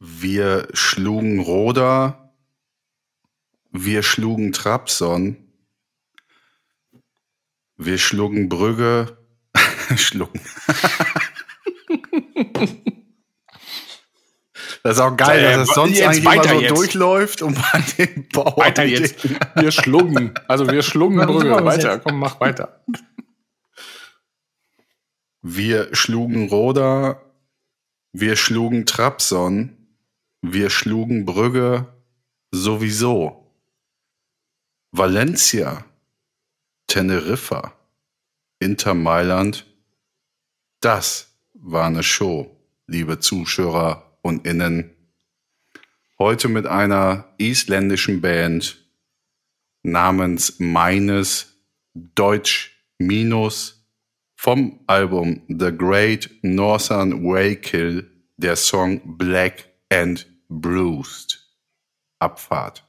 Wir 0.00 0.68
schlugen 0.72 1.40
Roda. 1.40 2.32
Wir 3.70 4.02
schlugen 4.02 4.52
Trabzon. 4.52 5.36
Wir 7.76 7.98
schlugen 7.98 8.48
Brügge. 8.48 9.18
schlugen. 9.96 10.40
Das 14.82 14.96
ist 14.96 15.00
auch 15.02 15.14
geil, 15.14 15.42
Ja, 15.42 15.58
dass 15.58 15.68
es 15.68 15.74
sonst 15.74 15.98
jetzt 15.98 16.06
eigentlich 16.06 16.24
immer 16.24 16.36
weiter 16.36 16.48
so 16.54 16.60
jetzt. 16.60 16.76
durchläuft 16.78 17.42
und 17.42 17.54
bei 17.54 17.84
den 17.98 18.28
Bauern. 18.28 18.56
Weiter 18.56 18.84
jetzt. 18.84 19.28
Wir 19.56 19.72
schlugen. 19.72 20.32
Also 20.48 20.66
wir 20.66 20.82
schlugen 20.82 21.18
Brügge. 21.18 21.50
Weiter, 21.64 21.98
komm, 21.98 22.18
mach 22.18 22.40
weiter. 22.40 22.82
Wir 25.42 25.94
schlugen 25.94 26.48
Roda. 26.48 27.20
Wir 28.12 28.36
schlugen 28.36 28.86
Trabzon. 28.86 29.79
Wir 30.42 30.70
schlugen 30.70 31.26
Brügge 31.26 31.86
sowieso. 32.50 33.54
Valencia. 34.90 35.84
Teneriffa. 36.86 37.74
Inter 38.58 38.94
Mailand. 38.94 39.66
Das 40.80 41.36
war 41.52 41.86
eine 41.86 42.02
Show, 42.02 42.56
liebe 42.86 43.18
Zuschauer 43.18 44.18
und 44.22 44.46
Innen. 44.46 44.96
Heute 46.18 46.48
mit 46.48 46.66
einer 46.66 47.34
isländischen 47.36 48.22
Band 48.22 48.82
namens 49.82 50.58
Meines 50.58 51.54
Deutsch 51.92 52.82
Minus 52.98 53.86
vom 54.36 54.80
Album 54.86 55.42
The 55.48 55.70
Great 55.76 56.30
Northern 56.40 57.24
Waykill 57.24 58.10
der 58.38 58.56
Song 58.56 59.18
Black 59.18 59.66
and 59.90 60.29
Bruised. 60.52 61.38
Abfahrt. 62.18 62.84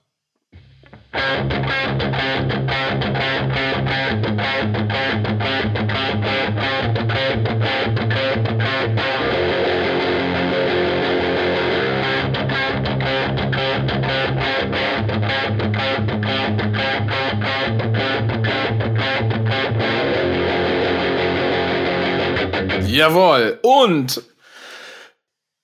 Jawohl. 22.88 23.60
Und 23.62 24.24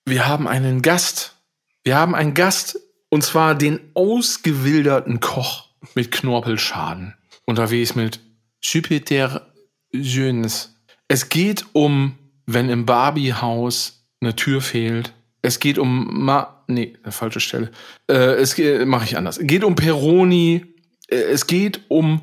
wir 0.06 0.28
haben 0.28 0.46
einen 0.46 0.80
Gast. 0.82 1.37
Wir 1.84 1.96
haben 1.96 2.14
einen 2.14 2.34
Gast. 2.34 2.78
Und 3.10 3.22
zwar 3.22 3.54
den 3.54 3.80
ausgewilderten 3.94 5.20
Koch 5.20 5.68
mit 5.94 6.12
Knorpelschaden. 6.12 7.14
Unterwegs 7.46 7.94
mit 7.94 8.20
Jupiter 8.62 9.52
Jöns. 9.90 10.76
Es 11.08 11.30
geht 11.30 11.64
um, 11.72 12.18
wenn 12.46 12.68
im 12.68 12.84
Barbie-Haus 12.84 14.06
eine 14.20 14.36
Tür 14.36 14.60
fehlt. 14.60 15.14
Es 15.40 15.60
geht 15.60 15.78
um 15.78 16.24
Ma 16.24 16.64
nee, 16.66 16.98
eine 17.02 17.12
falsche 17.12 17.40
Stelle. 17.40 17.70
Äh, 18.10 18.34
es 18.34 18.58
mache 18.86 19.04
ich 19.04 19.16
anders. 19.16 19.38
Es 19.38 19.46
geht 19.46 19.64
um 19.64 19.74
Peroni. 19.74 20.66
Äh, 21.08 21.16
es 21.16 21.46
geht 21.46 21.80
um 21.88 22.20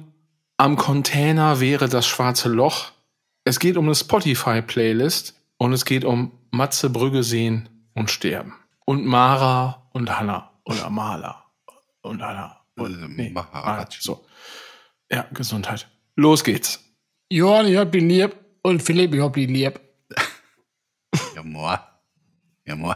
am 0.57 0.77
Container 0.77 1.59
wäre 1.59 1.89
das 1.89 2.05
schwarze 2.07 2.49
Loch. 2.49 2.91
Es 3.43 3.59
geht 3.59 3.75
um 3.77 3.85
eine 3.85 3.95
Spotify-Playlist 3.95 5.33
und 5.57 5.73
es 5.73 5.83
geht 5.85 6.05
um 6.05 6.31
Matze 6.51 6.89
Brügge 6.89 7.23
sehen 7.23 7.69
und 7.93 8.09
sterben. 8.09 8.53
Und 8.85 9.05
Mara 9.05 9.89
und 9.93 10.09
Hanna 10.09 10.51
oder 10.63 10.89
Mala 10.89 11.43
und 12.01 12.21
Hanna. 12.21 12.61
Und, 12.77 13.03
Äh, 13.03 13.07
nee. 13.07 13.29
Maharaj, 13.31 13.97
so. 13.99 14.25
Ja, 15.11 15.25
Gesundheit. 15.33 15.87
Los 16.15 16.43
geht's. 16.43 16.79
Johann, 17.29 17.67
ich 17.67 17.77
hab 17.77 17.91
die 17.91 17.99
lieb. 17.99 18.35
Und 18.61 18.81
Philipp, 18.83 19.13
ich 19.13 19.21
hab 19.21 19.33
die 19.33 19.45
lieb. 19.47 19.79
Ja, 21.35 21.43
moi. 21.43 21.77
Ja, 22.65 22.75
moi. 22.75 22.95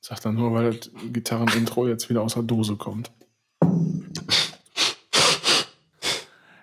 Sagt 0.00 0.24
er 0.24 0.32
nur, 0.32 0.52
weil 0.52 0.72
das 0.72 0.90
Gitarrenintro 1.12 1.88
jetzt 1.88 2.08
wieder 2.08 2.22
aus 2.22 2.34
der 2.34 2.42
Dose 2.44 2.76
kommt. 2.76 3.10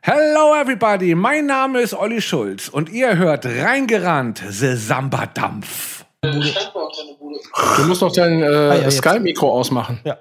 Hello 0.02 0.53
everybody, 0.56 1.16
mein 1.16 1.46
Name 1.46 1.80
ist 1.80 1.94
Olli 1.94 2.22
Schulz 2.22 2.68
und 2.68 2.90
ihr 2.90 3.16
hört 3.18 3.46
reingerannt, 3.46 4.44
The 4.50 4.75
Samba 4.75 5.28
Dampf. 5.28 6.03
Du 6.24 7.84
musst 7.86 8.02
doch 8.02 8.12
dein 8.12 8.42
äh, 8.42 8.52
ja, 8.52 8.76
jetzt. 8.76 8.98
Skype-Mikro 8.98 9.52
ausmachen. 9.52 10.00
Ja. 10.04 10.18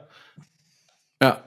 Ja. 1.23 1.43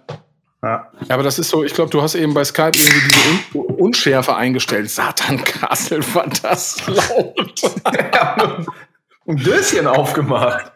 Ja, 0.64 0.90
aber 1.10 1.22
das 1.22 1.38
ist 1.38 1.50
so, 1.50 1.64
ich 1.64 1.76
glaube, 1.76 1.92
du 1.92 2.02
hast 2.02 2.16
eben 2.16 2.34
bei 2.34 2.44
Skype 2.44 2.72
irgendwie 2.74 3.08
diese 3.08 3.58
Un 3.60 3.66
Unschärfe 3.76 4.36
eingestellt. 4.36 4.90
Satan, 4.90 5.44
Kassel, 5.44 6.04
war 6.16 6.28
das 6.42 6.82
laut. 6.88 7.62
Ein 9.28 9.38
Döschen 9.38 9.86
aufgemacht. 9.86 10.72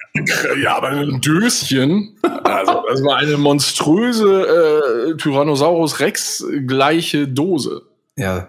ja, 0.62 0.76
aber 0.76 0.90
ein 0.90 1.22
Döschen. 1.22 2.18
Also, 2.44 2.84
das 2.90 3.04
war 3.04 3.18
eine 3.18 3.38
monströse 3.38 5.12
äh, 5.14 5.18
Tyrannosaurus 5.18 6.00
Rex 6.00 6.44
gleiche 6.66 7.28
Dose. 7.28 7.84
Ja. 8.16 8.48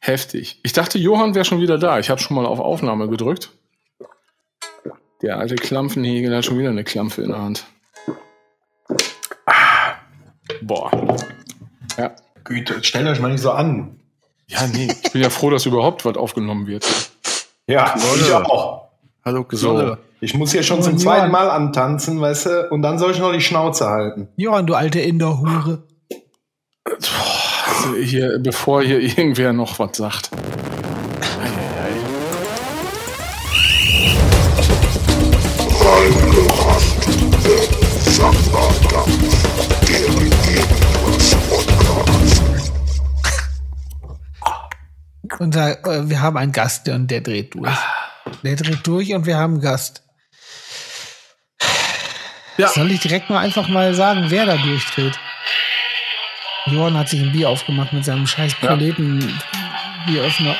Heftig. 0.00 0.58
Ich 0.64 0.72
dachte, 0.72 0.98
Johann 0.98 1.36
wäre 1.36 1.44
schon 1.44 1.60
wieder 1.60 1.78
da. 1.78 2.00
Ich 2.00 2.10
habe 2.10 2.20
schon 2.20 2.34
mal 2.36 2.44
auf 2.44 2.58
Aufnahme 2.58 3.08
gedrückt. 3.08 3.50
Der 5.26 5.38
alte 5.38 5.56
Klampfenhegel 5.56 6.36
hat 6.36 6.44
schon 6.44 6.56
wieder 6.56 6.68
eine 6.68 6.84
Klampfe 6.84 7.22
in 7.22 7.30
der 7.30 7.42
Hand. 7.42 7.66
Ah. 9.44 9.96
Boah. 10.62 11.16
Ja. 11.98 12.14
Güte, 12.44 12.84
stellt 12.84 13.08
euch 13.08 13.18
mal 13.18 13.32
nicht 13.32 13.40
so 13.40 13.50
an. 13.50 13.98
Ja, 14.46 14.68
nee. 14.68 14.88
Ich 15.02 15.10
bin 15.10 15.20
ja 15.20 15.30
froh, 15.30 15.50
dass 15.50 15.66
überhaupt 15.66 16.04
was 16.04 16.16
aufgenommen 16.16 16.68
wird. 16.68 16.86
Ja, 17.66 17.92
ich 17.96 18.32
auch. 18.32 18.86
Hallo, 19.24 19.40
So. 19.40 19.48
Gesunde. 19.48 19.98
Ich 20.20 20.34
muss 20.34 20.52
hier 20.52 20.62
schon 20.62 20.78
Oh, 20.78 20.82
zum 20.82 20.96
zweiten 20.96 21.32
Mal 21.32 21.50
antanzen, 21.50 22.20
weißt 22.20 22.46
du, 22.46 22.68
und 22.70 22.82
dann 22.82 23.00
soll 23.00 23.10
ich 23.10 23.18
noch 23.18 23.32
die 23.32 23.40
Schnauze 23.40 23.88
halten. 23.88 24.28
Johann, 24.36 24.68
du 24.68 24.74
alte 24.74 25.00
Indoor-Hure. 25.00 25.82
Also 26.84 27.96
hier, 28.00 28.38
bevor 28.38 28.80
hier 28.84 29.00
irgendwer 29.00 29.52
noch 29.52 29.80
was 29.80 29.96
sagt. 29.96 30.30
Unser, 45.38 45.84
äh, 45.86 46.08
wir 46.08 46.20
haben 46.20 46.36
einen 46.36 46.52
Gast 46.52 46.88
und 46.88 47.10
der 47.10 47.20
dreht 47.20 47.54
durch. 47.54 47.70
Der 48.42 48.56
dreht 48.56 48.86
durch 48.86 49.12
und 49.14 49.26
wir 49.26 49.36
haben 49.36 49.54
einen 49.54 49.62
Gast. 49.62 50.02
Ja. 52.56 52.68
Soll 52.68 52.90
ich 52.90 53.00
direkt 53.00 53.28
mal 53.28 53.40
einfach 53.40 53.68
mal 53.68 53.94
sagen, 53.94 54.26
wer 54.28 54.46
da 54.46 54.56
durchdreht? 54.56 55.18
Johann 56.66 56.96
hat 56.96 57.08
sich 57.10 57.20
ein 57.20 57.32
Bier 57.32 57.50
aufgemacht 57.50 57.92
mit 57.92 58.04
seinem 58.04 58.26
scheiß 58.26 58.54
Proleten-Bieröffner. 58.54 60.56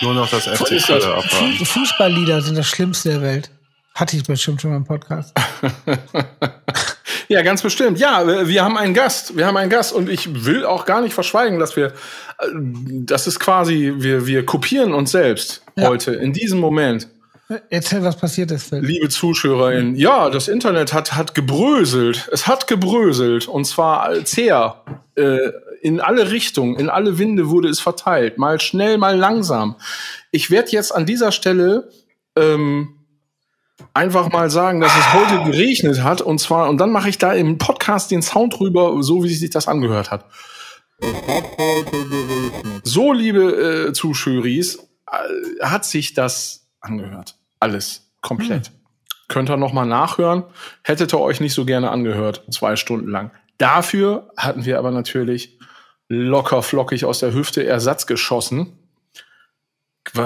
Nur 0.00 0.14
noch 0.14 0.28
das 0.30 0.46
FC. 0.46 0.80
Fu- 0.80 1.64
Fußballlieder 1.64 2.40
sind 2.40 2.56
das 2.56 2.68
Schlimmste 2.68 3.10
der 3.10 3.22
Welt. 3.22 3.50
Hatte 3.94 4.16
ich 4.16 4.24
bestimmt 4.24 4.62
schon 4.62 4.70
mal 4.70 4.76
im 4.78 4.84
Podcast. 4.84 5.34
Ja, 7.32 7.42
ganz 7.42 7.62
bestimmt. 7.62 7.98
Ja, 7.98 8.26
wir 8.26 8.46
wir 8.48 8.62
haben 8.62 8.76
einen 8.76 8.94
Gast. 8.94 9.36
Wir 9.36 9.46
haben 9.46 9.56
einen 9.56 9.70
Gast 9.70 9.92
und 9.92 10.08
ich 10.08 10.44
will 10.44 10.64
auch 10.66 10.84
gar 10.84 11.00
nicht 11.00 11.14
verschweigen, 11.14 11.58
dass 11.58 11.76
wir, 11.76 11.86
äh, 11.86 11.92
das 12.52 13.26
ist 13.26 13.40
quasi, 13.40 13.94
wir, 13.96 14.26
wir 14.26 14.44
kopieren 14.44 14.92
uns 14.92 15.12
selbst 15.12 15.62
Ja. 15.76 15.88
heute, 15.88 16.12
in 16.12 16.32
diesem 16.32 16.60
Moment. 16.60 17.08
Erzähl, 17.68 18.02
was 18.02 18.16
passiert 18.16 18.50
ist, 18.50 18.68
Phil. 18.70 18.80
Liebe 18.80 19.08
ZuschauerInnen, 19.10 19.94
ja, 19.96 20.30
das 20.30 20.48
Internet 20.48 20.92
hat, 20.94 21.14
hat 21.14 21.34
gebröselt. 21.34 22.28
Es 22.32 22.46
hat 22.46 22.66
gebröselt. 22.66 23.46
Und 23.48 23.64
zwar 23.66 24.14
sehr. 24.24 24.82
Äh, 25.16 25.38
in 25.82 26.00
alle 26.00 26.30
Richtungen, 26.30 26.76
in 26.78 26.88
alle 26.88 27.18
Winde 27.18 27.50
wurde 27.50 27.68
es 27.68 27.80
verteilt. 27.80 28.38
Mal 28.38 28.60
schnell, 28.60 28.98
mal 28.98 29.16
langsam. 29.16 29.76
Ich 30.30 30.50
werde 30.50 30.70
jetzt 30.70 30.94
an 30.94 31.06
dieser 31.06 31.32
Stelle 31.32 31.90
ähm, 32.36 33.01
einfach 33.94 34.30
mal 34.32 34.50
sagen, 34.50 34.80
dass 34.80 34.92
es 34.96 35.12
heute 35.12 35.50
geregnet 35.50 36.02
hat. 36.02 36.20
Und 36.20 36.38
zwar, 36.38 36.68
und 36.68 36.78
dann 36.78 36.90
mache 36.90 37.08
ich 37.08 37.18
da 37.18 37.32
im 37.32 37.58
Podcast 37.58 38.10
den 38.10 38.22
Sound 38.22 38.60
rüber, 38.60 39.02
so 39.02 39.24
wie 39.24 39.34
sich 39.34 39.50
das 39.50 39.68
angehört 39.68 40.10
hat. 40.10 40.26
So, 42.84 43.12
liebe 43.12 43.88
äh, 43.88 43.92
Zuschaueris, 43.92 44.78
äh, 45.10 45.64
hat 45.64 45.84
sich 45.84 46.14
das 46.14 46.68
angehört. 46.80 47.36
Alles. 47.60 48.12
Komplett. 48.20 48.70
Könnt 49.28 49.50
ihr 49.50 49.56
noch 49.56 49.72
mal 49.72 49.86
nachhören. 49.86 50.44
Hättet 50.82 51.12
ihr 51.12 51.20
euch 51.20 51.40
nicht 51.40 51.54
so 51.54 51.64
gerne 51.64 51.90
angehört. 51.90 52.44
Zwei 52.50 52.76
Stunden 52.76 53.10
lang. 53.10 53.32
Dafür 53.58 54.30
hatten 54.36 54.64
wir 54.64 54.78
aber 54.78 54.90
natürlich 54.90 55.58
locker 56.08 56.62
flockig 56.62 57.04
aus 57.04 57.20
der 57.20 57.32
Hüfte 57.32 57.64
Ersatz 57.64 58.06
geschossen. 58.06 58.81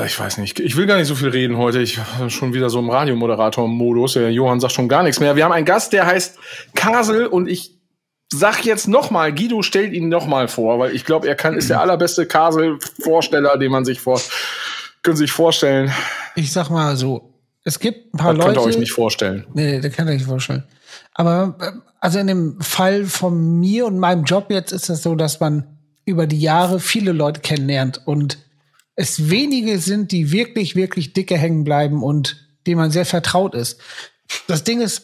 Ich 0.05 0.19
weiß 0.19 0.39
nicht. 0.39 0.59
Ich 0.61 0.77
will 0.77 0.87
gar 0.87 0.97
nicht 0.97 1.07
so 1.07 1.15
viel 1.15 1.29
reden 1.29 1.57
heute. 1.57 1.81
Ich 1.81 1.99
bin 2.19 2.31
schon 2.31 2.55
wieder 2.55 2.71
so 2.71 2.79
im 2.81 2.91
Radiomoderator-Modus. 2.91 4.15
Der 4.15 4.33
Johann 4.33 4.61
sagt 4.61 4.73
schon 4.73 4.89
gar 4.89 5.03
nichts 5.03 5.21
mehr. 5.21 5.37
Wir 5.37 5.45
haben 5.45 5.53
einen 5.53 5.67
Gast, 5.67 5.93
der 5.93 6.07
heißt 6.07 6.39
Kasel 6.75 7.27
und 7.27 7.49
ich 7.49 7.77
sag 8.33 8.65
jetzt 8.65 8.89
nochmal, 8.89 9.33
Guido 9.33 9.63
stellt 9.63 9.93
ihn 9.93 10.09
nochmal 10.09 10.49
vor, 10.49 10.81
weil 10.81 10.95
ich 10.95 11.05
glaube, 11.05 11.29
er 11.29 11.37
kann, 11.37 11.57
ist 11.57 11.71
der 11.71 11.81
allerbeste 11.81 12.27
Kasel-Vorsteller, 12.27 13.57
den 13.59 13.71
man 13.71 13.85
sich 13.85 14.01
vor, 14.01 14.21
können 15.03 15.17
sich 15.17 15.31
vorstellen. 15.31 15.93
Ich 16.35 16.53
sag 16.53 16.69
mal 16.69 16.97
so, 16.97 17.33
es 17.63 17.79
gibt 17.79 18.13
ein 18.15 18.19
paar 18.19 18.35
Das 18.35 18.45
Leute. 18.45 18.55
könnt 18.55 18.67
ihr 18.67 18.71
euch 18.71 18.79
nicht 18.79 18.93
vorstellen. 18.93 19.47
Nee, 19.55 19.81
das 19.81 19.93
kann 19.93 20.09
ich 20.09 20.15
nicht 20.15 20.27
vorstellen. 20.27 20.65
Aber 21.15 21.57
äh, 21.61 21.71
also 22.01 22.19
in 22.19 22.27
dem 22.27 22.61
Fall 22.61 23.05
von 23.05 23.61
mir 23.61 23.87
und 23.87 23.99
meinem 23.99 24.25
Job 24.25 24.47
jetzt 24.51 24.73
ist 24.73 24.89
es 24.89 25.03
so, 25.03 25.15
dass 25.15 25.39
man 25.39 25.65
über 26.05 26.27
die 26.27 26.41
Jahre 26.41 26.81
viele 26.81 27.13
Leute 27.13 27.41
kennenlernt 27.41 28.03
und 28.05 28.39
es 28.97 29.31
wenige 29.31 29.79
sind, 29.79 30.11
die 30.11 30.33
wirklich, 30.33 30.75
wirklich 30.75 31.13
dicke 31.13 31.37
hängen 31.37 31.65
bleiben 31.65 32.03
und 32.03 32.49
denen 32.67 32.81
man 32.81 32.91
sehr 32.91 33.07
vertraut 33.07 33.55
ist. 33.55 33.81
Das 34.49 34.65
Ding 34.65 34.81
ist, 34.81 35.03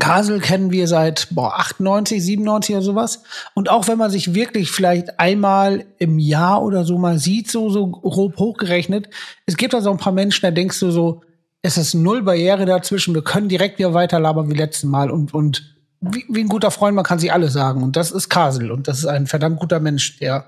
Kasel 0.00 0.40
kennen 0.40 0.72
wir 0.72 0.88
seit 0.88 1.28
boah, 1.30 1.58
98, 1.58 2.24
97 2.24 2.74
oder 2.74 2.84
sowas. 2.84 3.22
Und 3.54 3.70
auch 3.70 3.86
wenn 3.88 3.98
man 3.98 4.10
sich 4.10 4.34
wirklich 4.34 4.70
vielleicht 4.70 5.20
einmal 5.20 5.84
im 5.98 6.18
Jahr 6.18 6.62
oder 6.62 6.84
so 6.84 6.98
mal 6.98 7.18
sieht, 7.18 7.50
so, 7.50 7.68
so 7.68 7.86
grob 7.88 8.38
hochgerechnet, 8.38 9.10
es 9.46 9.56
gibt 9.56 9.74
da 9.74 9.82
so 9.82 9.90
ein 9.90 9.98
paar 9.98 10.12
Menschen, 10.12 10.42
da 10.42 10.50
denkst 10.50 10.80
du 10.80 10.90
so, 10.90 11.20
es 11.60 11.76
ist 11.76 11.94
null 11.94 12.22
Barriere 12.22 12.64
dazwischen, 12.64 13.14
wir 13.14 13.22
können 13.22 13.48
direkt 13.48 13.78
wieder 13.78 13.94
weiterlabern 13.94 14.50
wie 14.50 14.56
letzten 14.56 14.88
Mal 14.88 15.10
und, 15.10 15.32
und 15.34 15.76
wie, 16.00 16.24
wie 16.28 16.40
ein 16.40 16.48
guter 16.48 16.72
Freund, 16.72 16.96
man 16.96 17.04
kann 17.04 17.20
sich 17.20 17.32
alles 17.32 17.52
sagen. 17.52 17.82
Und 17.82 17.94
das 17.94 18.10
ist 18.10 18.30
Kasel 18.30 18.72
und 18.72 18.88
das 18.88 18.98
ist 18.98 19.06
ein 19.06 19.26
verdammt 19.26 19.60
guter 19.60 19.78
Mensch, 19.78 20.18
der 20.18 20.46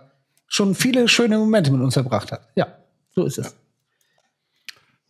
schon 0.55 0.77
viele 0.77 1.09
schöne 1.09 1.37
Momente 1.37 1.73
mit 1.73 1.81
uns 1.81 1.95
verbracht 1.95 2.31
hat. 2.31 2.49
Ja, 2.55 2.69
so 3.11 3.25
ist 3.25 3.39
es. 3.39 3.57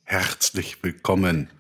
Herzlich 0.05 0.82
willkommen. 0.82 1.50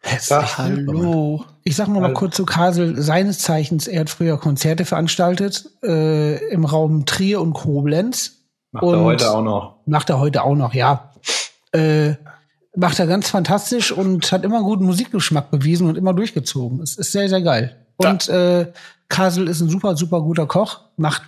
Herzlich 0.00 0.58
Hallo. 0.58 1.44
Ich 1.62 1.76
sag 1.76 1.86
mal, 1.86 2.00
mal 2.00 2.14
kurz 2.14 2.34
zu 2.34 2.44
Kasel. 2.44 3.00
Seines 3.00 3.38
Zeichens, 3.38 3.86
er 3.86 4.00
hat 4.00 4.10
früher 4.10 4.38
Konzerte 4.38 4.84
veranstaltet 4.84 5.70
äh, 5.84 6.48
im 6.48 6.64
Raum 6.64 7.06
Trier 7.06 7.40
und 7.40 7.52
Koblenz. 7.52 8.38
Macht 8.72 8.82
er 8.82 8.88
Und- 8.88 9.04
heute 9.04 9.30
auch 9.30 9.42
noch. 9.42 9.76
Macht 9.86 10.10
er 10.10 10.18
heute 10.18 10.42
auch 10.42 10.56
noch, 10.56 10.74
ja. 10.74 11.12
Äh, 11.72 12.14
macht 12.74 12.98
er 12.98 13.06
ganz 13.06 13.30
fantastisch 13.30 13.92
und 13.92 14.32
hat 14.32 14.44
immer 14.44 14.56
einen 14.56 14.64
guten 14.64 14.84
Musikgeschmack 14.84 15.50
bewiesen 15.52 15.88
und 15.88 15.96
immer 15.96 16.12
durchgezogen. 16.12 16.80
Es 16.82 16.96
ist 16.96 17.12
sehr, 17.12 17.28
sehr 17.28 17.42
geil. 17.42 17.86
Und 17.98 18.28
äh, 18.28 18.72
Kasel 19.08 19.46
ist 19.46 19.60
ein 19.60 19.68
super, 19.68 19.96
super 19.96 20.22
guter 20.22 20.46
Koch. 20.46 20.80
Macht 20.96 21.22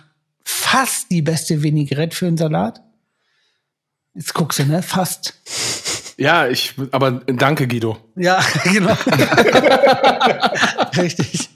fast 0.71 1.11
die 1.11 1.21
beste 1.21 1.61
Vinaigrette 1.63 2.15
für 2.15 2.27
einen 2.27 2.37
Salat. 2.37 2.81
Jetzt 4.13 4.33
guckst 4.33 4.59
du, 4.59 4.65
ne? 4.65 4.81
Fast. 4.81 5.33
Ja, 6.17 6.47
ich, 6.47 6.75
aber 6.91 7.11
danke, 7.11 7.67
Guido. 7.67 7.97
Ja, 8.15 8.41
genau. 8.63 8.93
Richtig. 10.97 11.49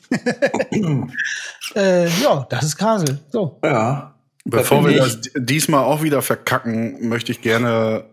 äh, 1.76 2.08
ja, 2.22 2.46
das 2.50 2.64
ist 2.64 2.78
Kasel. 2.78 3.20
So. 3.30 3.60
Ja. 3.64 4.16
Bevor 4.44 4.84
bin 4.84 4.94
wir 4.94 5.00
das 5.00 5.22
diesmal 5.36 5.86
auch 5.86 6.04
wieder 6.04 6.22
verkacken, 6.22 7.08
möchte 7.08 7.32
ich 7.32 7.42
gerne. 7.42 8.06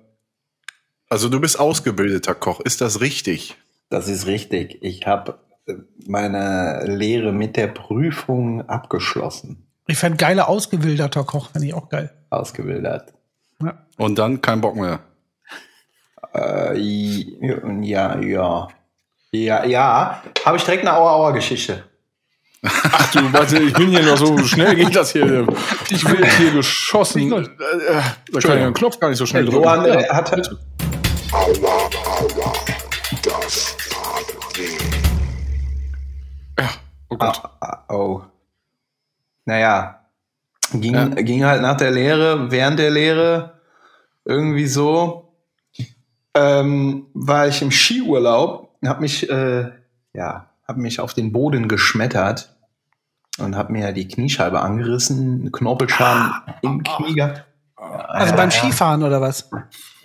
Also 1.08 1.28
du 1.28 1.40
bist 1.40 1.58
ausgebildeter 1.58 2.34
Koch, 2.34 2.60
ist 2.60 2.80
das 2.80 3.00
richtig? 3.00 3.56
Das 3.90 4.08
ist 4.08 4.26
richtig. 4.26 4.78
Ich 4.82 5.06
habe 5.06 5.40
meine 6.06 6.84
Lehre 6.86 7.32
mit 7.32 7.56
der 7.56 7.66
Prüfung 7.66 8.66
abgeschlossen, 8.68 9.66
Ich 9.86 9.98
fände 9.98 10.16
geiler 10.16 10.48
ausgewilderter 10.48 11.24
Koch, 11.24 11.50
fände 11.50 11.66
ich 11.68 11.74
auch 11.74 11.88
geil. 11.88 12.10
ausgebildet. 12.30 13.12
Ja. 13.62 13.74
Und 13.98 14.18
dann 14.18 14.40
kein 14.40 14.60
Bock 14.60 14.76
mehr. 14.76 15.00
Äh, 16.34 16.78
ja, 16.78 18.18
ja. 18.20 18.68
Ja, 19.32 19.64
ja. 19.64 20.22
Habe 20.44 20.56
ich 20.56 20.64
direkt 20.64 20.86
eine 20.86 20.96
Aua-Aua-Geschichte. 20.96 21.84
Ach 22.64 23.10
du, 23.10 23.32
warte, 23.32 23.58
ich 23.58 23.74
bin 23.74 23.90
hier 23.90 24.02
noch 24.04 24.16
so 24.16 24.38
schnell 24.38 24.76
geht 24.76 24.94
das 24.94 25.12
hier. 25.12 25.46
Ich 25.90 26.08
will 26.08 26.24
hier 26.24 26.52
geschossen. 26.52 27.32
Äh, 27.32 27.38
äh, 27.38 28.02
Da 28.32 28.40
kann 28.40 28.58
ich 28.58 28.64
den 28.64 28.74
Knopf 28.74 29.00
gar 29.00 29.08
nicht 29.08 29.18
so 29.18 29.26
schnell 29.26 29.44
drücken. 29.44 29.64
Johann 29.64 29.84
äh, 29.86 30.08
hat, 30.08 30.30
Oh 37.08 37.16
Gott. 37.16 37.40
Ah, 37.60 37.84
ah, 37.88 37.94
oh. 37.94 38.22
Naja. 39.44 39.98
Ging, 40.72 40.94
Ja. 40.94 41.06
ging 41.08 41.44
halt 41.44 41.60
nach 41.62 41.76
der 41.76 41.90
Lehre, 41.90 42.50
während 42.50 42.78
der 42.78 42.90
Lehre 42.90 43.60
irgendwie 44.24 44.66
so. 44.66 45.34
Ähm, 46.34 47.06
war 47.12 47.46
ich 47.48 47.60
im 47.60 47.70
Skiurlaub, 47.70 48.70
hab 48.84 49.00
mich, 49.00 49.28
äh, 49.28 49.70
ja, 50.14 50.48
hab 50.66 50.76
mich 50.78 50.98
auf 51.00 51.12
den 51.12 51.30
Boden 51.32 51.68
geschmettert 51.68 52.56
und 53.38 53.54
hab 53.56 53.68
mir 53.68 53.92
die 53.92 54.08
Kniescheibe 54.08 54.60
angerissen, 54.60 55.40
einen 55.42 55.52
Knorpelschaden 55.52 56.32
im 56.62 56.82
Knie 56.82 57.14
gehabt. 57.14 57.44
Also 57.76 58.34
beim 58.36 58.50
Skifahren 58.50 59.02
oder 59.02 59.20
was? 59.20 59.50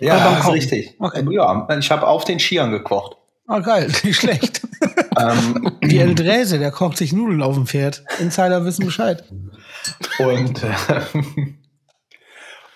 Ja, 0.00 0.14
Oder 0.16 0.24
beim 0.24 0.30
das 0.32 0.32
ist 0.40 0.40
Kochen? 0.44 0.54
richtig. 0.54 0.96
Okay. 0.98 1.26
Ja, 1.30 1.68
ich 1.78 1.90
habe 1.90 2.06
auf 2.06 2.24
den 2.24 2.40
Skiern 2.40 2.70
gekocht. 2.72 3.16
Ah, 3.48 3.60
geil, 3.60 3.90
nicht 4.04 4.20
schlecht. 4.20 4.60
ähm, 5.18 5.72
Die 5.82 5.98
Eldrese, 5.98 6.58
der 6.58 6.70
kocht 6.70 6.98
sich 6.98 7.12
Nudeln 7.14 7.42
auf 7.42 7.54
dem 7.54 7.66
Pferd. 7.66 8.04
Insider 8.20 8.64
wissen 8.64 8.84
Bescheid. 8.84 9.24
Und 10.18 10.62
äh, 10.62 11.00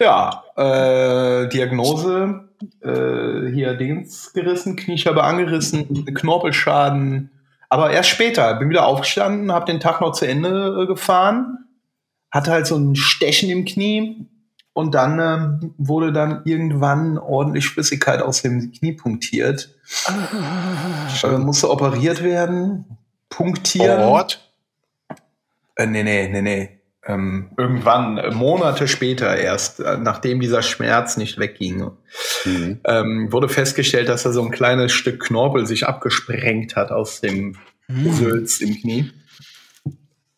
ja, 0.01 0.43
äh, 0.57 1.49
Diagnose, 1.49 2.49
äh, 2.81 3.53
hier 3.53 3.75
Dings 3.75 4.33
gerissen, 4.33 4.77
Kniescheibe 4.77 5.23
angerissen, 5.23 6.07
Knorpelschaden. 6.07 7.31
Aber 7.69 7.91
erst 7.91 8.09
später, 8.09 8.55
bin 8.55 8.71
wieder 8.71 8.87
aufgestanden, 8.87 9.53
habe 9.53 9.71
den 9.71 9.81
Tag 9.81 10.01
noch 10.01 10.13
zu 10.13 10.27
Ende 10.27 10.83
äh, 10.83 10.87
gefahren, 10.87 11.59
hatte 12.31 12.51
halt 12.51 12.67
so 12.67 12.77
ein 12.77 12.97
Stechen 12.97 13.51
im 13.51 13.67
Knie 13.67 14.27
und 14.75 14.95
dann 14.95 15.19
ähm, 15.21 15.75
wurde 15.77 16.13
dann 16.13 16.43
irgendwann 16.45 17.19
ordentlich 17.19 17.69
Flüssigkeit 17.69 18.23
aus 18.23 18.43
dem 18.43 18.73
Knie 18.73 18.93
punktiert. 18.93 19.75
Äh, 21.23 21.39
musste 21.39 21.71
operiert 21.71 22.23
werden, 22.23 22.85
punktieren. 23.29 24.01
Ort? 24.01 24.53
Äh, 25.77 25.87
nee, 25.87 26.03
nee, 26.03 26.29
nee, 26.29 26.43
nee. 26.43 26.79
Ähm, 27.05 27.51
irgendwann, 27.57 28.17
äh, 28.19 28.31
Monate 28.31 28.87
später 28.87 29.37
erst, 29.37 29.81
äh, 29.81 29.99
nachdem 29.99 30.41
dieser 30.41 30.63
Schmerz 30.63 31.17
nicht 31.17 31.37
wegging, 31.39 31.91
Mhm. 32.45 32.81
ähm, 32.85 33.33
wurde 33.33 33.49
festgestellt, 33.49 34.09
dass 34.09 34.23
da 34.23 34.33
so 34.33 34.43
ein 34.43 34.53
kleines 34.53 34.93
Stück 34.93 35.21
Knorpel 35.21 35.67
sich 35.67 35.87
abgesprengt 35.87 36.77
hat 36.77 36.93
aus 36.93 37.21
dem 37.21 37.57
Sülz 37.89 38.61
im 38.61 38.75
Knie. 38.77 39.11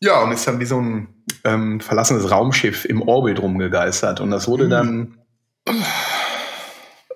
Ja, 0.01 0.23
und 0.23 0.33
ist 0.33 0.49
dann 0.49 0.59
wie 0.59 0.65
so 0.65 0.81
ein 0.81 1.14
ähm, 1.45 1.81
verlassenes 1.81 2.31
Raumschiff 2.31 2.85
im 2.85 3.03
Orbit 3.03 3.41
rumgegeistert. 3.41 4.21
Und 4.21 4.31
das 4.31 4.49
wurde 4.49 4.69
dann 4.69 5.19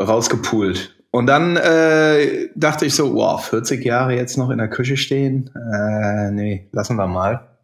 rausgepult. 0.00 0.96
Und 1.10 1.26
dann 1.26 1.56
äh, 1.56 2.48
dachte 2.54 2.86
ich 2.86 2.94
so, 2.94 3.14
wow, 3.14 3.42
40 3.42 3.84
Jahre 3.84 4.14
jetzt 4.14 4.36
noch 4.36 4.50
in 4.50 4.58
der 4.58 4.68
Küche 4.68 4.96
stehen? 4.96 5.50
Äh, 5.54 6.30
nee, 6.30 6.68
lassen 6.72 6.96
wir 6.96 7.06
mal. 7.06 7.58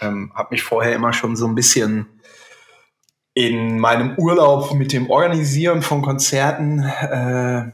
Ähm, 0.00 0.32
hab 0.34 0.50
mich 0.50 0.62
vorher 0.62 0.94
immer 0.94 1.12
schon 1.12 1.36
so 1.36 1.46
ein 1.46 1.54
bisschen 1.54 2.06
in 3.34 3.80
meinem 3.80 4.16
Urlaub 4.16 4.74
mit 4.74 4.92
dem 4.92 5.10
Organisieren 5.10 5.82
von 5.82 6.02
Konzerten, 6.02 6.80
äh, 6.80 7.72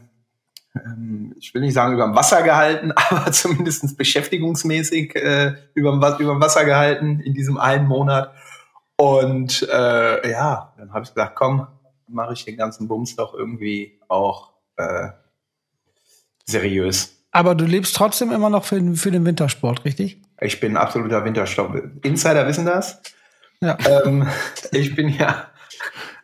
ich 1.37 1.53
will 1.53 1.61
nicht 1.61 1.73
sagen 1.73 1.93
über 1.93 2.05
dem 2.05 2.15
Wasser 2.15 2.43
gehalten, 2.43 2.91
aber 2.95 3.31
zumindest 3.31 3.97
beschäftigungsmäßig 3.97 5.15
äh, 5.15 5.53
über 5.73 5.91
dem 5.91 6.01
Wasser 6.01 6.65
gehalten 6.65 7.19
in 7.19 7.33
diesem 7.33 7.57
einen 7.57 7.87
Monat. 7.87 8.33
Und 8.95 9.67
äh, 9.71 10.31
ja, 10.31 10.73
dann 10.77 10.93
habe 10.93 11.03
ich 11.03 11.13
gesagt, 11.13 11.35
komm, 11.35 11.67
mache 12.07 12.33
ich 12.33 12.45
den 12.45 12.57
ganzen 12.57 12.87
Bums 12.87 13.15
doch 13.15 13.33
irgendwie 13.33 13.99
auch 14.07 14.53
äh, 14.77 15.09
seriös. 16.45 17.17
Aber 17.31 17.55
du 17.55 17.65
lebst 17.65 17.95
trotzdem 17.95 18.31
immer 18.31 18.49
noch 18.49 18.65
für, 18.65 18.75
den- 18.75 18.95
für 18.95 19.09
den 19.11 19.25
Wintersport, 19.25 19.83
richtig? 19.85 20.21
Ich 20.41 20.59
bin 20.59 20.73
ein 20.73 20.77
absoluter 20.77 21.23
Winterstopp. 21.25 21.75
Insider 22.03 22.47
wissen 22.47 22.65
das. 22.65 23.01
Ja. 23.61 23.77
Ähm, 24.05 24.27
ich 24.71 24.95
bin 24.95 25.09
ja 25.09 25.45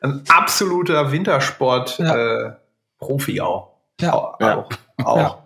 ein 0.01 0.23
absoluter 0.27 1.11
Wintersport-Profi 1.11 3.41
auch. 3.41 3.76
Ja. 3.99 4.13
Auch. 4.13 4.39
Ja. 4.39 4.65
auch. 5.03 5.17
Ja. 5.17 5.43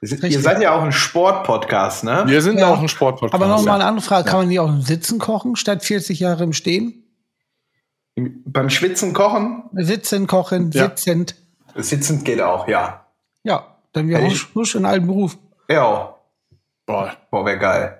Wir 0.00 0.08
sind- 0.08 0.22
Richtig. 0.22 0.36
Ihr 0.38 0.42
seid 0.42 0.60
ja 0.62 0.72
auch 0.74 0.82
ein 0.82 0.92
Sport-Podcast, 0.92 2.04
ne? 2.04 2.22
Wir 2.26 2.40
sind 2.42 2.58
Ja. 2.58 2.68
auch 2.72 2.78
ein 2.80 2.88
Sportpodcast. 2.88 3.34
Aber 3.34 3.46
noch 3.52 3.64
mal 3.64 3.74
eine 3.76 3.84
andere 3.84 4.04
Frage. 4.06 4.28
Kann 4.30 4.40
man 4.40 4.48
die 4.48 4.60
auch 4.60 4.68
im 4.68 4.82
Sitzen 4.82 5.18
kochen, 5.18 5.56
statt 5.56 5.82
40 5.84 6.20
Jahre 6.20 6.44
im 6.44 6.52
Stehen? 6.52 7.04
Im- 8.14 8.42
Beim 8.46 8.70
Schwitzen 8.70 9.12
kochen, 9.12 9.64
Sitzen, 9.72 10.26
kochen, 10.26 10.70
Ja. 10.72 10.84
sitzend. 10.84 11.34
sitzend 11.74 12.24
geht 12.24 12.40
auch, 12.40 12.68
ja. 12.68 13.06
Ja, 13.44 13.76
dann 13.92 14.08
wäre 14.08 14.26
ich- 14.26 14.54
husch 14.54 14.74
in 14.74 14.84
alten 14.84 15.06
Beruf. 15.06 15.36
Ja, 15.68 16.14
Boah. 16.86 17.16
boah, 17.30 17.44
wäre 17.46 17.58
geil. 17.58 17.97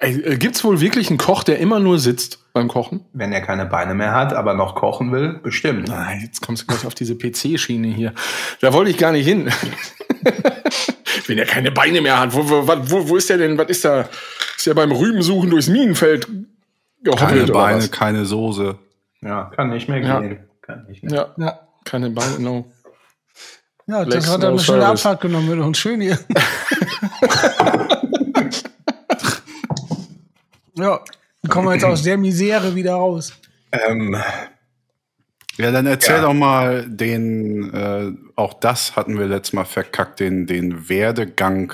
Ey, 0.00 0.20
äh, 0.22 0.36
gibt's 0.36 0.62
wohl 0.64 0.80
wirklich 0.80 1.08
einen 1.08 1.18
Koch, 1.18 1.42
der 1.42 1.58
immer 1.58 1.80
nur 1.80 1.98
sitzt 1.98 2.38
beim 2.52 2.68
Kochen? 2.68 3.04
Wenn 3.12 3.32
er 3.32 3.40
keine 3.40 3.66
Beine 3.66 3.94
mehr 3.94 4.14
hat, 4.14 4.32
aber 4.32 4.54
noch 4.54 4.74
kochen 4.76 5.10
will, 5.12 5.40
bestimmt. 5.42 5.88
Nein, 5.88 6.20
jetzt 6.22 6.40
kommst 6.40 6.62
du 6.62 6.66
gleich 6.68 6.86
auf 6.86 6.94
diese 6.94 7.14
PC-Schiene 7.16 7.88
hier. 7.88 8.12
Da 8.60 8.72
wollte 8.72 8.90
ich 8.92 8.98
gar 8.98 9.10
nicht 9.12 9.26
hin. 9.26 9.50
Wenn 11.26 11.38
er 11.38 11.46
keine 11.46 11.72
Beine 11.72 12.00
mehr 12.00 12.18
hat, 12.20 12.32
wo, 12.32 12.48
wo, 12.48 12.66
wo, 12.66 13.08
wo 13.08 13.16
ist 13.16 13.28
der 13.28 13.38
denn? 13.38 13.58
Was 13.58 13.68
ist 13.68 13.84
da? 13.84 14.08
Ist 14.56 14.66
er 14.66 14.74
beim 14.74 14.92
Rübensuchen 14.92 15.50
durchs 15.50 15.68
Minenfeld 15.68 16.26
gehoppelt 17.02 17.28
Keine 17.28 17.42
oder 17.44 17.52
Beine, 17.52 17.78
was? 17.78 17.90
keine 17.90 18.24
Soße. 18.24 18.78
Ja, 19.20 19.50
kann 19.54 19.70
nicht 19.70 19.88
mehr 19.88 20.00
Ja. 20.00 20.20
gehen. 20.20 20.38
Kann 20.62 20.86
nicht 20.88 21.02
mehr. 21.02 21.12
Ja, 21.12 21.44
Ja, 21.44 21.58
keine 21.84 22.10
Beine, 22.10 22.38
no. 22.40 22.70
ja 23.86 24.02
Lex 24.02 24.24
das 24.26 24.32
hat 24.34 24.42
er 24.42 24.48
no 24.50 24.54
eine 24.56 24.64
schöne. 24.64 24.86
Abfahrt 24.86 25.20
genommen 25.20 25.48
mit 25.48 25.58
uns. 25.58 25.76
Schön 25.78 26.00
hier. 26.00 26.18
ja, 30.78 31.00
dann 31.42 31.50
kommen 31.50 31.68
wir 31.68 31.74
jetzt 31.74 31.84
aus 31.84 32.02
der 32.02 32.16
Misere 32.16 32.74
wieder 32.74 32.94
raus. 32.94 33.32
Ähm, 33.72 34.16
Ja, 35.56 35.72
dann 35.72 35.86
erzähl 35.86 36.16
Ja. 36.16 36.22
doch 36.22 36.34
mal 36.34 36.86
den, 36.88 37.74
äh, 37.74 38.12
auch 38.36 38.54
das 38.54 38.94
hatten 38.94 39.18
wir 39.18 39.26
letztes 39.26 39.52
Mal 39.54 39.64
verkackt, 39.64 40.20
den, 40.20 40.46
den 40.46 40.88
Werdegang. 40.88 41.72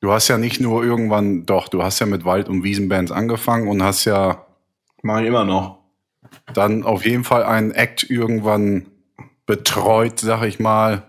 Du 0.00 0.10
hast 0.10 0.28
ja 0.28 0.38
nicht 0.38 0.58
nur 0.60 0.82
irgendwann, 0.82 1.44
doch, 1.44 1.68
du 1.68 1.82
hast 1.82 2.00
ja 2.00 2.06
mit 2.06 2.24
Wald- 2.24 2.48
und 2.48 2.64
Wiesenbands 2.64 3.12
angefangen 3.12 3.68
und 3.68 3.82
hast 3.82 4.06
ja 4.06 4.46
mach 5.02 5.20
ich 5.20 5.26
immer 5.26 5.44
noch. 5.44 5.78
dann 6.54 6.82
auf 6.82 7.04
jeden 7.04 7.24
Fall 7.24 7.42
einen 7.44 7.72
Act 7.72 8.08
irgendwann 8.08 8.86
betreut, 9.44 10.18
sag 10.20 10.42
ich 10.44 10.58
mal, 10.58 11.02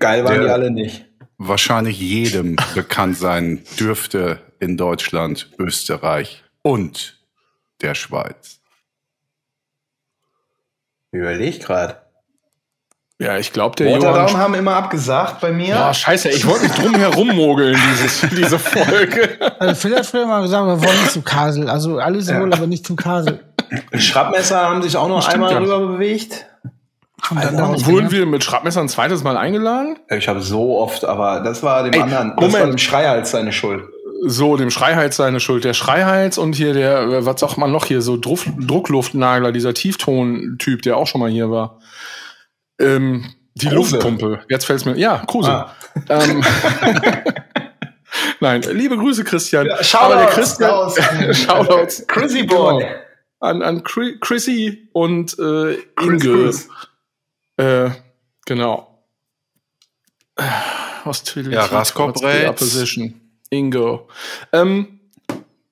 Geil 0.00 0.24
waren 0.24 0.42
die 0.42 0.48
alle 0.48 0.70
nicht. 0.72 1.06
wahrscheinlich 1.38 2.00
jedem 2.00 2.56
bekannt 2.74 3.16
sein 3.16 3.62
dürfte 3.78 4.40
in 4.60 4.76
Deutschland, 4.76 5.50
Österreich 5.58 6.44
und 6.62 7.18
der 7.80 7.94
Schweiz. 7.94 8.60
Überleg 11.12 11.62
grad. 11.62 12.02
Ja, 13.18 13.36
ich 13.36 13.52
glaube, 13.52 13.76
der 13.76 13.88
Waterdown 13.92 14.28
Johann. 14.28 14.36
haben 14.38 14.54
immer 14.54 14.76
abgesagt 14.76 15.40
bei 15.40 15.52
mir. 15.52 15.68
Ja, 15.68 15.92
scheiße, 15.92 16.30
ich 16.30 16.46
wollte 16.46 16.62
nicht 16.64 16.78
drum 16.82 16.94
herum 16.94 17.28
mogeln, 17.28 17.78
dieses, 17.92 18.20
diese 18.30 18.58
Folge. 18.58 19.36
Also 19.58 19.74
Phil 19.74 19.94
hat 19.96 20.06
früher 20.06 20.26
mal 20.26 20.40
gesagt, 20.40 20.66
wir 20.66 20.82
wollen 20.88 21.00
nicht 21.00 21.10
zu 21.10 21.20
Kasel. 21.20 21.68
Also 21.68 21.98
alles 21.98 22.28
Ja. 22.30 22.40
wohl, 22.40 22.52
aber 22.52 22.66
nicht 22.66 22.86
zum 22.86 22.96
Kasel. 22.96 23.40
Schraubmesser 23.92 24.60
haben 24.62 24.82
sich 24.82 24.96
auch 24.96 25.08
noch 25.08 25.20
Stimmt 25.22 25.34
einmal 25.34 25.52
ja. 25.52 25.58
rüber 25.58 25.86
bewegt. 25.86 26.46
Daraus 27.30 27.84
Wurden 27.84 28.10
wir 28.10 28.24
mit 28.24 28.42
Schraubmesser 28.42 28.80
ein 28.80 28.88
zweites 28.88 29.22
Mal 29.22 29.36
eingeladen? 29.36 29.98
Ich 30.08 30.26
habe 30.26 30.40
so 30.40 30.78
oft, 30.78 31.04
aber 31.04 31.40
das 31.40 31.62
war 31.62 31.82
dem 31.82 31.92
Ey, 31.92 32.00
anderen, 32.00 32.28
das 32.30 32.36
Moment. 32.46 32.54
war 32.54 32.66
dem 32.70 32.78
Schreihals 32.78 33.30
seine 33.32 33.52
Schuld. 33.52 33.84
So, 34.22 34.56
dem 34.56 34.70
Schreihals 34.70 35.16
seine 35.16 35.40
Schuld. 35.40 35.64
Der 35.64 35.72
Schreihals 35.74 36.36
und 36.36 36.54
hier 36.54 36.74
der, 36.74 37.00
äh, 37.02 37.24
was 37.26 37.40
sagt 37.40 37.56
man 37.56 37.72
noch 37.72 37.86
hier, 37.86 38.02
so 38.02 38.16
Druck, 38.18 38.40
Druckluftnagler, 38.58 39.50
dieser 39.52 39.72
Tiefton-Typ, 39.72 40.82
der 40.82 40.96
auch 40.98 41.06
schon 41.06 41.20
mal 41.22 41.30
hier 41.30 41.50
war. 41.50 41.80
Ähm, 42.78 43.32
die 43.54 43.68
Kruse. 43.68 43.96
Luftpumpe. 43.96 44.40
Jetzt 44.48 44.66
fällt's 44.66 44.84
mir. 44.84 44.96
Ja, 44.96 45.18
Kruse. 45.26 45.50
Ah. 45.50 45.74
Ähm, 46.08 46.44
Nein, 48.40 48.62
liebe 48.72 48.96
Grüße, 48.96 49.24
Christian. 49.24 49.66
Ja, 49.66 49.74
Aber 50.00 50.16
der 50.16 50.28
Shoutouts 50.28 50.34
Christian, 50.34 50.70
raus 50.70 50.98
an- 50.98 51.34
Shoutouts. 51.34 52.06
Chrissy 52.06 52.42
Boy. 52.44 52.82
Genau. 52.82 52.94
An, 53.42 53.62
an 53.62 53.82
Chri- 53.82 54.18
Chrissy 54.20 54.88
und 54.92 55.32
äh, 55.38 55.78
Chris 55.96 56.24
Inge. 56.24 56.42
Chris. 56.44 56.68
Äh, 57.56 57.90
genau. 58.46 59.04
Äh, 60.36 60.42
Hostility 61.04 61.54
Ja, 61.54 61.64
Raskop. 61.64 62.16
Opposition. 62.16 63.19
Ingo. 63.50 64.08
Ähm, 64.52 65.00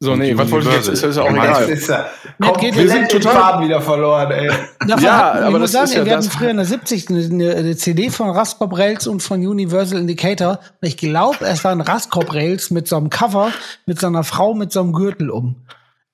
so, 0.00 0.14
nee, 0.14 0.36
was 0.38 0.48
wollte 0.52 0.68
ich 0.68 0.74
jetzt? 0.76 0.88
Ist, 0.88 1.02
ist 1.02 1.16
ja 1.16 1.22
auch 1.24 1.30
egal. 1.30 1.68
Jetzt 1.68 1.80
ist 1.82 1.88
er 1.88 2.08
komplett 2.40 2.60
geht- 2.60 2.76
wir 2.76 2.88
sind 2.88 3.08
total- 3.10 3.32
Faden 3.34 3.64
wieder 3.66 3.80
verloren, 3.80 4.30
ey. 4.30 4.48
Davon 4.86 5.02
Ja, 5.04 5.16
hatten- 5.16 5.38
ich 5.38 5.44
aber 5.44 5.58
muss 5.58 5.72
das 5.72 5.82
ist 5.84 5.88
sagen, 5.90 6.00
ja 6.06 6.10
wir 6.10 6.16
hatten 6.18 6.30
früher 6.30 6.50
in 6.50 6.56
der 6.56 6.66
70. 6.66 7.08
eine, 7.10 7.54
eine, 7.56 7.76
CD 7.76 8.10
von 8.10 8.30
Raskop 8.30 8.78
Rails 8.78 9.08
und 9.08 9.24
von 9.24 9.44
Universal 9.44 9.98
Indicator. 9.98 10.60
Und 10.80 10.86
ich 10.88 10.96
glaube, 10.96 11.44
es 11.46 11.64
waren 11.64 11.80
Raskop 11.80 12.32
Rails 12.32 12.70
mit 12.70 12.86
so 12.86 12.96
einem 12.96 13.10
Cover, 13.10 13.50
mit 13.86 13.98
so 13.98 14.06
einer 14.06 14.22
Frau 14.22 14.54
mit 14.54 14.70
so 14.70 14.80
einem 14.80 14.92
Gürtel 14.92 15.30
um. 15.30 15.56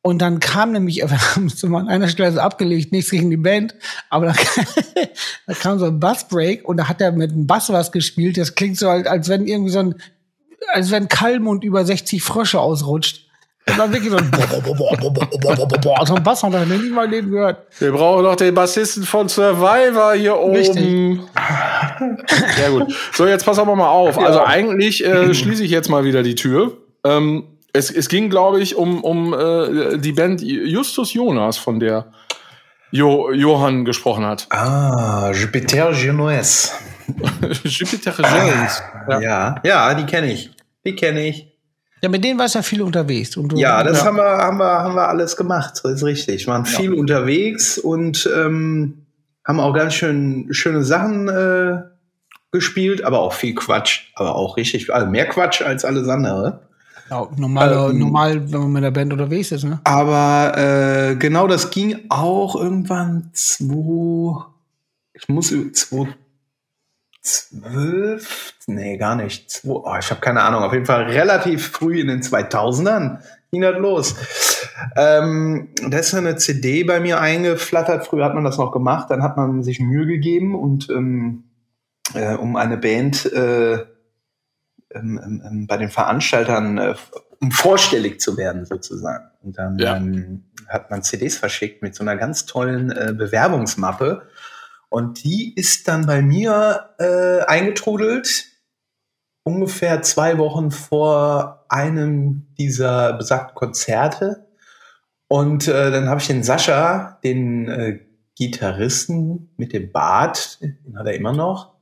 Und 0.00 0.20
dann 0.22 0.40
kam 0.40 0.72
nämlich, 0.72 0.96
wir 1.06 1.34
haben 1.34 1.46
es 1.46 1.62
immer 1.62 1.78
an 1.80 1.88
einer 1.88 2.08
Stelle 2.08 2.32
so 2.32 2.40
abgelegt, 2.40 2.90
nichts 2.92 3.10
gegen 3.10 3.28
die 3.28 3.36
Band, 3.36 3.74
aber 4.08 4.26
da, 4.26 4.32
da 5.46 5.52
kam 5.54 5.78
so 5.78 5.84
ein 5.86 6.00
Bassbreak 6.00 6.66
und 6.66 6.78
da 6.78 6.88
hat 6.88 7.02
er 7.02 7.12
mit 7.12 7.32
dem 7.32 7.46
Bass 7.46 7.70
was 7.70 7.92
gespielt. 7.92 8.38
Das 8.38 8.54
klingt 8.54 8.78
so, 8.78 8.88
als, 8.88 9.06
als 9.06 9.28
wenn 9.28 9.46
irgendwie 9.46 9.70
so 9.72 9.80
ein, 9.80 9.94
als 10.72 10.90
wenn 10.90 11.08
Kalmund 11.08 11.64
über 11.64 11.84
60 11.84 12.22
Frösche 12.22 12.60
ausrutscht. 12.60 13.24
Und 13.66 13.78
dann 13.78 13.92
wirklich 13.92 14.10
so 14.10 14.18
ein, 14.18 14.30
so 16.06 16.14
ein 16.14 16.22
Bass, 16.22 16.42
und 16.42 16.52
da 16.52 16.66
nicht 16.66 16.92
mal 16.92 17.08
Leben 17.08 17.30
gehört. 17.30 17.66
Wir 17.78 17.92
brauchen 17.92 18.22
noch 18.22 18.36
den 18.36 18.54
Bassisten 18.54 19.04
von 19.04 19.30
Survivor 19.30 20.12
hier 20.12 20.36
oben. 20.36 20.56
Richtig. 20.56 21.20
Sehr 22.56 22.70
gut. 22.70 22.94
So, 23.14 23.26
jetzt 23.26 23.46
pass 23.46 23.58
aber 23.58 23.74
mal 23.74 23.88
auf. 23.88 24.18
Also 24.18 24.44
eigentlich 24.44 25.02
äh, 25.04 25.32
schließe 25.32 25.64
ich 25.64 25.70
jetzt 25.70 25.88
mal 25.88 26.04
wieder 26.04 26.22
die 26.22 26.34
Tür. 26.34 26.76
Ähm, 27.04 27.44
es, 27.72 27.90
es 27.90 28.08
ging, 28.08 28.28
glaube 28.28 28.60
ich, 28.60 28.76
um, 28.76 29.02
um 29.02 29.32
äh, 29.32 29.96
die 29.98 30.12
Band 30.12 30.42
Justus 30.42 31.14
Jonas, 31.14 31.56
von 31.56 31.80
der 31.80 32.12
jo 32.90 33.32
Johann 33.32 33.84
gesprochen 33.84 34.26
hat. 34.26 34.46
Ah, 34.50 35.32
Jupiter 35.32 35.92
Genoise. 35.92 36.70
Jupiter 37.64 38.14
Jones. 38.16 38.82
Ja. 39.08 39.20
ja, 39.20 39.54
ja, 39.64 39.94
die 39.94 40.04
kenne 40.04 40.32
ich. 40.32 40.50
Die 40.86 40.94
kenne 40.94 41.26
ich. 41.28 41.50
Ja, 42.02 42.10
mit 42.10 42.22
denen 42.22 42.38
warst 42.38 42.54
du 42.54 42.58
ja 42.58 42.62
viel 42.62 42.82
unterwegs. 42.82 43.36
Und 43.36 43.52
du, 43.52 43.56
Ja, 43.56 43.82
das 43.82 44.00
Ja. 44.00 44.06
Haben, 44.06 44.16
wir, 44.16 44.24
haben, 44.24 44.58
wir, 44.58 44.64
haben 44.66 44.94
wir 44.94 45.08
alles 45.08 45.36
gemacht. 45.36 45.80
Das 45.82 45.92
ist 45.92 46.04
richtig. 46.04 46.46
Wir 46.46 46.52
waren 46.52 46.66
viel 46.66 46.92
unterwegs 46.92 47.78
und 47.78 48.28
ähm, 48.36 49.06
haben 49.46 49.60
auch 49.60 49.72
ganz 49.72 49.94
schön 49.94 50.48
schöne 50.50 50.82
Sachen 50.82 51.28
äh, 51.28 51.80
gespielt, 52.52 53.04
aber 53.04 53.20
auch 53.20 53.32
viel 53.32 53.54
Quatsch. 53.54 54.12
Aber 54.14 54.34
auch 54.36 54.56
richtig, 54.58 54.92
also 54.92 55.06
mehr 55.06 55.26
Quatsch 55.26 55.62
als 55.62 55.84
alles 55.84 56.08
andere. 56.08 56.60
ja, 57.10 57.26
normal, 57.36 57.90
Ähm, 57.90 57.98
normal, 57.98 58.52
wenn 58.52 58.60
man 58.60 58.72
mit 58.72 58.84
der 58.84 58.90
Band 58.90 59.12
unterwegs 59.12 59.50
ist, 59.52 59.64
ne? 59.64 59.80
Aber 59.84 60.52
äh, 60.56 61.16
genau 61.16 61.46
das 61.48 61.70
ging 61.70 61.96
auch 62.10 62.54
irgendwann 62.54 63.30
zwei, 63.32 64.44
ich 65.14 65.28
muss 65.28 65.50
über 65.50 65.72
zwei, 65.72 66.08
zwölf, 67.24 68.54
nee, 68.66 68.96
gar 68.96 69.16
nicht. 69.16 69.62
Oh, 69.64 69.84
ich 69.98 70.10
habe 70.10 70.20
keine 70.20 70.42
Ahnung. 70.42 70.62
Auf 70.62 70.72
jeden 70.72 70.86
Fall 70.86 71.04
relativ 71.04 71.68
früh 71.68 72.00
in 72.00 72.08
den 72.08 72.22
2000ern 72.22 73.18
ging 73.50 73.62
das 73.62 73.78
los. 73.78 74.14
Ähm, 74.96 75.68
da 75.88 75.98
ist 75.98 76.14
eine 76.14 76.36
CD 76.36 76.84
bei 76.84 77.00
mir 77.00 77.20
eingeflattert. 77.20 78.06
Früher 78.06 78.24
hat 78.24 78.34
man 78.34 78.44
das 78.44 78.58
noch 78.58 78.72
gemacht. 78.72 79.10
Dann 79.10 79.22
hat 79.22 79.36
man 79.36 79.62
sich 79.62 79.80
Mühe 79.80 80.06
gegeben 80.06 80.54
und 80.54 80.90
ähm, 80.90 81.44
äh, 82.14 82.34
um 82.34 82.56
eine 82.56 82.76
Band 82.76 83.24
äh, 83.32 83.74
ähm, 83.74 83.86
ähm, 84.92 85.42
ähm, 85.46 85.66
bei 85.66 85.76
den 85.76 85.88
Veranstaltern 85.88 86.78
äh, 86.78 86.94
um 87.40 87.50
vorstellig 87.50 88.20
zu 88.20 88.36
werden 88.36 88.64
sozusagen. 88.64 89.24
Und 89.42 89.58
dann 89.58 89.78
Ja. 89.78 89.96
ähm, 89.96 90.44
hat 90.68 90.90
man 90.90 91.02
CDs 91.02 91.36
verschickt 91.38 91.82
mit 91.82 91.94
so 91.94 92.02
einer 92.04 92.16
ganz 92.16 92.46
tollen 92.46 92.90
äh, 92.90 93.12
Bewerbungsmappe. 93.16 94.22
Und 94.88 95.24
die 95.24 95.54
ist 95.54 95.88
dann 95.88 96.06
bei 96.06 96.22
mir 96.22 96.90
äh, 96.98 97.40
eingetrudelt, 97.46 98.44
ungefähr 99.42 100.02
zwei 100.02 100.38
Wochen 100.38 100.70
vor 100.70 101.66
einem 101.68 102.46
dieser 102.58 103.12
besagten 103.14 103.54
Konzerte. 103.54 104.48
Und 105.28 105.68
äh, 105.68 105.90
dann 105.90 106.08
habe 106.08 106.20
ich 106.20 106.26
den 106.26 106.42
Sascha, 106.42 107.18
den 107.24 107.68
äh, 107.68 108.00
Gitarristen 108.36 109.52
mit 109.56 109.72
dem 109.72 109.92
Bart, 109.92 110.60
den 110.60 110.98
hat 110.98 111.06
er 111.06 111.14
immer 111.14 111.32
noch, 111.32 111.74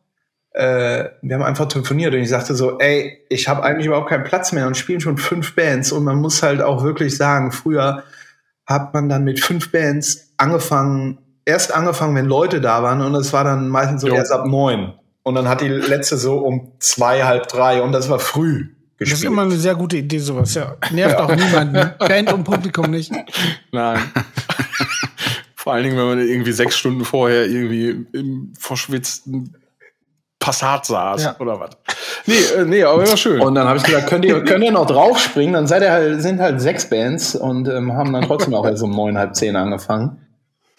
äh, 0.55 1.09
wir 1.23 1.35
haben 1.35 1.43
einfach 1.43 1.69
telefoniert 1.69 2.13
und 2.15 2.21
ich 2.21 2.29
sagte 2.29 2.55
so, 2.55 2.79
ey, 2.79 3.25
ich 3.31 3.49
habe 3.49 3.63
eigentlich 3.63 3.87
überhaupt 3.87 4.11
keinen 4.11 4.25
Platz 4.25 4.53
mehr 4.53 4.67
und 4.67 4.77
spielen 4.77 5.01
schon 5.01 5.17
fünf 5.17 5.55
Bands 5.55 5.93
und 5.93 6.05
man 6.05 6.17
muss 6.17 6.43
halt 6.43 6.61
auch 6.61 6.83
wirklich 6.83 7.17
sagen, 7.17 7.53
früher 7.53 8.05
hat 8.67 8.93
man 8.93 9.09
dann 9.09 9.25
mit 9.25 9.41
fünf 9.41 9.73
Bands 9.73 10.35
angefangen, 10.37 11.19
erst 11.45 11.75
angefangen, 11.75 12.15
wenn 12.15 12.27
Leute 12.27 12.61
da 12.61 12.83
waren 12.83 13.01
und 13.03 13.15
es 13.15 13.33
war 13.33 13.45
dann 13.45 13.69
meistens 13.69 14.03
so 14.03 14.09
Jo. 14.09 14.15
erst 14.15 14.33
ab 14.33 14.47
neun 14.47 14.95
und 15.23 15.35
dann 15.35 15.49
hat 15.49 15.61
die 15.61 15.69
letzte 15.69 16.17
so 16.17 16.39
um 16.39 16.73
zwei, 16.79 17.25
halb 17.25 17.49
drei 17.49 17.83
und 17.83 17.93
das 17.93 18.09
war 18.11 18.19
früh 18.19 18.69
Das 18.99 19.09
ist 19.09 19.15
gespielt. 19.15 19.33
immer 19.33 19.43
eine 19.43 19.57
sehr 19.57 19.75
gute 19.75 19.97
Idee, 19.97 20.19
sowas, 20.19 20.55
ja. 20.55 20.77
Nervt 20.91 21.17
auch 21.19 21.35
niemanden. 21.35 21.93
Band 21.99 22.33
und 22.33 22.45
Publikum 22.45 22.91
nicht. 22.91 23.13
Nein. 23.73 23.99
Vor 25.57 25.75
allen 25.75 25.85
Dingen, 25.85 25.97
wenn 25.97 26.07
man 26.07 26.19
irgendwie 26.19 26.51
sechs 26.53 26.77
Stunden 26.77 27.05
vorher 27.05 27.47
irgendwie 27.47 28.05
im 28.13 28.53
verschwitzten 28.59 29.55
Passat 30.41 30.87
saß 30.87 31.23
Ja. 31.23 31.37
oder 31.39 31.61
was. 31.61 31.71
Nee, 32.27 32.35
äh, 32.57 32.65
nee, 32.65 32.83
aber 32.83 33.07
war 33.09 33.17
schön. 33.17 33.41
Und 33.41 33.55
dann 33.55 33.69
habe 33.69 33.79
ich 33.79 33.85
gesagt, 33.85 34.09
könnt 34.09 34.25
ihr, 34.25 34.43
könnt 34.43 34.65
ihr 34.65 34.73
noch 34.73 34.87
draufspringen? 34.87 35.55
Dann 35.55 35.69
seid 35.69 35.83
ihr 35.83 35.93
halt, 35.93 36.21
sind 36.21 36.41
halt 36.41 36.61
sechs 36.61 36.91
Bands 36.91 37.37
und 37.37 37.69
ähm, 37.69 37.93
haben 37.93 38.13
dann 38.13 38.23
trotzdem 38.25 38.55
auch 38.55 38.67
erst 38.67 38.83
um 38.83 38.91
neun, 38.91 39.17
halb 39.17 39.37
zehn 39.37 39.55
angefangen. 39.55 40.19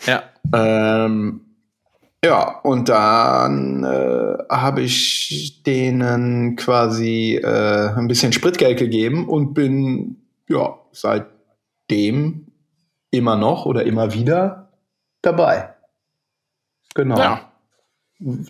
ja. 0.06 0.24
Ähm, 0.52 1.42
ja, 2.26 2.60
und 2.62 2.90
dann 2.90 3.84
äh, 3.84 4.38
habe 4.50 4.82
ich 4.82 5.62
denen 5.66 6.56
quasi 6.56 7.36
äh, 7.36 7.90
ein 7.96 8.08
bisschen 8.08 8.32
Spritgeld 8.32 8.80
gegeben 8.80 9.28
und 9.28 9.54
bin 9.54 10.24
ja, 10.48 10.78
seitdem 10.92 12.48
immer 13.12 13.36
noch 13.36 13.66
oder 13.66 13.86
immer 13.86 14.14
wieder 14.14 14.70
dabei. 15.22 15.74
Genau. 16.96 17.18
Ja. 17.18 17.52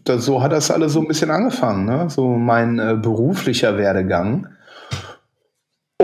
Das, 0.04 0.26
so 0.26 0.44
hat 0.44 0.52
das 0.52 0.70
alles 0.70 0.94
so 0.94 1.00
ein 1.00 1.08
bisschen 1.08 1.32
angefangen, 1.32 1.86
ne? 1.86 2.10
so 2.10 2.28
mein 2.28 2.78
äh, 2.78 2.96
beruflicher 3.02 3.78
Werdegang. 3.78 4.53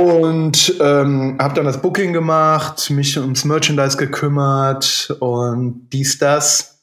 Und 0.05 0.75
ähm, 0.79 1.37
habe 1.39 1.53
dann 1.53 1.65
das 1.65 1.81
Booking 1.81 2.13
gemacht, 2.13 2.89
mich 2.89 3.17
ums 3.17 3.45
Merchandise 3.45 3.97
gekümmert 3.97 5.15
und 5.19 5.89
dies, 5.91 6.17
das. 6.17 6.79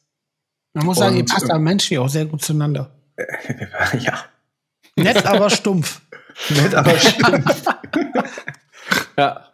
Man 0.75 0.87
muss 0.87 0.99
sagen, 0.99 1.17
ihr 1.17 1.21
Und, 1.21 1.31
passt 1.31 1.49
äh, 1.49 1.53
am 1.53 1.63
Menschen 1.63 1.99
auch 1.99 2.09
sehr 2.09 2.27
gut 2.27 2.43
zueinander. 2.43 2.91
ja, 4.01 4.25
Nett, 4.97 5.27
aber 5.27 5.51
stumpf. 5.51 6.01
nett, 6.51 6.75
aber 6.75 6.99
stimmt. 6.99 7.45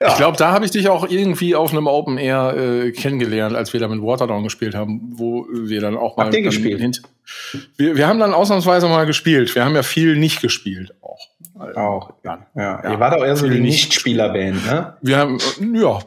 Ja. 0.00 0.10
Ich 0.10 0.16
glaube, 0.16 0.36
da 0.36 0.52
habe 0.52 0.64
ich 0.64 0.70
dich 0.70 0.88
auch 0.88 1.08
irgendwie 1.08 1.54
auf 1.54 1.72
einem 1.72 1.86
Open 1.86 2.18
Air 2.18 2.54
äh, 2.56 2.92
kennengelernt, 2.92 3.56
als 3.56 3.72
wir 3.72 3.80
da 3.80 3.88
mit 3.88 4.02
Waterdown 4.02 4.42
gespielt 4.42 4.74
haben, 4.74 5.00
wo 5.14 5.46
wir 5.50 5.80
dann 5.80 5.96
auch 5.96 6.16
mal. 6.16 6.26
Habt 6.26 6.34
ihr 6.34 6.42
gespielt? 6.42 7.02
Wir, 7.76 7.96
wir 7.96 8.06
haben 8.06 8.18
dann 8.18 8.34
ausnahmsweise 8.34 8.86
mal 8.88 9.06
gespielt. 9.06 9.54
Wir 9.54 9.64
haben 9.64 9.74
ja 9.74 9.82
viel 9.82 10.16
nicht 10.16 10.42
gespielt 10.42 10.94
auch. 11.00 11.28
Auch. 11.76 12.14
Ja. 12.24 12.46
Ja. 12.54 12.90
Ihr 12.90 13.00
wart 13.00 13.14
auch 13.14 13.24
eher 13.24 13.36
so 13.36 13.48
die. 13.48 13.60
Nichtspielerband, 13.60 14.66
ne? 14.66 14.96
Wir 15.02 15.18
haben, 15.18 15.38
ja, 15.72 16.00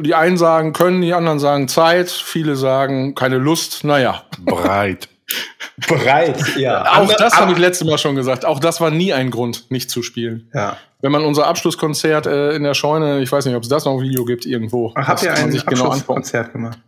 die 0.00 0.14
einen 0.14 0.36
sagen 0.36 0.72
können, 0.72 1.02
die 1.02 1.14
anderen 1.14 1.38
sagen 1.38 1.68
Zeit, 1.68 2.10
viele 2.10 2.56
sagen 2.56 3.14
keine 3.14 3.38
Lust. 3.38 3.84
Naja, 3.84 4.22
Breit. 4.44 5.08
Bereit, 5.88 6.56
ja. 6.56 7.00
auch 7.00 7.12
das 7.14 7.36
habe 7.36 7.52
ich 7.52 7.58
letztes 7.58 7.86
Mal 7.86 7.98
schon 7.98 8.16
gesagt. 8.16 8.44
Auch 8.44 8.58
das 8.58 8.80
war 8.80 8.90
nie 8.90 9.12
ein 9.12 9.30
Grund, 9.30 9.70
nicht 9.70 9.90
zu 9.90 10.02
spielen. 10.02 10.50
Ja. 10.54 10.78
Wenn 11.00 11.12
man 11.12 11.24
unser 11.24 11.46
Abschlusskonzert 11.46 12.26
äh, 12.26 12.56
in 12.56 12.64
der 12.64 12.74
Scheune, 12.74 13.20
ich 13.20 13.30
weiß 13.30 13.44
nicht, 13.44 13.54
ob 13.54 13.62
es 13.62 13.68
das 13.68 13.84
noch 13.84 13.92
ein 13.92 14.00
Video 14.00 14.24
gibt 14.24 14.46
irgendwo. 14.46 14.92
Ach, 14.94 15.06
habt 15.06 15.22
ihr 15.22 15.32
ein 15.32 15.50
genau. 15.50 15.62
Abschlusskonzert 15.66 16.52
gemacht? 16.52 16.78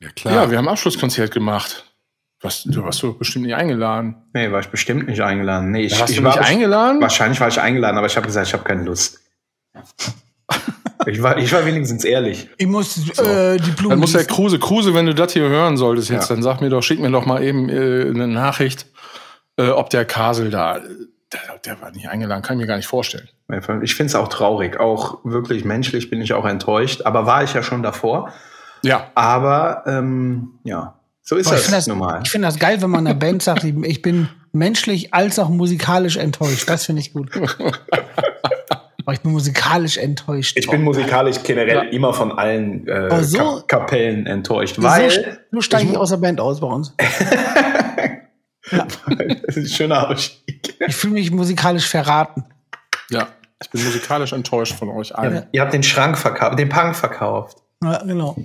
Ja, 0.00 0.10
klar. 0.10 0.34
Ja, 0.34 0.50
wir 0.50 0.58
haben 0.58 0.68
Abschlusskonzert 0.68 1.32
gemacht. 1.32 1.85
Was, 2.46 2.62
du 2.64 2.82
warst 2.84 3.02
du 3.02 3.16
bestimmt 3.18 3.44
nicht 3.46 3.54
eingeladen. 3.56 4.16
Nee, 4.32 4.50
war 4.52 4.60
ich 4.60 4.68
bestimmt 4.68 5.08
nicht 5.08 5.20
eingeladen. 5.20 5.70
Nee, 5.72 5.82
ich, 5.86 5.98
Warst 5.98 6.10
ich 6.10 6.18
du 6.18 6.24
war 6.24 6.38
nicht 6.38 6.48
eingeladen? 6.48 7.00
Wahrscheinlich 7.00 7.40
war 7.40 7.48
ich 7.48 7.60
eingeladen, 7.60 7.98
aber 7.98 8.06
ich 8.06 8.16
habe 8.16 8.26
gesagt, 8.26 8.46
ich 8.46 8.52
habe 8.52 8.64
keine 8.64 8.84
Lust. 8.84 9.20
ich, 11.06 11.22
war, 11.22 11.36
ich 11.38 11.52
war 11.52 11.64
wenigstens 11.66 12.04
ehrlich. 12.04 12.48
Ich 12.56 12.66
muss 12.66 12.96
äh, 13.18 13.56
die 13.58 13.70
Blumen. 13.72 13.90
Dann 13.90 13.98
muss 14.00 14.12
der. 14.12 14.24
Kruse, 14.24 14.58
Kruse, 14.58 14.94
wenn 14.94 15.06
du 15.06 15.14
das 15.14 15.32
hier 15.32 15.48
hören 15.48 15.76
solltest 15.76 16.10
jetzt, 16.10 16.28
Ja. 16.30 16.34
dann 16.36 16.42
sag 16.42 16.60
mir 16.60 16.70
doch, 16.70 16.82
schick 16.82 17.00
mir 17.00 17.10
doch 17.10 17.26
mal 17.26 17.42
eben 17.42 17.68
äh, 17.68 18.08
eine 18.08 18.28
Nachricht, 18.28 18.86
äh, 19.56 19.68
ob 19.68 19.90
der 19.90 20.04
Kasel 20.04 20.50
da, 20.50 20.78
der, 21.32 21.58
der 21.64 21.80
war 21.80 21.90
nicht 21.90 22.08
eingeladen, 22.08 22.42
kann 22.42 22.56
ich 22.56 22.62
mir 22.62 22.66
gar 22.68 22.76
nicht 22.76 22.86
vorstellen. 22.86 23.28
Ich 23.82 23.94
finde 23.94 24.08
es 24.10 24.14
auch 24.14 24.28
traurig. 24.28 24.80
Auch 24.80 25.18
wirklich 25.24 25.64
menschlich 25.64 26.10
bin 26.10 26.20
ich 26.20 26.32
auch 26.32 26.44
enttäuscht. 26.44 27.02
Aber 27.02 27.26
war 27.26 27.44
ich 27.44 27.54
ja 27.54 27.62
schon 27.62 27.82
davor. 27.82 28.32
Ja, 28.82 29.10
Aber 29.14 29.84
ähm, 29.86 30.58
ja, 30.64 30.95
so 31.28 31.34
ist 31.36 31.46
ich 31.46 31.52
das, 31.52 31.62
finde 31.62 31.76
das, 31.78 31.86
normal. 31.88 32.20
ich 32.24 32.30
find 32.30 32.44
das 32.44 32.58
geil, 32.58 32.80
wenn 32.80 32.90
man 32.90 33.04
einer 33.06 33.16
Band 33.16 33.42
sagt, 33.42 33.64
ich 33.64 34.00
bin 34.02 34.28
menschlich 34.52 35.12
als 35.12 35.38
auch 35.40 35.48
musikalisch 35.48 36.16
enttäuscht. 36.16 36.68
Das 36.68 36.86
finde 36.86 37.00
ich 37.00 37.12
gut. 37.12 37.30
Aber 39.04 39.12
ich 39.12 39.20
bin 39.20 39.32
musikalisch 39.32 39.96
enttäuscht. 39.98 40.56
Ich 40.56 40.68
bin 40.70 40.82
musikalisch 40.82 41.42
generell 41.42 41.88
immer 41.88 42.12
von 42.12 42.30
allen 42.32 42.86
äh, 42.86 43.22
so- 43.24 43.62
Kap 43.66 43.88
Kapellen 43.88 44.26
enttäuscht, 44.26 44.76
weil 44.78 45.38
so 45.50 45.60
steige 45.60 45.90
ich 45.90 45.96
aus 45.96 46.10
der 46.10 46.16
Band 46.18 46.40
aus 46.40 46.60
bei 46.60 46.66
uns. 46.68 46.94
das 48.70 49.56
ist 49.56 49.56
ein 49.56 49.66
schöner 49.66 50.10
Ausstieg. 50.10 50.76
Ich 50.86 50.94
fühle 50.94 51.14
mich 51.14 51.30
musikalisch 51.30 51.88
verraten. 51.88 52.44
ja. 53.10 53.28
Ich 53.62 53.70
bin 53.70 53.82
musikalisch 53.82 54.34
enttäuscht 54.34 54.74
von 54.74 54.90
euch 54.90 55.16
allen. 55.16 55.46
Ihr 55.52 55.62
habt 55.62 55.72
den 55.72 55.82
Schrank 55.82 56.18
verkauft, 56.18 56.58
den 56.58 56.68
Punk 56.68 56.94
verkauft. 56.94 57.56
Ja, 57.82 58.02
genau. 58.04 58.36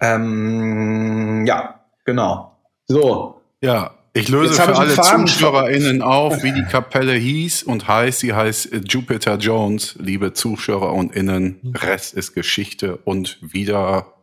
Ähm, 0.00 1.44
ja, 1.46 1.80
genau. 2.04 2.56
So, 2.86 3.40
Ja, 3.60 3.92
ich 4.16 4.30
löse 4.30 4.54
Jetzt 4.54 4.62
für 4.62 4.76
alle 4.76 4.94
ZuschauerInnen 4.94 6.00
auf, 6.00 6.42
wie 6.42 6.52
die 6.52 6.62
Kapelle 6.62 7.12
hieß 7.12 7.64
und 7.64 7.86
heißt. 7.86 8.20
Sie 8.20 8.32
heißt 8.32 8.72
äh, 8.72 8.78
Jupiter 8.78 9.36
Jones, 9.36 9.94
liebe 9.98 10.32
Zuschauer 10.32 10.94
und 10.94 11.14
Innen. 11.14 11.60
Rest 11.74 12.14
ist 12.14 12.32
Geschichte 12.32 12.96
und 12.96 13.38
wieder, 13.42 14.14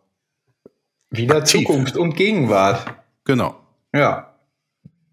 wieder 1.11 1.37
Aktiv. 1.37 1.61
Zukunft 1.61 1.95
und 1.95 2.15
Gegenwart. 2.15 2.85
genau. 3.23 3.55
Ja. 3.93 4.33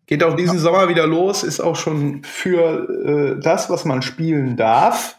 Geht 0.06 0.24
auch 0.24 0.34
diesen 0.34 0.58
Sommer 0.58 0.88
wieder 0.88 1.06
los, 1.06 1.42
ist 1.42 1.60
auch 1.60 1.76
schon 1.76 2.24
für 2.24 3.36
äh, 3.36 3.40
das, 3.40 3.68
was 3.68 3.84
man 3.84 4.00
spielen 4.00 4.56
darf, 4.56 5.18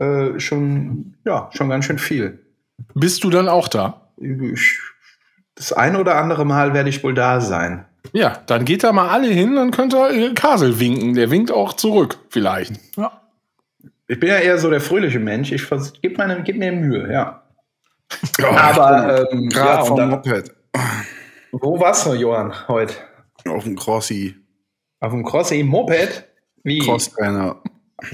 äh, 0.00 0.40
schon, 0.40 1.14
ja, 1.26 1.50
schon 1.52 1.68
ganz 1.68 1.84
schön 1.84 1.98
viel. 1.98 2.38
Bist 2.94 3.24
du 3.24 3.30
dann 3.30 3.48
auch 3.48 3.68
da? 3.68 4.08
Das 5.54 5.72
eine 5.72 5.98
oder 5.98 6.16
andere 6.16 6.44
Mal 6.44 6.74
werde 6.74 6.88
ich 6.88 7.02
wohl 7.02 7.14
da 7.14 7.40
sein. 7.40 7.86
Ja, 8.12 8.38
dann 8.46 8.64
geht 8.64 8.82
da 8.82 8.92
mal 8.92 9.08
alle 9.08 9.28
hin, 9.28 9.56
dann 9.56 9.70
könnt 9.70 9.94
ihr 9.94 10.10
äh, 10.10 10.34
Kasel 10.34 10.80
winken. 10.80 11.14
Der 11.14 11.30
winkt 11.30 11.52
auch 11.52 11.74
zurück, 11.74 12.18
vielleicht. 12.30 12.72
Ja. 12.96 13.20
Ich 14.08 14.18
bin 14.18 14.30
ja 14.30 14.36
eher 14.36 14.58
so 14.58 14.70
der 14.70 14.80
fröhliche 14.80 15.20
Mensch. 15.20 15.52
Ich 15.52 15.64
gib, 16.02 16.18
meine, 16.18 16.42
gib 16.42 16.56
mir 16.56 16.72
Mühe, 16.72 17.12
ja. 17.12 17.42
Aber 18.42 19.30
ähm, 19.30 19.48
ja, 19.50 19.62
Gerade 19.62 19.82
und 19.82 19.88
vom 19.88 19.96
dann, 19.96 20.10
Moped 20.10 20.54
wo 21.52 21.80
warst 21.80 22.06
du, 22.06 22.14
Johann, 22.14 22.52
heute? 22.68 22.94
auf 23.48 23.64
dem 23.64 23.76
Crossi 23.76 24.36
Auf 25.00 25.12
dem 25.12 25.24
Cross 25.24 25.50
im 25.50 25.66
Moped? 25.66 26.28
Wie? 26.62 26.78
Crosstrainer. 26.78 27.56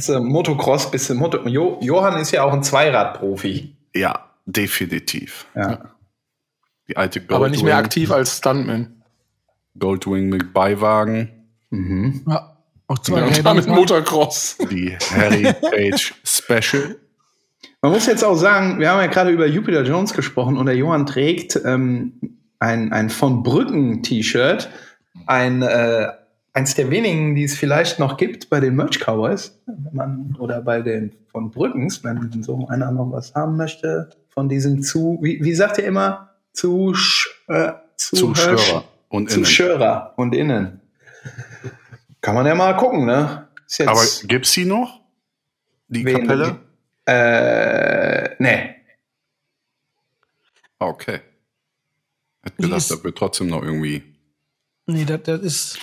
Motocross, 0.09 0.91
bist 0.91 1.11
du 1.11 1.15
Moto 1.15 1.47
jo 1.47 1.79
Johann 1.81 2.19
ist 2.21 2.33
ja 2.33 2.43
auch 2.43 2.53
ein 2.53 2.63
Zweiradprofi. 2.63 3.77
Ja, 3.95 4.33
definitiv. 4.47 5.47
Ja. 5.55 5.91
Die 6.89 6.97
alte 6.97 7.21
Goldwing, 7.21 7.37
Aber 7.37 7.49
nicht 7.51 7.65
mehr 7.65 7.77
aktiv 7.77 8.11
als 8.11 8.39
Stuntman. 8.39 9.03
Goldwing 9.79 10.29
mit 10.29 10.53
Beiwagen, 10.53 11.31
Mhm. 11.71 12.23
Ja. 12.29 12.57
Auch 12.87 13.01
zwei 13.01 13.19
Ja, 13.19 13.27
und 13.27 13.37
Räder 13.37 13.55
mit- 13.55 13.67
Motocross. 13.67 14.57
die 14.71 14.97
Heritage 15.11 16.15
Special. 16.25 16.97
Man 17.83 17.91
muss 17.91 18.07
jetzt 18.07 18.25
auch 18.25 18.37
sagen, 18.37 18.79
wir 18.79 18.89
haben 18.91 19.01
ja 19.01 19.09
gerade 19.09 19.31
über 19.31 19.47
Jupiter 19.49 19.83
Jones 19.83 20.15
gesprochen 20.15 20.57
und 20.57 20.67
der 20.67 20.77
Johann 20.77 21.07
trägt 21.07 21.61
ähm, 21.65 22.39
ein, 22.61 22.93
ein 22.93 23.11
von 23.11 23.43
Brücken 23.43 24.05
T-Shirt, 24.05 24.71
ein 25.27 25.63
äh, 25.63 26.07
eins 26.53 26.75
der 26.77 26.89
wenigen, 26.91 27.35
die 27.35 27.43
es 27.45 27.57
vielleicht 27.57 27.99
noch 27.99 28.17
gibt 28.17 28.49
bei 28.49 28.61
den 28.61 28.77
Merch 28.77 29.01
Cowboys, 29.01 29.61
wenn 29.67 29.95
man 29.95 30.37
oder 30.39 30.63
bei 30.63 30.81
den 30.83 31.13
von 31.33 31.51
Brückens, 31.51 32.05
wenn 32.05 32.45
so 32.45 32.69
einer 32.69 32.93
noch 32.93 33.11
was 33.11 33.35
haben 33.35 33.57
möchte 33.57 34.11
von 34.37 34.51
diesen 34.51 34.83
zu, 34.83 35.19
wie, 35.23 35.43
wie 35.43 35.55
sagt 35.55 35.79
ihr 35.79 35.85
immer, 35.87 36.35
zu 36.53 36.95
äh, 37.49 37.73
Zuschauer 37.97 38.85
und 39.09 39.31
Innen. 39.33 39.45
Zuschauer 39.47 40.13
und 40.17 40.35
innen. 40.35 40.81
Kann 42.21 42.35
man 42.35 42.45
ja 42.45 42.55
mal 42.55 42.75
gucken, 42.77 43.07
ne? 43.07 43.49
Ist 43.67 43.79
jetzt 43.79 43.89
Aber 43.89 44.05
gibt's 44.29 44.53
die 44.53 44.67
noch? 44.67 45.01
Die 45.89 46.05
wen- 46.05 46.19
Kapelle? 46.27 46.59
Äh, 47.07 48.35
nee. 48.39 48.75
Okay. 50.79 51.21
Hätte 52.43 52.57
gedacht, 52.63 52.91
das 52.91 53.03
wird 53.05 53.17
trotzdem 53.17 53.47
noch 53.47 53.63
irgendwie. 53.63 54.03
Nee, 54.85 55.07
das, 55.07 55.23
das 55.23 55.41
ist. 55.41 55.79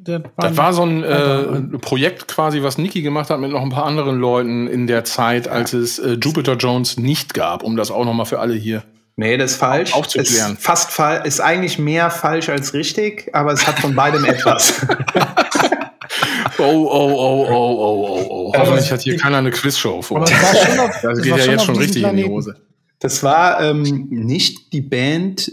Das 0.00 0.22
Das 0.36 0.56
war 0.56 0.72
so 0.72 0.82
ein 0.82 1.02
äh, 1.02 1.78
Projekt 1.78 2.28
quasi, 2.28 2.62
was 2.62 2.78
Niki 2.78 3.02
gemacht 3.02 3.30
hat 3.30 3.40
mit 3.40 3.50
noch 3.50 3.62
ein 3.62 3.70
paar 3.70 3.86
anderen 3.86 4.18
Leuten 4.18 4.66
in 4.66 4.86
der 4.86 5.04
Zeit, 5.04 5.48
als 5.48 5.72
es 5.72 5.98
äh, 5.98 6.12
Jupiter 6.14 6.54
Jones 6.56 6.96
nicht 6.96 7.34
gab, 7.34 7.62
um 7.62 7.76
das 7.76 7.90
auch 7.90 8.04
noch 8.04 8.14
mal 8.14 8.24
für 8.24 8.38
alle 8.38 8.54
hier. 8.54 8.84
Nee, 9.16 9.38
das 9.38 9.52
ist 9.52 9.56
falsch. 9.56 9.94
Aufzuklären. 9.94 10.54
Ist 10.54 10.62
fast 10.62 10.90
falsch. 10.90 11.26
Ist 11.26 11.40
eigentlich 11.40 11.78
mehr 11.78 12.10
falsch 12.10 12.50
als 12.50 12.74
richtig, 12.74 13.30
aber 13.32 13.52
es 13.52 13.66
hat 13.66 13.78
von 13.78 13.94
beidem 13.94 14.24
etwas. 14.26 14.86
Oh, 16.58 16.62
oh, 16.62 16.88
oh, 16.88 17.46
oh, 17.48 17.78
oh, 17.78 18.06
oh, 18.08 18.26
oh. 18.28 18.52
Hoffentlich 18.56 18.90
hat 18.90 19.02
hier 19.02 19.16
keiner 19.16 19.38
eine 19.38 19.50
Quizshow 19.50 20.02
vor. 20.02 20.18
Aber 20.18 20.26
es 20.26 20.42
war 20.42 20.54
schon 20.54 20.78
auf, 20.78 20.90
Das 21.02 21.22
geht 21.22 21.32
war 21.32 21.38
ja 21.38 21.52
jetzt 21.52 21.64
schon 21.64 21.76
richtig 21.76 22.02
in 22.02 22.08
die 22.08 22.22
Planeten. 22.22 22.30
Hose. 22.30 22.56
Das 22.98 23.22
war 23.22 23.60
ähm, 23.60 24.08
nicht 24.10 24.72
die 24.72 24.80
Band, 24.80 25.52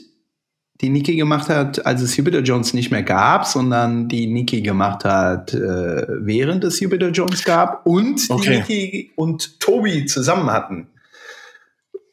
die 0.83 0.89
Niki 0.89 1.15
gemacht 1.15 1.47
hat, 1.47 1.85
als 1.85 2.01
es 2.01 2.15
Jupiter 2.17 2.39
Jones 2.41 2.73
nicht 2.73 2.91
mehr 2.91 3.03
gab, 3.03 3.45
sondern 3.45 4.09
die 4.09 4.27
Niki 4.27 4.61
gemacht 4.61 5.05
hat, 5.05 5.53
äh, 5.53 6.05
während 6.09 6.63
es 6.65 6.79
Jupiter 6.81 7.07
Jones 7.09 7.45
gab 7.45 7.85
und 7.85 8.19
Okay. 8.29 8.43
die 8.43 8.49
Niki 8.49 9.11
und 9.15 9.59
Tobi 9.61 10.05
zusammen 10.05 10.51
hatten. 10.51 10.87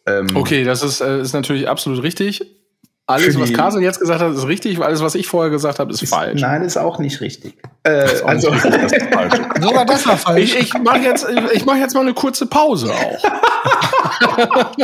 Ähm, 0.06 0.28
Okay, 0.34 0.62
das 0.62 0.84
ist, 0.84 1.00
äh, 1.00 1.20
ist 1.20 1.32
natürlich 1.32 1.68
absolut 1.68 2.02
richtig. 2.04 2.42
Alles, 3.06 3.36
was 3.40 3.52
Kasel 3.52 3.82
jetzt 3.82 3.98
gesagt 3.98 4.20
hat, 4.20 4.32
ist 4.32 4.46
richtig, 4.46 4.78
weil 4.78 4.86
alles, 4.86 5.02
was 5.02 5.16
ich 5.16 5.26
vorher 5.26 5.50
gesagt 5.50 5.80
habe, 5.80 5.92
ist, 5.92 6.00
ist, 6.00 6.10
falsch. 6.10 6.40
Nein, 6.40 6.62
ist 6.62 6.76
auch 6.76 7.00
nicht 7.00 7.20
richtig. 7.20 7.54
Äh, 7.82 8.04
Ist 8.04 8.22
auch 8.22 8.32
nicht 8.32 8.46
also, 8.46 8.50
richtig, 8.50 8.70
das 8.82 8.92
ist 8.92 9.12
falsch. 9.12 9.34
Sogar 9.60 9.84
das 9.84 10.06
war 10.06 10.16
falsch. 10.16 10.54
Ich, 10.54 10.56
ich 10.60 10.74
mache 10.74 11.00
jetzt, 11.00 11.26
ich 11.52 11.66
mach 11.66 11.76
jetzt 11.76 11.94
mal 11.94 12.02
eine 12.02 12.14
kurze 12.14 12.46
Pause 12.46 12.92
auch. 12.94 13.24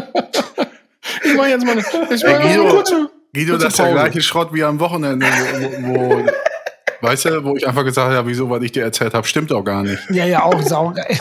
ich 1.25 1.35
mache 1.37 1.49
jetzt 1.51 1.65
mal 1.65 1.71
eine, 1.73 1.83
ich 1.83 2.25
mach 2.25 2.31
Ey, 2.33 2.57
mal 2.59 2.61
eine 2.65 2.69
kurze. 2.69 3.11
Guido, 3.37 3.59
das 3.59 3.69
ist 3.69 3.79
der 3.79 3.93
gleiche 3.93 4.23
Schrott 4.23 4.49
wie 4.53 4.65
am 4.65 4.81
Wochenende, 4.81 5.27
wo, 5.27 5.95
wo 5.95 6.27
Weißt 7.03 7.27
du, 7.27 7.45
wo 7.45 7.55
ich 7.57 7.69
einfach 7.69 7.85
gesagt 7.85 8.15
habe, 8.15 8.27
wieso, 8.29 8.49
was 8.49 8.63
ich 8.63 8.73
dir 8.73 8.83
erzählt 8.83 9.13
habe, 9.13 9.27
stimmt 9.27 9.51
doch 9.51 9.63
gar 9.63 9.83
nicht. 9.83 9.99
Ja, 10.11 10.25
ja, 10.25 10.43
auch 10.43 10.63
saugeil. 10.63 11.07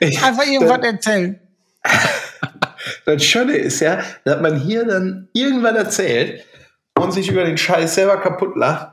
Einfach 0.00 0.46
irgendwas 0.46 0.78
erzählen. 0.84 1.40
Das 3.06 3.22
Schöne 3.24 3.56
ist 3.56 3.80
ja, 3.80 4.00
dass 4.24 4.40
man 4.40 4.58
hier 4.58 4.86
dann 4.86 5.28
irgendwann 5.34 5.76
erzählt 5.76 6.44
und 6.98 7.12
sich 7.12 7.30
über 7.30 7.44
den 7.44 7.58
Scheiß 7.58 7.94
selber 7.94 8.18
kaputt 8.18 8.56
lacht, 8.56 8.88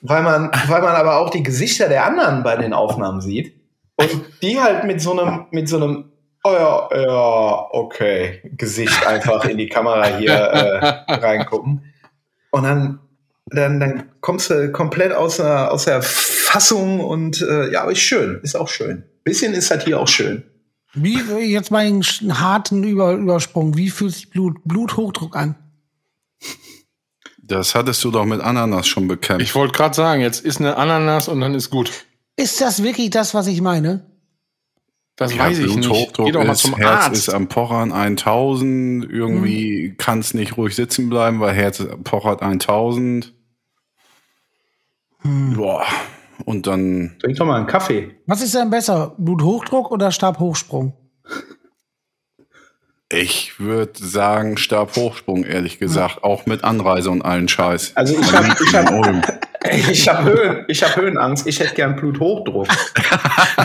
weil 0.00 0.22
man, 0.22 0.50
weil 0.66 0.82
man 0.82 0.94
aber 0.94 1.18
auch 1.18 1.30
die 1.30 1.42
Gesichter 1.42 1.88
der 1.88 2.04
anderen 2.04 2.44
bei 2.44 2.56
den 2.56 2.72
Aufnahmen 2.72 3.20
sieht 3.20 3.60
und 3.96 4.10
die 4.42 4.60
halt 4.60 4.84
mit 4.84 5.00
so 5.00 5.18
einem, 5.18 5.46
mit 5.50 5.68
so 5.68 5.76
einem, 5.76 6.12
oh 6.44 6.52
ja, 6.52 6.88
ja, 6.94 7.68
okay, 7.72 8.40
Gesicht 8.56 9.06
einfach 9.06 9.44
in 9.44 9.58
die 9.58 9.68
Kamera 9.68 10.06
hier 10.18 10.32
äh, 10.32 11.14
reingucken. 11.14 11.92
Und 12.50 12.62
dann, 12.62 13.00
dann, 13.46 13.80
dann 13.80 14.10
kommst 14.20 14.50
du 14.50 14.72
komplett 14.72 15.12
aus 15.12 15.36
der, 15.36 15.72
aus 15.72 15.84
der 15.84 16.02
Fassung 16.02 17.00
und 17.00 17.42
äh, 17.42 17.72
ja, 17.72 17.82
aber 17.82 17.92
ist 17.92 18.00
schön, 18.00 18.40
ist 18.42 18.56
auch 18.56 18.68
schön. 18.68 19.04
Bisschen 19.24 19.52
ist 19.52 19.70
halt 19.70 19.84
hier 19.84 20.00
auch 20.00 20.08
schön. 20.08 20.44
Wie 20.94 21.18
jetzt 21.52 21.70
mal 21.70 21.84
einen 21.84 22.40
harten 22.40 22.82
Über 22.82 23.12
Übersprung. 23.12 23.76
Wie 23.76 23.90
fühlt 23.90 24.14
sich 24.14 24.30
Blut, 24.30 24.56
Bluthochdruck 24.64 25.36
an? 25.36 25.54
Das 27.42 27.74
hattest 27.74 28.02
du 28.04 28.10
doch 28.10 28.24
mit 28.24 28.40
Ananas 28.40 28.86
schon 28.88 29.08
bekämpft. 29.08 29.42
Ich 29.42 29.54
wollte 29.54 29.72
gerade 29.72 29.94
sagen, 29.94 30.20
jetzt 30.20 30.44
ist 30.44 30.60
eine 30.60 30.76
Ananas 30.76 31.28
und 31.28 31.40
dann 31.40 31.54
ist 31.54 31.70
gut. 31.70 31.90
Ist 32.36 32.60
das 32.60 32.82
wirklich 32.82 33.10
das, 33.10 33.34
was 33.34 33.46
ich 33.46 33.60
meine? 33.60 34.06
Das 35.18 35.34
Ja, 35.34 35.40
weiß 35.46 35.58
ich 35.58 35.74
nicht. 35.74 35.88
Bluthochdruck 35.88 36.26
Geh 36.26 36.32
doch 36.32 36.44
mal 36.44 36.52
ist, 36.52 36.60
zum 36.62 36.76
Herz 36.76 37.06
Arzt. 37.06 37.16
ist 37.16 37.28
am 37.34 37.48
Pochern 37.48 37.92
1000. 37.92 39.04
Irgendwie 39.10 39.88
Mhm. 39.90 39.96
kann 39.98 40.20
es 40.20 40.32
nicht 40.32 40.56
ruhig 40.56 40.76
sitzen 40.76 41.08
bleiben, 41.10 41.40
weil 41.40 41.54
Herz 41.54 41.84
pochert 42.04 42.40
1000. 42.40 43.34
Hm. 45.22 45.54
Boah. 45.54 45.84
Und 46.44 46.68
dann, 46.68 47.16
Trink 47.20 47.36
doch 47.36 47.46
mal 47.46 47.56
einen 47.56 47.66
Kaffee. 47.66 48.12
Was 48.26 48.40
ist 48.42 48.54
denn 48.54 48.70
besser? 48.70 49.16
Bluthochdruck 49.18 49.90
oder 49.90 50.12
Stabhochsprung? 50.12 50.92
ich 53.10 53.58
würde 53.58 53.92
sagen, 53.96 54.56
Stabhochsprung, 54.58 55.42
ehrlich 55.44 55.78
gesagt. 55.78 56.22
Auch 56.22 56.46
mit 56.46 56.62
Anreise 56.62 57.10
und 57.10 57.22
allen 57.22 57.48
Scheiß. 57.48 57.92
Also 57.96 58.14
ich 58.14 58.28
Am 58.28 58.34
hab- 58.34 58.44
liebsten 58.44 58.64
ich 58.68 58.74
hab-. 58.74 59.47
Ich 59.90 60.08
habe 60.08 60.24
Höhen, 60.30 60.64
ich 60.68 60.82
hab 60.82 60.96
Höhenangst, 60.96 61.46
ich 61.46 61.60
hätte 61.60 61.74
gern 61.74 61.96
Bluthochdruck. 61.96 62.66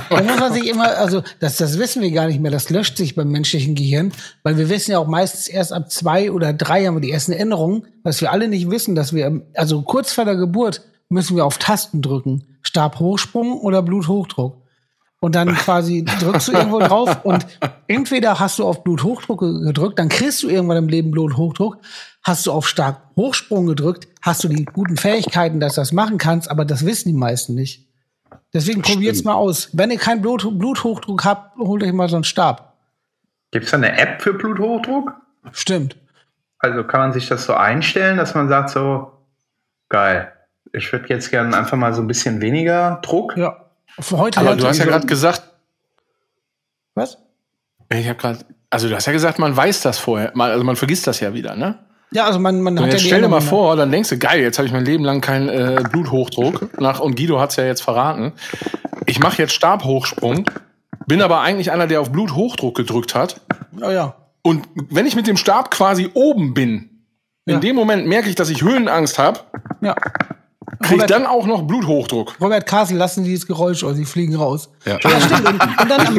Da 0.10 0.22
muss 0.22 0.40
man 0.40 0.54
sich 0.54 0.68
immer, 0.68 0.98
also 0.98 1.22
das, 1.40 1.58
das 1.58 1.78
wissen 1.80 2.02
wir 2.02 2.12
gar 2.12 2.28
nicht 2.28 2.40
mehr, 2.40 2.52
das 2.52 2.70
löscht 2.70 2.98
sich 2.98 3.16
beim 3.16 3.30
menschlichen 3.30 3.76
Gehirn, 3.76 4.12
weil 4.44 4.58
wir 4.58 4.70
wissen 4.70 4.92
ja 4.92 5.00
auch 5.00 5.08
meistens 5.08 5.48
erst 5.48 5.74
ab 5.74 5.92
zwei 5.92 6.32
oder 6.32 6.54
drei 6.54 6.86
haben 6.86 6.96
wir 6.96 7.02
die 7.02 7.12
ersten 7.12 7.32
Erinnerungen, 7.34 7.86
was 8.04 8.22
wir 8.22 8.32
alle 8.32 8.48
nicht 8.48 8.70
wissen, 8.70 8.96
dass 8.96 9.14
wir, 9.14 9.42
also 9.56 9.82
kurz 9.82 10.14
vor 10.14 10.26
der 10.26 10.36
Geburt 10.36 10.82
müssen 11.10 11.36
wir 11.36 11.46
auf 11.46 11.58
Tasten 11.58 12.02
drücken. 12.02 12.58
Stabhochsprung 12.62 13.60
oder 13.60 13.82
Bluthochdruck. 13.82 14.58
Und 15.20 15.36
dann 15.36 15.56
quasi 15.56 16.04
drückst 16.04 16.50
du 16.50 16.52
irgendwo 16.52 16.80
drauf 16.80 17.20
und 17.24 17.46
entweder 17.88 18.42
hast 18.42 18.60
du 18.60 18.66
auf 18.66 18.84
Bluthochdruck 18.84 19.40
ge- 19.40 19.62
gedrückt, 19.64 19.98
dann 19.98 20.10
kriegst 20.10 20.44
du 20.44 20.50
irgendwann 20.50 20.76
im 20.78 20.90
Leben 20.90 21.12
Bluthochdruck. 21.12 21.78
Hast 22.24 22.46
du 22.46 22.52
auf 22.52 22.68
stark 22.68 23.02
Hochsprung 23.16 23.68
gedrückt, 23.68 24.08
hast 24.22 24.44
du 24.44 24.48
die 24.48 24.64
guten 24.66 24.96
Fähigkeiten, 24.96 25.60
dass 25.60 25.76
du 25.76 25.82
das 25.82 25.92
machen 25.92 26.18
kannst, 26.18 26.50
aber 26.50 26.64
das 26.64 26.86
wissen 26.86 27.10
die 27.10 27.18
meisten 27.18 27.54
nicht. 27.54 27.88
Deswegen 28.54 28.82
probiert's 28.82 29.24
mal 29.24 29.34
aus. 29.34 29.70
Wenn 29.74 29.92
ihr 29.92 29.98
keinen 29.98 30.22
Blut, 30.22 30.48
Bluthochdruck 30.58 31.26
habt, 31.26 31.58
holt 31.58 31.84
euch 31.84 31.92
mal 31.92 32.08
so 32.08 32.16
einen 32.16 32.24
Stab. 32.24 32.78
Gibt 33.52 33.66
es 33.66 33.72
da 33.72 33.78
eine 33.78 33.98
App 33.98 34.22
für 34.22 34.34
Bluthochdruck? 34.34 35.14
Stimmt. 35.52 35.98
Also 36.60 36.84
kann 36.84 37.02
man 37.02 37.14
sich 37.14 37.28
das 37.28 37.46
so 37.46 37.54
einstellen, 37.54 38.18
dass 38.18 38.36
man 38.36 38.48
sagt 38.48 38.70
so, 38.70 39.12
geil, 39.90 40.32
ich 40.72 40.92
würde 40.94 41.10
jetzt 41.10 41.30
gerne 41.30 41.56
einfach 41.58 41.78
mal 41.78 41.94
so 41.94 42.02
ein 42.02 42.08
bisschen 42.08 42.42
weniger 42.42 43.00
Druck. 43.04 43.36
Ja. 43.36 43.70
Für 44.00 44.18
heute 44.18 44.40
Aber 44.40 44.56
du 44.56 44.66
hast 44.66 44.78
ja 44.78 44.86
gerade 44.86 45.06
gesagt, 45.06 45.44
was? 46.96 47.18
ich 47.92 48.08
habe 48.08 48.18
gerade, 48.18 48.40
also 48.70 48.88
du 48.88 48.96
hast 48.96 49.06
ja 49.06 49.14
gesagt, 49.14 49.40
man 49.40 49.56
weiß 49.56 49.82
das 49.82 50.00
vorher, 50.00 50.36
also 50.36 50.64
man 50.64 50.76
vergisst 50.76 51.06
das 51.06 51.20
ja 51.20 51.34
wieder, 51.34 51.56
ne? 51.56 51.80
Ja, 52.14 52.26
also 52.26 52.40
man, 52.40 52.62
man 52.62 52.74
Und 52.78 52.80
hat 52.84 52.88
ja 52.88 52.94
jetzt 52.94 53.06
stell 53.06 53.22
dir 53.22 53.28
mal 53.28 53.38
Erinnerung. 53.38 53.60
vor, 53.60 53.76
dann 53.76 53.92
denkst 53.92 54.10
du, 54.10 54.18
geil, 54.18 54.42
jetzt 54.42 54.58
habe 54.58 54.68
ich 54.68 54.74
mein 54.74 54.86
Leben 54.86 55.04
lang 55.04 55.22
keinen 55.22 55.50
äh, 55.50 55.84
Bluthochdruck. 55.92 56.80
Nach, 56.80 57.00
und 57.00 57.16
Guido 57.16 57.40
hat's 57.40 57.56
ja 57.56 57.66
jetzt 57.66 57.82
verraten. 57.82 58.34
Ich 59.06 59.20
mache 59.20 59.42
jetzt 59.42 59.54
Stabhochsprung, 59.54 60.46
bin 61.08 61.22
aber 61.22 61.42
eigentlich 61.42 61.72
einer, 61.72 61.88
der 61.88 62.02
auf 62.02 62.12
Bluthochdruck 62.12 62.76
gedrückt 62.76 63.16
hat. 63.16 63.42
Ja, 63.80 63.92
ja. 63.92 64.16
Und 64.44 64.68
wenn 64.90 65.06
ich 65.06 65.16
mit 65.16 65.28
dem 65.28 65.38
Stab 65.38 65.72
quasi 65.72 66.10
oben 66.14 66.54
bin, 66.54 66.90
in 67.46 67.54
Ja. 67.56 67.60
dem 67.60 67.76
Moment 67.76 68.06
merke 68.08 68.30
ich, 68.30 68.36
dass 68.36 68.50
ich 68.50 68.62
Höhenangst 68.62 69.18
habe, 69.20 69.40
ja. 69.82 69.94
kriege 69.94 70.16
ich 70.82 70.92
Robert, 70.92 71.10
dann 71.12 71.26
auch 71.26 71.46
noch 71.46 71.64
Bluthochdruck. 71.64 72.36
Robert 72.40 72.66
Kasel, 72.66 72.98
lassen 72.98 73.24
Sie 73.24 73.34
das 73.34 73.48
Geräusch 73.48 73.84
oder 73.84 73.96
Sie 73.96 74.06
fliegen 74.06 74.36
raus. 74.36 74.70
Ja. 74.86 74.98
Ja, 75.04 75.20
stimmt. 75.22 75.48
Und, 75.48 75.62
und 75.82 75.90
dann 75.90 76.08
am 76.08 76.18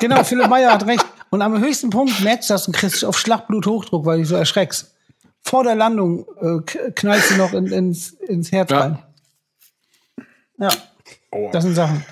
genau, 0.00 0.22
Philipp 0.24 0.48
Meyer 0.48 0.72
hat 0.72 0.86
recht. 0.86 1.04
Und 1.30 1.42
am 1.42 1.58
höchsten 1.60 1.90
Punkt 1.90 2.20
merkst 2.22 2.48
du 2.50 2.54
das 2.54 2.66
und 2.66 2.74
kriegst 2.74 3.04
auf 3.04 3.18
Schlag 3.18 3.46
Bluthochdruck, 3.48 4.06
weil 4.06 4.16
du 4.16 4.22
dich 4.22 4.28
so 4.28 4.36
erschreckst. 4.36 4.94
Vor 5.42 5.64
der 5.64 5.74
Landung 5.74 6.26
äh, 6.40 6.90
knallst 6.92 7.30
du 7.30 7.36
noch 7.36 7.52
in, 7.52 7.66
ins, 7.68 8.10
ins 8.10 8.50
Herz 8.52 8.70
Ja. 8.70 8.80
rein. 8.80 8.98
Ja. 10.58 10.68
Das 11.52 11.64
sind 11.64 11.74
Sachen. 11.74 12.04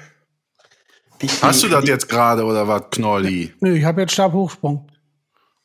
Hast 1.40 1.62
du 1.62 1.68
das 1.68 1.86
jetzt 1.88 2.08
gerade 2.08 2.44
oder 2.44 2.68
was, 2.68 2.82
Knolli? 2.90 3.52
Nö, 3.60 3.74
ich 3.74 3.84
habe 3.84 4.02
jetzt 4.02 4.12
Stabhochsprung. 4.12 4.86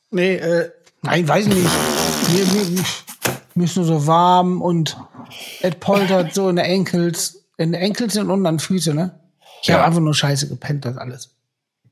Nee, 0.09 0.35
äh, 0.35 0.71
nein, 1.01 1.27
weiß 1.27 1.47
ich 1.47 1.53
nicht. 1.55 1.69
Mir, 2.33 2.45
mir, 2.45 2.83
mir 3.55 3.63
ist 3.65 3.75
nur 3.75 3.85
so 3.85 4.07
warm 4.07 4.61
und 4.61 4.97
es 5.61 5.75
poltert 5.75 6.33
so 6.33 6.49
in 6.49 6.55
der 6.55 6.65
Enkels, 6.65 7.43
in 7.57 7.73
der 7.73 7.81
Enkels 7.81 8.15
und 8.17 8.29
unten 8.31 8.45
an 8.45 8.55
den 8.55 8.59
Füßen, 8.59 8.95
ne? 8.95 9.19
Ich 9.61 9.71
habe 9.71 9.83
einfach 9.83 9.99
nur 9.99 10.13
scheiße 10.15 10.47
gepennt, 10.47 10.85
das 10.85 10.97
alles. 10.97 11.29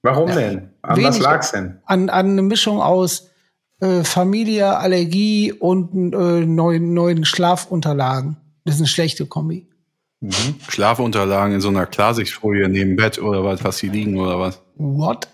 Warum 0.02 0.32
denn? 0.32 0.70
An 0.82 1.04
was 1.04 1.20
lag's 1.20 1.52
denn? 1.52 1.80
An, 1.86 2.10
an 2.10 2.32
eine 2.32 2.42
Mischung 2.42 2.82
aus 2.82 3.30
äh, 3.82 4.04
Familie, 4.04 4.78
Allergie 4.78 5.54
und 5.54 6.14
äh, 6.14 6.46
neuen, 6.46 6.94
neuen 6.94 7.26
Schlafunterlagen. 7.26 8.38
Das 8.66 8.76
ist 8.76 8.82
eine 8.82 8.88
schlechte 8.88 9.26
Kombi. 9.26 9.68
Schlafunterlagen 10.68 11.56
in 11.56 11.62
so 11.62 11.70
einer 11.70 11.86
Klarsichtfolie 11.86 12.68
neben 12.68 12.98
Bett 12.98 13.20
oder 13.20 13.44
was? 13.44 13.62
Du 13.62 13.88
die 13.88 13.90
liegen 13.90 14.18
oder 14.18 14.40
was? 14.40 14.62
What? 14.76 15.30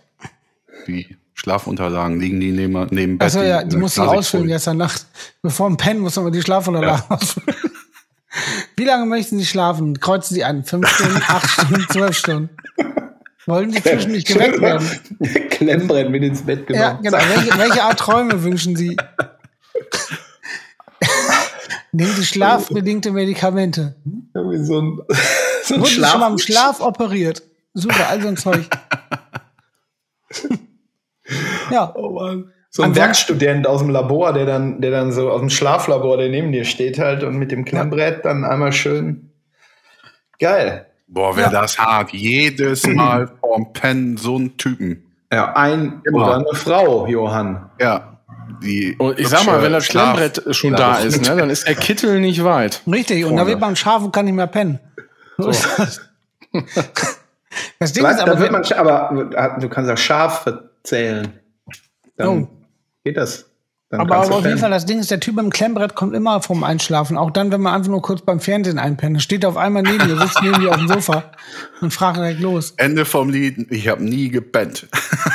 Die 0.87 1.17
Schlafunterlagen 1.33 2.19
liegen 2.19 2.39
die 2.39 2.51
neben, 2.51 2.87
neben 2.91 3.17
Bett? 3.17 3.27
Achso, 3.27 3.41
ja, 3.41 3.63
die 3.63 3.71
einer 3.71 3.79
musst 3.79 3.97
du 3.97 4.03
ausfüllen 4.03 4.47
gestern 4.47 4.77
Nacht. 4.77 5.07
Bevor 5.41 5.67
dem 5.69 5.77
Pennen 5.77 6.01
muss 6.01 6.15
man 6.15 6.31
die 6.31 6.41
Schlafunterlagen 6.41 7.03
ausfüllen. 7.09 7.55
Wie 8.75 8.83
lange 8.83 9.05
möchten 9.05 9.39
Sie 9.39 9.45
schlafen? 9.45 9.99
Kreuzen 9.99 10.35
Sie 10.35 10.43
an. 10.43 10.63
Fünf 10.65 10.87
Stunden, 10.87 11.21
acht 11.27 11.49
Stunden, 11.49 11.85
zwölf 11.89 12.17
Stunden. 12.17 12.49
Wollen 13.47 13.71
Sie 13.71 13.81
zwischendurch 13.83 14.25
geweckt 14.25 14.59
werden? 14.61 14.87
Klemmbrennen 15.49 16.11
mit 16.11 16.23
ins 16.23 16.41
Bett 16.43 16.65
genommen. 16.67 16.83
Ja, 16.83 16.93
genau. 17.01 17.17
Welche, 17.17 17.57
welche 17.59 17.83
Art 17.83 17.99
Träume 17.99 18.43
wünschen 18.43 18.75
Sie? 18.75 18.97
Nehmen 21.91 22.11
Sie 22.13 22.25
schlafbedingte 22.25 23.11
Medikamente. 23.11 23.95
Irgendwie 24.33 24.63
so 24.63 24.81
ein, 24.81 24.99
so 25.63 25.75
ein 25.75 25.81
Wurden 25.81 25.85
Sie 25.93 26.03
schon 26.03 26.19
mal 26.19 26.31
im 26.31 26.37
Schlaf. 26.37 26.77
Schlaf 26.77 26.87
operiert? 26.87 27.43
Super, 27.73 28.09
all 28.09 28.21
so 28.21 28.27
ein 28.27 28.37
Zeug. 28.37 28.65
ja, 31.71 31.93
Oh 31.95 32.09
Mann. 32.11 32.51
So 32.69 32.81
ein 32.83 32.89
Ansonsten- 32.89 32.95
Werkstudent 32.95 33.67
aus 33.67 33.79
dem 33.79 33.89
Labor, 33.89 34.33
der 34.33 34.45
dann, 34.45 34.81
der 34.81 34.91
dann 34.91 35.13
so 35.13 35.29
aus 35.31 35.39
dem 35.39 35.49
Schlaflabor, 35.49 36.17
der 36.17 36.27
neben 36.29 36.51
dir 36.51 36.65
steht 36.65 36.99
halt 36.99 37.23
und 37.23 37.37
mit 37.37 37.51
dem 37.51 37.63
Klemmbrett 37.63 38.25
dann 38.25 38.43
einmal 38.43 38.73
schön. 38.73 39.31
Geil. 40.39 40.85
Boah, 41.15 41.35
wäre 41.37 41.49
das 41.49 41.79
hart. 41.79 42.11
Jedes 42.11 42.85
Mal 42.87 43.29
vorm 43.39 43.71
Pennen 43.71 44.17
so 44.17 44.37
ein 44.37 44.57
Typen. 44.57 45.01
Ja, 45.31 45.53
ein 45.53 46.01
Immer. 46.05 46.17
oder 46.25 46.35
eine 46.35 46.53
Frau, 46.53 47.07
Johann. 47.07 47.69
Ja. 47.79 48.19
Die 48.61 48.95
Und 48.97 49.17
ich 49.17 49.27
sag 49.29 49.45
mal, 49.45 49.61
wenn 49.63 49.71
das 49.71 49.87
Klemmbrett 49.87 50.43
schon 50.51 50.73
da 50.73 50.97
ist, 50.99 51.21
ne, 51.21 51.35
dann 51.35 51.49
ist 51.49 51.67
der 51.67 51.75
Kittel 51.75 52.19
nicht 52.19 52.43
weit. 52.43 52.81
richtig. 52.85 53.25
Und 53.25 53.37
da 53.37 53.47
wird 53.47 53.59
man 53.59 53.75
scharf 53.75 54.03
und 54.03 54.11
kann 54.13 54.25
nicht 54.25 54.33
mehr 54.35 54.47
pennen. 54.47 54.79
So 55.37 55.49
ist 55.49 55.67
das. 55.77 56.01
Das 57.79 57.93
Ding 57.93 58.05
ist 58.05 58.17
da 58.19 58.23
aber, 58.23 58.39
wird 58.39 58.51
man, 58.51 58.63
aber 58.73 59.31
äh, 59.33 59.59
du 59.61 59.69
kannst 59.69 59.89
auch 59.89 59.97
scharf 59.97 60.43
verzählen. 60.43 61.33
Dann 62.17 62.27
Oh. 62.43 62.47
geht 63.03 63.17
das. 63.17 63.44
Dann 63.97 64.11
aber, 64.11 64.25
aber 64.25 64.35
auf 64.35 64.45
jeden. 64.45 64.57
Fall, 64.57 64.71
das 64.71 64.85
Ding 64.85 64.99
ist, 64.99 65.11
der 65.11 65.19
Typ 65.19 65.37
im 65.39 65.49
Klemmbrett 65.49 65.95
kommt 65.95 66.15
immer 66.15 66.41
vom 66.41 66.63
Einschlafen. 66.63 67.17
Auch 67.17 67.31
dann, 67.31 67.51
wenn 67.51 67.61
man 67.61 67.75
einfach 67.75 67.89
nur 67.89 68.01
kurz 68.01 68.21
beim 68.21 68.39
Fernsehen 68.39 68.79
einpennt. 68.79 69.21
Steht 69.21 69.45
auf 69.45 69.57
einmal 69.57 69.83
neben 69.83 70.07
dir, 70.07 70.17
sitzt 70.19 70.41
neben 70.41 70.59
dir 70.59 70.71
auf 70.71 70.77
dem 70.77 70.87
Sofa 70.87 71.23
und 71.81 71.91
fragt 71.91 72.17
direkt 72.17 72.39
los. 72.39 72.73
Ende 72.77 73.05
vom 73.05 73.29
Lied. 73.29 73.71
Ich 73.71 73.87
habe 73.87 74.03
nie 74.03 74.29
gepennt. 74.29 74.87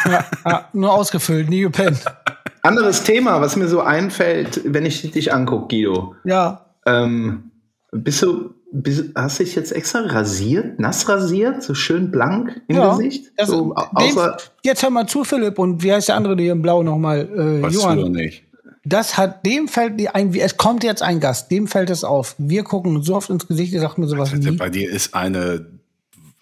Ja, 0.05 0.25
ja, 0.44 0.68
nur 0.73 0.92
ausgefüllt, 0.92 1.49
nie 1.49 1.61
gepennt. 1.62 2.05
Anderes 2.62 3.05
Thema, 3.05 3.40
was 3.40 3.57
mir 3.57 3.68
so 3.68 3.81
einfällt, 3.81 4.61
wenn 4.64 4.85
ich 4.85 5.11
dich 5.11 5.33
angucke, 5.33 5.68
Guido. 5.68 6.14
Ja, 6.25 6.66
Ähm, 6.87 7.51
bist 7.92 8.23
du, 8.23 8.55
bist, 8.73 9.11
hast 9.14 9.40
du 9.40 9.44
dich 9.44 9.55
jetzt 9.55 9.73
extra 9.73 10.01
rasiert, 10.01 10.79
nass 10.79 11.09
rasiert, 11.09 11.62
so 11.62 11.75
schön 11.75 12.11
blank 12.11 12.61
im 12.68 12.77
ja. 12.77 12.90
Gesicht? 12.96 13.33
Das, 13.37 13.49
so, 13.49 13.75
außer, 13.75 14.37
jetzt 14.62 14.83
hör 14.83 14.90
mal 14.90 15.07
zu, 15.07 15.25
Philipp. 15.25 15.59
Und 15.59 15.83
wie 15.83 15.92
heißt 15.92 16.09
der 16.09 16.16
andere, 16.16 16.37
der 16.37 16.44
hier 16.44 16.53
im 16.53 16.62
Blau 16.62 16.83
nochmal? 16.83 17.20
Äh, 17.20 17.62
doch 17.62 17.70
Johann. 17.70 18.12
nicht. 18.12 18.44
Das 18.85 19.16
hat, 19.19 19.45
dem 19.45 19.69
fällt 19.69 19.99
die 20.01 20.09
ein, 20.09 20.35
es 20.35 20.57
kommt 20.57 20.85
jetzt 20.85 21.03
ein 21.03 21.21
Gast, 21.21 21.51
dem 21.51 21.66
fällt 21.69 21.90
es 21.90 22.03
auf. 22.05 22.35
Wir 22.38 22.64
gucken 22.64 23.03
so 23.03 23.14
oft 23.16 23.29
ins 23.31 23.47
Gesicht, 23.47 23.73
ihr 23.73 23.81
sagt 23.81 23.99
mir 23.99 24.07
sowas 24.09 24.33
nie. 24.33 24.51
Bei 24.53 24.71
dir 24.71 24.90
ist 24.90 25.14
eine. 25.14 25.66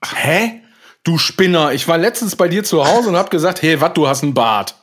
Hä? 0.05 0.61
Du 1.05 1.19
Spinner, 1.19 1.73
ich 1.73 1.89
war 1.89 1.97
letztens 1.99 2.37
bei 2.37 2.49
dir 2.49 2.65
zu 2.65 2.87
Hause 2.87 3.09
und 3.09 3.17
hab 3.17 3.31
gesagt, 3.31 3.63
hey, 3.63 3.81
was, 3.81 3.93
du 3.95 4.07
hast 4.07 4.23
einen 4.23 4.35
Bart. 4.35 4.75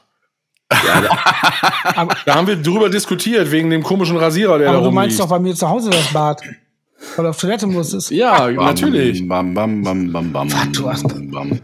da 0.69 2.35
haben 2.35 2.47
wir 2.47 2.55
drüber 2.55 2.89
diskutiert, 2.89 3.51
wegen 3.51 3.69
dem 3.69 3.83
komischen 3.83 4.17
Rasierer, 4.17 4.57
der 4.57 4.69
Aber 4.69 4.79
da 4.79 4.83
du 4.85 4.91
meinst 4.91 5.19
rumliegt. 5.19 5.19
doch 5.19 5.29
bei 5.29 5.39
mir 5.39 5.53
zu 5.55 5.69
Hause 5.69 5.89
das 5.91 6.11
Bad. 6.11 6.41
Weil 7.15 7.23
du 7.25 7.29
auf 7.29 7.39
Toilette 7.39 7.67
musstest. 7.67 8.09
Ja, 8.11 8.49
natürlich. 8.49 9.27
Bam, 9.27 9.53
bam, 9.53 9.83
bam, 9.83 10.11
bam, 10.11 10.31
bam. 10.33 10.49
du 10.73 10.89
hast- 10.89 11.03
bam. 11.31 11.59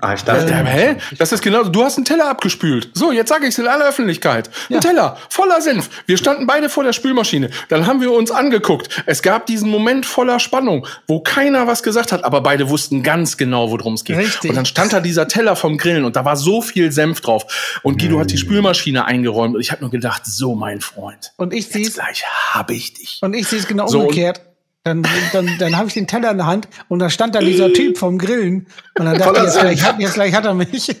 Ah, 0.00 0.14
ich 0.14 0.22
dachte, 0.22 0.48
Ja, 0.50 0.56
hä? 0.64 0.96
Das 1.18 1.32
ist 1.32 1.42
genau, 1.42 1.64
du 1.64 1.84
hast 1.84 1.96
einen 1.96 2.04
Teller 2.04 2.28
abgespült. 2.28 2.90
So, 2.94 3.12
jetzt 3.12 3.28
sage 3.28 3.44
ich 3.44 3.50
es 3.50 3.58
in 3.58 3.66
aller 3.66 3.88
Öffentlichkeit. 3.88 4.50
Ein 4.70 4.80
Teller 4.80 5.16
voller 5.28 5.60
Senf. 5.60 5.88
Wir 6.06 6.16
standen 6.16 6.46
beide 6.46 6.68
vor 6.68 6.84
der 6.84 6.92
Spülmaschine. 6.92 7.50
Dann 7.68 7.86
haben 7.86 8.00
wir 8.00 8.12
uns 8.12 8.30
angeguckt. 8.30 9.02
Es 9.06 9.22
gab 9.22 9.46
diesen 9.46 9.68
Moment 9.70 10.06
voller 10.06 10.38
Spannung, 10.40 10.86
wo 11.06 11.20
keiner 11.20 11.66
was 11.66 11.82
gesagt 11.82 12.12
hat, 12.12 12.24
aber 12.24 12.40
beide 12.40 12.68
wussten 12.70 13.02
ganz 13.02 13.36
genau, 13.36 13.70
worum 13.70 13.94
es 13.94 14.04
geht. 14.04 14.16
Richtig. 14.18 14.50
Und 14.50 14.56
dann 14.56 14.66
stand 14.66 14.92
da 14.92 15.00
dieser 15.00 15.28
Teller 15.28 15.56
vom 15.56 15.78
Grillen 15.78 16.04
und 16.04 16.16
da 16.16 16.24
war 16.24 16.36
so 16.36 16.62
viel 16.62 16.92
Senf 16.92 17.20
drauf. 17.20 17.80
Und 17.82 18.00
Guido 18.00 18.18
hat 18.20 18.30
die 18.30 18.38
Spülmaschine 18.38 19.04
eingeräumt 19.04 19.54
und 19.54 19.60
ich 19.60 19.70
habe 19.72 19.82
nur 19.82 19.90
gedacht, 19.90 20.22
so 20.26 20.54
mein 20.54 20.80
Freund. 20.80 21.32
Und 21.36 21.52
ich 21.52 21.68
sehe 21.68 21.88
gleich 21.90 22.24
hab 22.50 22.70
ich 22.70 22.94
dich. 22.94 23.18
und 23.22 23.34
ich 23.34 23.46
sehe 23.46 23.58
es 23.58 23.66
genau 23.66 23.86
So, 23.86 24.00
umgekehrt. 24.02 24.40
Dann, 24.86 25.02
dann, 25.32 25.50
dann 25.58 25.76
habe 25.76 25.88
ich 25.88 25.94
den 25.94 26.06
Teller 26.06 26.30
in 26.30 26.36
der 26.36 26.46
Hand 26.46 26.68
und 26.86 27.00
da 27.00 27.10
stand 27.10 27.34
da 27.34 27.40
dieser 27.40 27.72
Typ 27.72 27.98
vom 27.98 28.18
Grillen. 28.18 28.68
Und 28.96 29.04
dann 29.06 29.18
dachte 29.18 29.38
ich, 29.38 29.42
jetzt 29.42 29.58
gleich, 29.58 29.82
hat, 29.82 29.98
jetzt 29.98 30.14
gleich 30.14 30.32
hat 30.32 30.44
er 30.44 30.54
mich. 30.54 30.94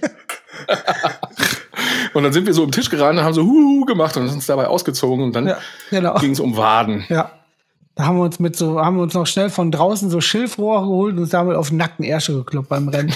Und 2.12 2.24
dann 2.24 2.32
sind 2.32 2.46
wir 2.46 2.54
so 2.54 2.62
um 2.62 2.68
den 2.68 2.72
Tisch 2.72 2.90
geraten, 2.90 3.20
haben 3.20 3.34
so 3.34 3.44
Huhu 3.44 3.84
gemacht 3.84 4.16
und 4.16 4.26
sind 4.26 4.36
uns 4.36 4.46
dabei 4.46 4.66
ausgezogen 4.68 5.22
und 5.22 5.36
dann 5.36 5.46
Ja, 5.48 5.58
genau. 5.90 6.18
ging 6.18 6.30
es 6.32 6.40
um 6.40 6.56
Waden. 6.56 7.04
Ja. 7.10 7.30
Da 7.94 8.06
haben 8.06 8.16
wir 8.16 8.24
uns 8.24 8.40
mit 8.40 8.56
so, 8.56 8.80
haben 8.80 8.96
wir 8.96 9.02
uns 9.02 9.12
noch 9.12 9.26
schnell 9.26 9.50
von 9.50 9.70
draußen 9.70 10.08
so 10.08 10.22
Schilfrohr 10.22 10.80
geholt 10.80 11.14
und 11.14 11.20
uns 11.20 11.30
damit 11.30 11.56
auf 11.56 11.68
den 11.68 11.76
nackten 11.76 12.04
Ärsche 12.04 12.32
gekloppt 12.32 12.70
beim 12.70 12.88
Rennen. 12.88 13.14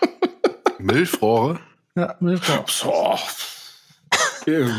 Milchrohre? 0.78 1.60
Ja, 1.94 2.16
Milchrohr. 2.18 2.64
So. 2.66 3.16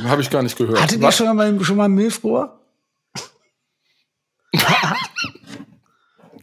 Habe 0.07 0.21
ich 0.21 0.29
gar 0.29 0.43
nicht 0.43 0.57
gehört. 0.57 0.81
Hattet 0.81 1.01
ihr 1.01 1.11
schon 1.11 1.35
mal, 1.35 1.63
schon 1.63 1.77
mal 1.77 1.85
ein 1.85 1.93
Milchrohr? 1.93 2.58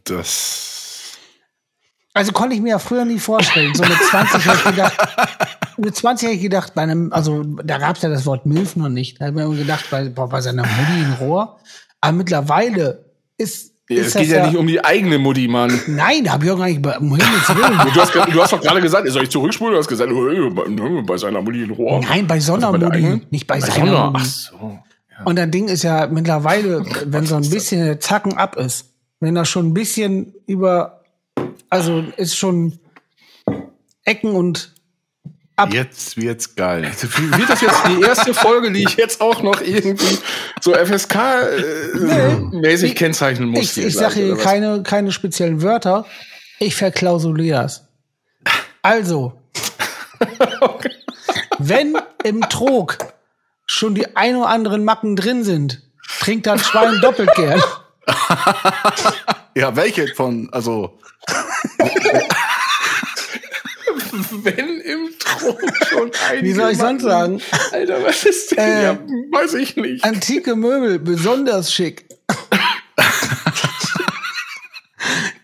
Das. 0.03 1.13
Also 2.13 2.31
konnte 2.31 2.55
ich 2.55 2.61
mir 2.61 2.69
ja 2.69 2.79
früher 2.79 3.05
nie 3.05 3.19
vorstellen. 3.19 3.73
So 3.75 3.83
mit 3.83 3.97
20 4.09 4.45
habe 4.47 4.57
ich 4.57 4.63
gedacht, 4.65 4.97
mit 5.77 5.95
20 5.95 6.25
habe 6.27 6.35
ich 6.35 6.41
gedacht, 6.41 6.73
bei 6.73 6.81
einem, 6.83 7.11
also 7.13 7.43
da 7.43 7.77
gab 7.77 7.95
es 7.97 8.01
ja 8.01 8.09
das 8.09 8.25
Wort 8.25 8.45
Milf 8.45 8.75
noch 8.75 8.89
nicht. 8.89 9.19
Da 9.21 9.27
habe 9.27 9.41
ich 9.41 9.47
mir 9.47 9.55
gedacht, 9.55 9.85
bei, 9.91 10.05
bei 10.09 10.41
seiner 10.41 10.63
Mutti 10.63 10.91
ein 10.91 11.13
Rohr. 11.19 11.59
Aber 12.01 12.13
mittlerweile 12.13 13.05
ist, 13.37 13.73
Ja, 13.89 13.97
ist 14.01 14.07
es 14.07 14.13
geht 14.15 14.29
ja, 14.29 14.47
nicht 14.47 14.57
um 14.57 14.65
die 14.65 14.83
eigene 14.83 15.19
Mutti, 15.19 15.47
Mann. 15.47 15.79
Nein, 15.87 16.23
da 16.23 16.31
habe 16.31 16.45
ich 16.45 16.51
auch 16.51 16.57
gar 16.57 16.65
nicht, 16.65 16.81
bei- 16.81 16.97
um 16.97 17.15
Himmels 17.15 17.49
Willen. 17.49 17.93
Du 17.93 18.01
hast, 18.01 18.15
du 18.15 18.41
hast 18.41 18.53
doch 18.53 18.61
gerade 18.61 18.81
gesagt, 18.81 19.07
soll 19.11 19.23
ich 19.23 19.29
zurückspulen? 19.29 19.73
Du 19.73 19.79
hast 19.79 19.87
gesagt, 19.87 20.11
äh, 20.11 21.01
bei, 21.03 21.17
seiner 21.17 21.41
Mutti 21.41 21.63
ein 21.63 21.71
Rohr. 21.71 21.99
Nein, 22.01 22.21
bei 22.25 22.27
bei 22.27 22.33
der 22.35 22.41
Sondermutti, 22.41 22.85
eigenen? 22.85 23.25
nicht 23.29 23.45
bei, 23.45 23.59
Bei 23.59 23.67
seiner 23.67 23.75
Sonder. 23.85 24.11
Mutti. 24.11 24.19
Ach 24.23 24.25
so. 24.25 24.79
Und 25.25 25.37
das 25.37 25.49
Ding 25.49 25.67
ist 25.67 25.81
ja 25.83 26.07
mittlerweile, 26.07 26.85
wenn 27.05 27.25
so 27.25 27.35
ein 27.35 27.49
bisschen 27.49 27.83
der 27.83 27.99
Zacken 27.99 28.37
ab 28.37 28.55
ist, 28.55 28.85
wenn 29.19 29.35
das 29.35 29.49
schon 29.49 29.67
ein 29.69 29.73
bisschen 29.73 30.33
über, 30.45 31.01
also 31.69 32.05
ist 32.17 32.37
schon 32.37 32.79
Ecken 34.05 34.31
und 34.31 34.73
ab. 35.55 35.73
Jetzt 35.73 36.17
wird's 36.17 36.53
geil. 36.55 36.83
Wird 36.83 37.49
das 37.49 37.61
jetzt 37.61 37.81
die 37.89 38.01
erste 38.01 38.33
Folge, 38.33 38.71
die 38.71 38.83
ich 38.83 38.95
jetzt 38.97 39.19
auch 39.19 39.41
noch 39.41 39.59
irgendwie 39.61 40.17
so 40.61 40.73
FSK-mäßig 40.73 42.95
kennzeichnen 42.95 43.49
muss? 43.49 43.75
Ich, 43.77 43.85
ich 43.85 43.95
sage 43.95 44.15
hier 44.15 44.37
keine, 44.37 44.83
keine 44.83 45.11
speziellen 45.11 45.61
Wörter. 45.61 46.05
Ich 46.59 46.75
verklausuliere 46.75 47.63
das. 47.63 47.83
Also, 48.81 49.33
wenn 51.59 51.97
im 52.23 52.41
Trog 52.41 52.97
schon 53.67 53.93
die 53.95 54.15
ein 54.15 54.35
oder 54.35 54.47
anderen 54.49 54.83
Macken 54.83 55.15
drin 55.15 55.43
sind, 55.43 55.81
trinkt 56.19 56.47
das 56.47 56.65
Schwein 56.65 56.99
doppelt 57.01 57.29
gern. 57.35 57.61
Ja, 59.55 59.75
welche 59.75 60.07
von, 60.13 60.49
also, 60.51 60.99
Wenn 64.43 64.79
im 64.81 65.09
Trog 65.19 65.59
schon 65.87 66.11
einige 66.29 66.45
Wie 66.45 66.53
soll 66.53 66.71
ich 66.71 66.77
sonst 66.77 67.03
sagen? 67.03 67.41
Alter, 67.71 68.03
was 68.03 68.23
ist 68.23 68.51
denn? 68.51 68.59
Äh, 68.59 68.83
ja, 68.83 68.99
weiß 69.31 69.55
ich 69.55 69.75
nicht. 69.75 70.03
Antike 70.03 70.55
Möbel, 70.55 70.99
besonders 70.99 71.73
schick. 71.73 72.05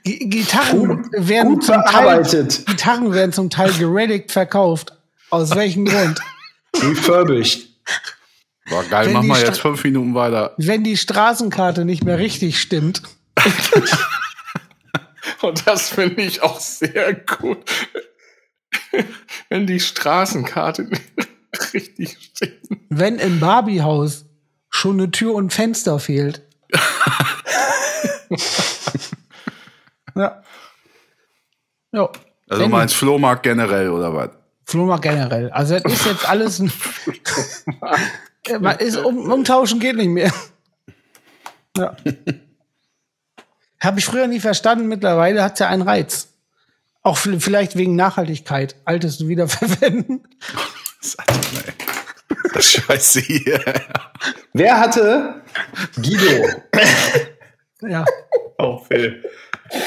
Gi- 0.03 0.29
Gitarren 0.29 1.09
werden 1.13 1.53
gut 1.55 1.63
zum 1.63 1.81
Teil. 1.85 2.21
Gitarren 2.23 3.13
werden 3.13 3.31
zum 3.33 3.49
Teil 3.49 3.71
geredigt 3.73 4.31
verkauft. 4.31 4.93
Aus 5.29 5.55
welchem 5.55 5.85
Grund? 5.85 6.19
Refurbished. 6.75 7.69
War 8.67 8.83
geil, 8.85 9.07
Wenn 9.07 9.13
mach 9.13 9.21
die 9.21 9.27
mal 9.27 9.35
Sta- 9.37 9.47
jetzt 9.47 9.59
fünf 9.61 9.83
Minuten 9.83 10.15
weiter. 10.15 10.53
Wenn 10.57 10.83
die 10.83 10.97
Straßenkarte 10.97 11.85
nicht 11.85 12.03
mehr 12.03 12.17
richtig 12.19 12.59
stimmt, 12.61 13.01
Und 15.41 15.67
das 15.67 15.89
finde 15.89 16.21
ich 16.21 16.41
auch 16.41 16.59
sehr 16.61 17.13
gut. 17.13 17.69
Wenn 19.49 19.67
die 19.67 19.79
Straßenkarte 19.81 20.83
nicht 20.83 21.73
richtig 21.73 22.17
steht. 22.33 22.61
wenn 22.89 23.19
im 23.19 23.39
Barbiehaus 23.41 24.25
schon 24.69 24.99
eine 24.99 25.11
Tür 25.11 25.33
und 25.35 25.51
Fenster 25.53 25.99
fehlt. 25.99 26.43
ja. 30.15 30.43
Ja. 31.91 32.09
Also 32.49 32.63
Wenn- 32.63 32.71
meinst 32.71 32.95
Flohmarkt 32.95 33.43
generell 33.43 33.89
oder 33.89 34.13
was? 34.13 34.29
Flohmarkt 34.73 35.03
generell. 35.03 35.51
Also 35.51 35.77
das 35.77 35.93
ist 35.93 36.05
jetzt 36.07 36.27
alles 36.27 36.57
ein 36.57 36.73
Man 38.59 38.79
ist, 38.79 38.97
um, 38.97 39.31
umtauschen 39.31 39.79
geht 39.79 39.95
nicht 39.95 40.09
mehr. 40.09 40.33
Ja. 41.77 41.95
Habe 43.79 43.99
ich 43.99 44.05
früher 44.05 44.25
nie 44.25 44.39
verstanden, 44.39 44.87
mittlerweile 44.87 45.43
hat 45.43 45.53
es 45.53 45.59
ja 45.59 45.67
einen 45.67 45.83
Reiz. 45.83 46.29
Auch 47.03 47.17
vielleicht 47.17 47.75
wegen 47.75 47.95
Nachhaltigkeit, 47.95 48.75
Altes 48.85 49.27
wiederverwenden. 49.27 50.27
Das 52.53 52.71
Scheiße 52.71 53.19
hier. 53.19 53.59
Wer 54.53 54.79
hatte 54.79 55.41
Guido? 55.95 56.47
Ja. 57.81 58.05
Oh, 58.57 58.77
Phil. 58.77 59.23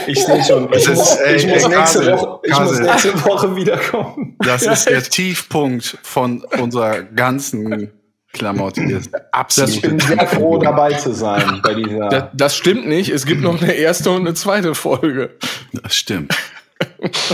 Ich 0.07 0.25
sehe 0.25 0.43
schon. 0.45 0.73
Ich 0.73 0.89
ist, 0.89 0.95
muss, 0.97 1.17
ey, 1.17 1.37
ich 1.37 1.47
muss, 1.47 1.63
ey, 1.63 1.69
nächste, 1.69 2.01
Kase, 2.01 2.13
Woche, 2.13 2.41
ich 2.43 2.59
muss 2.59 2.81
nächste 2.81 3.25
Woche 3.25 3.57
wiederkommen. 3.57 4.37
Das 4.41 4.63
ist 4.63 4.89
der 4.89 5.03
Tiefpunkt 5.03 5.99
von 6.03 6.43
unserer 6.59 7.03
ganzen 7.03 7.93
Klamotte. 8.33 8.83
hier. 8.83 8.99
Ich 8.99 9.11
Absolut. 9.33 9.83
bin 9.83 9.99
sehr 9.99 10.27
froh, 10.27 10.59
dabei 10.59 10.95
zu 10.95 11.13
sein 11.13 11.61
bei 11.63 11.75
dieser. 11.75 12.09
Das, 12.09 12.25
das 12.33 12.57
stimmt 12.57 12.87
nicht. 12.87 13.11
Es 13.11 13.27
gibt 13.27 13.43
noch 13.43 13.61
eine 13.61 13.73
erste 13.73 14.11
und 14.11 14.23
eine 14.23 14.35
zweite 14.35 14.75
Folge. 14.75 15.37
Das 15.73 15.95
stimmt. 15.95 16.35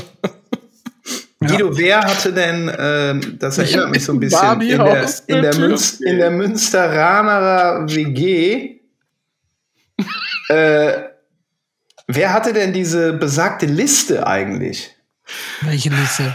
Guido, 1.40 1.76
wer 1.76 2.02
hatte 2.02 2.32
denn, 2.32 2.70
ähm, 2.78 3.36
das 3.38 3.58
erinnert 3.58 3.90
mich 3.90 4.04
so 4.04 4.12
ein 4.12 4.20
bisschen, 4.20 4.40
Barbie 4.40 4.70
in 4.70 4.78
der, 4.78 5.10
in, 5.26 5.42
der 5.42 5.56
Münz, 5.56 6.00
in 6.00 6.18
der 6.18 6.30
Münsteraner 6.30 7.84
WG, 7.88 8.80
äh, 10.48 10.92
wer 12.06 12.32
hatte 12.32 12.52
denn 12.52 12.72
diese 12.72 13.12
besagte 13.12 13.66
Liste 13.66 14.26
eigentlich? 14.26 14.94
Welche 15.62 15.90
Liste? 15.90 16.34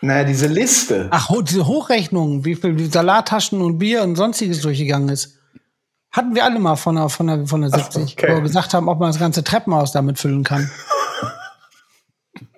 Naja, 0.00 0.24
diese 0.24 0.46
Liste. 0.46 1.08
Ach, 1.10 1.30
diese 1.42 1.66
Hochrechnung, 1.66 2.44
wie 2.44 2.54
viel 2.54 2.92
Salattaschen 2.92 3.60
und 3.62 3.78
Bier 3.78 4.02
und 4.02 4.16
sonstiges 4.16 4.60
durchgegangen 4.60 5.08
ist. 5.08 5.38
Hatten 6.10 6.34
wir 6.34 6.44
alle 6.44 6.58
mal 6.58 6.76
von 6.76 6.96
der, 6.96 7.08
von 7.08 7.26
der, 7.26 7.46
von 7.46 7.60
der 7.62 7.70
70, 7.70 8.12
okay. 8.12 8.28
wo 8.30 8.34
wir 8.36 8.42
gesagt 8.42 8.72
haben, 8.74 8.88
ob 8.88 8.98
man 9.00 9.10
das 9.10 9.18
ganze 9.18 9.44
Treppenhaus 9.44 9.92
damit 9.92 10.18
füllen 10.18 10.44
kann. 10.44 10.70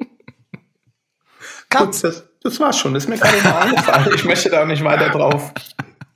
Gut, 1.70 2.02
das, 2.02 2.24
das 2.42 2.60
war's 2.60 2.78
schon. 2.78 2.94
Das 2.94 3.04
ist 3.04 3.10
mir 3.10 3.18
gerade 3.18 3.42
mal 3.42 3.62
eingefallen. 3.62 4.14
Ich 4.14 4.24
möchte 4.24 4.48
da 4.48 4.64
nicht 4.64 4.82
weiter 4.84 5.10
drauf. 5.10 5.52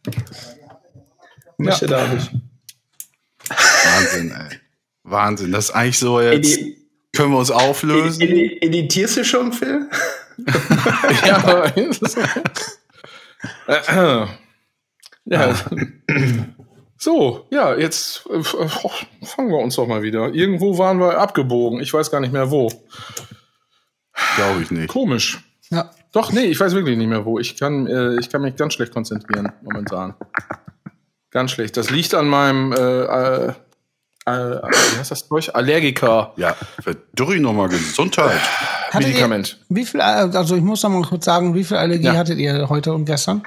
Ich 0.07 0.17
möchte 1.59 1.87
da 1.87 2.07
nicht. 2.09 2.31
Wahnsinn, 3.49 4.31
ey. 4.31 4.62
Wahnsinn. 5.05 5.53
Das 5.53 5.67
ist 5.67 5.71
eigentlich 5.73 5.99
so 5.99 6.21
jetzt. 6.21 6.59
Edi 6.59 6.77
Können 7.15 7.33
wir 7.33 7.39
uns 7.39 7.51
auflösen? 7.51 8.23
edi 8.23 8.59
editierst 8.61 9.19
du 9.19 9.25
schon, 9.25 9.53
Phil? 9.53 9.89
Ja, 11.27 11.37
aber 11.37 11.73
Äh, 13.67 14.27
ja. 15.25 15.55
So, 16.97 17.47
ja, 17.51 17.75
jetzt 17.77 18.25
äh, 18.31 18.43
fangen 18.43 19.51
wir 19.51 19.59
uns 19.59 19.75
doch 19.77 19.87
mal 19.89 20.03
wieder. 20.03 20.33
Irgendwo 20.33 20.79
waren 20.79 21.01
wir 21.01 21.19
abgebogen. 21.19 21.81
Ich 21.81 21.93
weiß 21.93 22.11
gar 22.11 22.21
nicht 22.21 22.33
mehr 22.33 22.51
wo. 22.51 22.71
Glaube 24.37 24.63
ich 24.63 24.71
nicht. 24.71 24.89
Komisch. 24.89 25.41
Ja. 25.71 25.91
Doch, 26.13 26.31
nee, 26.33 26.45
ich 26.45 26.61
weiß 26.61 26.75
wirklich 26.75 26.97
nicht 26.97 27.09
mehr 27.09 27.25
wo. 27.25 27.39
Ich 27.41 27.57
kann, 27.57 27.87
äh, 27.89 28.21
ich 28.21 28.31
kann 28.31 28.43
mich 28.43 28.55
ganz 28.57 28.75
schlecht 28.75 28.93
konzentrieren 28.93 29.53
momentan. 29.63 30.15
Ganz 31.31 31.51
schlecht. 31.51 31.77
Das 31.77 31.91
liegt 31.91 32.15
an 32.15 32.29
meinem, 32.29 32.73
äh, 32.73 33.53
äh, 34.27 34.31
wie 34.33 34.99
heißt 34.99 35.11
das 35.11 35.29
durch? 35.29 35.55
Allergiker. 35.55 36.33
Ja, 36.37 36.55
für 36.81 36.95
Dürri 37.13 37.41
nochmal 37.41 37.69
Gesundheit. 37.69 38.41
Hattet 38.91 39.09
Medikament. 39.09 39.59
Ihr, 39.71 39.77
wie 39.77 39.85
viel, 39.87 40.01
also 40.01 40.55
ich 40.57 40.63
muss 40.63 40.83
noch 40.83 40.91
mal 40.91 41.03
kurz 41.03 41.25
sagen, 41.25 41.55
wie 41.55 41.65
viel 41.65 41.77
Allergie 41.77 42.05
Ja. 42.07 42.15
hattet 42.15 42.39
ihr 42.39 42.69
heute 42.69 42.93
und 42.93 43.05
gestern? 43.05 43.43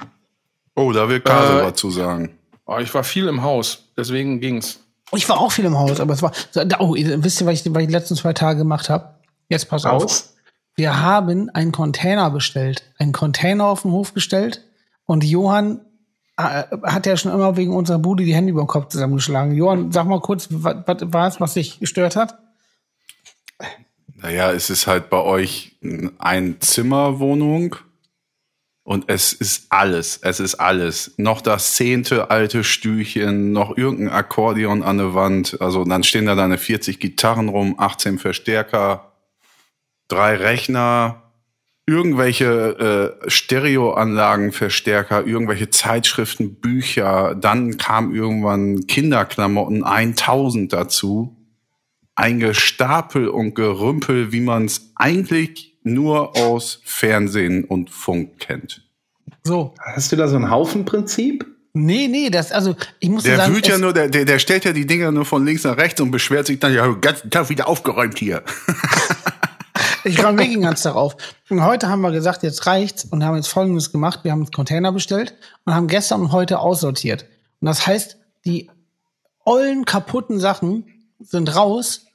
Oh, 0.75 0.91
da 0.91 1.07
will 1.07 1.21
Kase 1.21 1.61
Äh, 1.61 1.65
was 1.65 1.75
zu 1.75 1.91
sagen. 1.91 2.37
Oh, 2.65 2.77
ich 2.79 2.93
war 2.93 3.03
viel 3.03 3.27
im 3.27 3.43
Haus, 3.43 3.83
deswegen 3.95 4.39
ging's. 4.41 4.79
Ich 5.13 5.29
war 5.29 5.39
auch 5.39 5.51
viel 5.51 5.65
im 5.65 5.77
Haus, 5.77 5.99
aber 5.99 6.13
es 6.13 6.21
war. 6.21 6.31
Oh, 6.79 6.95
ihr- 6.95 7.23
wisst 7.23 7.39
ihr, 7.41 7.47
was 7.47 7.61
ich, 7.65 7.73
was 7.73 7.81
ich 7.81 7.87
die 7.87 7.93
letzten 7.93 8.15
zwei 8.15 8.33
Tage 8.33 8.57
gemacht 8.57 8.89
habe? 8.89 9.13
Jetzt 9.49 9.69
pass 9.69 9.85
auf. 9.85 10.03
Aus? 10.03 10.35
Wir 10.75 10.99
haben 11.01 11.49
einen 11.51 11.71
Container 11.71 12.29
bestellt, 12.31 12.83
einen 12.97 13.13
Container 13.13 13.65
auf 13.65 13.83
den 13.83 13.91
Hof 13.91 14.13
gestellt 14.13 14.61
und 15.05 15.23
Johann 15.23 15.79
hat 16.37 17.05
ja 17.05 17.15
schon 17.17 17.31
immer 17.31 17.55
wegen 17.57 17.73
unserer 17.73 17.99
Bude 17.99 18.25
die 18.25 18.35
Hände 18.35 18.51
über 18.51 18.63
den 18.63 18.67
Kopf 18.67 18.89
zusammengeschlagen. 18.89 19.55
Johann, 19.55 19.91
sag 19.91 20.07
mal 20.07 20.19
kurz, 20.19 20.47
was, 20.51 20.75
was 20.85 21.13
war 21.13 21.27
es, 21.27 21.39
was 21.39 21.53
dich 21.53 21.79
gestört 21.79 22.15
hat? 22.15 22.37
Naja, 24.15 24.51
es 24.51 24.69
ist 24.69 24.87
halt 24.87 25.09
bei 25.09 25.21
euch 25.21 25.77
ein 26.17 26.59
Zimmerwohnung 26.59 27.75
und 28.83 29.05
es 29.07 29.33
ist 29.33 29.67
alles. 29.69 30.19
Es 30.21 30.39
ist 30.39 30.55
alles. 30.55 31.13
Noch 31.17 31.41
das 31.41 31.73
zehnte 31.73 32.29
alte 32.31 32.63
Stühlchen, 32.63 33.51
noch 33.51 33.77
irgendein 33.77 34.09
Akkordeon 34.09 34.83
an 34.83 34.97
der 34.97 35.13
Wand. 35.13 35.59
Also 35.59 35.83
dann 35.85 36.03
stehen 36.03 36.25
da 36.25 36.35
deine 36.35 36.57
40 36.57 36.99
Gitarren 36.99 37.49
rum, 37.49 37.75
18 37.77 38.19
Verstärker, 38.19 39.11
drei 40.07 40.35
Rechner, 40.35 41.24
irgendwelche 41.87 43.17
äh, 43.25 43.29
Stereoanlagen, 43.29 44.51
Verstärker, 44.51 45.25
irgendwelche 45.25 45.69
Zeitschriften, 45.69 46.55
Bücher. 46.55 47.35
Dann 47.35 47.77
kam 47.77 48.13
irgendwann 48.13 48.87
Kinderklamotten 48.87 49.83
1000 49.83 50.73
dazu 50.73 51.37
ein 52.15 52.39
Gestapel 52.39 53.27
und 53.27 53.55
Gerümpel, 53.55 54.31
wie 54.31 54.39
man 54.39 54.65
es 54.65 54.91
eigentlich 54.95 55.77
nur 55.83 56.35
aus 56.37 56.81
Fernsehen 56.85 57.65
und 57.65 57.89
Funk 57.89 58.39
kennt. 58.39 58.83
So. 59.43 59.75
Hast 59.79 60.11
du 60.11 60.15
da 60.15 60.27
so 60.27 60.37
ein 60.37 60.49
Haufenprinzip? 60.49 61.45
Nee, 61.73 62.07
nee, 62.07 62.29
das, 62.29 62.53
also, 62.53 62.73
ich 62.99 63.09
muss 63.09 63.23
Der 63.23 63.35
sagen, 63.35 63.53
wühlt 63.53 63.67
ja 63.67 63.77
nur, 63.77 63.91
der, 63.91 64.07
der, 64.07 64.23
der 64.23 64.39
stellt 64.39 64.63
ja 64.63 64.71
die 64.71 64.87
Dinger 64.87 65.11
nur 65.11 65.25
von 65.25 65.45
links 65.45 65.65
nach 65.65 65.75
rechts 65.75 65.99
und 65.99 66.09
beschwert 66.09 66.47
sich 66.47 66.57
dann, 66.57 66.73
ja, 66.73 66.87
den 66.87 67.01
ganzen 67.01 67.29
Tag 67.29 67.49
wieder 67.49 67.67
aufgeräumt 67.67 68.17
hier. 68.17 68.43
Ich 70.05 70.23
räume 70.23 70.37
wirklich 70.37 70.57
den 70.57 70.61
ganzen 70.61 70.83
Tag 70.83 70.95
auf. 70.95 71.17
Und 71.49 71.63
heute 71.63 71.89
haben 71.89 72.01
wir 72.01 72.11
gesagt, 72.11 72.43
jetzt 72.43 72.67
reicht's 72.67 73.05
und 73.05 73.25
haben 73.25 73.35
jetzt 73.35 73.47
Folgendes 73.47 73.91
gemacht. 73.91 74.19
Wir 74.21 74.31
haben 74.31 74.41
einen 74.41 74.51
Container 74.51 74.91
bestellt 74.91 75.33
und 75.65 75.73
haben 75.73 75.87
gestern 75.87 76.21
und 76.21 76.31
heute 76.31 76.59
aussortiert. 76.59 77.25
Und 77.59 77.65
das 77.65 77.87
heißt, 77.87 78.17
die 78.45 78.69
ollen 79.45 79.85
kaputten 79.85 80.39
Sachen 80.39 80.85
sind 81.19 81.55
raus. 81.55 82.05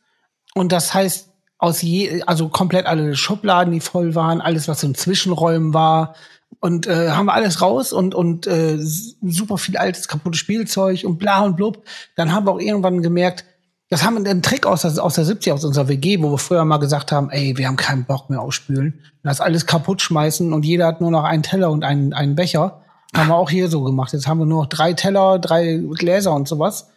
Und 0.54 0.70
das 0.70 0.94
heißt, 0.94 1.30
aus 1.58 1.82
je, 1.82 2.22
also 2.22 2.48
komplett 2.48 2.86
alle 2.86 3.16
Schubladen, 3.16 3.72
die 3.72 3.80
voll 3.80 4.14
waren, 4.14 4.40
alles, 4.40 4.68
was 4.68 4.84
in 4.84 4.94
Zwischenräumen 4.94 5.74
war. 5.74 6.14
Und 6.60 6.86
äh, 6.86 7.10
haben 7.10 7.26
wir 7.26 7.34
alles 7.34 7.60
raus 7.60 7.92
und, 7.92 8.14
und 8.14 8.46
äh, 8.46 8.78
super 8.78 9.58
viel 9.58 9.76
altes, 9.76 10.06
kaputtes 10.06 10.38
Spielzeug 10.38 11.02
und 11.04 11.18
bla 11.18 11.40
und 11.42 11.56
blub. 11.56 11.82
Dann 12.14 12.32
haben 12.32 12.46
wir 12.46 12.52
auch 12.52 12.60
irgendwann 12.60 13.02
gemerkt, 13.02 13.44
das 13.90 14.04
haben 14.04 14.22
wir 14.22 14.30
einen 14.30 14.42
Trick 14.42 14.66
aus 14.66 14.82
der, 14.82 15.02
aus 15.02 15.14
der 15.16 15.24
70 15.24 15.52
aus 15.52 15.64
unserer 15.64 15.88
WG, 15.88 16.22
wo 16.22 16.30
wir 16.30 16.38
früher 16.38 16.64
mal 16.64 16.78
gesagt 16.78 17.12
haben, 17.12 17.28
ey, 17.30 17.56
wir 17.56 17.66
haben 17.66 17.76
keinen 17.76 18.04
Bock 18.04 18.30
mehr 18.30 18.40
ausspülen. 18.40 19.00
Das 19.22 19.40
alles 19.40 19.66
kaputt 19.66 20.00
schmeißen 20.00 20.52
und 20.52 20.64
jeder 20.64 20.86
hat 20.86 21.00
nur 21.00 21.10
noch 21.10 21.24
einen 21.24 21.42
Teller 21.42 21.70
und 21.70 21.84
einen, 21.84 22.12
einen 22.12 22.34
Becher. 22.36 22.82
Haben 23.16 23.28
wir 23.28 23.34
auch 23.34 23.50
hier 23.50 23.68
so 23.68 23.82
gemacht. 23.82 24.12
Jetzt 24.12 24.28
haben 24.28 24.38
wir 24.38 24.46
nur 24.46 24.62
noch 24.62 24.68
drei 24.68 24.92
Teller, 24.92 25.38
drei 25.40 25.80
Gläser 25.94 26.32
und 26.32 26.46
sowas. 26.46 26.88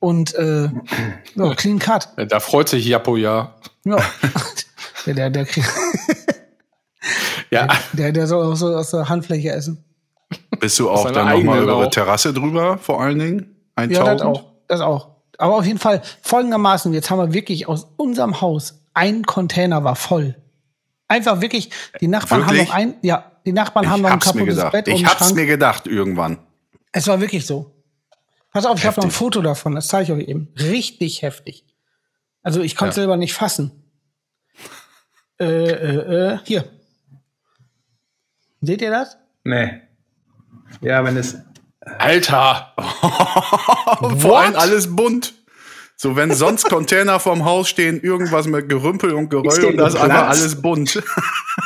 Und 0.00 0.34
äh, 0.34 0.68
ja, 1.36 1.54
clean 1.54 1.78
cut. 1.78 2.08
Äh, 2.16 2.26
Da 2.26 2.40
freut 2.40 2.68
sich 2.68 2.84
Jappo 2.86 3.16
ja. 3.16 3.54
Ja. 3.84 3.98
der, 5.06 5.14
der, 5.14 5.30
der, 5.30 5.44
kriegt- 5.46 5.70
Ja, 7.50 7.68
der, 7.92 8.10
der 8.10 8.26
soll 8.26 8.44
auch 8.44 8.56
so 8.56 8.74
aus 8.74 8.90
der 8.90 9.08
Handfläche 9.08 9.52
essen. 9.52 9.84
Bist 10.58 10.78
du 10.80 10.90
auch 10.90 11.08
dann 11.10 11.28
nochmal 11.28 11.62
über. 11.62 11.88
Terrasse 11.90 12.32
drüber, 12.32 12.78
vor 12.78 13.00
allen 13.00 13.18
Dingen? 13.20 13.56
Ja, 13.78 13.84
1000? 13.84 14.08
das 14.08 14.22
auch. 14.22 14.44
Das 14.66 14.80
auch. 14.80 15.08
Aber 15.42 15.56
auf 15.56 15.66
jeden 15.66 15.80
Fall 15.80 16.02
folgendermaßen, 16.22 16.94
jetzt 16.94 17.10
haben 17.10 17.18
wir 17.18 17.34
wirklich 17.34 17.66
aus 17.66 17.88
unserem 17.96 18.40
Haus 18.40 18.80
ein 18.94 19.24
Container 19.24 19.82
war 19.82 19.96
voll. 19.96 20.36
Einfach 21.08 21.40
wirklich, 21.40 21.70
die 22.00 22.06
Nachbarn 22.06 22.42
Wirklich? 22.42 22.60
haben 22.60 22.66
noch 22.68 22.74
ein, 22.74 22.94
ja, 23.02 23.32
die 23.44 23.52
Nachbarn 23.52 23.90
haben 23.90 23.96
Ich 23.96 24.02
noch 24.02 24.10
ein 24.12 24.20
kaputtes. 24.20 24.70
Bett 24.70 24.86
und 24.86 24.94
Ich 24.94 25.04
hab's 25.04 25.18
Schrank. 25.18 25.34
mir 25.34 25.46
gedacht 25.46 25.88
irgendwann. 25.88 26.38
Es 26.92 27.08
war 27.08 27.20
wirklich 27.20 27.44
so. 27.44 27.74
Pass 28.52 28.66
auf, 28.66 28.78
ich 28.78 28.86
habe 28.86 28.98
noch 28.98 29.06
ein. 29.06 29.10
Foto 29.10 29.42
davon, 29.42 29.74
das 29.74 29.88
zeige 29.88 30.12
ich 30.12 30.22
euch 30.22 30.28
eben. 30.28 30.46
Richtig 30.60 31.22
heftig. 31.22 31.64
Also 32.44 32.60
ich 32.60 32.76
konnte 32.76 32.90
es 32.90 32.94
selber 32.94 33.16
nicht 33.16 33.34
fassen. 33.34 33.72
Äh, 35.40 35.44
äh, 35.44 36.34
äh, 36.34 36.38
hier. 36.44 36.66
Seht 38.60 38.80
ihr 38.80 38.92
das? 38.92 39.16
Nee. 39.42 39.80
Ja, 40.82 41.02
wenn 41.04 41.16
es. 41.16 41.36
Alter. 41.98 42.74
Vor 44.18 44.40
allem 44.40 44.56
alles 44.56 44.94
bunt. 44.94 45.34
So, 46.02 46.16
wenn 46.16 46.32
sonst 46.32 46.64
Container 46.64 47.20
vorm 47.20 47.44
Haus 47.44 47.68
stehen, 47.68 48.00
irgendwas 48.00 48.48
mit 48.48 48.68
Gerümpel 48.68 49.12
und 49.12 49.28
Geröll 49.28 49.66
und 49.66 49.76
das 49.76 49.94
ist 49.94 50.00
einfach 50.00 50.30
alles 50.30 50.60
bunt. 50.60 51.00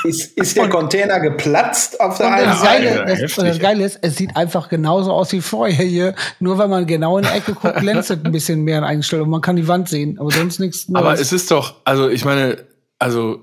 Ist, 0.05 0.37
ist 0.37 0.57
der 0.59 0.69
Container 0.69 1.21
geplatzt 1.21 1.99
auf 2.01 2.19
der 2.19 2.35
einen 2.35 2.51
das, 2.51 2.63
Geile, 2.63 2.89
Seite? 2.89 3.05
das, 3.07 3.19
heftig. 3.21 3.45
das 3.45 3.59
Geile 3.61 3.85
ist, 3.85 3.99
es 4.03 4.17
sieht 4.17 4.37
einfach 4.37 4.69
genauso 4.69 5.11
aus 5.13 5.33
wie 5.33 5.41
vorher 5.41 5.87
hier. 5.87 6.15
Nur 6.39 6.59
wenn 6.59 6.69
man 6.69 6.87
genau 6.87 7.17
in 7.17 7.25
die 7.25 7.31
Ecke 7.31 7.55
guckt, 7.55 7.77
glänzt 7.77 8.11
es 8.11 8.19
ein 8.23 8.31
bisschen 8.31 8.63
mehr 8.63 8.77
in 8.77 8.85
Einstellung. 8.85 9.31
Man 9.31 9.41
kann 9.41 9.57
die 9.57 9.69
Wand 9.69 9.89
sehen, 9.89 10.19
aber 10.19 10.31
sonst 10.31 10.61
nichts. 10.61 10.87
Aber 10.93 11.15
es 11.15 11.33
ist 11.33 11.51
doch, 11.51 11.77
also 11.85 12.11
ich 12.11 12.27
meine, 12.27 12.59
also 12.99 13.43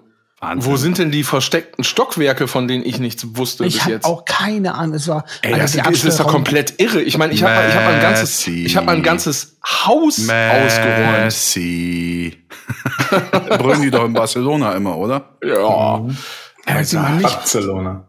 wo 0.57 0.77
sind 0.77 0.97
denn 0.97 1.11
die 1.11 1.23
versteckten 1.23 1.83
Stockwerke, 1.83 2.47
von 2.47 2.67
denen 2.67 2.85
ich 2.85 2.99
nichts 2.99 3.25
wusste 3.35 3.65
ich 3.65 3.75
bis 3.75 3.81
habe 3.83 3.91
jetzt? 3.93 4.05
auch 4.05 4.25
keine 4.25 4.75
Ahnung. 4.75 4.95
Es 4.95 5.07
war 5.07 5.25
Ey, 5.41 5.53
also 5.53 5.81
das, 5.81 6.03
ist 6.03 6.19
doch 6.19 6.27
komplett 6.27 6.79
irre. 6.79 7.01
Ich 7.01 7.17
meine, 7.17 7.33
ich 7.33 7.43
habe 7.43 7.67
ich 7.67 7.75
hab 7.75 7.87
ein 7.87 8.01
ganzes, 8.01 8.47
ich 8.47 8.75
habe 8.75 8.91
ein 8.91 9.03
ganzes 9.03 9.57
Haus 9.65 10.19
ausgeräumt. 10.19 11.23
Messi. 11.25 12.37
Brüllen 13.57 13.81
die 13.81 13.91
doch 13.91 14.05
in 14.05 14.13
Barcelona 14.13 14.73
immer, 14.73 14.97
oder? 14.97 15.37
Ja. 15.43 16.05
Ich 16.81 16.93
mal 16.93 17.15
nicht. 17.15 17.23
Barcelona. 17.23 18.07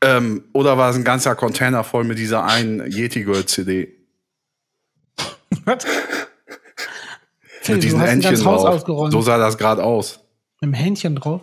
Ähm, 0.00 0.44
oder 0.52 0.78
war 0.78 0.90
es 0.90 0.96
ein 0.96 1.04
ganzer 1.04 1.34
Container 1.34 1.82
voll 1.82 2.04
mit 2.04 2.18
dieser 2.18 2.44
einen 2.44 2.90
Yeti 2.90 3.24
Girl 3.24 3.44
CD? 3.46 3.96
Was? 5.64 5.84
Mit 7.66 7.82
diesen 7.82 7.98
du 7.98 8.04
hast 8.04 8.10
ein 8.10 8.22
Entchen 8.22 8.42
drauf. 8.42 8.64
ausgeräumt. 8.64 9.12
So 9.12 9.20
sah 9.20 9.38
das 9.38 9.58
gerade 9.58 9.82
aus. 9.82 10.20
Mit 10.60 10.68
einem 10.68 10.74
Händchen 10.74 11.16
drauf. 11.16 11.42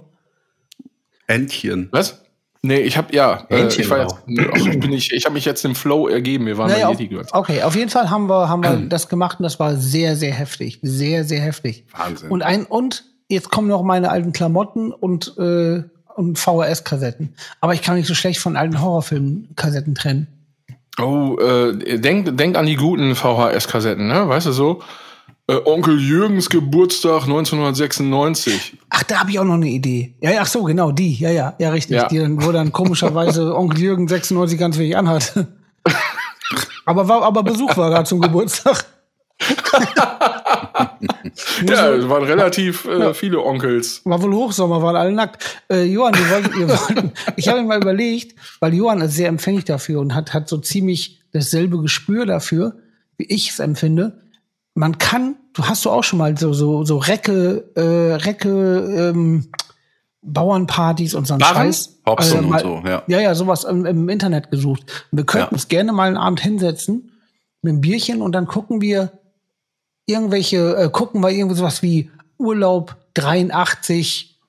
Entchen. 1.28 1.90
Was? 1.92 2.22
Nee, 2.62 2.80
ich 2.80 2.98
habe 2.98 3.16
ja, 3.16 3.46
äh, 3.50 3.58
Hähnchen 3.58 3.82
ich 3.82 3.90
war 3.92 4.00
jetzt, 4.00 4.16
ach, 4.16 4.56
ich 4.58 4.80
bin 4.80 4.92
ich 4.92 5.26
habe 5.26 5.34
mich 5.34 5.46
jetzt 5.46 5.64
im 5.66 5.76
Flow 5.76 6.08
ergeben. 6.08 6.48
Wir 6.48 6.58
waren 6.58 6.72
Naja, 6.72 6.88
bei 6.88 6.94
Yeti 6.94 7.08
Girls. 7.08 7.32
okay, 7.34 7.62
auf 7.62 7.76
jeden 7.76 7.92
Fall 7.92 8.10
haben 8.10 8.28
wir, 8.28 8.50
haben 8.50 8.64
wir 8.64 8.76
das 8.90 9.08
gemacht 9.08 9.40
und 9.40 9.44
das 9.44 9.60
war 9.60 9.76
sehr, 9.76 10.16
sehr 10.16 10.34
heftig. 10.34 10.80
Sehr, 10.82 11.24
sehr 11.24 11.42
heftig. 11.42 11.86
Wahnsinn. 11.96 12.30
Und 12.32 12.42
ein, 12.42 12.66
und 12.66 13.04
jetzt 13.30 13.52
kommen 13.52 13.68
noch 13.68 13.84
meine 13.84 14.10
alten 14.10 14.34
Klamotten 14.34 14.92
und, 14.92 15.38
äh, 15.38 15.84
und 16.16 16.40
VHS-Kassetten. 16.40 17.36
Aber 17.62 17.74
ich 17.76 17.82
kann 17.84 17.96
mich 17.96 18.08
so 18.08 18.16
schlecht 18.16 18.40
von 18.40 18.56
alten 18.58 18.82
Horrorfilm-Kassetten 18.82 19.94
trennen. 19.94 20.28
Oh, 21.00 21.38
äh, 21.40 22.00
denk, 22.00 22.36
denk 22.38 22.58
an 22.58 22.66
die 22.66 22.78
guten 22.78 23.16
VHS-Kassetten, 23.16 24.08
ne? 24.08 24.28
Weißt 24.28 24.48
du 24.48 24.52
so? 24.54 24.82
Äh, 25.48 25.58
Onkel 25.66 26.00
Jürgens 26.00 26.50
Geburtstag 26.50 27.24
1996. 27.24 28.78
Ach, 28.90 29.04
da 29.04 29.20
habe 29.20 29.30
ich 29.30 29.38
auch 29.38 29.44
noch 29.44 29.54
eine 29.54 29.68
Idee. 29.68 30.16
Ja, 30.20 30.32
ja, 30.32 30.42
ach 30.42 30.48
so, 30.48 30.64
genau, 30.64 30.92
die. 30.92 31.14
Ja, 31.16 31.30
ja, 31.30 31.56
ja, 31.60 31.70
richtig. 31.70 31.98
Ja. 31.98 32.08
Die 32.08 32.18
dann, 32.18 32.44
wo 32.44 32.52
dann 32.52 32.72
komischerweise 32.72 33.56
Onkel 33.56 33.80
Jürgen 33.80 34.08
96 34.08 34.58
ganz 34.58 34.78
wenig 34.80 34.98
anhat. 34.98 35.34
aber 36.86 37.08
war, 37.08 37.22
aber 37.22 37.44
Besuch 37.44 37.78
war 37.78 37.92
da 37.92 38.04
zum 38.04 38.22
Geburtstag. 38.22 38.86
Ja, 41.68 41.92
es 41.94 42.08
waren 42.08 42.24
relativ 42.24 42.86
äh, 42.86 43.14
viele 43.14 43.42
Onkels. 43.42 44.02
War 44.06 44.22
wohl 44.22 44.34
Hochsommer, 44.34 44.82
waren 44.82 44.96
alle 44.96 45.12
nackt. 45.12 45.62
Äh, 45.70 45.84
Johann, 45.84 46.14
wir 46.16 46.30
wollten, 46.30 46.60
wir 46.60 46.70
wollten, 46.70 47.12
ich 47.36 47.48
habe 47.48 47.62
mir 47.62 47.68
mal 47.68 47.82
überlegt, 47.82 48.38
weil 48.60 48.74
Johann 48.74 49.02
ist 49.02 49.16
sehr 49.16 49.30
empfänglich 49.30 49.66
dafür 49.66 50.00
und 50.02 50.14
hat, 50.16 50.34
hat 50.34 50.48
so 50.48 50.58
ziemlich 50.58 51.22
dasselbe 51.32 51.82
Gespür 51.82 52.26
dafür, 52.26 52.76
wie 53.18 53.26
ich 53.26 53.50
es 53.50 53.60
empfinde. 53.60 54.22
Man 54.76 54.98
kann, 54.98 55.36
du 55.54 55.66
hast 55.66 55.84
du 55.86 55.90
auch 55.90 56.04
schon 56.04 56.20
mal 56.20 56.38
so, 56.38 56.54
so, 56.54 56.84
so 56.84 56.98
Recke, 56.98 57.72
äh, 57.76 58.14
Recke, 58.16 59.12
ähm, 59.14 59.50
Bauernpartys 60.22 61.14
und 61.14 61.26
so 61.28 61.36
ein? 61.36 61.40
Scheiß. 61.40 62.00
Hobson 62.06 62.40
und 62.40 62.50
mal- 62.50 62.62
so, 62.62 62.82
ja. 62.86 63.04
Ja, 63.08 63.20
ja, 63.22 63.36
sowas 63.36 63.64
im, 63.64 63.86
im 63.86 64.10
Internet 64.10 64.52
gesucht. 64.52 64.82
Und 65.12 65.18
wir 65.20 65.26
könnten 65.26 65.48
Ja. 65.48 65.52
uns 65.54 65.68
gerne 65.70 65.94
mal 65.94 66.08
einen 66.08 66.18
Abend 66.18 66.42
hinsetzen 66.42 67.12
mit 67.62 67.72
einem 67.72 67.82
Bierchen 67.82 68.22
und 68.22 68.34
dann 68.34 68.48
gucken 68.48 68.82
wir 68.82 69.12
irgendwelche, 70.08 70.76
äh, 70.78 70.90
gucken 70.90 71.22
wir 71.22 71.30
irgendwie 71.30 71.56
sowas 71.56 71.82
wie 71.82 72.12
Urlaub 72.38 72.96
83 73.14 74.40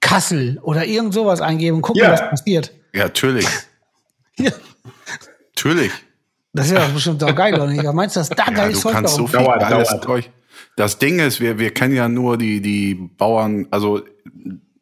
Kassel 0.00 0.58
oder 0.62 0.84
irgend 0.86 1.14
sowas 1.14 1.40
eingeben 1.40 1.76
und 1.76 1.82
gucken, 1.82 2.02
Ja. 2.02 2.12
was 2.12 2.20
passiert. 2.30 2.72
Ja, 2.92 3.04
natürlich. 3.04 3.46
Ja. 4.38 4.50
Natürlich. 5.54 5.92
Das 6.56 6.66
ist 6.66 6.72
ja 6.72 6.86
bestimmt 6.88 7.22
auch 7.22 7.34
geil, 7.34 7.54
oder 7.54 7.66
nicht? 7.66 7.84
Meinst 7.92 8.16
du, 8.16 8.20
dass 8.20 8.28
da 8.30 8.44
Ja, 8.46 8.52
geiles 8.52 8.76
du 8.76 8.82
Zeug 8.82 8.92
kannst 8.92 9.14
so 9.14 9.26
viel 9.26 9.38
Dauert, 9.38 9.60
geiles 9.60 9.88
dauert. 9.90 10.04
Zeug. 10.04 10.30
Das 10.76 10.98
Ding 10.98 11.18
ist, 11.18 11.40
wir, 11.40 11.58
wir 11.58 11.72
kennen 11.72 11.94
ja 11.94 12.08
nur 12.08 12.36
die, 12.38 12.60
die 12.60 12.94
Bauern, 12.94 13.66
also 13.70 14.02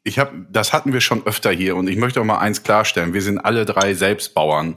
ich 0.03 0.19
habe, 0.19 0.47
das 0.51 0.73
hatten 0.73 0.93
wir 0.93 1.01
schon 1.01 1.27
öfter 1.27 1.51
hier 1.51 1.77
und 1.77 1.89
ich 1.89 1.97
möchte 1.97 2.21
auch 2.21 2.25
mal 2.25 2.39
eins 2.39 2.63
klarstellen. 2.63 3.15
Wir 3.15 3.23
sind 3.23 3.39
alle 3.39 3.65
drei 3.65 3.95
selbst 3.95 4.35
Bauern. 4.35 4.77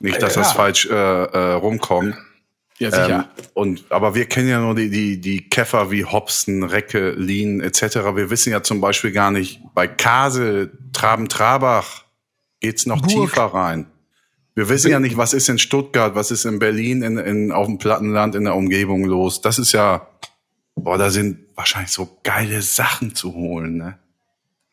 Nicht, 0.00 0.22
dass 0.22 0.34
das 0.34 0.52
falsch 0.52 0.86
äh, 0.86 0.94
äh, 0.94 1.52
rumkommt. 1.54 2.16
Ja, 2.78 2.90
sicher. 2.90 3.28
Ähm, 3.36 3.44
und, 3.54 3.84
aber 3.90 4.14
wir 4.14 4.24
kennen 4.26 4.48
ja 4.48 4.58
nur 4.60 4.74
die, 4.74 4.90
die, 4.90 5.20
die 5.20 5.48
Käfer 5.48 5.90
wie 5.90 6.04
Hopsten, 6.04 6.64
Recke, 6.64 7.10
Lien 7.12 7.60
etc. 7.60 7.82
Wir 8.14 8.30
wissen 8.30 8.50
ja 8.50 8.62
zum 8.62 8.80
Beispiel 8.80 9.12
gar 9.12 9.30
nicht, 9.30 9.60
bei 9.74 9.86
Kasel, 9.86 10.72
Traben-Trabach 10.92 12.04
geht's 12.60 12.86
noch 12.86 13.02
Burg. 13.02 13.28
tiefer 13.30 13.44
rein. 13.44 13.86
Wir 14.54 14.68
wissen 14.68 14.90
ja 14.90 15.00
nicht, 15.00 15.16
was 15.16 15.32
ist 15.32 15.48
in 15.48 15.58
Stuttgart, 15.58 16.14
was 16.14 16.30
ist 16.30 16.44
in 16.44 16.58
Berlin, 16.58 17.02
in, 17.02 17.16
in, 17.18 17.52
auf 17.52 17.66
dem 17.66 17.78
Plattenland, 17.78 18.34
in 18.34 18.44
der 18.44 18.54
Umgebung 18.54 19.04
los. 19.04 19.40
Das 19.40 19.58
ist 19.58 19.72
ja, 19.72 20.06
boah, 20.74 20.98
da 20.98 21.10
sind 21.10 21.38
wahrscheinlich 21.54 21.90
so 21.92 22.18
geile 22.22 22.60
Sachen 22.62 23.14
zu 23.14 23.32
holen, 23.34 23.76
ne? 23.78 23.98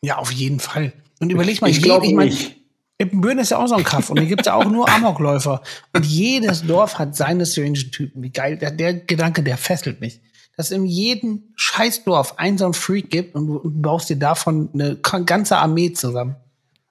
Ja, 0.02 0.16
auf 0.18 0.32
jeden 0.32 0.60
Fall. 0.60 0.92
Und 1.20 1.30
überleg 1.30 1.60
mal, 1.62 1.70
Ich 1.70 1.76
je- 1.78 1.82
glaub 1.82 2.04
ich 2.04 2.12
mein, 2.14 2.28
nicht. 2.28 2.56
Ippenbüren 2.98 3.38
ist 3.38 3.50
ja 3.50 3.58
auch 3.58 3.66
so 3.68 3.74
ein 3.74 3.84
Kaff 3.84 4.10
und 4.10 4.18
hier 4.18 4.28
gibt's 4.28 4.46
ja 4.46 4.54
auch 4.54 4.66
nur 4.70 4.86
Amokläufer. 4.88 5.62
Und 5.94 6.04
jedes 6.04 6.66
Dorf 6.66 6.98
hat 6.98 7.16
seine 7.16 7.46
strange 7.46 7.90
Typen. 7.90 8.22
Wie 8.22 8.30
geil. 8.30 8.58
Der, 8.58 8.70
der 8.70 8.92
Gedanke, 8.94 9.42
der 9.42 9.56
fesselt 9.56 10.00
mich. 10.02 10.20
Dass 10.56 10.66
es 10.66 10.72
in 10.72 10.84
jedem 10.84 11.44
Scheißdorf 11.56 12.38
einen 12.38 12.58
so 12.58 12.66
einen 12.66 12.74
Freak 12.74 13.10
gibt 13.10 13.34
und 13.34 13.46
du, 13.46 13.56
und 13.56 13.72
du 13.76 13.80
baust 13.80 14.10
dir 14.10 14.16
davon 14.16 14.68
eine 14.74 14.96
ganze 15.24 15.56
Armee 15.56 15.94
zusammen. 15.94 16.36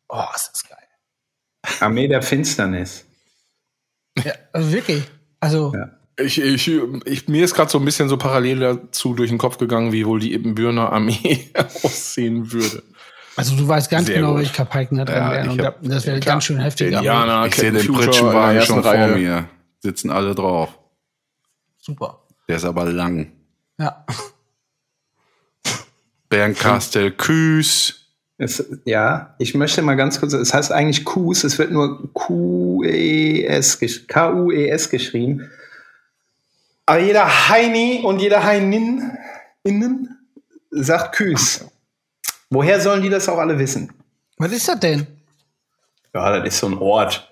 Oh, 0.08 0.24
ist 0.36 0.50
das 0.52 0.68
geil. 0.68 0.79
Armee 1.80 2.07
der 2.07 2.22
Finsternis. 2.22 3.05
Ja, 4.24 4.34
also 4.53 4.72
wirklich. 4.72 5.03
Also, 5.39 5.74
Ja. 5.76 5.89
Ich, 6.22 6.38
ich, 6.41 6.70
ich, 7.05 7.30
mir 7.30 7.45
ist 7.45 7.53
gerade 7.53 7.72
so 7.72 7.80
ein 7.80 7.86
bisschen 7.86 8.10
so 8.10 8.18
parallel 8.18 8.60
dazu 8.60 9.14
durch 9.14 9.30
den 9.30 9.38
Kopf 9.38 9.57
gegangen, 9.57 9.93
wie 9.93 10.05
wohl 10.05 10.20
die 10.20 10.34
Ibbenbürner 10.34 10.91
Armee 10.91 11.49
aussehen 11.84 12.51
würde. 12.51 12.84
also 13.38 13.55
du 13.55 13.66
weißt 13.66 13.89
ganz 13.89 14.07
Sehr 14.07 14.18
genau, 14.18 14.32
gut. 14.32 14.39
welche 14.39 14.51
Kapaiken 14.53 14.97
da 14.97 15.05
drin 15.05 15.16
Ja, 15.16 15.32
wären. 15.32 15.45
ich 15.45 15.51
Und 15.60 15.66
hab- 15.66 15.82
da- 15.82 15.88
das 15.88 16.05
wäre 16.05 16.20
ganz 16.20 16.43
schön 16.43 16.60
heftig. 16.60 16.91
Ja, 16.91 17.45
ich 17.45 17.55
sehe 17.55 17.72
den 17.72 17.88
Pritschenwagen 17.93 18.62
schon 18.64 18.84
vor 18.84 18.91
Reihe. 18.91 19.16
mir. 19.16 19.49
Sitzen 19.80 20.10
alle 20.12 20.36
drauf. 20.36 20.78
Super. 21.78 22.22
Der 22.49 22.57
ist 22.57 22.66
aber 22.66 22.84
lang. 22.91 23.32
Ja. 23.80 24.05
Bernkastel 26.28 27.12
Küß. 27.12 28.09
Es, 28.42 28.66
ja, 28.86 29.36
ich 29.38 29.54
möchte 29.54 29.82
mal 29.82 29.96
ganz 29.96 30.22
kurz, 30.22 30.32
es 30.32 30.54
heißt 30.54 30.72
eigentlich 30.72 31.04
Kus, 31.04 31.44
es 31.44 31.60
wird 31.60 31.72
nur 31.72 32.12
Q-E-S, 32.14 33.80
K-U-E-S 34.08 34.90
geschrieben. 34.90 35.52
Aber 36.86 37.00
jeder 37.00 37.50
Heini 37.50 38.02
und 38.02 38.20
jeder 38.20 38.42
Heinin 38.42 39.12
innen 39.64 40.18
sagt 40.72 41.16
Küs. 41.16 41.66
Woher 42.50 42.80
sollen 42.80 43.02
die 43.02 43.10
das 43.10 43.28
auch 43.28 43.38
alle 43.38 43.60
wissen? 43.60 43.92
Was 44.38 44.54
ist 44.54 44.70
das 44.70 44.80
denn? 44.80 45.06
Ja, 46.14 46.40
das 46.40 46.48
ist 46.48 46.60
so 46.60 46.68
ein 46.68 46.78
Ort. 46.78 47.30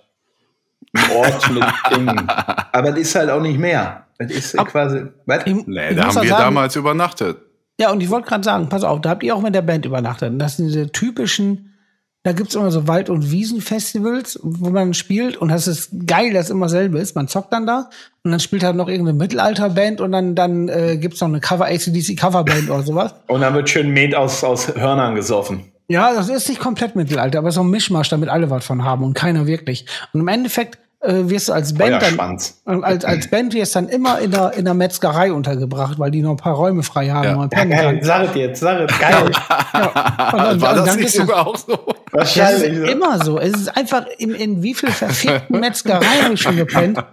Ein 0.93 1.11
Ort 1.11 1.51
mit 1.51 1.63
Dingen. 1.95 2.29
Aber 2.29 2.91
das 2.91 2.99
ist 2.99 3.15
halt 3.15 3.29
auch 3.29 3.41
nicht 3.41 3.57
mehr. 3.57 4.05
Das 4.19 4.29
ist 4.29 4.57
quasi, 4.57 5.05
was? 5.25 5.45
Ich, 5.45 5.55
Nee, 5.65 5.91
ich 5.91 5.95
da 5.95 6.07
haben 6.07 6.15
wir 6.15 6.27
sagen, 6.27 6.43
damals 6.43 6.75
übernachtet. 6.75 7.46
Ja, 7.79 7.91
und 7.91 8.01
ich 8.01 8.09
wollte 8.09 8.27
gerade 8.27 8.43
sagen, 8.43 8.69
pass 8.69 8.83
auf, 8.83 9.01
da 9.01 9.11
habt 9.11 9.23
ihr 9.23 9.35
auch 9.35 9.41
mit 9.41 9.53
der 9.53 9.61
Band 9.61 9.85
übernachtet. 9.85 10.31
Und 10.31 10.39
Das 10.39 10.57
sind 10.57 10.67
diese 10.67 10.91
typischen, 10.91 11.75
da 12.23 12.31
gibt's 12.31 12.55
immer 12.55 12.71
so 12.71 12.87
Wald- 12.87 13.09
und 13.09 13.31
Wiesenfestivals, 13.31 14.39
wo 14.41 14.69
man 14.69 14.93
spielt 14.93 15.37
und 15.37 15.49
das 15.49 15.67
ist 15.67 15.91
geil, 16.07 16.33
dass 16.33 16.49
immer 16.49 16.69
selbe 16.69 16.99
ist. 16.99 17.15
Man 17.15 17.27
zockt 17.27 17.53
dann 17.53 17.67
da 17.67 17.89
und 18.23 18.31
dann 18.31 18.39
spielt 18.39 18.63
halt 18.63 18.75
noch 18.75 18.89
irgendeine 18.89 19.17
Mittelalterband 19.17 20.01
und 20.01 20.11
dann, 20.11 20.33
dann 20.35 20.67
äh, 20.69 20.97
gibt's 20.97 21.21
noch 21.21 21.27
eine 21.27 21.39
Cover 21.39 21.65
ACDC 21.65 22.17
Coverband 22.17 22.69
oder 22.69 22.83
sowas. 22.83 23.13
Und 23.27 23.41
dann 23.41 23.53
wird 23.53 23.69
schön 23.69 23.91
Met 23.91 24.15
aus, 24.15 24.43
aus 24.43 24.75
Hörnern 24.75 25.15
gesoffen. 25.15 25.71
Ja, 25.87 26.13
das 26.13 26.27
ist 26.27 26.49
nicht 26.49 26.59
komplett 26.59 26.95
Mittelalter, 26.97 27.39
aber 27.39 27.51
so 27.51 27.61
ein 27.61 27.69
Mischmasch, 27.69 28.09
damit 28.09 28.27
alle 28.27 28.49
was 28.49 28.65
von 28.65 28.83
haben 28.83 29.05
und 29.05 29.13
keiner 29.13 29.47
wirklich. 29.47 29.85
Und 30.11 30.19
im 30.19 30.27
Endeffekt 30.27 30.79
äh, 30.99 31.13
wirst 31.29 31.49
du 31.49 31.53
als 31.53 31.73
Band 31.75 32.01
dann, 32.01 32.17
äh, 32.65 32.83
als, 32.83 33.05
als 33.05 33.29
Band 33.29 33.53
wirst 33.53 33.75
dann 33.75 33.87
immer 33.87 34.19
in 34.19 34.31
der, 34.31 34.53
in 34.53 34.65
der 34.65 34.73
Metzgerei 34.73 35.31
untergebracht, 35.31 35.99
weil 35.99 36.09
die 36.11 36.21
noch 36.21 36.31
ein 36.31 36.37
paar 36.37 36.55
Räume 36.55 36.81
frei 36.83 37.09
haben, 37.09 37.23
Ja. 37.25 37.35
man 37.35 37.49
pennen 37.49 37.71
kann. 37.71 38.03
sag 38.03 38.29
es 38.29 38.35
jetzt, 38.35 38.59
sag 38.61 38.89
es, 38.89 38.99
geil. 38.99 39.25
Und 39.25 39.33
dann- 39.35 40.33
War 40.33 40.49
und 40.51 40.61
das 40.63 40.85
dann 40.85 40.99
nicht 40.99 41.11
sogar 41.13 41.45
auch 41.47 41.55
so? 41.55 41.75
Das 42.11 42.31
ist 42.31 42.37
Wahrscheinlich. 42.37 42.89
immer 42.91 43.23
so. 43.23 43.37
Es 43.39 43.53
ist 43.53 43.77
einfach, 43.77 44.05
in, 44.17 44.33
in 44.33 44.63
wie 44.63 44.73
viel 44.73 44.89
verfickten 44.91 45.59
Metzgereien 45.59 46.23
habe 46.23 46.33
ich 46.33 46.41
schon 46.41 46.55
gepennt. 46.55 47.03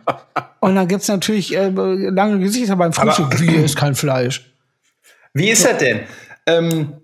Und 0.61 0.77
dann 0.77 0.89
gibt's 0.89 1.09
natürlich 1.09 1.55
äh, 1.55 1.69
lange 1.69 2.39
Gesichter 2.39 2.77
beim 2.77 2.93
Frühstück. 2.95 3.39
Wie 3.41 3.55
ist 3.57 3.77
kein 3.77 3.95
Fleisch. 3.95 4.51
Wie 5.35 5.51
ist 5.51 5.65
das 5.67 5.77
denn? 5.77 6.01
Ähm, 6.47 6.95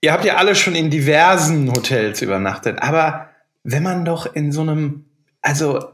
ihr 0.00 0.12
habt 0.12 0.24
ja 0.24 0.36
alle 0.36 0.54
schon 0.54 0.76
in 0.76 0.88
diversen 0.90 1.68
Hotels 1.72 2.22
übernachtet, 2.22 2.76
aber 2.80 3.28
wenn 3.64 3.82
man 3.82 4.04
doch 4.04 4.32
in 4.34 4.52
so 4.52 4.60
einem, 4.60 5.06
also 5.42 5.84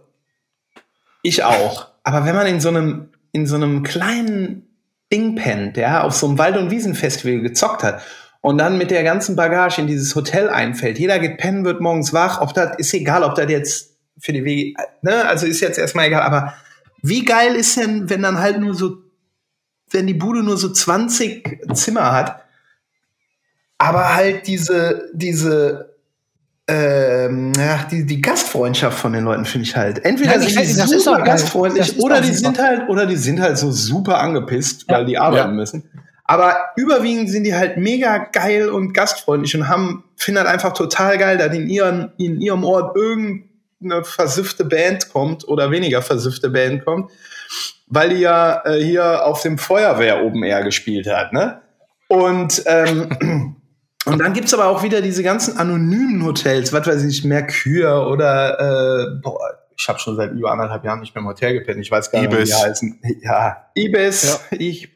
ich 1.23 1.45
auch, 1.45 1.89
aber 2.03 2.25
wenn 2.27 2.35
man 2.35 2.47
in 2.47 2.61
so 2.61 2.68
einem, 2.68 3.11
in 3.33 3.47
so 3.47 3.57
einem 3.57 3.83
kleinen 3.83 4.68
Ding 5.12 5.37
pennt, 5.37 5.77
ja, 5.77 6.03
auf 6.03 6.14
so 6.14 6.29
einem 6.29 6.39
Wald- 6.39 6.57
und 6.57 6.70
Wiesenfestival 6.70 7.41
gezockt 7.41 7.83
hat 7.83 8.03
und 8.41 8.59
dann 8.59 8.79
mit 8.79 8.91
der 8.91 9.05
ganzen 9.05 9.37
Bagage 9.37 9.81
in 9.81 9.87
dieses 9.87 10.14
Hotel 10.14 10.49
einfällt, 10.49 10.99
jeder 10.99 11.18
geht 11.18 11.39
pennen, 11.39 11.64
wird 11.64 11.81
morgens 11.81 12.12
wach, 12.12 12.41
ob 12.41 12.55
das, 12.55 12.77
ist 12.79 12.93
egal, 12.95 13.23
ob 13.23 13.35
das 13.35 13.51
jetzt 13.51 13.97
für 14.18 14.33
die 14.33 14.45
Wege, 14.45 14.75
ne, 15.03 15.27
also 15.27 15.47
ist 15.47 15.61
jetzt 15.61 15.79
erstmal 15.79 16.07
egal, 16.07 16.23
aber 16.23 16.55
wie 17.03 17.25
geil 17.25 17.55
ist 17.55 17.77
denn, 17.77 18.11
wenn 18.11 18.23
dann 18.23 18.39
halt 18.39 18.61
nur 18.61 18.75
so 18.75 19.03
wenn 19.93 20.07
die 20.07 20.14
Bude 20.14 20.43
nur 20.43 20.57
so 20.57 20.70
20 20.70 21.75
Zimmer 21.75 22.12
hat, 22.12 22.43
aber 23.79 24.14
halt 24.14 24.47
diese, 24.47 25.11
diese, 25.12 25.91
ähm, 26.69 27.53
ja, 27.57 27.85
die, 27.91 28.07
die 28.07 28.21
Gastfreundschaft 28.21 28.99
von 28.99 29.13
den 29.13 29.25
Leuten 29.25 29.45
finde 29.45 29.67
ich 29.67 29.77
halt. 29.77 30.05
Entweder 30.05 30.37
ich 30.37 30.55
sind 30.55 30.69
die 30.69 30.77
das 30.77 30.93
ist 30.93 31.05
super 31.05 31.23
gastfreundlich 31.23 31.99
oder 31.99 32.21
die 32.21 32.29
super. 32.33 32.39
sind 32.55 32.59
halt, 32.59 32.89
oder 32.89 33.07
die 33.07 33.17
sind 33.17 33.41
halt 33.41 33.59
so 33.59 33.71
super 33.73 34.21
angepisst, 34.21 34.85
Ja. 34.89 34.97
weil 34.99 35.07
die 35.07 35.19
arbeiten 35.19 35.51
Ja. 35.51 35.55
müssen. 35.55 35.91
Aber 36.25 36.57
überwiegend 36.77 37.29
sind 37.31 37.45
die 37.45 37.55
halt 37.55 37.77
mega 37.77 38.19
geil 38.19 38.69
und 38.69 38.93
gastfreundlich 38.95 39.55
und 39.57 39.69
haben, 39.69 40.05
finden 40.17 40.39
halt 40.39 40.49
einfach 40.49 40.73
total 40.73 41.19
geil, 41.19 41.37
dass 41.37 41.55
in 41.55 41.69
ihren, 41.69 42.13
in 42.17 42.41
ihrem 42.41 42.65
Ort 42.65 42.97
irgendeine 42.97 44.05
versiffte 44.05 44.65
Band 44.65 45.13
kommt 45.13 45.47
oder 45.49 45.71
weniger 45.71 46.01
versiffte 46.01 46.49
Band 46.51 46.85
kommt 46.85 47.11
weil 47.95 48.09
die 48.09 48.21
ja 48.21 48.63
äh, 48.65 48.83
hier 48.83 49.27
auf 49.27 49.43
dem 49.43 49.59
Feuerwehr 49.59 50.25
Open 50.25 50.43
Air 50.45 50.63
gespielt 50.65 51.07
hat, 51.07 51.35
ne? 51.35 51.61
Und, 52.09 52.63
ähm, 52.65 53.57
und 54.07 54.19
dann 54.19 54.33
gibt's 54.33 54.53
aber 54.53 54.67
auch 54.67 54.83
wieder 54.83 55.01
diese 55.01 55.23
ganzen 55.23 55.59
anonymen 55.59 56.25
Hotels, 56.25 56.73
was 56.73 56.87
weiß 56.87 57.05
ich, 57.05 57.25
Mercure 57.25 58.09
oder 58.09 58.59
äh, 58.59 59.21
boah, 59.23 59.39
ich 59.77 59.89
habe 59.89 59.99
schon 59.99 60.17
seit 60.17 60.33
über 60.33 60.51
anderthalb 60.53 60.85
Jahren 60.85 61.01
nicht 61.01 61.15
mehr 61.15 61.23
im 61.23 61.29
Hotel 61.29 61.55
gepennt, 61.55 61.81
ich 61.81 61.91
weiß 61.91 62.11
gar 62.11 62.21
nicht, 62.21 62.33
wie 62.33 62.37
Ibis. 62.37 62.49
die 62.51 62.55
heißen. 62.55 63.01
Ja, 63.23 63.67
Ibis, 63.75 64.41
ich, 64.51 64.91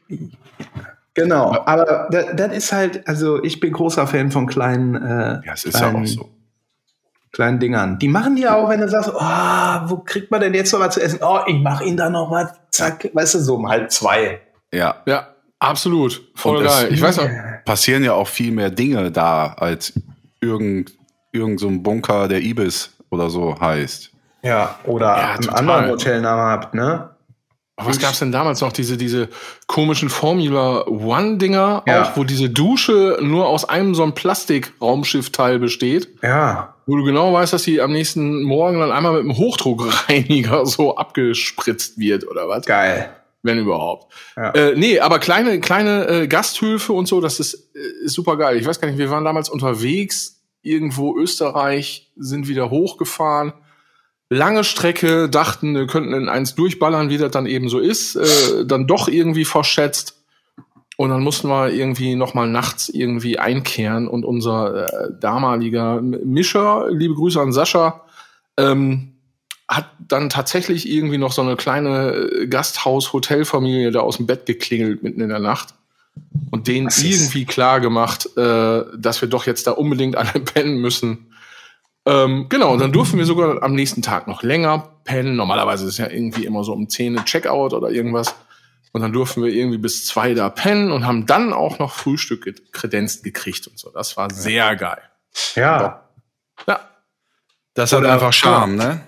genau, 1.13 1.51
aber 1.65 2.07
das, 2.09 2.53
ist 2.53 2.71
halt, 2.71 3.07
also 3.07 3.43
ich 3.43 3.59
bin 3.59 3.73
großer 3.73 4.07
Fan 4.07 4.31
von 4.31 4.47
kleinen, 4.47 4.95
äh, 4.95 5.41
Ja, 5.45 5.53
es 5.53 5.65
ist 5.65 5.73
ja 5.75 5.89
kleinen, 5.89 6.03
auch 6.03 6.07
so. 6.07 6.29
kleinen 7.31 7.59
Dingern. 7.59 7.99
Die 7.99 8.07
machen 8.09 8.35
die 8.35 8.47
auch, 8.47 8.69
wenn 8.69 8.81
du 8.81 8.89
sagst, 8.89 9.11
oh, 9.13 9.89
wo 9.89 9.97
kriegt 10.05 10.31
man 10.31 10.41
denn 10.41 10.53
jetzt 10.53 10.71
noch 10.73 10.79
was 10.79 10.93
zu 10.95 11.01
essen? 11.01 11.19
Oh, 11.21 11.39
ich 11.47 11.59
mach 11.59 11.81
ihnen 11.81 11.97
da 11.97 12.09
noch 12.09 12.29
was. 12.31 12.51
Zack, 12.71 13.09
weißt 13.13 13.35
du, 13.35 13.39
so 13.39 13.55
um 13.55 13.67
halb 13.69 13.91
zwei. 13.91 14.41
Ja. 14.71 15.01
Ja, 15.05 15.29
absolut. 15.59 16.21
Voll 16.35 16.57
Und 16.57 16.63
geil. 16.65 16.89
Ich 16.91 17.01
weiß 17.01 17.17
noch, 17.17 17.29
Passieren 17.65 18.03
ja 18.03 18.13
auch 18.13 18.27
viel 18.27 18.51
mehr 18.51 18.69
Dinge 18.69 19.11
da, 19.11 19.53
als 19.57 19.93
irgend, 20.39 20.93
irgend 21.31 21.59
so 21.59 21.67
ein 21.67 21.83
Bunker, 21.83 22.27
der 22.27 22.41
Ibis 22.41 22.91
oder 23.09 23.29
so 23.29 23.59
heißt. 23.59 24.11
Ja, 24.43 24.79
oder 24.85 25.05
Ja, 25.07 25.31
einen 25.33 25.41
total. 25.41 25.59
anderen 25.59 25.89
Hotelnamen 25.89 26.45
habt, 26.45 26.73
ne? 26.73 27.09
was 27.79 27.99
gab's 27.99 28.17
denn 28.17 28.31
damals 28.31 28.61
noch? 28.61 28.71
Diese, 28.73 28.97
diese 28.97 29.29
komischen 29.67 30.09
Formula 30.09 30.87
One-Dinger, 30.87 31.83
Ja. 31.85 32.03
auch 32.03 32.17
wo 32.17 32.23
diese 32.23 32.49
Dusche 32.49 33.19
nur 33.21 33.47
aus 33.47 33.69
einem 33.69 33.93
so 33.93 34.01
einem 34.01 34.13
Plastik-Raumschiffteil 34.13 35.59
besteht, 35.59 36.07
Ja. 36.23 36.73
wo 36.87 36.95
du 36.95 37.03
genau 37.03 37.33
weißt, 37.33 37.53
dass 37.53 37.63
die 37.63 37.79
am 37.81 37.91
nächsten 37.91 38.41
Morgen 38.43 38.79
dann 38.79 38.91
einmal 38.91 39.11
mit 39.13 39.21
einem 39.21 39.37
Hochdruckreiniger 39.37 40.65
so 40.65 40.95
abgespritzt 40.97 41.99
wird 41.99 42.27
oder 42.27 42.47
was. 42.47 42.65
Geil. 42.65 43.09
Wenn 43.43 43.59
überhaupt. 43.59 44.13
Ja. 44.35 44.51
Äh, 44.51 44.75
nee, 44.75 44.99
aber 44.99 45.19
kleine, 45.19 45.59
kleine 45.59 46.07
äh, 46.07 46.27
Gasthöfe 46.27 46.93
und 46.93 47.07
so, 47.07 47.21
das 47.21 47.39
ist, 47.39 47.75
äh, 47.75 48.05
ist 48.05 48.13
super 48.13 48.35
geil. 48.35 48.57
Ich 48.57 48.65
weiß 48.65 48.81
gar 48.81 48.87
nicht, 48.87 48.97
wir 48.97 49.09
waren 49.09 49.23
damals 49.23 49.49
unterwegs, 49.49 50.41
irgendwo 50.61 51.17
Österreich, 51.17 52.11
sind 52.17 52.47
wieder 52.47 52.69
hochgefahren. 52.69 53.53
Lange 54.29 54.63
Strecke, 54.63 55.29
dachten, 55.29 55.75
wir 55.75 55.87
könnten 55.87 56.13
in 56.13 56.27
eins 56.27 56.55
durchballern, 56.55 57.09
wie 57.09 57.17
das 57.17 57.31
dann 57.31 57.45
eben 57.45 57.69
so 57.69 57.79
ist. 57.79 58.15
Äh, 58.15 58.65
dann 58.65 58.87
doch 58.87 59.07
irgendwie 59.07 59.45
verschätzt. 59.45 60.17
Und 60.97 61.11
dann 61.11 61.21
mussten 61.21 61.47
wir 61.47 61.69
irgendwie 61.69 62.15
noch 62.15 62.33
mal 62.33 62.49
nachts 62.49 62.89
irgendwie 62.89 63.37
einkehren 63.37 64.07
und 64.07 64.25
unser 64.25 64.87
äh, 64.87 65.11
damaliger 65.21 66.01
Mischer, 66.01 66.87
liebe 66.89 67.13
Grüße 67.13 67.39
an 67.39 67.53
Sascha, 67.53 68.01
ähm, 68.57 69.13
hat 69.67 69.89
dann 69.99 70.29
tatsächlich 70.29 70.87
irgendwie 70.89 71.17
noch 71.17 71.31
so 71.33 71.41
eine 71.41 71.55
kleine 71.57 72.11
äh, 72.13 72.47
Gasthaus-Hotelfamilie 72.47 73.91
da 73.91 73.99
aus 73.99 74.17
dem 74.17 74.25
Bett 74.27 74.45
geklingelt 74.45 75.03
mitten 75.03 75.21
in 75.21 75.29
der 75.29 75.39
Nacht 75.39 75.73
und 76.51 76.67
denen 76.67 76.87
ist- 76.87 77.03
irgendwie 77.03 77.45
klar 77.45 77.79
gemacht, 77.79 78.29
äh, 78.37 78.83
dass 78.97 79.21
wir 79.21 79.29
doch 79.29 79.45
jetzt 79.45 79.67
da 79.67 79.71
unbedingt 79.71 80.15
alle 80.15 80.31
pennen 80.39 80.77
müssen. 80.79 81.33
Ähm, 82.05 82.47
genau, 82.47 82.71
und 82.71 82.79
dann 82.79 82.93
durften 82.93 83.17
wir 83.17 83.25
sogar 83.25 83.61
am 83.61 83.73
nächsten 83.73 84.01
Tag 84.01 84.27
noch 84.27 84.41
länger 84.41 84.89
pennen. 85.03 85.35
Normalerweise 85.35 85.83
ist 85.85 85.91
es 85.91 85.97
ja 85.97 86.07
irgendwie 86.09 86.45
immer 86.45 86.63
so 86.63 86.71
um 86.71 86.87
10 86.87 87.17
Uhr 87.17 87.25
Checkout 87.25 87.73
oder 87.73 87.89
irgendwas. 87.89 88.33
Und 88.93 89.01
dann 89.01 89.11
durften 89.11 89.43
wir 89.43 89.51
irgendwie 89.51 89.77
bis 89.77 90.05
zwei 90.05 90.33
da 90.33 90.49
pennen 90.49 90.91
und 90.93 91.05
haben 91.05 91.25
dann 91.25 91.51
auch 91.51 91.77
noch 91.79 91.91
Frühstück 91.91 92.71
kredenzt 92.71 93.25
gekriegt 93.25 93.67
und 93.67 93.77
so. 93.77 93.89
Das 93.89 94.15
war 94.15 94.31
sehr 94.31 94.77
geil. 94.77 95.01
Ja. 95.55 96.05
Ja. 96.65 96.79
Das 97.73 97.91
hat 97.91 98.05
einfach 98.05 98.31
Charme, 98.31 98.75
ne? 98.77 99.01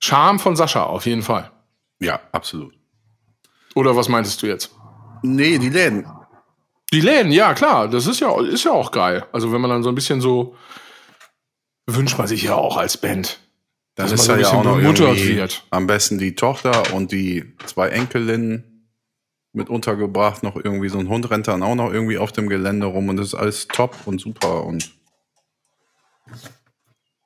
Charme 0.00 0.38
von 0.38 0.56
Sascha 0.56 0.84
auf 0.84 1.06
jeden 1.06 1.22
Fall. 1.22 1.50
Ja, 2.00 2.20
absolut. 2.32 2.74
Oder 3.74 3.94
was 3.94 4.08
meintest 4.08 4.42
du 4.42 4.46
jetzt? 4.46 4.74
Nee, 5.22 5.58
die 5.58 5.68
Läden. 5.68 6.06
Die 6.92 7.00
Läden, 7.00 7.30
ja 7.30 7.54
klar, 7.54 7.86
das 7.88 8.06
ist 8.06 8.18
ja, 8.20 8.36
ist 8.40 8.64
ja 8.64 8.72
auch 8.72 8.90
geil. 8.90 9.24
Also 9.32 9.52
wenn 9.52 9.60
man 9.60 9.70
dann 9.70 9.82
so 9.82 9.90
ein 9.90 9.94
bisschen 9.94 10.20
so 10.20 10.56
wünscht 11.86 12.18
man 12.18 12.26
sich 12.26 12.42
ja 12.42 12.54
auch 12.54 12.76
als 12.76 12.96
Band. 12.96 13.40
Dann 13.94 14.08
Dass 14.08 14.20
ist 14.20 14.28
man 14.28 14.38
so 14.38 14.42
ja 14.42 14.50
ein 14.50 14.56
auch 14.56 14.64
noch 14.64 14.78
irgendwie 14.78 15.36
wird. 15.36 15.64
am 15.70 15.86
besten 15.86 16.18
die 16.18 16.34
Tochter 16.34 16.94
und 16.94 17.12
die 17.12 17.54
zwei 17.66 17.88
Enkelinnen 17.88 18.88
mit 19.52 19.68
untergebracht. 19.68 20.42
Noch 20.42 20.56
irgendwie 20.56 20.88
so 20.88 20.98
ein 20.98 21.08
Hund 21.08 21.30
rennt 21.30 21.48
dann 21.48 21.62
auch 21.62 21.74
noch 21.74 21.92
irgendwie 21.92 22.18
auf 22.18 22.32
dem 22.32 22.48
Gelände 22.48 22.86
rum 22.86 23.08
und 23.08 23.16
das 23.16 23.28
ist 23.28 23.34
alles 23.34 23.68
top 23.68 23.96
und 24.06 24.20
super 24.20 24.64
und 24.64 24.92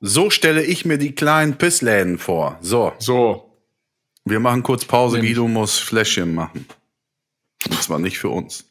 so 0.05 0.29
stelle 0.29 0.63
ich 0.63 0.85
mir 0.85 0.97
die 0.97 1.13
kleinen 1.15 1.57
Pissläden 1.57 2.17
vor. 2.17 2.57
So, 2.61 2.93
So, 2.99 3.57
wir 4.25 4.39
machen 4.39 4.63
kurz 4.63 4.85
Pause. 4.85 5.19
Guido 5.19 5.47
muss 5.47 5.77
Fläschchen 5.79 6.33
machen. 6.33 6.65
Und 7.69 7.81
zwar 7.81 7.99
nicht 7.99 8.17
für 8.19 8.29
uns. 8.29 8.65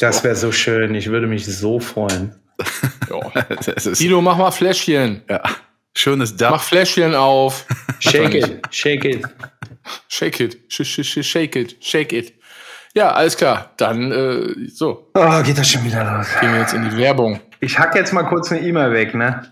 Das 0.00 0.24
wäre 0.24 0.36
so 0.36 0.52
schön. 0.52 0.94
Ich 0.94 1.08
würde 1.08 1.26
mich 1.26 1.44
so 1.46 1.78
freuen. 1.80 2.34
ja. 3.10 3.32
Es 3.76 3.86
ist, 3.86 3.98
Guido, 3.98 4.20
mach 4.22 4.36
mal 4.38 4.50
Fläschchen. 4.50 5.22
ja, 5.28 5.42
schönes 5.96 6.36
Dach. 6.36 6.50
Mach 6.52 6.62
Fläschchen 6.62 7.14
auf. 7.14 7.66
Shake 7.98 8.34
it, 8.34 8.60
shake 8.70 9.04
it. 9.04 9.24
Shake 10.08 10.40
it. 10.40 10.58
Sh 10.68 10.82
sh 10.84 11.02
sh 11.02 11.22
shake 11.26 11.56
it. 11.58 11.76
Shake 11.84 12.12
it. 12.12 12.32
Ja, 12.94 13.12
alles 13.12 13.36
klar. 13.36 13.72
Dann, 13.78 14.12
äh, 14.12 14.68
so, 14.68 15.10
Oh, 15.14 15.42
geht 15.42 15.58
das 15.58 15.68
schon 15.70 15.84
wieder 15.84 16.04
los. 16.16 16.26
gehen 16.40 16.52
wir 16.52 16.60
jetzt 16.60 16.74
in 16.74 16.88
die 16.88 16.96
Werbung. 16.96 17.40
Ich 17.60 17.78
hack 17.78 17.94
jetzt 17.94 18.12
mal 18.12 18.22
kurz 18.24 18.50
eine 18.52 18.60
E-Mail 18.60 18.92
weg, 18.92 19.14
ne? 19.14 19.51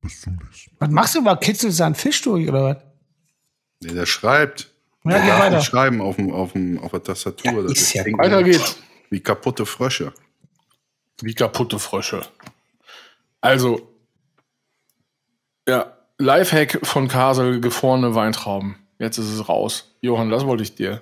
Bis 0.00 0.20
zum 0.20 0.36
nächsten 0.36 0.70
Mal. 0.78 0.86
Was 0.86 0.90
machst 0.90 1.14
du 1.16 1.20
mal? 1.20 1.36
Kitzelst 1.36 1.80
du 1.80 1.84
einen 1.84 1.94
Fisch 1.96 2.22
durch 2.22 2.48
oder 2.48 2.62
was? 2.64 2.76
Nee, 3.82 3.92
der 3.94 4.06
schreibt. 4.06 4.72
Ja, 5.04 5.10
Der 5.12 5.20
geh 5.20 5.26
darf 5.28 5.40
weiter. 5.40 5.60
schreiben 5.62 6.00
auf, 6.00 6.14
dem, 6.16 6.30
auf, 6.32 6.52
dem, 6.52 6.78
auf 6.78 6.92
der 6.92 7.02
Tastatur. 7.02 7.64
Das 7.64 7.72
ist 7.72 7.92
ja 7.92 8.04
Weiter 8.04 8.42
geht's. 8.44 8.78
Wie 9.10 9.18
kaputte 9.20 9.66
Frösche. 9.66 10.12
Wie 11.22 11.34
kaputte 11.34 11.78
Frösche. 11.78 12.22
Also, 13.40 13.88
ja, 15.68 15.96
Lifehack 16.18 16.80
von 16.86 17.08
Kasel, 17.08 17.60
gefrorene 17.60 18.14
Weintrauben. 18.14 18.76
Jetzt 18.98 19.18
ist 19.18 19.30
es 19.32 19.48
raus. 19.48 19.96
Johann, 20.00 20.30
das 20.30 20.46
wollte 20.46 20.62
ich 20.62 20.74
dir. 20.74 21.00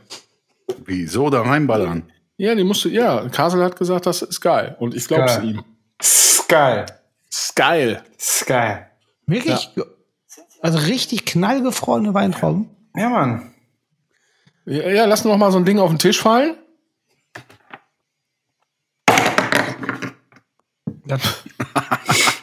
Wieso 0.85 1.31
da 1.31 1.43
reinballern? 1.43 2.11
Ja, 2.37 2.55
die 2.55 2.64
musst 2.64 2.85
du, 2.85 2.89
ja, 2.89 3.29
Kasel 3.29 3.62
hat 3.62 3.77
gesagt, 3.77 4.07
das 4.07 4.23
ist 4.23 4.41
geil. 4.41 4.77
Und 4.79 4.95
ich 4.95 5.07
glaub's 5.09 5.37
Geil. 5.37 5.45
ihm. 5.45 5.64
Sky. 6.03 6.85
Ist 7.29 7.55
geil. 7.57 8.03
Sky. 8.18 8.77
Wirklich? 9.27 9.71
Also 10.62 10.79
richtig 10.79 11.27
knallgefrorene 11.27 12.14
Weintrauben? 12.14 12.71
Ja, 12.97 13.09
Mann. 13.09 13.55
Ja, 14.64 14.89
ja, 14.89 15.05
lass 15.05 15.25
noch 15.25 15.37
mal 15.37 15.53
so 15.53 15.59
ein 15.59 15.64
Ding 15.64 15.79
auf 15.79 15.91
den 15.91 15.99
Tisch 15.99 16.21
fallen. 16.21 16.57
Das, 21.11 21.45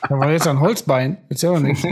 da 0.09 0.19
war 0.19 0.31
jetzt 0.31 0.47
ein 0.47 0.59
Holzbein. 0.59 1.17
Ist 1.29 1.43
ja 1.43 1.51
auch 1.51 1.59
nichts. 1.59 1.85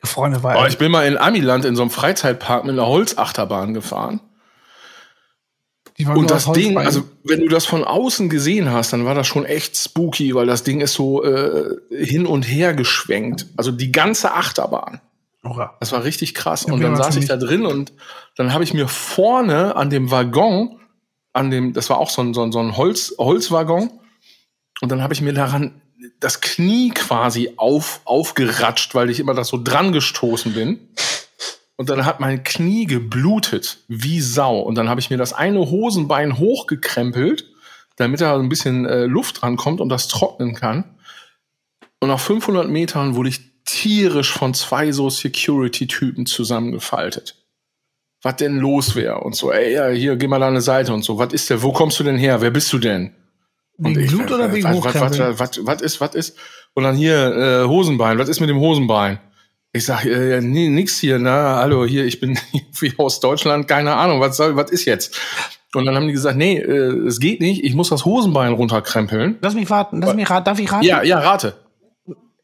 Gefrorene 0.00 0.42
Wein. 0.42 0.56
Oh, 0.60 0.66
ich 0.66 0.78
bin 0.78 0.90
mal 0.90 1.06
in 1.06 1.18
Amiland 1.18 1.64
in 1.64 1.76
so 1.76 1.82
einem 1.82 1.90
Freizeitpark 1.90 2.64
mit 2.64 2.72
einer 2.72 2.86
Holzachterbahn 2.86 3.74
gefahren. 3.74 4.20
Und 5.98 6.30
das 6.30 6.52
Ding, 6.52 6.76
also 6.76 7.04
wenn 7.24 7.40
du 7.40 7.48
das 7.48 7.64
von 7.64 7.82
außen 7.82 8.28
gesehen 8.28 8.70
hast, 8.70 8.92
dann 8.92 9.06
war 9.06 9.14
das 9.14 9.26
schon 9.26 9.46
echt 9.46 9.76
spooky, 9.76 10.34
weil 10.34 10.46
das 10.46 10.62
Ding 10.62 10.80
ist 10.82 10.92
so 10.92 11.24
äh, 11.24 11.74
hin 11.90 12.26
und 12.26 12.42
her 12.42 12.74
geschwenkt. 12.74 13.46
Also 13.56 13.72
die 13.72 13.92
ganze 13.92 14.32
Achterbahn. 14.32 15.00
Das 15.80 15.92
war 15.92 16.04
richtig 16.04 16.34
krass. 16.34 16.64
Und 16.64 16.82
dann 16.82 16.96
saß 16.96 17.16
ich 17.16 17.26
da 17.26 17.36
drin 17.36 17.64
und 17.64 17.92
dann 18.36 18.52
habe 18.52 18.64
ich 18.64 18.74
mir 18.74 18.88
vorne 18.88 19.76
an 19.76 19.90
dem 19.90 20.10
Waggon, 20.10 20.80
an 21.36 21.50
dem, 21.50 21.72
das 21.72 21.90
war 21.90 21.98
auch 21.98 22.10
so 22.10 22.22
ein, 22.22 22.34
so 22.34 22.42
ein, 22.42 22.50
so 22.50 22.58
ein 22.58 22.76
Holz, 22.76 23.14
Holzwaggon, 23.18 23.90
und 24.80 24.90
dann 24.90 25.02
habe 25.02 25.14
ich 25.14 25.22
mir 25.22 25.32
daran 25.32 25.80
das 26.20 26.40
Knie 26.40 26.90
quasi 26.90 27.54
auf, 27.56 28.00
aufgeratscht, 28.04 28.94
weil 28.94 29.10
ich 29.10 29.20
immer 29.20 29.34
da 29.34 29.44
so 29.44 29.60
dran 29.62 29.92
gestoßen 29.92 30.52
bin. 30.52 30.88
Und 31.76 31.90
dann 31.90 32.04
hat 32.04 32.20
mein 32.20 32.42
Knie 32.44 32.86
geblutet 32.86 33.78
wie 33.88 34.20
Sau. 34.20 34.60
Und 34.60 34.76
dann 34.76 34.88
habe 34.88 35.00
ich 35.00 35.10
mir 35.10 35.16
das 35.16 35.32
eine 35.32 35.70
Hosenbein 35.70 36.38
hochgekrempelt, 36.38 37.46
damit 37.96 38.20
da 38.20 38.38
ein 38.38 38.48
bisschen 38.48 38.86
äh, 38.86 39.04
Luft 39.04 39.42
dran 39.42 39.56
kommt 39.56 39.80
und 39.80 39.88
das 39.88 40.08
trocknen 40.08 40.54
kann. 40.54 40.96
Und 42.00 42.08
nach 42.08 42.20
500 42.20 42.68
Metern 42.68 43.14
wurde 43.14 43.30
ich 43.30 43.40
tierisch 43.64 44.32
von 44.32 44.54
zwei 44.54 44.92
so 44.92 45.10
Security-Typen 45.10 46.26
zusammengefaltet. 46.26 47.45
Was 48.22 48.36
denn 48.36 48.58
los 48.58 48.96
wäre 48.96 49.20
und 49.20 49.36
so, 49.36 49.52
ey, 49.52 49.74
ja, 49.74 49.88
hier, 49.88 50.16
geh 50.16 50.26
mal 50.26 50.42
an 50.42 50.50
eine 50.50 50.60
Seite 50.60 50.92
und 50.92 51.04
so. 51.04 51.18
Was 51.18 51.32
ist 51.32 51.50
der? 51.50 51.62
Wo 51.62 51.72
kommst 51.72 52.00
du 52.00 52.04
denn 52.04 52.16
her? 52.16 52.40
Wer 52.40 52.50
bist 52.50 52.72
du 52.72 52.78
denn? 52.78 53.14
Wegen 53.78 54.00
ich, 54.00 54.10
Blut 54.10 54.32
oder 54.32 54.52
wegen 54.52 54.72
Hochkrempeln? 54.72 55.38
was, 55.38 55.82
ist, 55.82 56.00
was 56.00 56.14
ist? 56.14 56.38
Und 56.74 56.84
dann 56.84 56.96
hier, 56.96 57.62
äh, 57.64 57.68
Hosenbein, 57.68 58.18
was 58.18 58.28
ist 58.28 58.40
mit 58.40 58.48
dem 58.48 58.58
Hosenbein? 58.58 59.18
Ich 59.72 59.84
sag, 59.84 60.06
äh, 60.06 60.40
nee, 60.40 60.68
nix 60.68 60.98
hier, 60.98 61.18
na, 61.18 61.56
hallo, 61.56 61.84
hier, 61.84 62.06
ich 62.06 62.18
bin 62.18 62.38
irgendwie 62.52 62.94
aus 62.96 63.20
Deutschland, 63.20 63.68
keine 63.68 63.94
Ahnung, 63.94 64.20
was 64.20 64.38
soll, 64.38 64.56
was 64.56 64.70
ist 64.70 64.86
jetzt? 64.86 65.20
Und 65.74 65.84
dann 65.84 65.94
haben 65.94 66.06
die 66.06 66.14
gesagt, 66.14 66.38
nee, 66.38 66.56
äh, 66.56 67.06
es 67.06 67.20
geht 67.20 67.40
nicht, 67.40 67.62
ich 67.62 67.74
muss 67.74 67.90
das 67.90 68.06
Hosenbein 68.06 68.54
runterkrempeln. 68.54 69.36
Lass 69.42 69.54
mich 69.54 69.68
warten, 69.68 70.00
lass 70.00 70.14
mich 70.14 70.30
raten. 70.30 70.44
Darf 70.46 70.58
ich 70.58 70.72
raten? 70.72 70.84
Ja, 70.86 71.02
ja, 71.02 71.18
rate. 71.18 71.54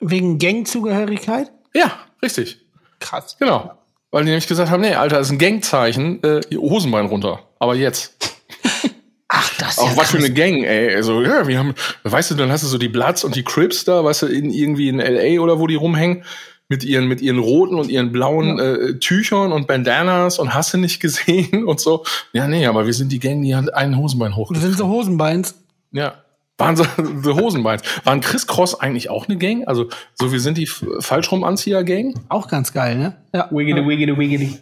Wegen 0.00 0.38
Gangzugehörigkeit? 0.38 1.50
Ja, 1.74 1.92
richtig. 2.22 2.60
Krass. 3.00 3.36
Genau. 3.38 3.72
Weil 4.12 4.24
die 4.24 4.30
nämlich 4.30 4.46
gesagt 4.46 4.70
haben, 4.70 4.82
nee, 4.82 4.94
Alter, 4.94 5.16
das 5.16 5.28
ist 5.28 5.32
ein 5.32 5.38
Gangzeichen, 5.38 6.22
äh, 6.22 6.42
Hosenbein 6.54 7.06
runter. 7.06 7.40
Aber 7.58 7.74
jetzt. 7.74 8.38
Ach, 9.28 9.50
das 9.58 9.70
ist 9.70 9.78
Auch 9.78 9.90
ja 9.90 9.96
was 9.96 10.10
für 10.10 10.18
eine 10.18 10.30
Gang, 10.30 10.62
ey. 10.62 10.94
Also, 10.94 11.22
ja, 11.22 11.48
wir 11.48 11.58
haben, 11.58 11.74
weißt 12.04 12.30
du, 12.30 12.34
dann 12.34 12.52
hast 12.52 12.62
du 12.62 12.68
so 12.68 12.76
die 12.76 12.90
Bloods 12.90 13.24
und 13.24 13.34
die 13.34 13.42
Crips 13.42 13.84
da, 13.84 14.04
weißt 14.04 14.22
du, 14.22 14.26
in, 14.26 14.50
irgendwie 14.50 14.88
in 14.88 15.00
L.A. 15.00 15.40
oder 15.42 15.58
wo 15.58 15.66
die 15.66 15.76
rumhängen, 15.76 16.24
mit 16.68 16.84
ihren, 16.84 17.06
mit 17.06 17.22
ihren 17.22 17.38
roten 17.38 17.78
und 17.78 17.90
ihren 17.90 18.12
blauen 18.12 18.58
äh, 18.58 18.98
Tüchern 18.98 19.52
und 19.52 19.66
Bandanas 19.66 20.38
und 20.38 20.54
hast 20.54 20.74
du 20.74 20.78
nicht 20.78 21.00
gesehen 21.00 21.64
und 21.66 21.80
so. 21.80 22.04
Ja, 22.32 22.46
nee, 22.48 22.66
aber 22.66 22.84
wir 22.86 22.92
sind 22.92 23.12
die 23.12 23.18
Gang, 23.18 23.42
die 23.42 23.54
hat 23.54 23.72
einen 23.72 23.96
Hosenbein 23.96 24.36
hoch. 24.36 24.50
Das 24.52 24.62
sind 24.62 24.76
so 24.76 24.88
Hosenbeins. 24.88 25.54
Ja. 25.90 26.21
Waren 26.62 26.76
so 26.76 26.84
the 27.22 27.30
Hosenbeins. 27.30 27.82
Waren 28.04 28.20
Chris 28.20 28.46
Cross 28.46 28.80
eigentlich 28.80 29.10
auch 29.10 29.28
eine 29.28 29.36
Gang? 29.36 29.66
Also, 29.66 29.88
so 30.14 30.32
wir 30.32 30.40
sind 30.40 30.56
die 30.58 30.66
Falschrumanzieher-Gang? 30.66 32.14
Auch 32.28 32.48
ganz 32.48 32.72
geil, 32.72 32.96
ne? 32.96 33.16
Ja. 33.34 33.48
Wiggity, 33.50 33.86
wiggity, 33.86 34.16
wiggity. 34.18 34.58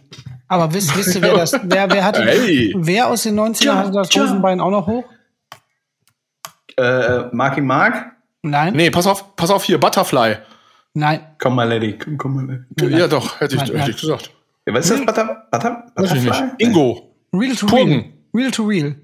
Aber 0.47 0.73
wisst, 0.73 0.95
wisst 0.97 1.15
ihr, 1.15 1.21
wer 1.21 1.33
das, 1.35 1.53
wer, 1.63 1.89
wer 1.89 2.03
hatte, 2.03 2.23
Hey. 2.25 2.73
wer 2.77 3.07
aus 3.07 3.23
den 3.23 3.39
90ern 3.39 3.53
Tja, 3.59 3.77
hatte 3.77 3.91
das 3.91 4.09
tja. 4.09 4.23
Hosenbein 4.23 4.59
auch 4.59 4.71
noch 4.71 4.87
hoch? 4.87 5.05
Äh, 6.77 7.25
Marky 7.31 7.61
Mark? 7.61 8.11
Nein? 8.41 8.73
Nee, 8.75 8.89
pass 8.89 9.07
auf, 9.07 9.35
pass 9.35 9.51
auf 9.51 9.63
hier, 9.63 9.79
Butterfly. 9.79 10.37
Nein. 10.93 11.21
Komm 11.39 11.55
mal, 11.55 11.69
Lady. 11.69 11.97
Komm, 11.97 12.17
komm 12.17 12.35
mal, 12.35 12.63
Lady. 12.79 12.97
Ja, 12.97 13.07
doch, 13.07 13.39
hätte 13.39 13.55
ich, 13.55 13.61
Nein, 13.61 13.67
hätte 13.67 13.77
nein. 13.79 13.89
ich 13.91 14.01
gesagt. 14.01 14.31
Ja, 14.67 14.73
was 14.73 14.89
ist 14.89 14.99
das? 14.99 15.05
Butter, 15.05 15.47
Butter, 15.51 15.83
ich 15.87 15.93
Butterfly? 15.95 16.49
Ingo. 16.57 17.15
Real 17.33 17.55
to 17.55 17.65
Purgen. 17.65 17.91
real. 17.93 18.03
Real 18.33 18.51
to 18.51 18.63
real. 18.63 18.95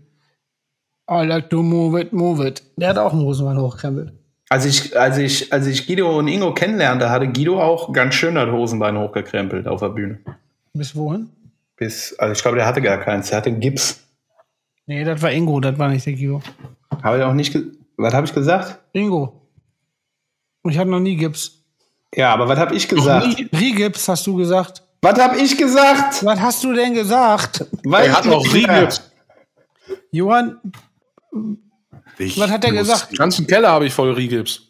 I 1.09 1.25
like 1.25 1.49
to 1.49 1.63
move 1.63 1.99
it, 1.99 2.11
move 2.11 2.45
it. 2.45 2.63
Der 2.75 2.89
hat 2.89 2.97
auch 2.97 3.13
einen 3.13 3.21
Hosenbein 3.21 3.57
hochkrempelt. 3.57 4.13
Als 4.49 4.65
ich, 4.65 4.97
als 4.97 5.17
ich, 5.17 5.51
als 5.51 5.67
ich 5.67 5.87
Guido 5.87 6.17
und 6.17 6.27
Ingo 6.27 6.53
kennenlernte, 6.53 7.09
hatte 7.09 7.27
Guido 7.27 7.61
auch 7.61 7.91
ganz 7.91 8.15
schön 8.15 8.35
das 8.35 8.49
Hosenbein 8.49 8.97
hochgekrempelt 8.97 9.67
auf 9.67 9.81
der 9.81 9.89
Bühne. 9.89 10.19
Bis 10.73 10.95
wohin? 10.95 11.29
Bis, 11.75 12.17
also 12.17 12.33
ich 12.33 12.41
glaube, 12.41 12.57
der 12.57 12.65
hatte 12.65 12.81
gar 12.81 12.97
keins. 12.97 13.29
Der 13.29 13.37
hatte 13.37 13.49
einen 13.49 13.59
Gips. 13.59 14.01
Nee, 14.85 15.03
das 15.03 15.21
war 15.21 15.31
Ingo, 15.31 15.59
das 15.59 15.77
war 15.77 15.89
nicht 15.89 16.05
der 16.05 16.13
Guido. 16.13 16.41
Habe 17.03 17.17
ich 17.17 17.23
auch 17.23 17.33
nicht, 17.33 17.57
was 17.97 18.13
habe 18.13 18.25
ich 18.25 18.33
gesagt? 18.33 18.79
Ingo. 18.93 19.33
Und 20.63 20.71
ich 20.71 20.77
hatte 20.77 20.89
noch 20.89 20.99
nie 20.99 21.15
Gips. 21.15 21.63
Ja, 22.15 22.33
aber 22.33 22.47
was 22.47 22.57
habe 22.57 22.75
ich 22.75 22.87
gesagt? 22.87 23.27
Rigips 23.53 24.07
hast 24.07 24.25
du 24.27 24.35
gesagt. 24.35 24.81
Was 25.01 25.19
habe 25.19 25.37
ich 25.37 25.57
gesagt? 25.57 26.23
Was 26.25 26.39
hast 26.39 26.63
du 26.63 26.73
denn 26.73 26.93
gesagt? 26.93 27.65
Er 27.85 28.17
hat 28.17 28.25
noch 28.25 28.43
mehr. 28.51 28.53
Riegel. 28.53 28.89
Johann, 30.11 30.59
Ich 32.17 32.39
was 32.39 32.49
hat 32.49 32.63
er 32.65 32.71
gesagt? 32.71 33.11
Den 33.11 33.17
ganzen 33.17 33.47
Keller 33.47 33.69
habe 33.69 33.85
ich 33.85 33.93
voll 33.93 34.11
Rigips. 34.11 34.67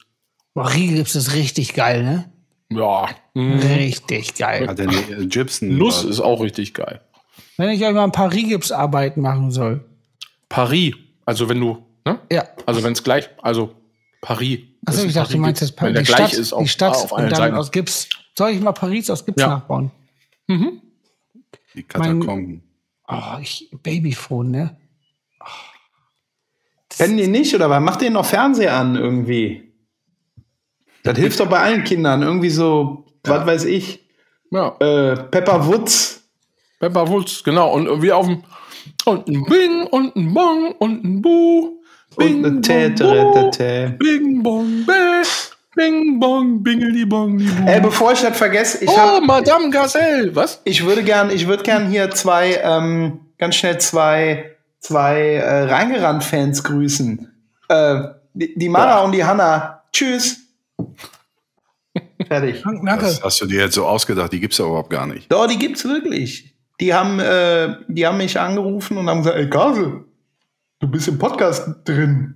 Boah, 0.54 0.74
Rigips 0.74 1.16
ist 1.16 1.34
richtig 1.34 1.74
geil, 1.74 2.04
ne? 2.04 2.32
Ja. 2.70 3.08
Mhm. 3.34 3.60
Richtig 3.60 4.36
geil. 4.36 4.68
Hat 4.68 4.80
der 4.80 4.88
äh, 4.90 5.26
Gibson. 5.28 5.78
Nuss 5.78 6.04
ist 6.04 6.20
auch 6.20 6.42
richtig 6.42 6.74
geil. 6.74 7.02
Wenn 7.58 7.70
ich 7.70 7.84
euch 7.84 7.94
mal 7.94 8.04
ein 8.04 8.12
paar 8.12 8.32
Rigips-Arbeiten 8.34 9.22
machen 9.22 9.52
soll. 9.52 9.86
Paris. 10.50 10.94
Also 11.26 11.50
wenn 11.50 11.60
du, 11.60 11.86
ne? 12.06 12.20
Ja. 12.32 12.48
Also 12.66 12.84
wenn 12.84 12.94
es 12.94 13.04
gleich, 13.04 13.30
also 13.42 13.74
Paris. 14.22 14.60
Achso, 14.86 15.06
ich 15.06 15.14
dachte, 15.14 15.34
du 15.34 15.40
meinst 15.40 15.62
jetzt 15.62 15.82
Wenn 15.82 15.94
der 15.94 16.04
die 16.04 16.08
gleich 16.08 16.28
Stadt, 16.30 16.40
ist 16.40 16.54
auf, 16.54 16.64
die 16.64 16.70
Stadt 16.70 16.96
auf 16.96 17.12
und 17.12 17.24
dann 17.24 17.36
Seiten. 17.36 17.56
aus 17.56 17.72
Gips. 17.72 18.10
Soll 18.38 18.52
ich 18.52 18.62
mal 18.62 18.72
Paris 18.72 19.10
aus 19.10 19.26
Gips 19.26 19.42
Ja. 19.42 19.48
nachbauen? 19.50 19.92
Die 21.74 21.84
Katakomben. 21.84 22.64
Oh, 23.08 23.38
ich, 23.42 23.70
Babyphone, 23.84 24.52
ne? 24.52 24.78
Kennen 26.98 27.18
die 27.18 27.28
nicht 27.28 27.54
oder 27.54 27.70
was? 27.70 27.82
Macht 27.82 28.02
den 28.02 28.14
noch 28.14 28.26
Fernseher 28.26 28.74
an 28.76 28.96
irgendwie? 28.96 29.72
Das 31.04 31.18
hilft 31.18 31.40
doch 31.40 31.48
bei 31.48 31.60
allen 31.60 31.84
Kindern. 31.84 32.22
Irgendwie 32.22 32.50
so, 32.50 33.06
was 33.24 33.46
weiß 33.46 33.66
ich, 33.66 34.06
Ja. 34.52 34.76
äh, 34.80 35.16
Pepper 35.16 35.66
Woods. 35.68 36.24
Pepper 36.80 37.08
Woods, 37.08 37.44
genau. 37.44 37.74
Und 37.74 38.02
wir 38.02 38.18
auf 38.18 38.26
dem 38.28 38.44
und 39.06 39.28
ein 39.28 39.44
Bing 39.46 39.84
und 39.88 40.16
ein 40.16 40.34
Bong 40.34 40.74
und 40.80 41.04
ein 41.04 41.22
Bu. 41.22 41.80
Und 42.16 42.46
eine 42.46 42.62
Tä, 42.62 42.90
bong, 42.90 43.52
tä. 43.52 43.90
Bing 44.00 44.42
bong 44.44 44.86
bäh. 44.86 45.24
Bing 45.76 46.20
bong 46.20 46.64
bingeli 46.64 47.06
bong. 47.06 47.40
Ey, 47.68 47.80
bevor 47.80 48.14
ich 48.14 48.22
das 48.22 48.36
vergesse, 48.38 48.84
ich 48.84 48.90
oh, 48.90 48.98
hab, 48.98 49.24
Madame 49.24 49.70
Gazelle. 49.70 50.36
Was? 50.36 50.62
ich 50.64 50.84
würde 50.86 51.04
gern, 51.04 51.30
ich 51.30 51.48
würde 51.48 51.64
gern 51.64 51.90
hier 51.90 52.10
zwei, 52.12 52.60
ähm, 52.64 53.20
ganz 53.38 53.56
schnell 53.56 53.78
zwei, 53.80 54.57
zwei 54.80 55.20
äh, 55.36 55.64
Reingerannt-Fans 55.64 56.64
grüßen. 56.64 57.32
Äh, 57.70 58.02
die, 58.34 58.54
die 58.58 58.70
Mara 58.70 59.02
und 59.02 59.12
die 59.14 59.24
Hanna. 59.24 59.84
Tschüss. 59.92 60.38
Fertig. 62.28 62.64
Danke. 62.84 63.06
Das 63.06 63.24
hast 63.24 63.42
du 63.42 63.46
dir 63.46 63.62
jetzt 63.62 63.76
so 63.76 63.86
ausgedacht, 63.86 64.32
die 64.32 64.40
gibt's 64.40 64.58
ja 64.58 64.66
überhaupt 64.66 64.90
gar 64.90 65.08
nicht. 65.08 65.32
Doch, 65.32 65.48
die 65.48 65.58
gibt's 65.58 65.84
wirklich. 65.86 66.56
Die 66.80 66.94
haben, 66.94 67.20
äh, 67.20 67.76
die 67.88 68.06
haben 68.06 68.18
mich 68.18 68.40
angerufen 68.40 68.98
und 68.98 69.10
haben 69.10 69.20
gesagt, 69.24 69.38
ey 69.38 69.50
Kasel, 69.50 70.06
du 70.80 70.88
bist 70.88 71.08
im 71.08 71.18
Podcast 71.18 71.68
drin. 71.86 72.36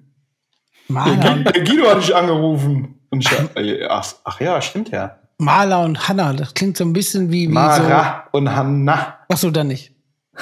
Maler, 0.87 1.33
und- 1.33 1.43
Der 1.55 1.63
Guido 1.63 1.89
hat 1.89 1.99
dich 1.99 2.15
angerufen. 2.15 2.99
Und 3.11 3.19
ich, 3.23 3.31
äh, 3.55 3.85
ach, 3.87 4.13
ach 4.23 4.39
ja, 4.41 4.59
stimmt 4.61 4.89
ja. 4.89 5.17
Maler 5.37 5.83
und 5.83 6.07
Hanna, 6.07 6.33
das 6.33 6.53
klingt 6.53 6.77
so 6.77 6.83
ein 6.83 6.93
bisschen 6.93 7.31
wie, 7.31 7.43
wie 7.43 7.53
so. 7.53 7.59
Mara 7.59 8.27
und 8.31 8.53
Hanna. 8.55 9.19
Achso, 9.29 9.51
dann 9.51 9.67
nicht. 9.67 9.93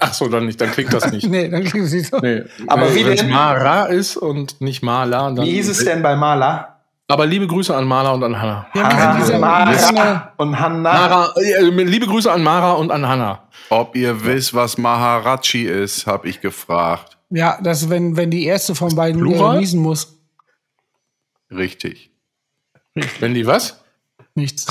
Ach 0.00 0.14
so, 0.14 0.28
dann 0.28 0.46
nicht, 0.46 0.60
dann 0.60 0.70
klingt 0.70 0.92
das 0.92 1.10
nicht. 1.10 1.26
Nee, 1.30 1.48
dann 1.48 1.64
klingt 1.64 1.86
es 1.86 1.92
nicht 1.92 2.10
so. 2.10 2.18
Nee. 2.18 2.42
Aber 2.68 2.94
wie 2.94 3.04
Wenn 3.04 3.12
es 3.14 3.20
denn? 3.20 3.30
Mara 3.30 3.86
ist 3.86 4.16
und 4.16 4.60
nicht 4.60 4.82
Mala, 4.82 5.30
dann. 5.32 5.44
Wie 5.44 5.52
hieß 5.52 5.68
es 5.68 5.84
denn 5.84 6.02
bei 6.02 6.14
Mala? 6.14 6.70
Aber 7.06 7.26
liebe 7.26 7.46
Grüße 7.46 7.74
an 7.74 7.84
Mala 7.84 8.12
und 8.12 8.24
an 8.24 8.40
Hanna. 8.40 8.66
Mara 8.74 10.32
und 10.38 10.58
Hanna. 10.58 10.92
Mara, 10.92 11.34
äh, 11.36 11.60
liebe 11.62 12.06
Grüße 12.06 12.32
an 12.32 12.42
Mara 12.42 12.72
und 12.72 12.90
an 12.90 13.06
Hanna. 13.06 13.48
Ob 13.68 13.94
ihr 13.94 14.24
wisst, 14.24 14.54
was 14.54 14.78
Maharaji 14.78 15.64
ist, 15.64 16.06
habe 16.06 16.28
ich 16.28 16.40
gefragt. 16.40 17.18
Ja, 17.30 17.58
das, 17.62 17.90
wenn, 17.90 18.16
wenn 18.16 18.30
die 18.30 18.44
erste 18.44 18.74
von 18.74 18.94
beiden 18.94 19.20
Plural? 19.20 19.58
niesen 19.58 19.80
muss. 19.80 20.18
Richtig. 21.50 22.10
Wenn 23.20 23.34
die 23.34 23.46
was? 23.46 23.82
Nichts. 24.34 24.66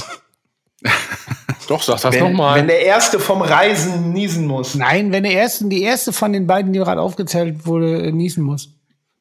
Doch, 1.73 1.81
sag 1.83 1.99
das 2.01 2.13
Wenn, 2.13 2.23
wenn 2.23 2.31
nochmal. 2.33 2.65
der 2.67 2.81
Erste 2.85 3.19
vom 3.19 3.41
Reisen 3.41 4.11
niesen 4.13 4.47
muss. 4.47 4.75
Nein, 4.75 5.11
wenn 5.11 5.23
der 5.23 5.33
erste, 5.33 5.65
die 5.67 5.81
erste 5.83 6.13
von 6.13 6.31
den 6.33 6.45
beiden, 6.47 6.71
die 6.73 6.79
gerade 6.79 7.01
aufgezählt 7.01 7.65
wurde, 7.65 8.03
äh, 8.07 8.11
niesen 8.11 8.43
muss. 8.43 8.69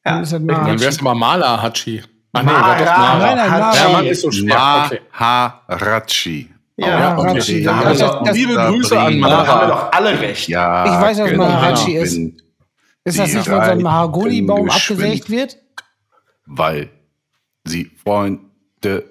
Ja, 0.05 0.13
Dann 0.13 0.23
ist 0.23 0.33
das 0.33 0.41
Dann 0.45 0.79
wär's 0.79 0.99
aber 0.99 1.15
Mala 1.15 1.61
Hachi. 1.61 2.03
Ach 2.33 2.41
nee, 2.41 2.51
Mara, 2.51 2.67
Mara. 2.67 3.17
Nein, 3.19 3.37
nein, 3.37 3.49
Mara. 3.51 3.75
Ja, 3.75 3.89
Mann 3.89 4.05
ist 4.05 4.21
so 4.21 4.31
schwer. 4.31 4.85
Okay. 4.85 4.99
Maharaji. 5.19 6.49
Ja, 6.77 7.17
okay. 7.17 7.63
Da 7.63 7.83
das, 7.83 7.99
wir 7.99 8.21
das, 8.25 8.35
Liebe 8.35 8.55
Grüße 8.55 8.99
an 8.99 9.05
bringen- 9.05 9.21
Da 9.21 9.37
haben 9.47 9.47
wir 9.47 9.67
Mara. 9.67 9.67
doch 9.67 9.91
alle 9.91 10.19
recht. 10.19 10.47
Ja, 10.47 10.85
Ich 10.85 10.91
weiß, 11.01 11.19
was 11.19 11.29
genau. 11.29 11.43
Maharaji 11.45 11.97
ist. 11.97 12.19
Ist 13.05 13.19
das 13.19 13.33
nicht, 13.33 13.47
wenn 13.47 13.63
so 13.65 13.71
ein 13.71 13.81
Mahagonibaum 13.81 14.69
abgesägt 14.69 15.29
wird? 15.29 15.57
Weil 16.45 16.89
sie 17.65 17.91
Freunde 18.03 19.05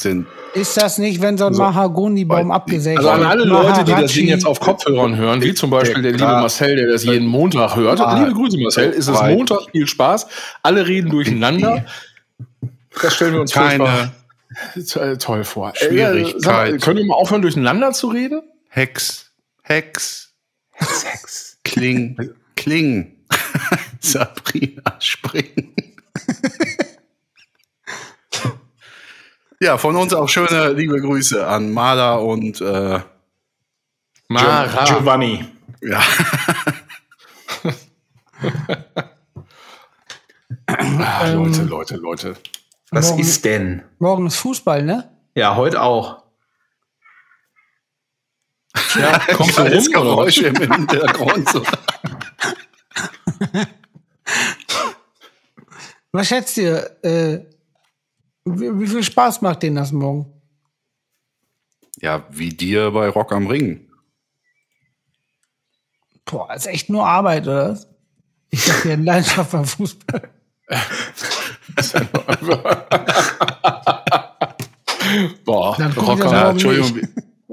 sind. 0.00 0.26
Ist 0.54 0.76
das 0.76 0.98
nicht, 0.98 1.20
wenn 1.20 1.36
so 1.38 1.46
ein 1.46 1.54
Mahagonibaum 1.54 2.48
Weil- 2.48 2.54
abgesägt 2.54 2.98
Also 2.98 3.10
an 3.10 3.22
alle 3.24 3.44
Leute, 3.44 3.84
die 3.84 3.92
das. 3.92 4.12
Ding 4.12 4.26
jetzt 4.28 4.46
auf 4.46 4.60
Kopfhörern 4.60 5.16
hören, 5.16 5.42
wie 5.42 5.54
zum 5.54 5.70
Beispiel 5.70 6.02
der 6.02 6.12
liebe. 6.12 6.24
Marcel, 6.24 6.76
der 6.76 6.88
das 6.88 7.04
jeden 7.04 7.26
Montag 7.26 7.76
hört. 7.76 8.00
Ah. 8.00 8.18
Liebe 8.18 8.32
Grüße, 8.34 8.58
Marcel. 8.58 8.90
Es 8.90 9.08
ist 9.08 9.18
Right. 9.20 9.36
Montag, 9.36 9.60
viel 9.72 9.86
Spaß. 9.86 10.26
Alle 10.62 10.86
reden 10.86 11.10
durcheinander. 11.10 11.84
Das 13.02 13.14
stellen 13.14 13.34
wir 13.34 13.40
uns 13.40 13.52
furchtbar. 13.52 14.10
Keine, 14.74 14.84
to- 14.86 15.16
toll 15.16 15.44
vor. 15.44 15.72
Schwierigkeit. 15.76 16.74
Äh, 16.74 16.78
können 16.78 16.98
wir 16.98 17.06
mal 17.06 17.14
aufhören, 17.14 17.42
durcheinander 17.42 17.92
zu 17.92 18.08
reden? 18.08 18.42
Hex, 18.70 19.30
Hex, 19.62 20.32
Hex, 20.72 21.58
Kling, 21.64 22.16
Kling. 22.56 23.14
Sabrina 24.00 24.82
springen. 25.00 25.74
Ja, 29.60 29.76
von 29.78 29.96
uns 29.96 30.12
auch 30.14 30.28
schöne 30.28 30.72
liebe 30.72 31.00
Grüße 31.00 31.46
an 31.46 31.72
Mala 31.72 32.16
und 32.16 32.60
äh, 32.60 33.00
Mara. 34.28 34.84
Giovanni. 34.84 35.44
ja, 35.82 36.02
Ah, 40.66 41.26
Ähm, 41.26 41.44
Leute, 41.44 41.62
Leute, 41.64 41.96
Leute. 41.96 42.36
Was 42.90 43.08
Morgen- 43.10 43.20
ist 43.22 43.44
denn? 43.44 43.82
Morgen 43.98 44.26
ist 44.26 44.36
Fußball, 44.36 44.82
ne? 44.82 45.10
Ja, 45.34 45.56
heute 45.56 45.82
auch. 45.82 46.22
Ja, 48.98 49.18
kommt 49.34 49.52
so 49.54 49.62
rum, 49.62 49.70
oder 49.70 49.76
was? 49.78 49.88
Geräusch 49.90 50.38
im 50.38 50.56
Hintergrund. 50.56 51.48
So. 51.48 51.62
Was 56.12 56.26
schätzt 56.28 56.56
ihr? 56.58 56.96
Äh, 57.04 57.40
wie, 58.60 58.80
wie 58.80 58.86
viel 58.86 59.02
Spaß 59.02 59.42
macht 59.42 59.62
denen 59.62 59.76
das 59.76 59.92
morgen? 59.92 60.32
Ja, 62.00 62.24
wie 62.30 62.50
dir 62.50 62.90
bei 62.92 63.08
Rock 63.08 63.32
am 63.32 63.46
Ring. 63.46 63.88
Boah, 66.24 66.54
ist 66.54 66.66
echt 66.66 66.90
nur 66.90 67.06
Arbeit, 67.06 67.48
oder? 67.48 67.70
was? 67.70 67.88
Ich 68.50 68.64
dachte, 68.64 68.92
eine 68.92 69.02
Leidenschaft 69.02 69.52
beim 69.52 69.64
Fußball. 69.64 70.30
Boah, 75.44 75.76
Dann 75.78 75.94
das 75.94 76.06
Rocker. 76.06 76.30
Ja, 76.30 76.50
Entschuldigung. 76.50 77.08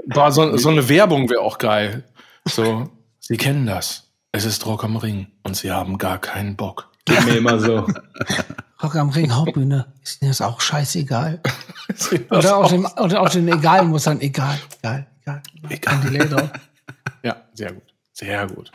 Boah, 0.07 0.31
so, 0.31 0.57
so 0.57 0.69
eine 0.69 0.87
Werbung 0.89 1.29
wäre 1.29 1.41
auch 1.41 1.57
geil. 1.57 2.03
So, 2.45 2.89
Sie 3.19 3.37
kennen 3.37 3.65
das. 3.65 4.11
Es 4.31 4.45
ist 4.45 4.65
Rock 4.65 4.83
am 4.83 4.97
Ring 4.97 5.27
und 5.43 5.55
Sie 5.55 5.71
haben 5.71 5.97
gar 5.97 6.19
keinen 6.19 6.55
Bock. 6.55 6.91
Geht 7.05 7.25
mir 7.25 7.37
immer 7.37 7.59
so. 7.59 7.87
Rock 8.83 8.95
am 8.95 9.09
Ring, 9.09 9.31
Hauptbühne. 9.31 9.85
Ist 10.03 10.21
mir 10.21 10.29
das 10.29 10.41
auch 10.41 10.59
scheißegal. 10.59 11.39
Oder 12.29 12.57
auf 12.57 12.69
dem, 12.69 12.85
oder 12.85 13.21
auf 13.21 13.31
den 13.31 13.47
Egal 13.47 13.85
muss 13.85 14.03
dann 14.03 14.19
egal, 14.21 14.59
egal, 14.81 15.07
egal. 15.21 15.41
Egal. 15.69 16.51
Ja, 17.23 17.41
sehr 17.53 17.73
gut. 17.73 17.83
Sehr 18.13 18.47
gut. 18.47 18.71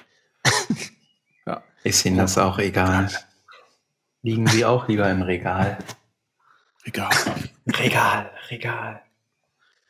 Ist 1.82 2.04
Ihnen 2.04 2.18
das 2.18 2.36
auch 2.38 2.58
egal? 2.58 3.10
Liegen 4.22 4.46
Sie 4.46 4.64
auch 4.64 4.86
lieber 4.88 5.08
im 5.10 5.22
Regal? 5.22 5.78
Egal. 6.84 7.10
Regal, 7.66 8.30
Regal. 8.50 9.02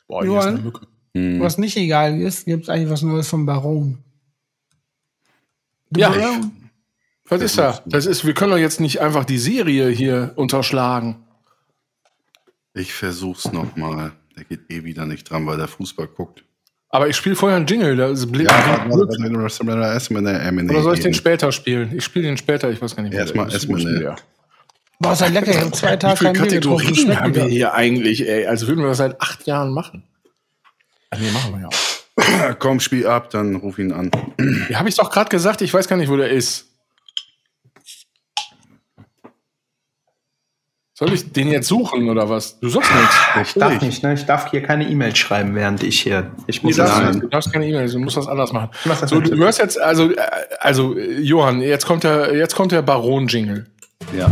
Boah, 0.06 0.22
hier 0.22 0.30
ist 0.30 0.34
Johann? 0.36 0.54
eine 0.54 0.62
Mücke. 0.64 0.86
Hm. 1.14 1.40
Was 1.40 1.58
nicht 1.58 1.76
egal 1.76 2.20
ist, 2.20 2.44
gibt 2.44 2.64
es 2.64 2.68
eigentlich 2.68 2.90
was 2.90 3.02
Neues 3.02 3.28
vom 3.28 3.44
Baron. 3.46 3.98
Der 5.90 6.00
Ja, 6.00 6.08
Baron? 6.10 6.52
Was 7.30 7.40
ist 7.42 7.58
da? 7.58 7.80
Das 7.86 8.06
ist, 8.06 8.24
wir 8.26 8.34
können 8.34 8.50
doch 8.52 8.58
jetzt 8.58 8.80
nicht 8.80 9.00
einfach 9.00 9.24
die 9.24 9.38
Serie 9.38 9.88
hier 9.88 10.32
unterschlagen. 10.36 11.24
Ich 12.74 12.92
versuch's 12.92 13.50
noch 13.52 13.76
mal. 13.76 14.12
Der 14.36 14.44
geht 14.44 14.70
eh 14.70 14.84
wieder 14.84 15.06
nicht 15.06 15.28
dran, 15.30 15.46
weil 15.46 15.56
der 15.56 15.68
Fußball 15.68 16.06
guckt. 16.08 16.44
Aber 16.88 17.08
ich 17.08 17.16
spiele 17.16 17.36
vorher 17.36 17.56
einen 17.56 17.66
Jingle. 17.66 17.96
Da 17.96 18.08
ist 18.08 18.26
Bl- 18.26 18.44
Ja, 18.44 18.86
oder 18.86 19.06
Oder 19.06 20.82
soll 20.82 20.94
ich 20.94 21.00
den 21.00 21.14
später 21.14 21.52
spielen? 21.52 21.94
Ich 21.96 22.04
spiele 22.04 22.26
den 22.26 22.36
später, 22.36 22.70
ich 22.70 22.80
weiß 22.82 22.96
gar 22.96 23.02
nicht, 23.02 23.14
Erstmal- 23.14 23.48
ist. 23.48 23.54
erstmal 23.54 23.80
der? 23.84 24.16
Boah, 24.98 25.12
ist 25.12 25.20
ja 25.20 25.28
lecker. 25.28 25.50
Ich 25.50 25.56
habe 25.60 25.70
zwei 25.72 25.92
Wie 25.94 25.98
Tage 25.98 26.16
viele 26.18 26.32
kein. 26.32 26.42
Kategorien 26.42 27.16
haben 27.20 27.34
wir 27.34 27.42
wieder. 27.42 27.50
hier 27.50 27.74
eigentlich, 27.74 28.28
ey? 28.28 28.46
Also 28.46 28.66
würden 28.68 28.80
wir 28.80 28.88
das 28.88 28.98
seit 28.98 29.20
acht 29.20 29.46
Jahren 29.46 29.72
machen. 29.72 30.02
Ach, 31.10 31.18
nee, 31.18 31.30
machen 31.30 31.54
wir 31.54 31.60
ja 31.62 31.68
auch. 31.68 32.58
Komm, 32.58 32.80
spiel 32.80 33.06
ab, 33.06 33.30
dann 33.30 33.56
ruf 33.56 33.78
ihn 33.78 33.92
an. 33.92 34.10
Ja, 34.68 34.78
habe 34.80 34.88
ich 34.88 34.96
doch 34.96 35.10
gerade 35.10 35.30
gesagt, 35.30 35.62
ich 35.62 35.72
weiß 35.72 35.88
gar 35.88 35.96
nicht, 35.96 36.10
wo 36.10 36.16
der 36.16 36.30
ist. 36.30 36.69
Soll 41.00 41.14
ich 41.14 41.32
den 41.32 41.48
jetzt 41.48 41.66
suchen 41.66 42.10
oder 42.10 42.28
was? 42.28 42.60
Du 42.60 42.68
sagst 42.68 42.90
nichts. 42.94 43.16
Ich 43.48 43.54
darf 43.54 43.80
nicht, 43.80 44.02
ne? 44.02 44.12
Ich 44.12 44.26
darf 44.26 44.50
hier 44.50 44.62
keine 44.62 44.86
E-Mail 44.86 45.16
schreiben, 45.16 45.54
während 45.54 45.82
ich 45.82 45.98
hier. 46.00 46.30
Ich 46.46 46.62
muss 46.62 46.76
Du 46.76 46.82
darfst, 46.82 47.00
das 47.00 47.18
du 47.20 47.26
darfst 47.28 47.52
keine 47.54 47.66
E-Mail, 47.66 47.90
du 47.90 47.98
musst 48.00 48.18
das 48.18 48.28
anders 48.28 48.52
machen. 48.52 48.68
mach 48.84 49.00
das 49.00 49.08
So, 49.08 49.18
du 49.18 49.34
hörst 49.38 49.60
jetzt, 49.60 49.80
also, 49.80 50.10
äh, 50.10 50.16
also, 50.58 50.98
Johann, 50.98 51.62
jetzt 51.62 51.86
kommt 51.86 52.04
der, 52.04 52.36
jetzt 52.36 52.54
kommt 52.54 52.72
der 52.72 52.82
Baron-Jingle. 52.82 53.64
Ja. 54.14 54.30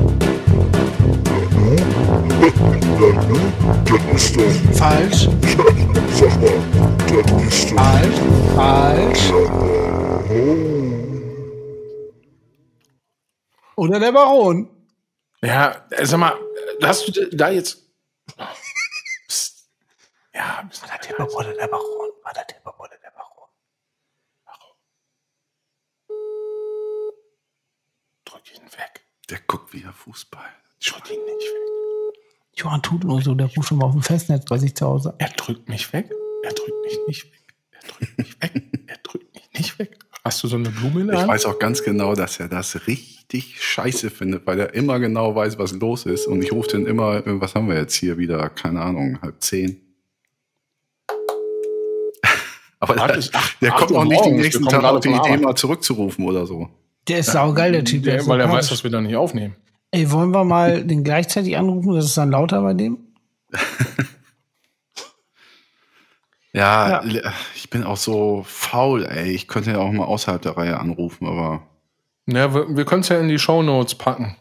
Das 3.86 4.22
ist 4.22 4.36
doch, 4.36 4.42
Falsch, 4.74 5.28
sag 6.12 6.38
mal, 6.38 6.50
das 7.06 7.48
ist 7.48 7.72
doch, 7.72 7.78
falsch, 7.78 8.18
falsch. 8.54 9.32
Oder 13.74 14.00
der 14.00 14.12
Baron. 14.12 14.68
Ja, 15.40 15.76
sag 16.02 16.18
mal, 16.18 16.32
hast 16.82 17.08
du 17.08 17.36
da 17.36 17.50
jetzt. 17.50 17.82
Psst. 19.26 19.68
Ja, 20.34 20.62
bist 20.68 20.82
Der 20.82 21.00
Tipper 21.00 21.26
der 21.26 21.66
Baron. 21.68 22.10
War 22.22 22.32
der 22.32 22.46
Tipper 22.46 22.78
oder 22.78 22.96
der 22.98 23.10
Baron. 23.10 23.48
drück 28.24 28.54
ihn 28.54 28.64
weg. 28.72 29.04
Der 29.30 29.40
guckt 29.46 29.72
wieder 29.72 29.92
Fußball. 29.92 30.48
Drück 30.84 31.10
ihn 31.10 31.24
nicht 31.24 31.48
weg. 31.48 31.68
Johann 32.54 32.82
tut 32.82 33.04
nur 33.04 33.22
so, 33.22 33.34
der 33.34 33.46
ruft 33.46 33.68
schon 33.68 33.78
mal 33.78 33.86
auf 33.86 33.92
dem 33.92 34.02
Festnetz 34.02 34.44
bei 34.44 34.58
sich 34.58 34.74
zu 34.74 34.86
Hause. 34.86 35.14
Er 35.18 35.28
drückt 35.30 35.68
mich 35.68 35.92
weg. 35.92 36.10
Er 36.42 36.52
drückt 36.52 36.84
mich 36.84 36.98
nicht 37.06 37.24
weg. 37.32 37.54
Er 37.70 37.80
drückt 37.88 38.18
mich 38.18 38.42
weg. 38.42 38.52
Er 38.86 38.96
drückt 38.98 39.34
mich 39.34 39.50
nicht 39.52 39.78
weg. 39.78 39.98
Hast 40.28 40.42
du 40.42 40.48
so 40.48 40.56
eine 40.56 40.68
Blume 40.68 41.00
in 41.00 41.06
der 41.06 41.14
Ich 41.14 41.20
Hand? 41.22 41.30
weiß 41.30 41.46
auch 41.46 41.58
ganz 41.58 41.82
genau, 41.82 42.14
dass 42.14 42.38
er 42.38 42.48
das 42.48 42.86
richtig 42.86 43.64
scheiße 43.64 44.10
findet, 44.10 44.46
weil 44.46 44.60
er 44.60 44.74
immer 44.74 45.00
genau 45.00 45.34
weiß, 45.34 45.58
was 45.58 45.72
los 45.72 46.04
ist. 46.04 46.26
Und 46.26 46.42
ich 46.42 46.52
rufe 46.52 46.68
den 46.68 46.84
immer, 46.84 47.26
äh, 47.26 47.40
was 47.40 47.54
haben 47.54 47.66
wir 47.66 47.76
jetzt 47.76 47.94
hier 47.94 48.18
wieder? 48.18 48.50
Keine 48.50 48.82
Ahnung, 48.82 49.18
halb 49.22 49.40
zehn. 49.40 49.80
Aber 52.78 52.94
Warte, 52.96 53.14
der, 53.14 53.70
ist 53.70 53.76
kommt 53.78 53.92
auch 53.92 54.04
nicht 54.04 54.22
den 54.22 54.36
nächsten 54.36 54.66
Tag 54.66 54.84
auf 54.84 55.00
die 55.00 55.08
Idee, 55.08 55.38
mal 55.38 55.54
zurückzurufen 55.54 56.26
oder 56.26 56.44
so. 56.44 56.68
Der 57.08 57.20
ist 57.20 57.32
saugeil, 57.32 57.72
der 57.72 57.84
Typ. 57.86 58.02
Der 58.02 58.12
Der, 58.12 58.20
ist 58.20 58.28
weil 58.28 58.38
er 58.38 58.52
weiß, 58.52 58.68
dass 58.68 58.84
wir 58.84 58.90
da 58.90 59.00
nicht 59.00 59.16
aufnehmen. 59.16 59.56
Ey, 59.92 60.10
wollen 60.10 60.32
wir 60.32 60.44
mal 60.44 60.84
den 60.84 61.04
gleichzeitig 61.04 61.56
anrufen? 61.56 61.94
Das 61.94 62.04
ist 62.04 62.18
dann 62.18 62.32
lauter 62.32 62.60
bei 62.60 62.74
dem? 62.74 62.98
Ja, 66.58 67.04
ich 67.54 67.70
bin 67.70 67.84
auch 67.84 67.96
so 67.96 68.44
faul, 68.46 69.04
ey. 69.04 69.30
Ich 69.30 69.46
könnte 69.46 69.70
ja 69.70 69.78
auch 69.78 69.92
mal 69.92 70.04
außerhalb 70.04 70.42
der 70.42 70.56
Reihe 70.56 70.80
anrufen, 70.80 71.26
aber 71.26 71.62
Ja, 72.26 72.52
wir, 72.52 72.76
wir 72.76 72.84
können 72.84 73.02
es 73.02 73.08
ja 73.08 73.20
in 73.20 73.28
die 73.28 73.38
Shownotes 73.38 73.94
packen. 73.94 74.36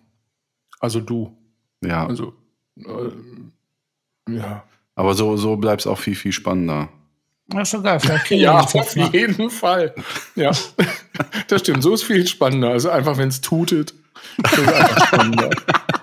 Also 0.80 1.00
du. 1.00 1.38
ja. 1.84 2.08
Also, 2.08 2.34
äh, 2.78 4.32
ja. 4.32 4.64
Aber 4.96 5.14
so, 5.14 5.38
so 5.38 5.58
bleibt 5.58 5.82
es 5.82 5.88
auch 5.88 6.00
viel, 6.00 6.16
viel 6.16 6.32
spannender. 6.32 6.90
Das 7.50 7.64
ist 7.64 7.70
schon 7.70 7.84
geil. 7.84 8.02
Ja, 8.30 8.60
auf 8.62 8.96
mal. 8.96 9.10
jeden 9.14 9.50
Fall. 9.52 9.94
Ja, 10.36 10.52
das 11.48 11.62
stimmt. 11.62 11.84
So 11.84 11.94
ist 11.94 12.04
viel 12.04 12.26
spannender. 12.26 12.70
Also 12.70 12.90
einfach, 12.90 13.18
wenn 13.18 13.30
es 13.30 13.42
tutet, 13.42 13.94
das 14.38 14.54
ist 14.54 14.68
einfach 14.68 15.08
spannender. 15.08 15.50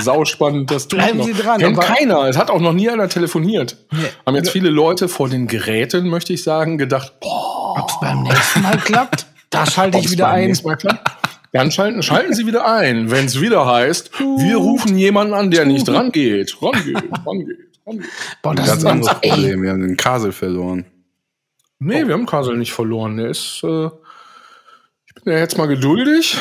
Sauspannend, 0.00 0.70
das 0.70 0.88
tut 0.88 0.98
Bleiben 0.98 1.18
noch. 1.18 1.24
Sie 1.24 1.32
dran, 1.32 1.58
Kennt 1.60 1.80
keiner. 1.80 2.24
Es 2.28 2.36
hat 2.36 2.50
auch 2.50 2.60
noch 2.60 2.72
nie 2.72 2.88
einer 2.88 3.08
telefoniert. 3.08 3.76
Nee. 3.90 3.98
Haben 4.26 4.36
jetzt 4.36 4.50
viele 4.50 4.70
Leute 4.70 5.08
vor 5.08 5.28
den 5.28 5.46
Geräten, 5.46 6.08
möchte 6.08 6.32
ich 6.32 6.42
sagen, 6.42 6.78
gedacht, 6.78 7.20
boah, 7.20 7.74
Ob 7.80 7.88
es 7.88 8.00
beim 8.00 8.22
nächsten 8.22 8.62
Mal 8.62 8.76
klappt, 8.78 9.26
da 9.50 9.66
schalte 9.66 9.98
ich 9.98 10.10
wieder 10.10 10.28
ein. 10.28 10.56
Dann 11.52 11.70
schalten, 11.70 12.02
schalten 12.02 12.34
Sie 12.34 12.46
wieder 12.46 12.70
ein, 12.70 13.10
wenn 13.10 13.24
es 13.24 13.40
wieder 13.40 13.64
heißt, 13.64 14.10
wir 14.20 14.56
rufen 14.56 14.98
jemanden 14.98 15.32
an, 15.32 15.50
der 15.50 15.64
nicht 15.64 15.88
rangeht. 15.88 16.56
Rangeht, 16.60 16.96
rangeht, 17.26 17.58
rangeht. 17.86 18.06
Boah, 18.42 18.50
Ein 18.50 18.56
das 18.56 18.66
ganz 18.66 18.82
ist 18.82 18.84
anderes 18.84 19.16
ey, 19.22 19.30
Problem. 19.30 19.62
Wir 19.62 19.70
haben 19.70 19.80
den 19.80 19.96
Kasel 19.96 20.32
verloren. 20.32 20.84
Nee, 21.78 22.06
wir 22.06 22.12
haben 22.14 22.26
Kasel 22.26 22.58
nicht 22.58 22.72
verloren. 22.72 23.16
Der 23.16 23.28
ist, 23.30 23.62
äh, 23.64 23.86
ich 25.06 25.14
bin 25.14 25.32
ja 25.32 25.38
jetzt 25.38 25.56
mal 25.56 25.66
geduldig. 25.66 26.36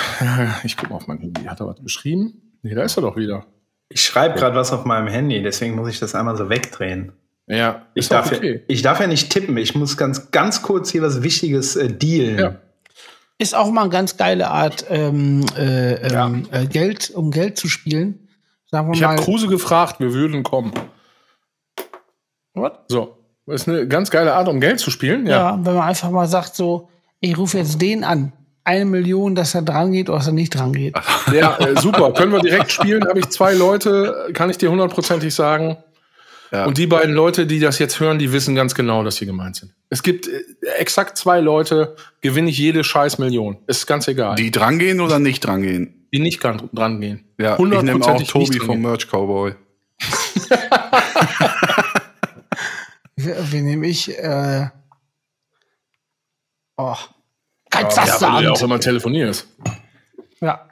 Ich 0.63 0.75
gucke 0.75 0.89
mal 0.89 0.97
auf 0.97 1.07
mein 1.07 1.19
Handy. 1.19 1.43
Hat 1.45 1.61
er 1.61 1.67
was 1.67 1.81
geschrieben? 1.81 2.46
Nee, 2.61 2.75
da 2.75 2.83
ist 2.83 2.97
er 2.97 3.01
doch 3.01 3.15
wieder. 3.15 3.45
Ich 3.89 4.01
schreibe 4.01 4.37
gerade 4.37 4.55
was 4.55 4.73
auf 4.73 4.85
meinem 4.85 5.07
Handy, 5.07 5.41
deswegen 5.41 5.75
muss 5.75 5.89
ich 5.89 5.99
das 5.99 6.13
einmal 6.15 6.35
so 6.35 6.49
wegdrehen. 6.49 7.13
Ja, 7.47 7.87
Ich 7.93 8.09
darf, 8.09 8.31
okay. 8.31 8.55
ja, 8.55 8.61
ich 8.67 8.81
darf 8.81 8.99
ja 8.99 9.07
nicht 9.07 9.31
tippen. 9.31 9.55
Ich 9.57 9.73
muss 9.73 9.95
ganz, 9.95 10.31
ganz 10.31 10.61
kurz 10.61 10.91
hier 10.91 11.01
was 11.01 11.23
Wichtiges 11.23 11.77
äh, 11.77 11.87
dealen. 11.87 12.39
Ja. 12.39 12.55
ist 13.37 13.55
auch 13.55 13.71
mal 13.71 13.81
eine 13.81 13.89
ganz 13.89 14.17
geile 14.17 14.49
Art, 14.49 14.85
ähm, 14.89 15.45
äh, 15.57 15.93
ähm, 16.13 16.47
äh, 16.51 16.65
Geld, 16.65 17.09
um 17.11 17.31
Geld 17.31 17.57
zu 17.57 17.69
spielen. 17.69 18.27
Sagen 18.69 18.89
wir 18.89 18.95
Ich 18.95 19.03
habe 19.03 19.21
Kruse 19.21 19.47
gefragt, 19.47 20.01
wir 20.01 20.13
würden 20.13 20.43
kommen. 20.43 20.73
What? 22.53 22.81
So, 22.89 23.17
das 23.45 23.61
ist 23.61 23.69
eine 23.69 23.87
ganz 23.87 24.11
geile 24.11 24.33
Art, 24.33 24.49
um 24.49 24.59
Geld 24.59 24.81
zu 24.81 24.91
spielen. 24.91 25.25
Ja. 25.25 25.51
Ja, 25.51 25.59
wenn 25.65 25.75
man 25.75 25.87
einfach 25.87 26.09
mal 26.09 26.27
sagt, 26.27 26.53
so, 26.55 26.89
ich 27.21 27.37
rufe 27.37 27.57
jetzt 27.57 27.81
den 27.81 28.03
an. 28.03 28.33
Eine 28.67 28.83
Million, 28.85 29.33
dass 29.33 29.55
er 29.55 29.61
dran 29.61 29.93
geht 29.93 30.09
oder 30.09 30.17
dass 30.17 30.27
er 30.27 30.33
nicht 30.33 30.53
dran 30.53 30.73
geht. 30.73 30.93
Ja, 31.33 31.57
äh, 31.57 31.79
super. 31.79 32.11
Können 32.13 32.33
wir 32.33 32.39
direkt 32.39 32.71
spielen? 32.71 33.07
Habe 33.07 33.19
ich 33.19 33.29
zwei 33.29 33.53
Leute, 33.53 34.29
kann 34.33 34.49
ich 34.49 34.57
dir 34.57 34.69
hundertprozentig 34.69 35.33
sagen. 35.33 35.77
Ja. 36.51 36.65
Und 36.65 36.77
die 36.77 36.87
beiden 36.87 37.13
Leute, 37.13 37.45
die 37.45 37.59
das 37.59 37.79
jetzt 37.79 37.99
hören, 37.99 38.19
die 38.19 38.31
wissen 38.31 38.55
ganz 38.55 38.75
genau, 38.75 39.03
dass 39.03 39.17
sie 39.17 39.25
gemeint 39.25 39.55
sind. 39.57 39.73
Es 39.89 40.03
gibt 40.03 40.27
äh, 40.27 40.41
exakt 40.77 41.17
zwei 41.17 41.39
Leute, 41.39 41.95
gewinne 42.21 42.49
ich 42.49 42.57
jede 42.57 42.83
scheiß 42.83 43.19
Million. 43.19 43.57
Ist 43.67 43.87
ganz 43.87 44.07
egal. 44.07 44.35
Die, 44.35 44.43
Die 44.43 44.51
drangehen 44.51 44.99
oder 45.01 45.19
nicht 45.19 45.45
drangehen? 45.45 45.93
nicht 46.11 46.43
dran, 46.43 46.69
dran 46.73 46.99
gehen. 46.99 47.25
Ja, 47.37 47.57
ich 47.59 47.65
nehme 47.65 48.03
auch 48.03 48.23
Tobi 48.23 48.49
nicht 48.49 48.63
vom 48.63 48.81
dran 48.81 48.81
Merch 48.81 49.07
Cowboy. 49.07 49.55
Wie, 53.15 53.33
wie 53.51 53.61
nehme 53.61 53.87
ich? 53.87 54.17
Äh, 54.17 54.67
oh. 56.77 56.95
Kein 57.81 57.89
gehen. 57.89 58.21
Ja, 58.21 58.37
du 58.39 58.43
ja 58.43 58.51
auch 58.51 58.61
immer 58.61 58.79
telefonierst. 58.79 59.47
Ja. 60.41 60.67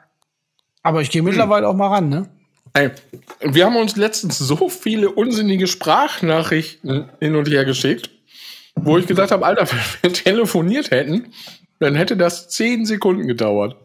Aber 0.82 1.02
ich 1.02 1.10
gehe 1.10 1.22
mittlerweile 1.22 1.68
auch 1.68 1.74
mal 1.74 1.88
ran, 1.88 2.08
ne? 2.08 2.28
Ey, 2.72 2.90
wir 3.40 3.64
haben 3.64 3.76
uns 3.76 3.96
letztens 3.96 4.38
so 4.38 4.68
viele 4.68 5.10
unsinnige 5.10 5.66
Sprachnachrichten 5.66 7.10
hin 7.20 7.34
und 7.34 7.48
her 7.48 7.64
geschickt, 7.64 8.10
wo 8.74 8.98
ich 8.98 9.06
gesagt 9.06 9.32
habe, 9.32 9.46
Alter, 9.46 9.66
wenn 10.02 10.02
wir 10.02 10.12
telefoniert 10.12 10.90
hätten, 10.90 11.32
dann 11.80 11.94
hätte 11.94 12.16
das 12.16 12.48
zehn 12.48 12.86
Sekunden 12.86 13.26
gedauert. 13.26 13.76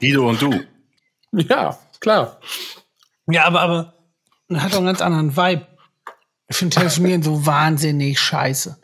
Guido 0.00 0.28
und 0.28 0.40
du. 0.40 0.60
Ja, 1.32 1.78
klar. 2.00 2.38
Ja, 3.26 3.44
aber, 3.44 3.60
aber 3.60 3.94
hat 4.54 4.72
doch 4.72 4.78
einen 4.78 4.86
ganz 4.86 5.00
anderen 5.00 5.36
Vibe. 5.36 5.66
Ich 6.48 6.56
finde 6.56 6.76
Telefonieren 6.76 7.22
so 7.22 7.46
wahnsinnig 7.46 8.20
scheiße. 8.20 8.78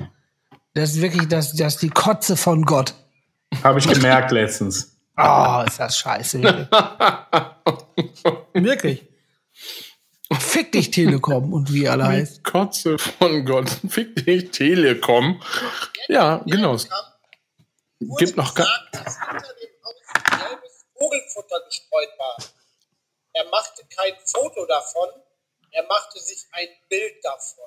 Das 0.79 0.91
ist 0.91 1.01
wirklich 1.01 1.27
das, 1.27 1.55
das 1.55 1.75
ist 1.75 1.83
die 1.83 1.91
Kotze 1.91 2.37
von 2.37 2.65
Gott. 2.65 2.95
Habe 3.65 3.81
ich 3.81 3.89
gemerkt 3.89 4.31
letztens. 4.31 4.97
Oh, 5.17 5.65
ist 5.67 5.81
das 5.81 5.99
scheiße. 5.99 6.41
Wirklich. 8.53 9.05
Fick 10.39 10.71
dich, 10.71 10.93
Telekom 10.93 11.53
und 11.53 11.73
wie 11.73 11.89
alle 11.89 12.07
heißt. 12.07 12.45
Kotze 12.45 12.97
von 12.97 13.45
Gott. 13.45 13.69
Fick 13.89 14.25
dich, 14.25 14.53
Telekom. 14.53 15.43
Ja, 16.07 16.45
genau. 16.47 16.77
Gibt 18.19 18.37
noch 18.37 18.55
gar. 18.55 18.65
gesagt, 18.65 18.95
dass 18.95 19.19
hinter 19.19 19.55
dem 19.55 19.71
Haus 19.85 19.97
gelbes 20.31 20.87
Vogelfutter 20.97 21.61
gestreut 21.67 22.11
war. 22.19 22.37
Er 23.33 23.51
machte 23.51 23.83
kein 23.97 24.13
Foto 24.25 24.65
davon, 24.67 25.09
er 25.73 25.85
machte 25.89 26.21
sich 26.21 26.47
ein 26.53 26.69
Bild 26.89 27.17
davon. 27.25 27.67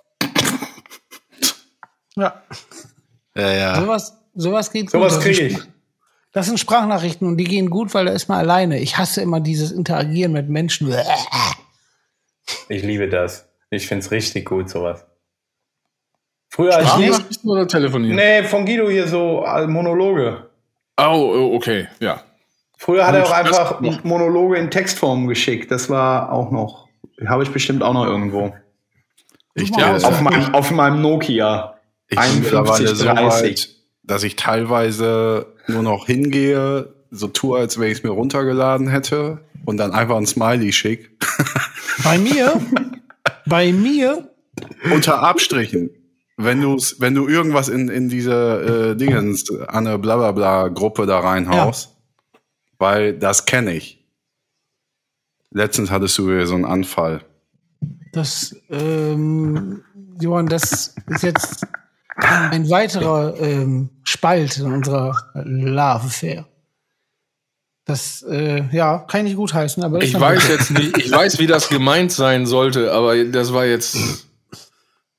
Ja. 2.16 2.42
Ja, 3.36 3.52
ja. 3.52 3.82
Sowas, 3.82 4.18
sowas 4.34 4.72
geht 4.72 4.90
Sowas 4.90 5.16
gut. 5.16 5.18
Das 5.18 5.24
kriege 5.24 5.50
sind 5.50 5.64
ich. 5.64 5.72
Das 6.34 6.46
sind 6.46 6.60
Sprachnachrichten 6.60 7.28
und 7.28 7.38
die 7.38 7.44
gehen 7.44 7.70
gut, 7.70 7.94
weil 7.94 8.06
da 8.06 8.14
ist 8.14 8.30
man 8.30 8.38
alleine. 8.40 8.80
Ich 8.80 8.98
hasse 8.98 9.22
immer 9.22 9.42
dieses 9.42 9.72
Interagieren 9.72 10.32
mit 10.32 10.48
Menschen. 10.50 10.94
Ich 12.70 12.84
liebe 12.84 13.10
das. 13.10 13.50
Ich 13.70 13.88
finde 13.88 14.06
es 14.06 14.12
richtig 14.12 14.46
gut, 14.46 14.70
sowas. 14.70 15.06
Früher 16.50 16.76
als 16.76 16.88
ich 16.88 16.98
nicht. 16.98 17.08
Sprachnachrichten 17.08 17.50
oder 17.50 17.68
telefonieren? 17.68 18.16
Nee, 18.16 18.44
von 18.44 18.66
Guido 18.66 18.90
hier 18.90 19.08
so 19.08 19.46
äh, 19.46 19.68
Monologe. 19.68 20.50
Oh, 20.98 21.04
oh, 21.04 21.56
okay, 21.56 21.88
ja. 22.00 22.22
Früher 22.78 23.06
hat 23.06 23.16
er 23.16 23.26
auch 23.26 23.32
einfach. 23.32 23.80
Monologe 24.04 24.58
in 24.58 24.72
Textform 24.72 25.28
geschickt. 25.28 25.70
Das 25.72 25.90
war 25.90 26.32
auch 26.32 26.52
noch. 26.52 26.88
Habe 27.28 27.44
ich 27.44 27.52
bestimmt 27.52 27.84
auch 27.84 27.94
noch 27.94 28.06
irgendwo. 28.06 28.54
Ich, 29.54 29.70
Ja, 29.78 29.96
Auf 29.96 30.22
meinem, 30.22 30.56
auf 30.56 30.72
meinem 30.72 31.02
Nokia. 31.02 31.76
Ich 32.12 32.20
bin 32.20 32.42
mittlerweile 32.42 32.96
so 32.96 33.06
5130. 33.06 33.44
weit, 33.44 33.76
dass 34.04 34.24
ich 34.24 34.36
teilweise 34.36 35.48
nur 35.68 35.84
noch 35.84 36.06
hingehe, 36.06 36.94
so 37.10 37.28
tue, 37.28 37.58
als 37.60 37.80
wenn 37.80 37.92
ich 37.92 38.00
es 38.00 38.04
mir 38.04 38.12
runtergeladen 38.12 38.88
hätte 38.88 39.40
und 39.66 39.78
dann 39.78 39.92
einfach 39.92 40.18
ein 40.18 40.26
Smiley 40.26 40.72
schick. 40.74 41.12
Bei 42.04 42.18
mir, 42.18 42.60
bei 43.46 43.72
mir, 43.74 44.32
Unter 44.92 45.22
Abstrichen. 45.22 45.92
Wenn 46.38 46.62
du 46.62 46.78
wenn 46.98 47.14
du 47.14 47.28
irgendwas 47.28 47.70
in, 47.70 47.90
in 47.90 48.10
diese 48.10 48.94
äh, 48.94 48.96
Dingens, 48.96 49.52
Anne 49.68 50.00
blablabla 50.00 50.70
Gruppe 50.70 51.06
da 51.06 51.20
reinhaust, 51.20 51.96
weil 52.80 53.14
das 53.14 53.46
kenne 53.46 53.76
ich. 53.76 54.04
Letztens 55.52 55.92
hattest 55.92 56.18
du 56.18 56.46
so 56.46 56.56
einen 56.56 56.66
Anfall. 56.66 57.22
das, 58.14 58.56
ähm, 58.70 59.84
Johann, 60.20 60.48
das 60.48 60.96
ist 61.08 61.24
jetzt 61.24 61.68
ein 62.22 62.70
weiterer 62.70 63.40
ähm, 63.40 63.90
Spalt 64.04 64.58
in 64.58 64.72
unserer 64.72 65.16
Love-Affair. 65.34 66.46
Das, 67.86 68.22
äh, 68.24 68.64
ja, 68.72 69.00
kann 69.00 69.22
ich 69.22 69.32
nicht 69.32 69.38
gut 69.38 69.54
heißen, 69.54 69.84
aber 69.84 70.02
Ich 70.02 70.18
weiß 70.18 70.48
jetzt 70.50 70.72
nicht, 70.72 70.98
ich 70.98 71.12
weiß, 71.12 71.40
wie 71.40 71.48
das 71.48 71.68
gemeint 71.70 72.12
sein 72.12 72.46
sollte, 72.46 72.94
aber 72.94 73.26
das 73.26 73.54
war 73.54 73.66
jetzt, 73.66 73.98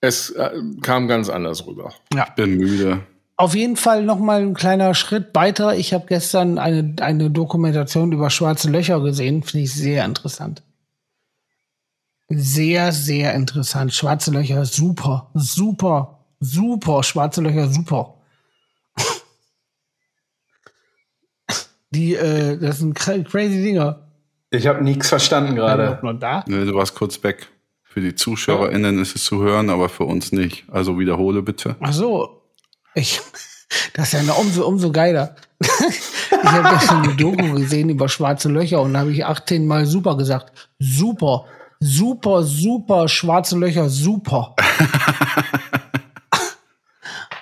es 0.00 0.30
äh, 0.30 0.50
kam 0.80 1.08
ganz 1.08 1.28
anders 1.28 1.66
rüber. 1.66 1.92
Bin 2.36 2.56
müde. 2.56 3.00
Auf 3.36 3.54
jeden 3.56 3.76
Fall 3.76 4.04
noch 4.04 4.20
mal 4.20 4.40
ein 4.40 4.54
kleiner 4.54 4.94
Schritt 4.94 5.34
weiter. 5.34 5.74
Ich 5.74 5.92
habe 5.92 6.06
gestern 6.06 6.58
eine, 6.58 6.94
eine 7.00 7.30
Dokumentation 7.30 8.12
über 8.12 8.30
schwarze 8.30 8.70
Löcher 8.70 9.00
gesehen. 9.00 9.42
Finde 9.42 9.64
ich 9.64 9.74
sehr 9.74 10.04
interessant. 10.04 10.62
Sehr, 12.28 12.92
sehr 12.92 13.34
interessant. 13.34 13.92
Schwarze 13.92 14.30
Löcher, 14.30 14.64
super, 14.64 15.30
super, 15.34 16.21
super. 16.42 17.02
Schwarze 17.02 17.40
Löcher, 17.40 17.68
super. 17.68 18.14
Die, 21.90 22.14
äh, 22.14 22.58
das 22.58 22.78
sind 22.78 22.98
cra- 22.98 23.22
crazy 23.22 23.62
Dinger. 23.62 24.08
Ich 24.50 24.66
habe 24.66 24.82
nichts 24.82 25.08
verstanden 25.08 25.54
gerade. 25.54 25.98
Noch 26.02 26.18
da? 26.18 26.44
Ne, 26.46 26.64
du 26.64 26.74
warst 26.74 26.94
kurz 26.94 27.22
weg. 27.22 27.48
Für 27.82 28.00
die 28.00 28.14
ZuschauerInnen 28.14 28.98
ist 29.00 29.14
es 29.14 29.24
zu 29.24 29.42
hören, 29.42 29.68
aber 29.68 29.88
für 29.90 30.04
uns 30.04 30.32
nicht. 30.32 30.64
Also 30.70 30.98
wiederhole 30.98 31.42
bitte. 31.42 31.76
Ach 31.80 31.92
so. 31.92 32.42
Ich, 32.94 33.20
das 33.94 34.06
ist 34.06 34.12
ja 34.14 34.22
noch 34.22 34.38
umso, 34.38 34.66
umso 34.66 34.90
geiler. 34.90 35.36
ich 35.60 36.44
habe 36.44 36.76
gestern 36.76 37.02
eine 37.02 37.14
Doku 37.16 37.52
gesehen 37.54 37.90
über 37.90 38.08
schwarze 38.08 38.48
Löcher 38.48 38.80
und 38.80 38.94
da 38.94 39.00
habe 39.00 39.12
ich 39.12 39.24
18 39.26 39.66
Mal 39.66 39.84
super 39.86 40.16
gesagt. 40.16 40.70
Super, 40.78 41.44
super, 41.78 42.42
super, 42.42 43.08
schwarze 43.08 43.58
Löcher, 43.58 43.90
super. 43.90 44.56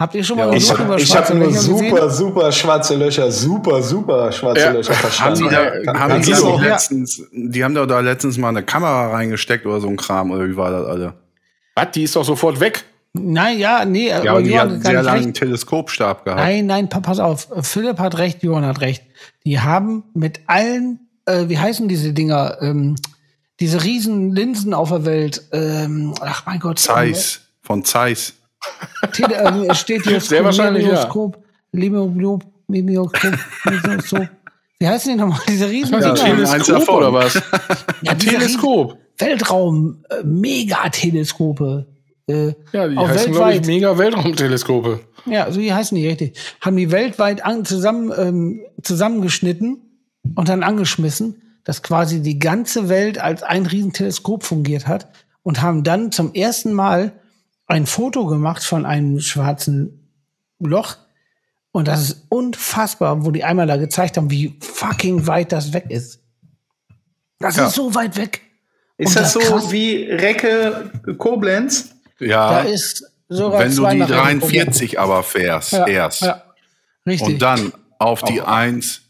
Habt 0.00 0.14
ihr 0.14 0.24
schon 0.24 0.38
mal 0.38 0.48
Ja, 0.48 0.54
Ich, 0.54 0.64
über 0.72 0.96
ich 0.98 1.14
habe 1.16 1.34
nur 1.34 1.46
Löcher 1.46 1.60
super, 1.60 1.84
gesehen? 2.06 2.10
super 2.10 2.52
schwarze 2.52 2.96
Löcher, 2.96 3.30
super, 3.30 3.82
super 3.82 4.32
schwarze 4.32 4.60
Ja. 4.62 4.70
Löcher 4.72 4.92
Haben 4.94 5.00
verstanden. 5.00 5.44
die, 5.44 5.84
da, 5.84 5.94
haben 6.00 6.22
die, 6.22 6.30
Ja. 6.30 6.56
letztens, 6.56 7.22
die 7.32 7.62
haben 7.62 7.74
doch 7.74 7.86
da 7.86 8.00
letztens 8.00 8.38
mal 8.38 8.48
eine 8.48 8.62
Kamera 8.62 9.10
reingesteckt 9.10 9.66
oder 9.66 9.80
so 9.80 9.88
ein 9.88 9.96
Kram, 9.98 10.30
oder 10.30 10.48
wie 10.48 10.56
war 10.56 10.70
das 10.70 10.86
alle? 10.86 11.12
Was, 11.76 11.90
die 11.92 12.02
ist 12.04 12.16
doch 12.16 12.24
sofort 12.24 12.58
weg. 12.60 12.82
Nein, 13.12 13.58
ja, 13.58 13.84
nee, 13.84 14.08
Ja, 14.08 14.30
aber 14.32 14.42
die 14.42 14.50
Johann 14.50 14.72
hat 14.76 14.82
sehr 14.84 14.92
gar 14.94 15.02
lange 15.02 15.16
nicht 15.18 15.24
einen 15.26 15.32
recht. 15.32 15.42
Teleskopstab 15.42 16.24
gehabt. 16.24 16.40
Nein, 16.40 16.64
nein, 16.66 16.88
pa- 16.88 17.00
pass 17.00 17.18
auf. 17.18 17.48
Philipp 17.62 17.98
hat 17.98 18.16
recht, 18.18 18.42
Johann 18.42 18.64
hat 18.64 18.80
recht. 18.80 19.02
Die 19.44 19.60
haben 19.60 20.04
mit 20.14 20.40
allen, 20.46 21.00
äh, 21.26 21.48
wie 21.48 21.58
heißen 21.58 21.88
diese 21.88 22.12
Dinger, 22.14 22.56
ähm, 22.62 22.96
diese 23.58 23.84
riesen 23.84 24.30
Linsen 24.32 24.72
auf 24.72 24.88
der 24.88 25.04
Welt, 25.04 25.42
ähm, 25.52 26.14
ach 26.20 26.46
mein 26.46 26.60
Gott. 26.60 26.78
Zeiss, 26.78 27.40
von 27.62 27.84
Zeiss. 27.84 28.32
Tele, 29.12 29.34
äh, 29.36 29.66
es 29.70 29.78
steht 29.80 30.02
hier 30.04 30.20
Sehr 30.20 30.44
wahrscheinlich, 30.44 30.84
ja. 30.84 30.90
Mikroskop, 30.92 31.42
Limoblop, 31.72 32.44
Mikroskop, 32.68 33.32
Mikroskop. 33.64 34.28
Wie 34.78 34.88
heißen 34.88 35.12
die 35.12 35.18
nochmal? 35.18 35.40
Diese 35.48 35.68
riesen 35.68 35.94
eins 35.96 36.20
Teleskop 36.20 36.88
oder 36.88 37.12
was? 37.12 37.40
Ja, 38.02 38.14
Teleskop. 38.14 38.96
Weltraum, 39.18 40.02
äh, 40.08 40.22
Megateleskope. 40.24 41.86
Äh, 42.26 42.52
Ja, 42.72 42.88
die 42.88 42.96
auch 42.96 43.08
heißen, 43.08 43.32
glaube 43.32 43.50
ich, 43.50 43.56
weltweit. 43.56 43.66
mega 43.66 43.98
Weltraumteleskope. 43.98 45.00
Ja, 45.26 45.50
so 45.52 45.60
die 45.60 45.72
heißen 45.72 45.96
die 45.96 46.06
richtig. 46.08 46.38
Haben 46.62 46.76
die 46.76 46.90
weltweit 46.90 47.44
an, 47.44 47.64
zusammen, 47.66 48.12
ähm, 48.16 48.60
zusammengeschnitten 48.82 49.82
und 50.34 50.48
dann 50.48 50.62
angeschmissen, 50.62 51.42
dass 51.64 51.82
quasi 51.82 52.22
die 52.22 52.38
ganze 52.38 52.88
Welt 52.88 53.18
als 53.18 53.42
ein 53.42 53.66
Riesenteleskop 53.66 54.44
fungiert 54.44 54.86
hat 54.86 55.08
und 55.42 55.60
haben 55.60 55.82
dann 55.84 56.10
zum 56.12 56.32
ersten 56.32 56.72
Mal 56.72 57.12
ein 57.70 57.86
Foto 57.86 58.26
gemacht 58.26 58.64
von 58.64 58.84
einem 58.84 59.20
schwarzen 59.20 60.08
Loch. 60.58 60.96
Und 61.72 61.86
das 61.86 62.02
ist 62.02 62.26
unfassbar, 62.28 63.24
wo 63.24 63.30
die 63.30 63.44
einmal 63.44 63.66
da 63.68 63.76
gezeigt 63.76 64.16
haben, 64.16 64.30
wie 64.30 64.58
fucking 64.60 65.26
weit 65.28 65.52
das 65.52 65.72
weg 65.72 65.86
ist. 65.88 66.20
Das 67.38 67.56
Ja. 67.56 67.68
ist 67.68 67.74
so 67.76 67.94
weit 67.94 68.16
weg. 68.16 68.42
Ist 68.98 69.10
Und 69.10 69.16
das 69.16 69.32
so 69.32 69.38
krass, 69.38 69.70
wie 69.70 70.02
Recke 70.04 70.90
Koblenz? 71.16 71.94
Da 72.18 72.24
Ja, 72.26 72.58
ist 72.60 73.04
sogar 73.28 73.60
wenn 73.60 73.74
du 73.74 73.86
die 73.88 73.96
nach 73.98 74.08
Recke 74.10 74.20
43 74.40 74.98
aber 75.00 75.22
fährst, 75.22 75.72
Ja, 75.72 75.86
erst. 75.86 76.22
Ja, 76.22 76.42
richtig. 77.06 77.28
Und 77.34 77.38
dann 77.40 77.72
auf 77.98 78.22
die 78.24 78.42
1. 78.42 79.02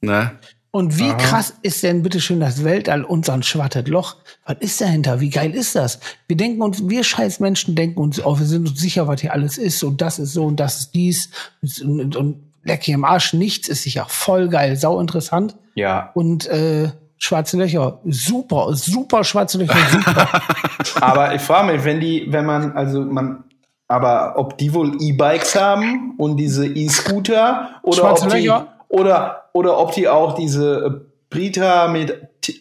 Ne? 0.00 0.38
Und 0.74 0.98
wie 0.98 1.12
krass 1.18 1.52
ist 1.60 1.82
denn 1.82 2.02
bitteschön 2.02 2.40
das 2.40 2.64
Weltall 2.64 3.04
und 3.04 3.26
so 3.26 3.32
ein 3.32 3.42
Loch? 3.86 4.16
Was 4.46 4.56
ist 4.60 4.80
dahinter? 4.80 5.20
Wie 5.20 5.28
geil 5.28 5.54
ist 5.54 5.74
das? 5.74 6.00
Wir 6.26 6.36
denken 6.38 6.62
uns, 6.62 6.88
wir 6.88 7.04
scheiß 7.04 7.40
Menschen 7.40 7.74
denken 7.74 8.00
uns, 8.00 8.24
oh, 8.24 8.38
wir 8.38 8.46
sind 8.46 8.66
uns 8.66 8.80
sicher, 8.80 9.06
was 9.06 9.20
hier 9.20 9.34
alles 9.34 9.58
ist 9.58 9.84
und 9.84 10.00
das 10.00 10.18
ist 10.18 10.32
so 10.32 10.44
und 10.44 10.58
das 10.58 10.78
ist 10.78 10.94
dies 10.94 11.28
und, 11.60 12.00
und, 12.00 12.16
und 12.16 12.36
leck 12.64 12.84
hier 12.84 12.94
im 12.94 13.04
Arsch, 13.04 13.34
nichts 13.34 13.68
ist 13.68 13.82
sicher 13.82 14.06
voll 14.08 14.48
geil, 14.48 14.76
sau 14.76 14.98
interessant. 14.98 15.56
Ja. 15.74 16.10
Und 16.14 16.46
äh, 16.46 16.90
schwarze 17.18 17.58
Löcher. 17.58 18.00
Super, 18.06 18.68
super 18.72 19.24
schwarze 19.24 19.58
Löcher, 19.58 19.76
super. 19.90 20.42
Aber 21.02 21.34
ich 21.34 21.42
frage 21.42 21.70
mich, 21.70 21.84
wenn 21.84 22.00
die, 22.00 22.26
wenn 22.30 22.46
man, 22.46 22.72
also 22.72 23.02
man, 23.02 23.44
aber 23.88 24.38
ob 24.38 24.56
die 24.56 24.72
wohl 24.72 24.96
E-Bikes 25.02 25.54
haben 25.54 26.14
und 26.16 26.38
diese 26.38 26.66
E-Scooter 26.66 27.72
oder 27.82 27.96
Schwarze 27.98 28.24
ob 28.24 28.30
die, 28.32 28.46
Löcher? 28.46 28.68
Oder, 28.92 29.48
oder 29.54 29.78
ob 29.78 29.92
die 29.92 30.06
auch 30.08 30.34
diese 30.34 30.84
äh, 30.84 30.90
Brita 31.30 31.88
mit 31.88 32.14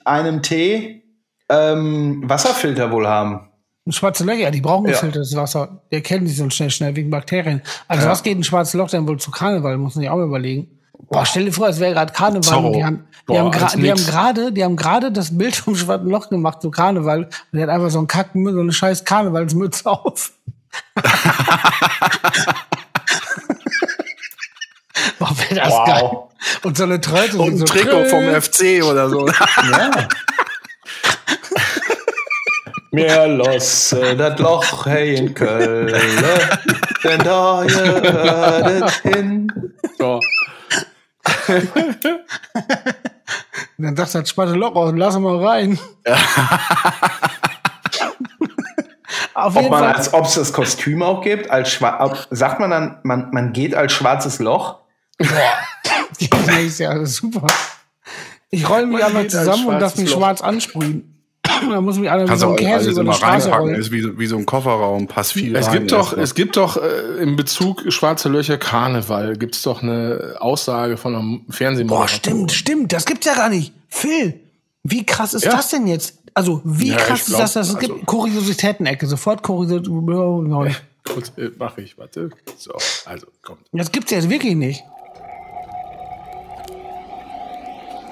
einem 0.06 0.42
T 0.42 1.04
ähm, 1.50 2.24
Wasserfilter 2.26 2.92
wohl 2.92 3.08
haben. 3.08 3.50
schwarze 3.90 4.24
Löcher, 4.24 4.50
die 4.52 4.62
brauchen 4.62 4.86
Ja. 4.86 4.94
gefiltertes 4.94 5.36
Wasser. 5.36 5.82
Die 5.92 5.96
erkennen 5.96 6.26
die 6.26 6.32
so 6.32 6.50
schnell, 6.50 6.70
schnell 6.72 6.96
wegen 6.96 7.10
Bakterien. 7.10 7.62
Also 7.90 8.08
was 8.08 8.24
geht 8.24 8.38
ein 8.38 8.44
schwarzes 8.44 8.74
Loch 8.76 8.90
denn 8.90 9.08
wohl 9.08 9.20
zu 9.20 9.30
Karneval? 9.32 9.78
Muss 9.78 9.96
man 9.96 10.04
sich 10.04 10.10
auch 10.10 10.16
mal 10.16 10.26
überlegen. 10.28 10.80
Boah, 11.10 11.26
stell 11.26 11.46
dir 11.46 11.52
vor, 11.52 11.68
es 11.68 11.80
wäre 11.82 11.94
gerade 11.94 12.14
Karneval 12.14 12.44
Zorro. 12.44 12.72
die 12.72 12.86
haben, 12.86 13.06
die 13.28 13.34
Boah, 13.34 13.54
haben, 13.54 13.82
die 13.82 14.06
gerade, 14.06 14.52
die 14.54 14.64
haben 14.64 14.78
gerade 14.78 15.12
das 15.12 15.38
Bild 15.38 15.56
vom 15.56 15.76
schwarzen 15.76 16.10
Loch 16.10 16.30
gemacht 16.30 16.62
zu 16.62 16.72
Karneval 16.72 17.24
und 17.26 17.30
der 17.52 17.64
hat 17.64 17.70
einfach 17.70 17.90
so 17.90 17.98
einen 17.98 18.08
Kacken, 18.08 18.50
so 18.54 18.60
eine 18.62 18.72
scheiß 18.72 19.04
Karnevalsmütze 19.04 19.90
auf. 19.90 20.32
Das 25.56 25.70
Wow. 25.70 25.86
geil. 25.86 26.10
Und 26.64 26.78
so 26.78 26.84
eine 26.84 27.02
Tröte. 27.02 27.38
Und 27.38 27.50
ein 27.54 27.58
so 27.58 27.66
Trikot 27.66 28.06
vom 28.06 28.24
FC 28.42 28.84
oder 28.84 29.10
so. 29.10 29.28
Ja. 29.28 29.92
Mir 32.94 33.28
losse 33.28 34.16
das 34.18 34.38
Loch 34.40 34.86
hey 34.86 35.16
in 35.16 35.34
Köln, 35.34 35.88
denn 37.04 37.20
da 37.20 37.64
ihr 37.64 38.02
hörtet 38.02 38.92
hin. 39.04 39.74
So. 39.98 40.20
Und 43.78 43.86
dann 43.86 43.96
sagt 43.96 44.14
das 44.16 44.30
schwarze 44.30 44.56
Loch 44.56 44.76
aus, 44.76 44.92
lass 44.96 45.18
mal 45.18 45.46
rein. 45.46 45.80
Auf 49.34 49.56
Ob 49.56 49.62
jeden 49.62 49.72
man 49.72 49.84
Fall. 49.84 49.94
als 49.94 50.14
ob 50.14 50.26
es 50.26 50.36
das 50.36 50.52
Kostüm 50.52 51.02
auch 51.02 51.22
gibt, 51.22 51.50
als 51.50 51.72
schwa 51.72 52.04
ob, 52.04 52.28
sagt 52.30 52.60
man 52.60 52.70
dann, 52.72 53.00
man, 53.04 53.32
man 53.32 53.54
geht 53.54 53.74
als 53.74 53.94
schwarzes 53.94 54.40
Loch. 54.40 54.81
Ja, 56.20 56.58
ist 56.60 56.80
ja 56.80 57.06
super. 57.06 57.48
Ich 58.50 58.68
roll 58.70 58.86
mich 58.86 59.04
einmal 59.04 59.24
als 59.24 59.34
zusammen 59.34 59.66
und 59.68 59.74
lass 59.80 59.94
schwarzes 59.94 59.98
mich 60.02 60.10
Loch. 60.12 60.18
schwarz 60.18 60.42
ansprühen. 60.42 61.08
Da 61.70 61.80
muss 61.80 61.98
mich 61.98 62.10
einer 62.10 62.24
wie 62.24 62.28
Kannst 62.28 62.42
so 62.42 62.56
Käse 62.56 62.72
alles 62.74 62.88
über 62.88 63.02
immer 63.02 63.14
Straße 63.14 63.46
reinpacken. 63.46 63.68
rollen. 63.70 63.80
Ist 63.80 63.92
wie, 63.92 64.02
so- 64.02 64.18
wie 64.20 64.26
so 64.26 64.38
ein 64.38 64.46
Kofferraum, 64.46 65.08
passt 65.08 65.34
viel 65.34 65.56
Es 65.56 65.68
rein. 65.68 65.74
gibt 65.74 65.92
doch, 65.92 66.00
erstmal. 66.08 66.24
es 66.24 66.36
gibt 66.36 66.58
doch 66.58 66.78
äh, 66.78 67.22
in 67.22 67.36
Bezug 67.36 67.84
schwarze 67.92 68.30
Löcher 68.30 68.58
Karneval 68.58 69.38
gibt's 69.38 69.62
doch 69.62 69.82
eine 69.84 70.36
Aussage 70.40 70.98
von 70.98 71.16
einem 71.16 71.42
Fernsehmoderator. 71.50 72.06
Boah, 72.08 72.08
stimmt, 72.10 72.52
stimmt, 72.52 72.94
das 72.94 73.06
gibt's 73.06 73.26
ja 73.28 73.36
gar 73.36 73.50
nicht. 73.50 73.74
Phil, 73.90 74.40
wie 74.84 75.06
krass 75.06 75.34
ist 75.34 75.46
Ja. 75.46 75.52
das 75.52 75.70
denn 75.70 75.86
jetzt? 75.88 76.16
Also, 76.34 76.62
wie 76.64 76.90
Ja, 76.90 76.98
krass 76.98 77.20
ich 77.20 77.22
ist 77.24 77.26
glaub, 77.28 77.42
das? 77.42 77.54
dass 77.54 77.70
Es 77.70 77.76
also- 77.76 77.88
gibt 77.88 78.06
Kuriositäten-Ecke, 78.06 79.06
sofort 79.08 79.44
Kuriositäten. 79.44 80.52
Äh, 81.38 81.50
mach 81.58 81.78
ich, 81.78 81.98
warte. 81.98 82.30
So, 82.58 82.72
also 83.06 83.28
kommt. 83.42 83.62
Das 83.72 83.92
gibt's 83.92 84.12
jetzt 84.12 84.30
wirklich 84.30 84.56
nicht. 84.56 84.84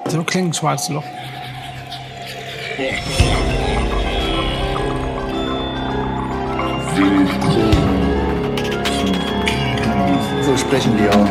So 0.09 0.23
klingt 0.23 0.55
schwarzes 0.55 0.89
Loch. 0.89 1.03
So 10.41 10.57
sprechen 10.57 10.97
die 10.97 11.07
auch. 11.09 11.27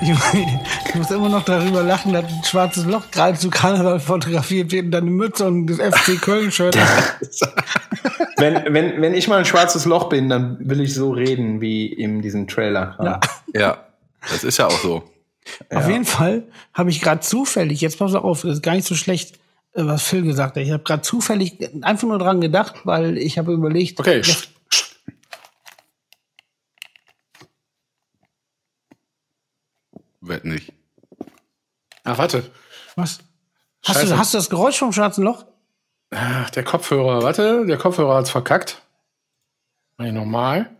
Ich, 0.00 0.10
ich 0.88 0.94
muss 0.94 1.10
immer 1.10 1.28
noch 1.28 1.44
darüber 1.44 1.82
lachen, 1.82 2.12
dass 2.12 2.24
ein 2.24 2.44
schwarzes 2.44 2.84
Loch 2.86 3.10
gerade 3.10 3.38
zu 3.38 3.50
Karneval 3.50 4.00
fotografiert 4.00 4.72
wird 4.72 4.86
und 4.86 4.90
dann 4.92 5.02
eine 5.04 5.10
Mütze 5.10 5.46
und 5.46 5.66
das 5.66 5.78
FC 5.78 6.20
Köln-Shirt. 6.20 6.76
Wenn, 8.36 8.72
wenn, 8.72 9.00
wenn 9.02 9.14
ich 9.14 9.28
mal 9.28 9.38
ein 9.38 9.44
schwarzes 9.44 9.84
Loch 9.84 10.08
bin, 10.08 10.28
dann 10.28 10.56
will 10.68 10.80
ich 10.80 10.94
so 10.94 11.10
reden 11.10 11.60
wie 11.60 11.86
in 11.86 12.22
diesem 12.22 12.46
Trailer. 12.46 12.96
Ja. 13.02 13.20
Ja, 13.60 13.86
das 14.30 14.44
ist 14.44 14.58
ja 14.58 14.66
auch 14.66 14.78
so. 14.80 15.02
Auf 15.70 15.88
jeden 15.88 16.04
Fall 16.04 16.44
habe 16.74 16.90
ich 16.90 17.00
gerade 17.00 17.20
zufällig, 17.20 17.80
jetzt 17.80 17.98
pass 17.98 18.14
auf, 18.14 18.42
das 18.42 18.54
ist 18.54 18.62
gar 18.62 18.74
nicht 18.74 18.86
so 18.86 18.94
schlecht, 18.94 19.36
äh, 19.74 19.84
was 19.84 20.02
Phil 20.02 20.22
gesagt 20.22 20.56
hat. 20.56 20.62
Ich 20.62 20.70
habe 20.70 20.82
gerade 20.84 21.02
zufällig 21.02 21.54
einfach 21.82 22.06
nur 22.06 22.18
dran 22.18 22.40
gedacht, 22.40 22.76
weil 22.84 23.16
ich 23.18 23.38
habe 23.38 23.52
überlegt, 23.52 23.98
Okay, 23.98 24.20
sch- 24.20 24.48
Wett 30.20 30.44
nicht. 30.44 30.72
Ach, 32.08 32.18
warte. 32.18 32.50
was? 32.96 33.18
Hast 33.84 34.00
Scheiße. 34.00 34.12
du, 34.12 34.18
hast 34.18 34.34
du 34.34 34.38
das 34.38 34.50
Geräusch 34.50 34.78
vom 34.78 34.92
schwarzen 34.92 35.24
Loch? 35.24 35.46
Ach, 36.10 36.50
der 36.50 36.64
Kopfhörer, 36.64 37.22
warte, 37.22 37.66
der 37.66 37.76
Kopfhörer 37.76 38.16
hat's 38.16 38.30
verkackt. 38.30 38.82
Mach 39.96 40.06
ich 40.06 40.12
nochmal. 40.12 40.70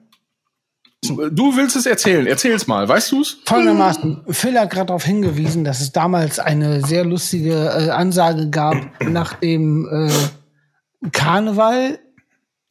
Du 1.02 1.56
willst 1.56 1.76
es 1.76 1.86
erzählen, 1.86 2.26
erzähl's 2.26 2.66
mal, 2.66 2.88
weißt 2.88 3.12
du's? 3.12 3.38
Folgendermaßen, 3.46 4.24
Phil 4.30 4.58
hat 4.58 4.70
gerade 4.70 4.86
darauf 4.86 5.04
hingewiesen, 5.04 5.62
dass 5.62 5.80
es 5.80 5.92
damals 5.92 6.40
eine 6.40 6.84
sehr 6.84 7.04
lustige 7.04 7.54
äh, 7.54 7.90
Ansage 7.90 8.50
gab 8.50 8.76
nach 9.00 9.34
dem 9.34 9.88
äh, 9.88 11.08
Karneval 11.12 12.00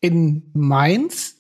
in 0.01 0.51
Mainz. 0.53 1.37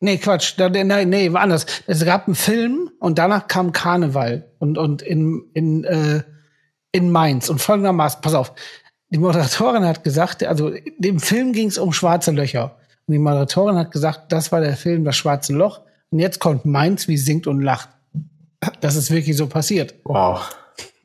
Nee, 0.00 0.16
Quatsch, 0.16 0.54
nee, 0.58 1.04
nee, 1.04 1.32
war 1.32 1.42
anders. 1.42 1.66
Es 1.86 2.04
gab 2.04 2.26
einen 2.26 2.34
Film 2.34 2.90
und 3.00 3.18
danach 3.18 3.48
kam 3.48 3.72
Karneval 3.72 4.50
und, 4.58 4.78
und 4.78 5.02
in, 5.02 5.44
in, 5.52 5.84
äh, 5.84 6.22
in 6.92 7.10
Mainz. 7.10 7.50
Und 7.50 7.60
folgendermaßen, 7.60 8.22
pass 8.22 8.34
auf, 8.34 8.54
die 9.10 9.18
Moderatorin 9.18 9.84
hat 9.84 10.02
gesagt, 10.02 10.42
also 10.42 10.72
dem 10.98 11.20
Film 11.20 11.52
ging 11.52 11.68
es 11.68 11.76
um 11.76 11.92
schwarze 11.92 12.30
Löcher. 12.30 12.76
Und 13.06 13.12
die 13.12 13.18
Moderatorin 13.18 13.76
hat 13.76 13.90
gesagt, 13.90 14.32
das 14.32 14.52
war 14.52 14.60
der 14.60 14.76
Film 14.76 15.04
Das 15.04 15.16
Schwarze 15.16 15.52
Loch. 15.52 15.82
Und 16.10 16.18
jetzt 16.18 16.38
kommt 16.38 16.64
Mainz, 16.64 17.06
wie 17.06 17.18
singt 17.18 17.46
und 17.46 17.60
lacht. 17.60 17.90
Das 18.80 18.96
ist 18.96 19.10
wirklich 19.10 19.36
so 19.36 19.48
passiert. 19.48 19.94
Wow. 20.04 20.56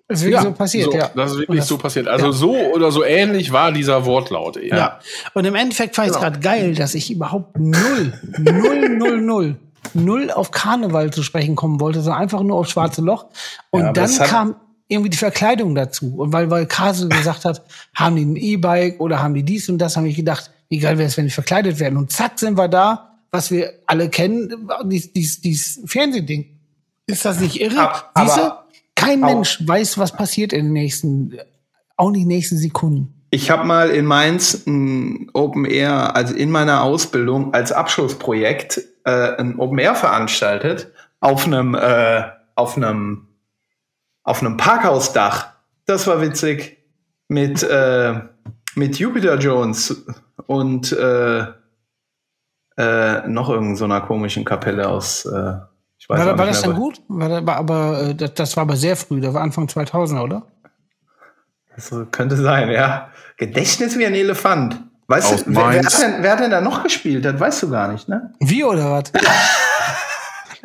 Das 0.07 0.19
ist 0.19 0.25
wirklich 0.25 0.41
so 0.43 0.51
passiert, 0.51 0.91
so, 0.91 0.97
ja. 0.97 1.09
Das 1.15 1.31
ist 1.31 1.37
wirklich 1.39 1.59
das- 1.59 1.67
so 1.67 1.77
passiert. 1.77 2.07
Also 2.07 2.27
ja. 2.27 2.31
so 2.31 2.55
oder 2.55 2.91
so 2.91 3.03
ähnlich 3.03 3.51
war 3.51 3.71
dieser 3.71 4.05
Wortlaut. 4.05 4.57
eher. 4.57 4.77
Ja. 4.77 4.99
Und 5.33 5.45
im 5.45 5.55
Endeffekt 5.55 5.95
fand 5.95 6.07
ich 6.09 6.11
es 6.13 6.19
Genau. 6.19 6.29
gerade 6.31 6.39
geil, 6.41 6.75
dass 6.75 6.93
ich 6.93 7.09
überhaupt 7.11 7.57
null, 7.59 8.13
null, 8.37 8.89
null, 8.89 9.21
null, 9.21 9.55
null 9.95 10.31
auf 10.31 10.51
Karneval 10.51 11.11
zu 11.11 11.23
sprechen 11.23 11.55
kommen 11.55 11.79
wollte, 11.79 12.01
sondern 12.01 12.21
einfach 12.21 12.43
nur 12.43 12.57
auf 12.57 12.69
Schwarze 12.69 13.01
Loch. 13.01 13.25
Und 13.71 13.81
Ja, 13.81 13.85
aber 13.89 13.93
dann 14.01 14.11
kam 14.19 14.55
irgendwie 14.87 15.09
die 15.09 15.17
Verkleidung 15.17 15.73
dazu. 15.73 16.13
Und 16.17 16.31
weil, 16.33 16.51
weil 16.51 16.67
Kase 16.67 17.09
gesagt 17.09 17.43
hat, 17.45 17.63
haben 17.95 18.15
die 18.15 18.25
ein 18.25 18.35
E-Bike 18.35 18.99
oder 18.99 19.23
haben 19.23 19.33
die 19.33 19.41
dies 19.43 19.67
und 19.69 19.79
das, 19.79 19.97
habe 19.97 20.07
ich 20.07 20.15
gedacht, 20.15 20.51
wie 20.69 20.77
geil 20.77 20.99
wäre 20.99 21.07
es, 21.07 21.17
wenn 21.17 21.25
die 21.25 21.31
verkleidet 21.31 21.79
werden. 21.79 21.97
Und 21.97 22.11
zack, 22.11 22.37
sind 22.37 22.57
wir 22.57 22.67
da, 22.67 23.15
was 23.31 23.49
wir 23.49 23.73
alle 23.87 24.09
kennen, 24.09 24.69
dies, 24.85 25.11
dies, 25.13 25.41
dies 25.41 25.81
Fernsehding. 25.87 26.45
Ist 27.07 27.25
das 27.25 27.39
nicht 27.39 27.59
irre? 27.59 27.79
Ab- 27.79 28.11
Siehste? 28.17 28.53
Kein 29.05 29.23
Au. 29.23 29.27
Mensch 29.27 29.59
weiß, 29.65 29.97
was 29.97 30.11
passiert 30.15 30.53
in 30.53 30.65
den 30.65 30.73
nächsten, 30.73 31.37
auch 31.97 32.11
nicht 32.11 32.25
nächsten 32.25 32.57
Sekunden. 32.57 33.15
Ich 33.31 33.51
habe 33.51 33.65
mal 33.65 33.89
in 33.89 34.05
Mainz 34.05 34.65
ein 34.65 35.29
Open 35.33 35.65
Air, 35.65 36.15
also 36.15 36.33
in 36.33 36.51
meiner 36.51 36.83
Ausbildung 36.83 37.53
als 37.53 37.71
Abschlussprojekt 37.71 38.81
äh, 39.03 39.35
ein 39.35 39.59
Open 39.59 39.77
Air 39.77 39.95
veranstaltet 39.95 40.91
auf 41.19 41.45
einem 41.45 41.75
äh, 41.75 42.23
auf 42.55 42.77
einem 42.77 43.27
auf 44.23 44.41
einem 44.41 44.57
Parkhausdach. 44.57 45.49
Das 45.85 46.07
war 46.07 46.21
witzig 46.21 46.77
mit 47.27 47.63
äh, 47.63 48.21
mit 48.75 48.99
Jupiter 48.99 49.37
Jones 49.37 50.05
und 50.47 50.91
äh, 50.93 51.45
äh, 52.77 53.27
noch 53.27 53.49
irgendeiner 53.49 53.75
so 53.75 53.85
einer 53.85 54.01
komischen 54.01 54.45
Kapelle 54.45 54.87
aus. 54.87 55.27
Ich 55.97 56.09
weiß 56.09 56.19
War, 56.19 56.37
war 56.37 56.45
das 56.45 56.61
dann 56.61 56.75
gut? 56.75 57.01
War, 57.07 57.29
da- 57.29 57.45
war, 57.45 57.55
aber 57.57 58.01
äh, 58.09 58.15
das, 58.15 58.33
das 58.33 58.57
war 58.57 58.61
aber 58.61 58.75
sehr 58.75 58.95
früh, 58.95 59.21
das 59.21 59.33
war 59.33 59.41
Anfang 59.41 59.65
2000er, 59.65 60.21
oder? 60.21 60.43
Das 61.75 61.93
könnte 62.11 62.37
sein, 62.37 62.69
ja. 62.69 63.09
Gedächtnis 63.37 63.97
wie 63.97 64.05
ein 64.05 64.13
Elefant. 64.13 64.81
Weißt 65.07 65.33
Aus 65.33 65.43
du, 65.43 65.55
wer, 65.55 65.71
wer, 65.71 65.83
hat 65.83 66.01
denn, 66.01 66.15
wer 66.21 66.31
hat 66.31 66.39
denn 66.39 66.51
da 66.51 66.61
noch 66.61 66.83
gespielt? 66.83 67.25
Das 67.25 67.39
weißt 67.39 67.63
du 67.63 67.69
gar 67.69 67.91
nicht, 67.91 68.07
ne? 68.07 68.33
Wie 68.39 68.63
oder 68.63 68.91
was? 68.91 69.11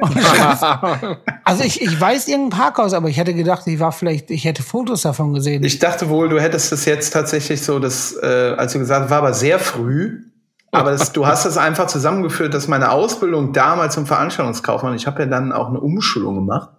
also 1.44 1.62
ich, 1.62 1.82
ich 1.82 2.00
weiß 2.00 2.28
irgendein 2.28 2.58
Parkhaus, 2.58 2.94
aber 2.94 3.08
ich 3.08 3.18
hätte 3.18 3.34
gedacht, 3.34 3.66
ich 3.66 3.78
war 3.78 3.92
vielleicht, 3.92 4.30
ich 4.30 4.44
hätte 4.44 4.62
Fotos 4.62 5.02
davon 5.02 5.34
gesehen. 5.34 5.62
Ich 5.62 5.78
dachte 5.78 6.08
wohl, 6.08 6.28
du 6.28 6.40
hättest 6.40 6.72
das 6.72 6.84
jetzt 6.86 7.10
tatsächlich 7.10 7.62
so, 7.62 7.78
das, 7.78 8.16
äh, 8.22 8.54
als 8.56 8.72
du 8.72 8.78
gesagt 8.78 9.04
hast, 9.04 9.10
war 9.10 9.18
aber 9.18 9.34
sehr 9.34 9.58
früh. 9.58 10.22
Aber 10.72 10.92
das, 10.92 11.12
du 11.12 11.26
hast 11.26 11.44
das 11.44 11.56
einfach 11.58 11.88
zusammengeführt, 11.88 12.54
dass 12.54 12.68
meine 12.68 12.92
Ausbildung 12.92 13.52
damals 13.52 13.94
zum 13.94 14.06
Veranstaltungskaufmann, 14.06 14.94
ich 14.94 15.06
habe 15.06 15.22
ja 15.22 15.26
dann 15.26 15.52
auch 15.52 15.68
eine 15.68 15.80
Umschulung 15.80 16.36
gemacht, 16.36 16.70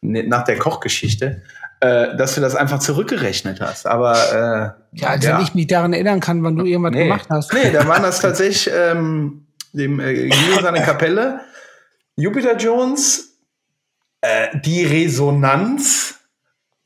ne- 0.00 0.26
nach 0.26 0.44
der 0.44 0.58
Kochgeschichte, 0.58 1.42
äh, 1.80 2.16
dass 2.16 2.34
du 2.34 2.40
das 2.40 2.56
einfach 2.56 2.78
zurückgerechnet 2.78 3.60
hast. 3.60 3.86
Aber 3.86 4.14
äh, 4.92 4.98
ja, 4.98 5.08
als 5.08 5.26
wenn 5.26 5.40
ich 5.40 5.54
mich 5.54 5.66
daran 5.66 5.92
erinnern 5.92 6.20
kann, 6.20 6.42
wann 6.42 6.56
du 6.56 6.64
irgendwas 6.64 6.92
nee. 6.92 7.04
gemacht 7.04 7.26
hast. 7.28 7.52
Nee, 7.52 7.70
da 7.70 7.86
waren 7.86 8.02
das 8.02 8.20
tatsächlich 8.20 8.70
ähm, 8.74 9.46
dem 9.72 10.00
äh, 10.00 10.28
Guido 10.28 10.62
seine 10.62 10.82
Kapelle. 10.82 11.40
Jupiter 12.16 12.56
Jones, 12.56 13.38
äh, 14.22 14.58
die 14.60 14.84
Resonanz. 14.84 16.14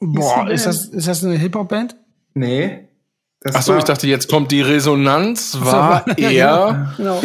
Boah, 0.01 0.49
ist 0.49 0.67
das, 0.67 0.87
ist 0.87 1.07
das 1.07 1.23
eine 1.23 1.35
Hip-Hop-Band? 1.35 1.97
Nee. 2.35 2.88
Das 3.41 3.55
Achso, 3.55 3.73
war- 3.73 3.79
ich 3.79 3.85
dachte, 3.85 4.07
jetzt 4.09 4.29
kommt 4.29 4.51
die 4.51 4.61
Resonanz, 4.63 5.53
so, 5.53 5.65
war 5.65 6.07
war- 6.07 6.19
eher 6.19 6.93
Genau. 6.97 7.23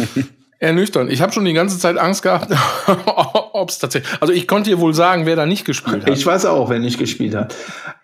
ernüchternd. 0.60 1.10
Ich 1.10 1.20
habe 1.20 1.32
schon 1.32 1.44
die 1.44 1.52
ganze 1.52 1.78
Zeit 1.78 1.98
Angst 1.98 2.22
gehabt, 2.22 2.50
ob 3.52 3.68
es 3.68 3.78
tatsächlich. 3.78 4.10
Also 4.22 4.32
ich 4.32 4.46
konnte 4.48 4.70
dir 4.70 4.78
wohl 4.80 4.94
sagen, 4.94 5.26
wer 5.26 5.36
da 5.36 5.44
nicht 5.46 5.64
gespielt 5.64 6.02
hat. 6.06 6.10
Ich 6.10 6.24
weiß 6.24 6.46
auch, 6.46 6.70
wer 6.70 6.78
nicht 6.78 6.98
gespielt 6.98 7.34
hat. 7.34 7.54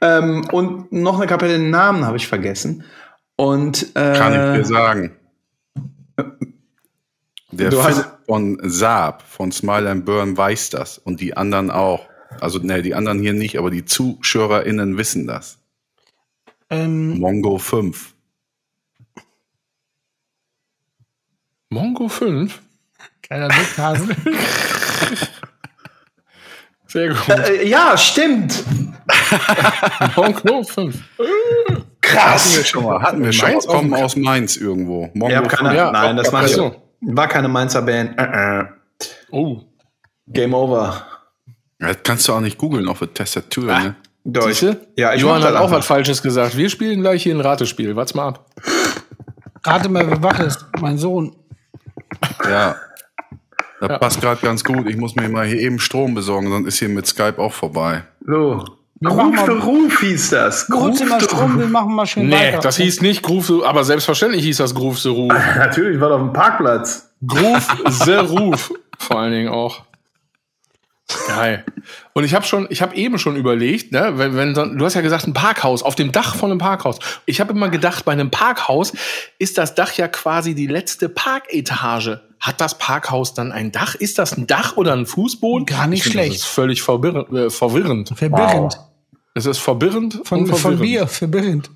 Ähm, 0.01 0.47
und 0.53 0.91
noch 0.93 1.17
eine 1.19 1.27
Kapelle, 1.27 1.53
den 1.59 1.71
Namen 1.71 2.05
habe 2.05 2.17
ich 2.17 2.27
vergessen. 2.27 2.85
Und 3.37 3.95
äh, 3.97 4.15
Kann 4.19 4.33
ich 4.35 4.59
dir 4.61 4.65
sagen. 4.67 5.17
Der 7.53 7.71
Du 7.71 7.81
Philipp 7.81 8.07
von 8.27 8.59
Saab 8.63 9.23
von 9.23 9.51
Smile 9.51 9.89
and 9.91 10.05
Burn 10.05 10.37
weiß 10.37 10.71
das 10.71 10.99
und 10.99 11.21
die 11.21 11.37
anderen 11.37 11.71
auch. 11.71 12.07
Also, 12.41 12.59
ne, 12.61 12.83
die 12.83 12.95
anderen 12.95 13.19
hier 13.21 13.33
nicht, 13.33 13.59
aber 13.59 13.71
die 13.71 13.85
ZuschauerInnen 13.85 14.97
wissen 14.99 15.27
das. 15.27 15.59
Ähm, 16.71 17.19
Mongo 17.19 17.59
5. 17.59 18.15
Mongo 21.69 22.09
5? 22.09 22.61
kleiner 23.23 23.49
Dickhasen. 23.49 24.17
Sehr 26.87 27.09
gut. 27.11 27.29
äh, 27.29 27.69
ja, 27.69 27.97
stimmt. 27.97 28.65
Mongo 30.17 30.65
5. 30.65 30.97
Krass. 32.01 32.69
Schon 32.69 32.85
mal, 32.85 33.01
hatten 33.01 33.23
wir 33.23 33.33
schon. 33.33 33.53
Mal. 33.53 33.61
Kommen 33.61 33.95
aus 33.95 34.17
Mainz 34.17 34.57
irgendwo. 34.57 35.11
Mongo 35.15 35.37
hab 35.37 35.49
keine, 35.49 35.77
Ja, 35.77 35.93
nein, 35.93 36.17
das 36.17 36.33
war, 36.33 36.49
so. 36.49 36.75
war 37.01 37.29
keine 37.29 37.49
Mainzer 37.49 37.83
Band. 37.83 38.19
Äh, 38.19 38.61
äh. 38.61 38.65
Oh. 39.31 39.63
Game 40.27 40.55
over. 40.55 41.07
Das 41.79 41.97
kannst 42.03 42.27
du 42.29 42.33
auch 42.35 42.41
nicht 42.41 42.59
googeln 42.59 42.89
auf 42.89 42.99
der 42.99 43.15
Tastatur, 43.15 43.67
ne? 43.67 43.95
Deutsch. 44.25 44.47
Siehste? 44.59 44.87
Ja, 44.97 45.15
ich 45.15 45.23
Johann 45.23 45.43
hat 45.43 45.57
auch 45.57 45.71
was 45.71 45.87
Falsches 45.87 46.23
gesagt. 46.23 46.57
Wir 46.57 46.69
spielen 46.69 47.01
gleich 47.01 47.23
hier 47.23 47.35
ein 47.35 47.41
Ratespiel. 47.41 47.97
Warte 47.97 48.17
mal 48.17 48.29
ab. 48.29 48.47
Rate 49.65 49.89
mal, 49.89 50.07
wer 50.09 50.23
wach 50.23 50.39
ist. 50.41 50.65
Mein 50.81 50.99
Sohn. 50.99 51.35
Ja. 52.45 52.77
Das 53.81 53.89
Ja. 53.91 53.99
passt 53.99 54.21
gerade 54.21 54.41
ganz 54.43 54.63
gut. 54.63 54.87
Ich 54.89 54.97
muss 54.97 55.15
mir 55.17 55.29
mal 55.29 55.47
hier 55.47 55.59
eben 55.59 55.79
Strom 55.79 56.15
besorgen, 56.15 56.49
sonst 56.51 56.69
ist 56.69 56.79
hier 56.79 56.89
mit 56.91 57.07
Skype 57.07 57.39
auch 57.39 57.53
vorbei. 57.53 58.03
So. 58.27 58.65
Wir 59.03 59.09
machen 59.09 59.29
Ruf 59.29 59.37
mal- 59.37 59.45
für 59.47 59.63
Ruf 59.65 60.01
hieß 60.01 60.31
das. 60.31 60.69
Immer 60.69 61.21
Strom, 61.21 61.59
wir 61.59 61.67
machen 61.67 61.95
mal 61.95 62.05
schön 62.05 62.29
Nee, 62.29 62.35
weiter. 62.35 62.59
das 62.59 62.77
hieß 62.77 63.01
nicht 63.01 63.23
Groove, 63.23 63.47
the- 63.47 63.63
aber 63.65 63.83
selbstverständlich 63.85 64.45
hieß 64.45 64.59
das 64.59 64.75
Groove 64.75 64.99
the 64.99 65.09
Roof. 65.09 65.33
Natürlich, 65.57 65.99
war 65.99 66.11
doch 66.11 66.21
ein 66.21 66.35
Parkplatz. 66.35 67.11
Groove 67.27 67.67
the 68.05 68.13
Roof. 68.13 68.71
Vor 68.99 69.19
allen 69.21 69.33
Dingen 69.33 69.49
auch. 69.49 69.85
Geil. 71.29 71.65
Und 72.13 72.25
ich 72.25 72.35
habe 72.35 72.45
schon, 72.45 72.67
ich 72.71 72.83
habe 72.83 72.95
eben 72.95 73.19
schon 73.19 73.37
überlegt, 73.37 73.93
ne, 73.93 74.13
wenn, 74.17 74.37
wenn 74.37 74.55
so- 74.55 74.65
du 74.65 74.85
hast 74.85 74.95
ja 74.95 75.01
gesagt, 75.01 75.27
ein 75.27 75.33
Parkhaus 75.35 75.83
auf 75.83 75.95
dem 75.95 76.13
Dach 76.13 76.35
von 76.37 76.51
einem 76.51 76.59
Parkhaus. 76.59 76.99
Ich 77.27 77.41
habe 77.41 77.53
immer 77.53 77.69
gedacht, 77.69 78.05
bei 78.05 78.13
einem 78.13 78.31
Parkhaus 78.31 78.93
ist 79.39 79.59
das 79.59 79.75
Dach 79.75 79.93
ja 79.95 80.09
quasi 80.09 80.55
die 80.55 80.67
letzte 80.67 81.09
Parketage. 81.09 82.21
Hat 82.41 82.61
das 82.61 82.79
Parkhaus 82.79 83.35
dann 83.35 83.53
ein 83.53 83.71
Dach? 83.73 83.95
Ist 83.95 84.19
das 84.19 84.37
ein 84.37 84.47
Dach 84.47 84.77
oder 84.77 84.95
ein 84.95 85.05
Fußboden? 85.07 85.67
Gar 85.67 85.87
nicht 85.89 85.99
Ich 85.99 86.03
finde, 86.05 86.19
schlecht. 86.25 86.35
Das 86.37 86.43
ist 86.43 86.55
völlig 86.55 86.83
verwirrend. 86.83 87.33
Äh, 87.33 87.51
verwirrend. 87.51 88.13
Verbirrend. 88.17 88.81
Es 89.35 89.47
ist 89.47 89.59
verwirrend 89.59 90.21
Von, 90.25 90.41
und 90.41 90.47
von 90.49 90.59
verwirrend. 90.59 90.83
Bier, 90.83 91.07
verbirrend. 91.07 91.71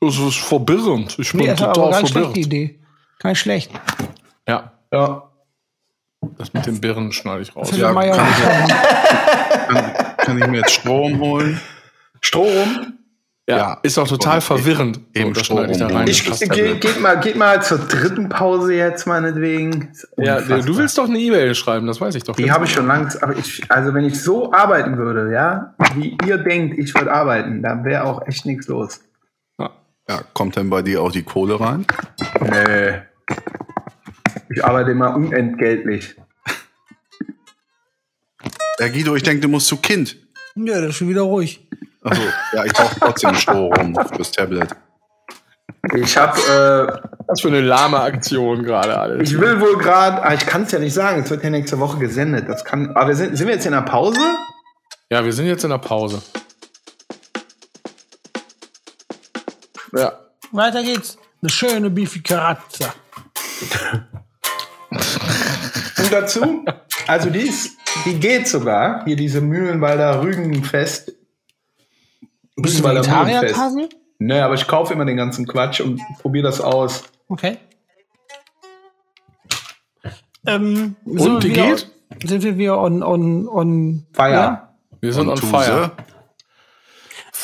Es 0.00 0.18
ist 0.18 0.36
verwirrend. 0.38 1.16
Ich 1.18 1.30
bin 1.32 1.40
Nee, 1.42 1.46
das 1.48 1.60
war 1.60 1.68
aber 1.68 1.74
total 1.74 1.90
ganz 1.92 2.08
schlechte 2.10 2.28
verwirrt. 2.30 2.46
Idee. 2.46 2.78
Kein 3.18 3.36
schlecht. 3.36 3.70
Ja, 4.48 4.72
Ja. 4.92 5.27
Das 6.36 6.52
mit 6.52 6.66
den 6.66 6.80
Birnen 6.80 7.12
schneide 7.12 7.42
ich 7.42 7.54
raus. 7.54 7.70
Ja, 7.76 7.92
kann 7.92 8.08
ich- 8.10 9.66
Kann, 9.68 9.92
kann 10.18 10.38
ich 10.38 10.46
mir 10.46 10.58
jetzt 10.58 10.72
Strom 10.72 11.18
holen? 11.20 11.60
Strom. 12.20 12.94
Ja, 13.48 13.56
Ja. 13.56 13.78
ist 13.82 13.96
auch 13.98 14.06
total 14.08 14.40
verwirrend. 14.42 15.00
eben 15.14 15.32
das 15.32 15.46
schneide 15.46 15.72
ich 15.72 15.78
da 15.78 15.86
Strom 15.86 15.98
rein. 16.00 16.08
Ich, 16.08 16.22
Das 16.26 16.40
ge, 16.40 16.74
geht, 16.78 17.00
mal, 17.00 17.18
geht 17.18 17.34
mal 17.36 17.62
zur 17.62 17.78
dritten 17.78 18.28
Pause 18.28 18.74
jetzt, 18.74 19.06
meinetwegen. 19.06 19.90
ja, 20.18 20.40
du 20.40 20.76
willst 20.76 20.98
doch 20.98 21.08
eine 21.08 21.18
E-Mail 21.18 21.54
schreiben, 21.54 21.86
das 21.86 21.98
weiß 22.00 22.14
ich 22.16 22.24
doch. 22.24 22.36
Die 22.36 22.50
habe 22.52 22.66
ich 22.66 22.72
schon 22.72 22.86
lange, 22.86 23.08
aber 23.22 23.34
ich, 23.36 23.62
also 23.70 23.94
wenn 23.94 24.04
ich 24.04 24.20
so 24.22 24.52
arbeiten 24.52 24.98
würde, 24.98 25.32
ja, 25.32 25.74
wie 25.94 26.18
ihr 26.26 26.36
denkt, 26.38 26.78
ich 26.78 26.94
würde 26.94 27.10
arbeiten, 27.10 27.62
dann 27.62 27.84
wäre 27.84 28.04
auch 28.04 28.26
echt 28.26 28.44
nichts 28.44 28.66
los. 28.68 29.00
Ja. 29.58 29.70
Ja, 30.10 30.20
kommt 30.34 30.56
denn 30.56 30.68
bei 30.68 30.82
dir 30.82 31.00
auch 31.02 31.12
die 31.12 31.22
Kohle 31.22 31.58
rein? 31.58 31.86
Nee. 32.42 33.00
Ich 34.50 34.64
arbeite 34.64 34.92
immer 34.92 35.14
unentgeltlich. 35.14 36.16
Ja, 38.78 38.88
Guido, 38.88 39.16
ich 39.16 39.22
denke, 39.22 39.40
du 39.40 39.48
musst 39.48 39.66
zu 39.66 39.76
Kind. 39.76 40.16
Ja, 40.54 40.80
das 40.80 40.90
ist 40.90 40.96
schon 40.96 41.08
wieder 41.08 41.22
ruhig. 41.22 41.68
Achso, 42.02 42.22
ja, 42.52 42.64
ich 42.64 42.72
brauche 42.72 42.98
trotzdem 43.00 43.34
Strom 43.34 43.96
fürs 44.14 44.30
Tablet. 44.30 44.70
Ich 45.94 46.16
habe, 46.16 47.02
Was 47.26 47.40
für 47.40 47.48
eine 47.48 47.60
lahme 47.60 48.00
Aktion 48.00 48.62
gerade 48.62 48.90
äh, 48.90 48.96
alles. 48.96 49.30
ich 49.30 49.38
will 49.38 49.60
wohl 49.60 49.78
gerade, 49.78 50.22
ah, 50.22 50.34
ich 50.34 50.46
kann 50.46 50.62
es 50.62 50.72
ja 50.72 50.78
nicht 50.78 50.94
sagen, 50.94 51.22
es 51.22 51.30
wird 51.30 51.42
ja 51.42 51.50
nächste 51.50 51.78
Woche 51.78 51.98
gesendet. 51.98 52.48
Das 52.48 52.64
kann, 52.64 52.94
aber 52.94 53.08
wir 53.08 53.16
sind, 53.16 53.36
sind 53.36 53.46
wir 53.46 53.54
jetzt 53.54 53.66
in 53.66 53.72
der 53.72 53.82
Pause? 53.82 54.20
Ja, 55.10 55.24
wir 55.24 55.32
sind 55.32 55.46
jetzt 55.46 55.64
in 55.64 55.70
der 55.70 55.78
Pause. 55.78 56.22
Ja. 59.92 60.12
Weiter 60.52 60.82
geht's. 60.82 61.18
Eine 61.40 61.50
schöne 61.50 61.90
Beefy 61.90 62.20
Karazza. 62.20 62.94
Und 65.98 66.12
dazu, 66.12 66.64
also 67.06 67.30
die 67.30 67.40
ist, 67.40 67.76
die 68.04 68.14
geht 68.14 68.48
sogar, 68.48 69.04
hier 69.04 69.16
diese 69.16 69.40
Mühlenwalder 69.40 70.22
Rügenfest. 70.22 71.12
Bist 72.56 72.78
du 72.78 72.82
Rügenwalder 72.82 73.00
Vegetarier, 73.00 73.34
Mühlenfest. 73.40 73.54
Kasel? 73.54 73.88
Nee, 74.20 74.40
aber 74.40 74.54
ich 74.54 74.66
kaufe 74.66 74.92
immer 74.92 75.04
den 75.04 75.16
ganzen 75.16 75.46
Quatsch 75.46 75.80
und 75.80 76.00
probiere 76.20 76.44
das 76.44 76.60
aus. 76.60 77.04
Okay. 77.28 77.58
Ähm, 80.46 80.96
Und, 81.04 81.42
die 81.44 81.50
geht? 81.50 81.90
Sind 82.24 82.42
wir 82.42 82.56
wieder 82.56 82.80
on, 82.80 83.02
on, 83.02 83.46
on 83.48 84.06
Feier. 84.12 84.32
Ja? 84.32 84.74
Wir 85.00 85.12
sind 85.12 85.28
Und 85.28 85.30
on 85.30 85.36
Tuse? 85.36 85.50
fire. 85.50 85.92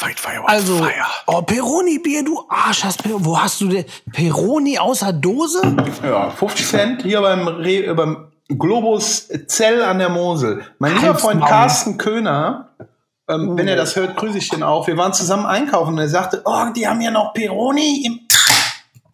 Fight 0.05 0.21
fire 0.21 0.41
on 0.43 0.47
Also, 0.49 0.77
fire. 0.79 1.07
oh, 1.27 1.41
Peroni-Bier, 1.43 2.25
du 2.25 2.43
Arsch, 2.49 2.85
hast 2.85 3.01
wo 3.07 3.41
hast 3.41 3.61
du 3.63 3.69
denn 3.69 3.85
Peroni 4.13 4.79
außer 4.79 5.13
Dose? 5.15 5.63
Ja, 6.03 6.31
50 6.31 6.67
Cent 6.67 7.03
hier 7.03 7.21
beim, 7.23 7.49
Re 7.49 7.95
beim 7.95 8.29
Globus 8.49 9.29
Zell 9.47 9.83
an 9.83 9.99
der 9.99 10.11
Mosel. 10.11 10.63
Mein 10.79 10.93
lieber 10.95 11.09
Halt's 11.09 11.23
Freund 11.23 11.41
Maul. 11.41 11.49
Carsten 11.49 11.97
Köhner, 11.97 12.69
ähm, 13.29 13.57
wenn 13.57 13.67
er 13.67 13.77
das 13.77 13.97
hört, 13.97 14.17
grüße 14.17 14.37
ich 14.37 14.51
den 14.51 14.63
auch. 14.63 14.87
Wir 14.87 14.99
waren 14.99 15.15
zusammen 15.15 15.47
einkaufen 15.47 15.95
und 15.95 15.99
er 15.99 16.09
sagte, 16.11 16.43
oh, 16.45 16.67
die 16.77 16.87
haben 16.87 17.01
ja 17.01 17.11
noch 17.11 17.33
Peroni 17.33 18.05
im 18.05 18.21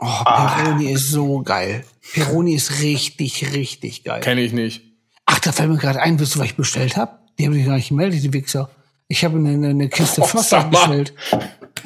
Oh, 0.03 0.25
Peroni 0.25 0.93
ist 0.93 1.11
so 1.11 1.43
geil. 1.43 1.85
Peroni 2.15 2.55
ist 2.55 2.81
richtig, 2.81 3.53
richtig 3.55 4.03
geil. 4.03 4.21
Kenne 4.23 4.41
ich 4.41 4.53
nicht. 4.53 4.83
Ach, 5.27 5.39
da 5.39 5.53
fällt 5.53 5.69
mir 5.71 5.77
gerade 5.77 6.01
ein, 6.01 6.19
wisst 6.19 6.35
du, 6.35 6.39
was 6.41 6.47
ich 6.47 6.57
bestellt 6.57 6.97
habe? 6.97 7.19
Die 7.39 7.47
haben 7.47 7.53
sich 7.53 7.67
gar 7.67 7.75
nicht 7.77 7.91
gemeldet, 7.91 8.23
die 8.23 8.33
Wichser. 8.33 8.71
Ich 9.13 9.25
habe 9.25 9.39
eine, 9.39 9.69
eine 9.69 9.89
Kiste 9.89 10.21
Oh, 10.23 10.25
Foster 10.25 10.63
bestellt. 10.65 11.13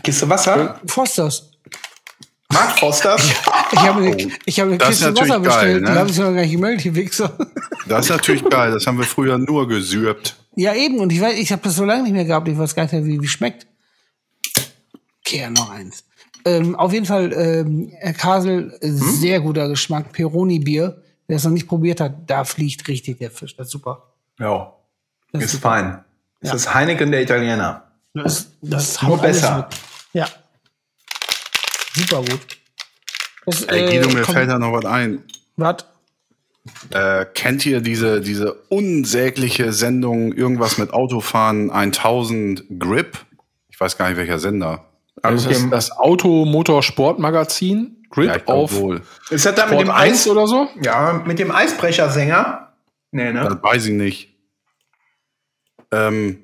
Kiste 0.03 0.29
Wasser. 0.29 0.79
Fosters. 0.87 1.51
Mark 2.53 2.79
Fosters. 2.79 3.23
Ich 3.73 3.81
habe 3.81 4.03
eine, 4.03 4.29
ich 4.45 4.61
habe 4.61 4.71
eine 4.71 4.79
Das 4.79 4.91
ist 4.91 5.07
Kiste 5.07 5.17
Wasser 5.17 5.41
geil, 5.41 5.41
bestellt. 5.41 5.83
ne? 5.83 5.91
Die 5.93 5.99
haben 5.99 6.09
sich 6.09 6.19
noch 6.19 6.33
gar 6.35 6.43
nicht 6.43 6.53
gemeldet, 6.53 6.85
die 6.85 6.95
Wichser. 6.95 7.37
Das 7.87 8.07
ist 8.07 8.11
natürlich 8.11 8.45
geil. 8.49 8.71
Das 8.73 8.87
haben 8.87 8.97
wir 8.99 9.05
früher 9.05 9.37
nur 9.37 9.67
gesürbt. 9.69 10.37
Ja, 10.55 10.75
eben. 10.75 11.01
Und 11.01 11.13
ich 11.13 11.21
weiß, 11.21 11.37
ich 11.39 11.51
habe 11.53 11.61
das 11.63 11.75
so 11.77 11.85
lange 11.85 12.03
nicht 12.05 12.13
mehr 12.13 12.25
gehabt. 12.25 12.47
Ich 12.49 12.57
weiß 12.57 12.75
gar 12.75 12.85
nicht 12.85 12.93
mehr, 12.93 13.05
wie, 13.05 13.21
wie 13.21 13.27
schmeckt. 13.29 13.67
Okay, 15.27 15.49
noch 15.51 15.71
eins. 15.71 16.05
Ähm, 16.47 16.77
auf 16.77 16.93
jeden 16.93 17.07
Fall, 17.07 17.33
ähm, 17.33 17.91
Herr 17.99 18.13
Kasel, 18.15 18.77
äh, 18.81 18.91
sehr 18.91 19.41
guter 19.41 19.69
Geschmack. 19.69 20.13
Peroni-Bier. 20.13 21.03
Wer 21.27 21.37
es 21.37 21.45
noch 21.45 21.51
nicht 21.53 21.69
probiert 21.69 22.01
hat, 22.01 22.15
da 22.31 22.45
fliegt 22.45 22.87
richtig 22.89 23.19
der 23.19 23.31
Fisch. 23.31 23.57
Das 23.57 23.67
ist 23.69 23.73
super. 23.73 24.03
Ja, 24.39 24.73
Das 25.33 25.45
ist 25.45 25.53
super. 25.53 25.69
fein. 25.71 26.04
Das 26.45 26.55
ist 26.55 26.75
Heineken 26.75 27.11
der 27.11 27.23
Italiener. 27.23 27.85
Das, 28.13 28.49
das 28.61 29.01
Nur 29.03 29.19
besser. 29.19 29.69
Ja. 30.13 30.29
Super 31.95 32.19
gut. 32.19 32.41
Das, 33.47 33.63
Ey, 33.65 33.87
Guido, 33.87 34.11
mir 34.11 34.23
komm, 34.23 34.35
fällt 34.35 34.51
da 34.51 34.59
noch 34.59 34.73
was 34.73 34.85
ein. 34.85 35.23
Wart. 35.57 35.87
Äh, 36.91 37.27
kennt 37.35 37.65
ihr 37.67 37.81
diese, 37.81 38.21
diese 38.21 38.53
unsägliche 38.69 39.73
Sendung, 39.73 40.33
irgendwas 40.33 40.79
mit 40.79 40.93
Autofahren 40.93 41.71
1000 41.71 42.65
Grip? 42.79 43.19
Ich 43.69 43.81
weiß 43.81 43.99
gar 43.99 44.09
nicht, 44.09 44.17
welcher 44.17 44.39
Sender. 44.39 44.85
Das 45.23 45.47
ist 45.47 45.67
das 45.71 45.91
Auto-Motorsport-Magazin. 45.93 48.03
Grip 48.11 48.29
Ja, 48.29 48.37
auf 48.47 48.75
wohl. 48.77 49.01
Ist 49.31 49.47
das 49.47 49.55
da 49.55 49.67
mit 49.67 49.81
dem 49.81 49.91
1 49.91 50.21
Eis? 50.21 50.29
oder 50.29 50.47
so? 50.47 50.69
Ja, 50.83 51.23
mit 51.27 51.39
dem 51.39 51.51
Eisbrechersänger? 51.51 52.75
Nee, 53.11 53.33
ne? 53.33 53.45
Das 53.45 53.63
weiß 53.63 53.87
ich 53.87 53.95
nicht. 53.95 54.34
Ähm, 55.95 56.39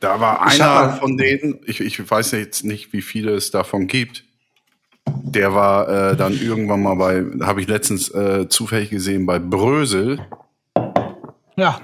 da 0.00 0.20
war 0.20 0.46
Ich 0.46 0.60
einer 0.60 0.94
von 0.94 1.16
denen, 1.16 1.60
ich, 1.64 1.80
ich 1.80 2.10
weiß 2.10 2.32
jetzt 2.32 2.64
nicht, 2.64 2.92
wie 2.92 3.02
viele 3.02 3.32
es 3.32 3.50
davon 3.50 3.86
gibt. 3.86 4.24
Der 5.06 5.54
war 5.54 5.88
äh, 5.88 6.16
dann 6.16 6.32
irgendwann 6.40 6.82
mal 6.82 6.94
bei, 6.94 7.24
habe 7.44 7.60
ich 7.60 7.68
letztens 7.68 8.08
äh, 8.14 8.48
zufällig 8.48 8.90
gesehen, 8.90 9.26
bei 9.26 9.38
Brösel. 9.38 10.20
Ja. 11.56 11.80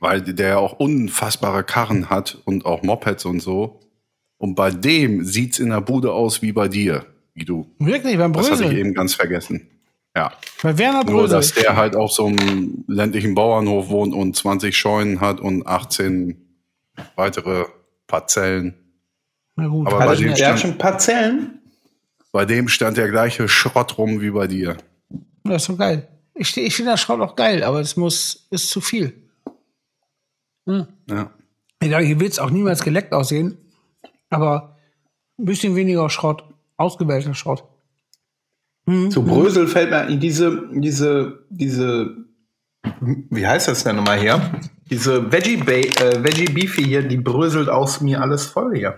weil 0.00 0.20
der 0.22 0.48
ja 0.48 0.58
auch 0.58 0.72
unfassbare 0.74 1.62
Karren 1.62 2.10
hat 2.10 2.38
und 2.44 2.66
auch 2.66 2.82
Mopeds 2.82 3.24
und 3.24 3.40
so. 3.40 3.80
Und 4.38 4.54
bei 4.54 4.70
dem 4.70 5.24
sieht's 5.24 5.58
in 5.58 5.70
der 5.70 5.80
Bude 5.80 6.12
aus 6.12 6.42
wie 6.42 6.52
bei 6.52 6.68
dir, 6.68 7.06
wie 7.34 7.44
du. 7.44 7.66
Wirklich, 7.78 8.18
beim 8.18 8.32
Das 8.32 8.50
hatte 8.50 8.64
ich 8.64 8.72
eben 8.72 8.94
ganz 8.94 9.14
vergessen. 9.14 9.68
Ja. 10.16 10.32
Bei 10.62 10.76
Werner 10.78 11.04
Nur, 11.04 11.20
Brösel. 11.22 11.36
dass 11.36 11.52
der 11.54 11.76
halt 11.76 11.94
auf 11.94 12.12
so 12.12 12.26
einem 12.26 12.84
ländlichen 12.88 13.34
Bauernhof 13.34 13.88
wohnt 13.88 14.14
und 14.14 14.34
20 14.36 14.76
Scheunen 14.76 15.20
hat 15.20 15.40
und 15.40 15.66
18 15.66 16.36
weitere 17.14 17.66
Parzellen. 18.06 18.74
Na 19.56 19.66
gut, 19.68 19.86
Aber 19.86 19.98
bei 19.98 20.16
dem 20.16 20.34
Der 20.34 20.52
hat 20.52 20.60
schon 20.60 20.78
Parzellen. 20.78 21.60
Bei 22.32 22.44
dem 22.44 22.68
stand 22.68 22.96
der 22.96 23.08
gleiche 23.10 23.48
Schrott 23.48 23.96
rum 23.98 24.20
wie 24.20 24.30
bei 24.30 24.46
dir. 24.46 24.76
das 25.44 25.62
ist 25.62 25.66
so 25.66 25.76
geil. 25.76 26.08
Ich, 26.34 26.56
ich 26.56 26.74
finde 26.76 26.92
das 26.92 27.00
Schrott 27.00 27.20
auch 27.20 27.34
geil, 27.36 27.62
aber 27.64 27.80
es 27.80 27.96
muss, 27.96 28.46
ist 28.50 28.70
zu 28.70 28.80
viel. 28.80 29.28
Ja. 30.66 31.30
Ich 31.80 31.90
dachte, 31.90 32.04
hier 32.04 32.20
wird 32.20 32.32
es 32.32 32.38
auch 32.38 32.50
niemals 32.50 32.82
geleckt 32.82 33.12
aussehen. 33.12 33.56
Aber 34.30 34.76
ein 35.38 35.46
bisschen 35.46 35.74
weniger 35.74 36.10
Schrott, 36.10 36.44
ausgewählter 36.76 37.34
Schrott. 37.34 37.64
Zu 39.10 39.22
Brösel 39.22 39.66
fällt 39.66 39.90
mir 39.90 40.06
in 40.08 40.18
diese, 40.20 40.62
diese, 40.72 41.40
diese, 41.50 42.16
wie 43.30 43.46
heißt 43.46 43.68
das 43.68 43.84
denn 43.84 43.96
nochmal 43.96 44.18
hier? 44.18 44.40
Diese 44.90 45.30
Veggie, 45.30 45.56
ba 45.58 45.72
äh, 45.72 46.22
Veggie 46.24 46.46
Beefy 46.46 46.84
hier, 46.84 47.02
die 47.02 47.18
bröselt 47.18 47.68
aus 47.68 48.00
mir 48.00 48.20
alles 48.22 48.46
voll 48.46 48.76
hier. 48.76 48.94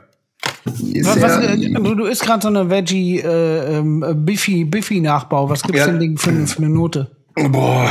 Was, 0.65 1.21
was, 1.21 1.39
äh, 1.39 1.57
du, 1.73 1.95
du 1.95 2.05
isst 2.05 2.23
gerade 2.23 2.43
so 2.43 2.49
eine 2.49 2.69
Veggie 2.71 3.19
äh, 3.21 3.79
ähm, 3.79 4.05
Biffy, 4.25 4.65
Biffy 4.65 5.01
Nachbau. 5.01 5.49
Was 5.49 5.63
gibt's 5.63 5.81
Ja. 5.81 5.87
denn 5.87 5.99
Ding 5.99 6.17
für, 6.19 6.31
eine- 6.31 6.47
für 6.47 6.59
eine 6.59 6.69
Note? 6.71 7.11
boah, 7.35 7.91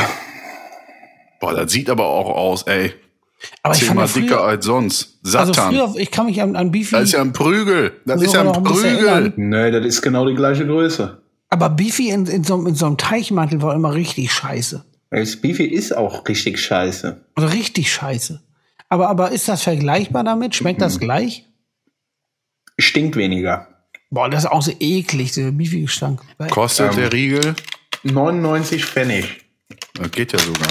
Boah, 1.40 1.54
das 1.54 1.72
sieht 1.72 1.90
aber 1.90 2.06
auch 2.06 2.30
aus, 2.30 2.64
ey. 2.64 2.94
Aber 3.64 3.74
ich 3.74 3.80
fand 3.86 3.90
Zehnmal 3.92 4.06
ja 4.06 4.08
früher, 4.08 4.22
dicker 4.24 4.44
als 4.44 4.66
sonst. 4.66 5.20
also 5.34 5.54
Satan. 5.54 5.74
früher, 5.74 5.94
ich 5.96 6.12
kann 6.12 6.26
mich 6.26 6.42
an, 6.42 6.56
an 6.58 6.72
Beefy, 6.72 6.92
das 6.92 7.04
ist 7.06 7.12
ja 7.14 7.22
ein 7.22 7.32
Prügel. 7.34 7.94
Das 8.06 8.22
ist 8.22 8.34
ja 8.34 8.42
ein 8.42 8.50
ein 8.50 8.64
Prügel. 8.64 9.08
erinnern. 9.08 9.34
nee, 9.38 9.72
das 9.72 9.86
ist 9.86 10.02
genau 10.02 10.28
die 10.28 10.36
gleiche 10.36 10.66
Größe. 10.68 11.22
Aber 11.50 11.70
Beefy 11.70 12.10
in, 12.10 12.26
in, 12.28 12.44
so, 12.44 12.66
in 12.66 12.76
so 12.76 12.86
einem 12.86 12.98
Teichmantel 12.98 13.62
war 13.62 13.74
immer 13.76 13.94
richtig 13.94 14.32
scheiße. 14.32 14.86
Das 15.12 15.36
Beefy 15.38 15.66
ist 15.66 15.96
auch 15.96 16.28
richtig 16.28 16.60
scheiße. 16.62 17.26
Also 17.36 17.50
richtig 17.50 17.92
scheiße. 17.92 18.42
Aber, 18.90 19.10
aber 19.10 19.32
ist 19.32 19.48
das 19.48 19.64
vergleichbar 19.64 20.24
damit? 20.24 20.56
Schmeckt 20.56 20.80
Mhm. 20.80 20.84
das 20.84 21.00
gleich? 21.00 21.46
Stinkt 22.80 23.16
weniger. 23.16 23.68
Boah, 24.12 24.30
das 24.30 24.44
ist 24.46 24.50
auch 24.52 24.62
so 24.62 24.72
eklig, 24.80 25.32
dieser 25.34 25.52
Beefy-Gestank. 25.52 26.22
Kostet 26.50 26.96
der 26.98 27.12
Riegel? 27.14 27.56
99 28.04 28.86
Pfennig. 28.86 29.46
Das 29.94 30.10
geht 30.12 30.34
ja 30.34 30.40
sogar. 30.40 30.70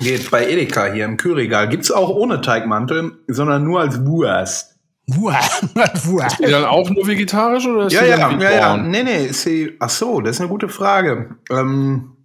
Geht 0.00 0.30
bei 0.30 0.48
Edeka 0.48 0.92
hier 0.92 1.04
im 1.04 1.16
Kühlregal. 1.16 1.68
Gibt's 1.68 1.90
auch 1.90 2.10
ohne 2.10 2.40
Teigmantel, 2.40 3.12
sondern 3.26 3.64
nur 3.64 3.80
als 3.80 4.04
Wurst. 4.06 4.76
Ist 5.06 6.38
die 6.38 6.50
dann 6.50 6.64
auch 6.64 6.88
nur 6.88 7.06
vegetarisch 7.06 7.66
oder 7.66 7.86
ist 7.86 7.92
Ja, 7.92 8.02
die 8.02 8.08
ja, 8.10 8.16
dann 8.18 8.40
ja, 8.40 8.50
ja. 8.50 8.56
vegan? 8.56 8.90
Nee, 8.90 9.02
nee, 9.02 9.26
ist 9.26 9.42
sie, 9.42 9.76
ach 9.80 9.90
so, 9.90 10.20
das 10.20 10.36
ist 10.36 10.40
eine 10.40 10.48
gute 10.48 10.68
Frage. 10.68 11.36
Ähm, 11.50 12.16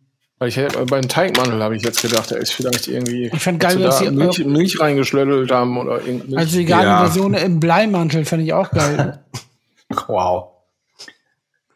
ich 0.44 0.58
hätte, 0.58 0.86
beim 0.86 1.08
Teigmantel 1.08 1.64
habe 1.64 1.76
ich 1.76 1.84
jetzt 1.84 2.02
gedacht, 2.02 2.30
der 2.30 2.38
ist 2.38 2.54
vielleicht 2.54 2.88
irgendwie. 2.88 3.32
Ich 3.34 3.42
fänd 3.42 3.60
geil, 3.60 3.80
dass 3.80 4.00
sie 4.00 4.06
da 4.06 4.12
sie- 4.12 4.16
Milch, 4.18 4.46
Milch 4.46 4.80
reingeschlöddelt 4.80 5.52
haben 5.52 5.78
oder 5.78 6.02
irgendwie. 6.06 6.38
Also 6.38 6.58
vegane 6.60 6.84
Ja. 6.84 7.00
Version 7.06 7.34
im 7.34 7.60
Bleimantel 7.60 8.26
fände 8.26 8.46
ich 8.46 8.54
auch 8.54 8.70
geil. 8.70 9.24
wow. 10.08 10.50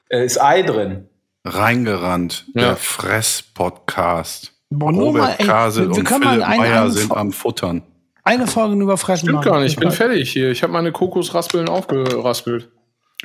Äh, 0.09 0.25
ist 0.25 0.39
Ei 0.41 0.61
drin. 0.61 1.07
Reingerannt. 1.45 2.45
Ja. 2.53 2.61
Der 2.61 2.75
Fress-Podcast. 2.75 4.53
Boah, 4.69 4.91
nur 4.91 5.13
mal, 5.13 5.21
Robert 5.21 5.39
ey, 5.39 5.45
Kasel 5.47 5.89
wir, 5.89 5.95
wir 5.95 5.99
und 5.99 6.07
Philipp 6.07 6.47
Meyer 6.47 6.91
sind 6.91 7.11
am 7.15 7.31
Futtern. 7.31 7.81
Eine 8.23 8.47
Folge 8.47 8.75
nur 8.75 8.83
über 8.85 8.97
Fressen 8.97 9.25
Stimmt 9.27 9.35
machen. 9.39 9.51
gar 9.51 9.59
nicht, 9.61 9.73
ich 9.73 9.79
bin 9.79 9.91
fertig 9.91 10.31
hier. 10.31 10.51
Ich 10.51 10.63
habe 10.63 10.73
meine 10.73 10.91
Kokosraspeln 10.91 11.67
aufgeraspelt. 11.69 12.69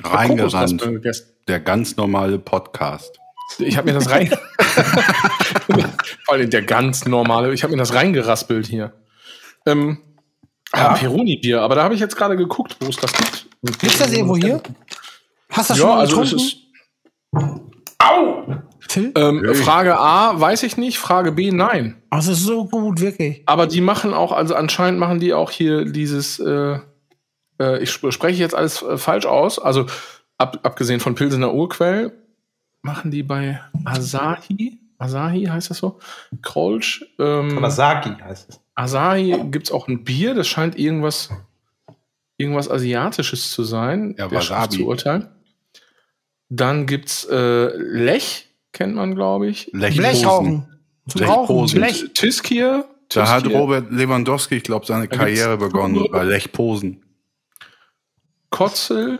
Reingerannt. 0.03 0.83
Der 1.47 1.59
ganz 1.59 1.95
normale 1.95 2.39
Podcast. 2.39 3.19
Ich 3.59 3.77
habe 3.77 3.87
mir 3.91 3.93
das 3.93 4.09
rein. 4.09 4.27
Vor 6.25 6.33
allem 6.33 6.49
der 6.49 6.63
ganz 6.63 7.05
normale. 7.05 7.53
Ich 7.53 7.63
habe 7.63 7.71
mir 7.71 7.77
das 7.77 7.93
reingeraspelt 7.93 8.65
hier. 8.65 8.93
Ähm, 9.65 9.99
ja. 10.75 10.93
Peroni-Bier, 10.93 11.61
aber 11.61 11.75
da 11.75 11.83
habe 11.83 11.93
ich 11.93 11.99
jetzt 11.99 12.15
gerade 12.17 12.35
geguckt, 12.35 12.75
wo 12.79 12.87
es 12.89 12.97
das 12.97 13.13
gibt. 13.13 13.47
Gibt's 13.79 13.99
das 13.99 14.11
irgendwo 14.11 14.35
hier? 14.35 14.61
Hast 15.49 15.69
du 15.69 15.73
das 15.73 15.77
schon 15.77 15.87
Ja, 15.89 15.95
mal 15.95 16.01
also 16.01 16.21
es 16.21 16.31
getrunken? 16.31 16.45
ist. 16.47 17.65
Au! 17.99 18.45
Phil? 18.95 19.11
Ähm, 19.15 19.53
Frage 19.55 19.97
A, 19.99 20.39
weiß 20.39 20.63
ich 20.63 20.77
nicht. 20.77 20.97
Frage 20.97 21.31
B, 21.31 21.51
nein. 21.51 21.95
Oh, 22.11 22.17
es 22.17 22.27
ist 22.27 22.43
so 22.43 22.65
gut, 22.65 22.99
wirklich. 23.01 23.43
Aber 23.45 23.67
die 23.67 23.81
machen 23.81 24.13
auch, 24.13 24.31
also 24.31 24.55
anscheinend 24.55 24.99
machen 24.99 25.19
die 25.19 25.33
auch 25.33 25.51
hier 25.51 25.85
dieses, 25.85 26.39
äh, 26.39 26.79
äh, 27.59 27.83
ich 27.83 27.89
sp- 27.93 28.11
spreche 28.11 28.39
jetzt 28.39 28.55
alles 28.55 28.81
äh, 28.81 28.97
falsch 28.97 29.25
aus, 29.25 29.59
also 29.59 29.85
ab, 30.37 30.59
abgesehen 30.63 30.99
von 30.99 31.15
Pilsener 31.15 31.53
Urquell, 31.53 32.11
machen 32.81 33.11
die 33.11 33.23
bei 33.23 33.59
Asahi, 33.85 34.79
Asahi 34.97 35.45
heißt 35.45 35.69
das 35.69 35.77
so? 35.79 35.99
Krolsch, 36.41 37.05
ähm, 37.19 37.49
Kawasaki 37.55 38.11
heißt 38.23 38.49
es. 38.49 38.59
Asahi 38.75 39.37
gibt's 39.51 39.71
auch 39.71 39.87
ein 39.87 40.03
Bier, 40.03 40.33
das 40.35 40.47
scheint 40.47 40.77
irgendwas, 40.77 41.29
irgendwas 42.37 42.69
Asiatisches 42.69 43.51
zu 43.51 43.63
sein, 43.63 44.15
Ja, 44.17 44.29
Wasabi. 44.31 44.77
zu 44.77 44.85
urteilen. 44.87 45.27
Dann 46.49 46.85
gibt's 46.85 47.25
äh, 47.25 47.75
Lech, 47.75 48.44
kennt 48.75 48.93
man, 48.95 49.15
glaube 49.15 49.47
ich. 49.47 49.71
Blechposen. 49.71 50.65
Rauchen. 51.19 51.67
Blech. 51.73 52.11
Tiskier. 52.13 52.85
Da 53.09 53.29
hat. 53.29 53.47
Robert 53.47 53.91
Lewandowski, 53.91 54.55
ich 54.55 54.63
glaube, 54.63 54.85
seine 54.85 55.03
gibt's- 55.03 55.17
Karriere 55.17 55.57
begonnen 55.57 56.05
bei 56.11 56.23
Lech 56.23 56.51
Posen. 56.51 57.03
Kotzel, 58.49 59.19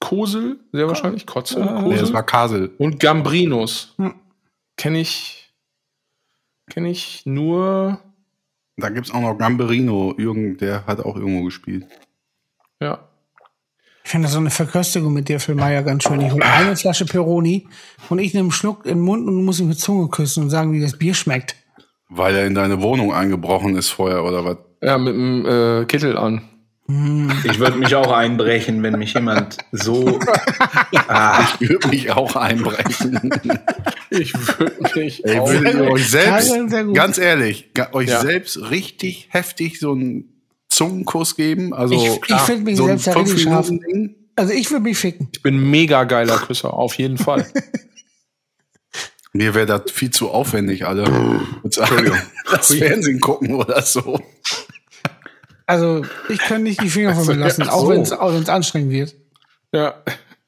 Kosel, 0.00 0.60
sehr 0.72 0.88
wahrscheinlich 0.88 1.26
Kotzel, 1.26 1.64
Nee, 1.64 1.90
das 1.90 2.00
Kosel 2.00 2.14
war 2.14 2.22
Kasel. 2.24 2.70
und 2.78 2.98
Gambrinus. 3.00 3.94
Hm. 3.96 4.14
Kenne 4.76 5.00
ich, 5.00 5.52
kenne 6.70 6.90
ich 6.90 7.24
nur, 7.26 8.00
Da 8.76 8.88
gibt's 8.88 9.10
auch 9.12 9.20
noch 9.20 9.36
Gamberino. 9.38 10.14
Jürgen, 10.18 10.56
der 10.56 10.86
hat 10.86 11.00
auch 11.00 11.16
irgendwo 11.16 11.44
gespielt. 11.44 11.86
ja. 12.80 13.08
Ich 14.04 14.10
finde 14.10 14.28
so 14.28 14.38
eine 14.38 14.50
Verköstigung 14.50 15.12
mit 15.12 15.28
dir, 15.28 15.38
Phil 15.40 15.54
Meier, 15.54 15.82
ganz 15.82 16.02
schön. 16.02 16.20
Ich 16.20 16.32
hole 16.32 16.44
eine 16.44 16.76
Flasche 16.76 17.04
Peroni 17.06 17.68
und 18.08 18.18
ich 18.18 18.34
nehme 18.34 18.46
einen 18.46 18.52
Schluck 18.52 18.84
in 18.84 18.98
den 18.98 19.00
Mund 19.04 19.26
und 19.28 19.44
muss 19.44 19.60
ihn 19.60 19.68
mit 19.68 19.78
Zunge 19.78 20.08
küssen 20.08 20.42
und 20.44 20.50
sagen, 20.50 20.72
wie 20.72 20.80
das 20.80 20.98
Bier 20.98 21.14
schmeckt. 21.14 21.54
Weil 22.08 22.34
er 22.34 22.46
in 22.46 22.54
deine 22.54 22.82
Wohnung 22.82 23.12
eingebrochen 23.14 23.76
ist 23.76 23.90
vorher 23.90 24.24
oder 24.24 24.44
was? 24.44 24.56
Ja, 24.82 24.98
mit 24.98 25.14
dem 25.14 25.46
äh, 25.46 25.84
Kittel 25.86 26.18
an. 26.18 26.42
Ich 27.44 27.58
würde 27.60 27.78
mich 27.78 27.94
auch 27.94 28.10
einbrechen, 28.12 28.82
wenn 28.82 28.98
mich 28.98 29.14
jemand 29.14 29.56
so. 29.70 30.18
ah, 31.08 31.40
Ich 31.60 31.70
würde 31.70 31.88
mich 31.88 32.10
auch 32.10 32.34
einbrechen. 32.36 33.30
Ich 34.10 34.34
würde 34.34 34.74
mich 35.00 35.22
würdet 35.24 35.74
ihr 35.74 35.90
euch 35.90 36.10
selbst, 36.10 36.52
ganz 36.92 37.16
ehrlich, 37.18 37.70
euch 37.92 38.08
Ja. 38.10 38.20
selbst 38.20 38.70
richtig 38.70 39.28
heftig 39.30 39.78
so 39.78 39.92
einen 39.92 40.31
Zungenkuss 40.88 41.36
geben? 41.36 41.72
Also 41.74 41.94
Ich- 41.94 42.20
ich 42.28 42.40
find 42.40 42.64
mich 42.64 42.76
so 42.76 42.84
ein 42.86 42.98
selbst 42.98 43.06
ja 43.06 43.12
richtig 43.14 43.42
scharf. 43.42 43.70
Also 44.36 44.52
ich 44.52 44.70
würde 44.70 44.84
mich 44.84 44.96
ficken. 44.98 45.28
ich 45.32 45.42
bin 45.42 45.70
mega 45.70 46.04
geiler 46.04 46.38
Küsser, 46.38 46.72
auf 46.74 46.94
jeden 46.94 47.18
Fall. 47.18 47.46
Mir 49.34 49.54
wäre 49.54 49.66
das 49.66 49.90
viel 49.90 50.10
zu 50.10 50.30
aufwendig, 50.30 50.86
alle. 50.86 51.04
Entschuldigung. 51.64 52.18
Das 52.50 52.74
Fernsehen 52.74 53.18
gucken 53.20 53.54
oder 53.54 53.80
so. 53.82 54.20
Also 55.66 56.02
ich 56.28 56.38
kann 56.38 56.64
nicht 56.64 56.82
die 56.82 56.90
Finger 56.90 57.14
von 57.14 57.26
mir 57.38 57.44
lassen, 57.44 57.62
Ach 57.66 57.72
auch 57.72 57.82
so. 57.84 57.88
wenn 57.90 58.02
es 58.02 58.12
auch 58.12 58.32
anstrengend 58.48 58.90
wird. 58.92 59.14
ja, 59.72 59.94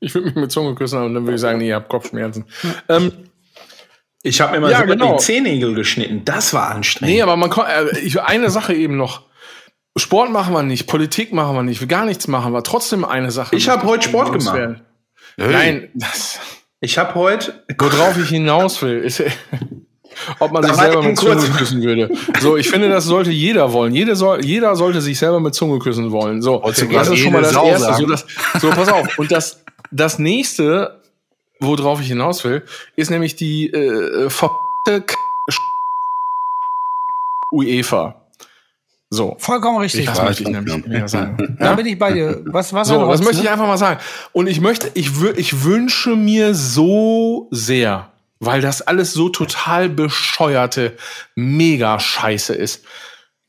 ich 0.00 0.12
würde 0.14 0.26
mich 0.26 0.34
mit 0.36 0.52
Zunge 0.52 0.74
küssen 0.74 1.02
und 1.02 1.14
dann 1.14 1.24
würde 1.24 1.36
ich 1.36 1.40
sagen, 1.40 1.58
nee, 1.58 1.68
ihr 1.68 1.76
habt 1.76 1.88
Kopfschmerzen. 1.88 2.44
Ähm, 2.90 3.10
ich 4.22 4.38
habe 4.42 4.52
mir 4.52 4.60
mal 4.60 4.70
Ja, 4.72 4.80
sogar 4.80 4.96
genau. 4.96 5.16
die 5.16 5.22
Zehennägel 5.24 5.74
geschnitten. 5.74 6.22
Das 6.26 6.52
war 6.52 6.68
anstrengend. 6.70 7.14
Nee, 7.14 7.22
aber 7.22 7.36
man 7.36 7.48
kann, 7.48 7.64
äh, 7.66 7.98
ich, 8.00 8.20
eine 8.20 8.50
Sache 8.50 8.74
eben 8.74 8.96
noch. 8.98 9.22
Sport 9.96 10.30
machen 10.30 10.52
wir 10.52 10.62
nicht, 10.62 10.86
Politik 10.86 11.32
machen 11.32 11.54
wir 11.54 11.62
nicht, 11.62 11.88
gar 11.88 12.04
nichts 12.04 12.26
machen 12.26 12.52
wir. 12.52 12.62
Trotzdem 12.62 13.04
eine 13.04 13.30
Sache. 13.30 13.54
Ich 13.54 13.68
hab 13.68 13.84
möchte 13.84 13.90
heute 13.90 14.08
Sport 14.08 14.34
loswerden. 14.34 14.80
Hey, 15.36 15.52
Nein, 15.52 15.88
das, 15.94 16.40
Ich 16.80 16.98
habe 16.98 17.14
heute. 17.14 17.64
worauf 17.78 18.16
ich 18.18 18.28
hinaus 18.28 18.82
will, 18.82 18.98
ist, 18.98 19.22
ob 20.40 20.52
man 20.52 20.64
sich 20.64 20.72
Da 20.72 20.78
war 20.78 20.84
selber 20.84 20.98
eben 20.98 21.08
mit 21.08 21.18
Zunge 21.18 21.48
küssen 21.56 21.82
würde. 21.82 22.10
So, 22.40 22.56
ich 22.56 22.68
finde, 22.68 22.88
das 22.88 23.04
sollte 23.04 23.30
jeder 23.30 23.72
wollen. 23.72 23.94
Jeder, 23.94 24.16
soll, 24.16 24.44
jeder 24.44 24.74
sollte 24.74 25.00
sich 25.00 25.18
selber 25.18 25.38
mit 25.38 25.54
Zunge 25.54 25.78
küssen 25.78 26.10
wollen. 26.10 26.42
So, 26.42 26.58
du 26.58 26.86
das 26.88 27.08
ist 27.08 27.18
schon 27.20 27.32
mal 27.32 27.42
das 27.42 27.52
Sau 27.52 27.66
Erste. 27.66 27.94
So, 27.94 28.06
das, 28.06 28.26
so, 28.60 28.70
pass 28.70 28.88
auf. 28.88 29.18
Und 29.18 29.30
das, 29.30 29.64
das 29.92 30.18
nächste, 30.18 31.02
worauf 31.60 32.00
ich 32.00 32.08
hinaus 32.08 32.42
will, 32.42 32.64
ist 32.96 33.10
nämlich 33.10 33.36
die 33.36 33.72
äh, 33.72 34.28
verdammte 34.28 35.02
K 35.06 35.14
UEFA. 37.52 38.23
So. 39.14 39.36
Vollkommen 39.38 39.78
richtig. 39.78 40.06
Das 40.06 40.22
möchte 40.22 40.42
ich 40.42 40.48
nämlich 40.48 40.74
ja. 40.74 40.88
mehr 40.88 41.08
sagen. 41.08 41.56
Da 41.58 41.74
bin 41.74 41.86
ich 41.86 41.98
bei 41.98 42.12
dir. 42.12 42.42
Was, 42.46 42.72
was 42.72 42.88
So, 42.88 43.08
das 43.10 43.20
möchte 43.20 43.38
ich 43.38 43.44
ne? 43.44 43.50
einfach 43.52 43.66
mal 43.66 43.78
sagen. 43.78 44.00
Und 44.32 44.48
ich 44.48 44.60
möchte, 44.60 44.90
ich, 44.94 45.10
ich 45.36 45.62
wünsche 45.64 46.16
mir 46.16 46.54
so 46.54 47.48
sehr, 47.50 48.10
weil 48.40 48.60
das 48.60 48.82
alles 48.82 49.12
so 49.12 49.28
total 49.28 49.88
bescheuerte 49.88 50.96
Mega-Scheiße 51.36 52.54
ist. 52.54 52.84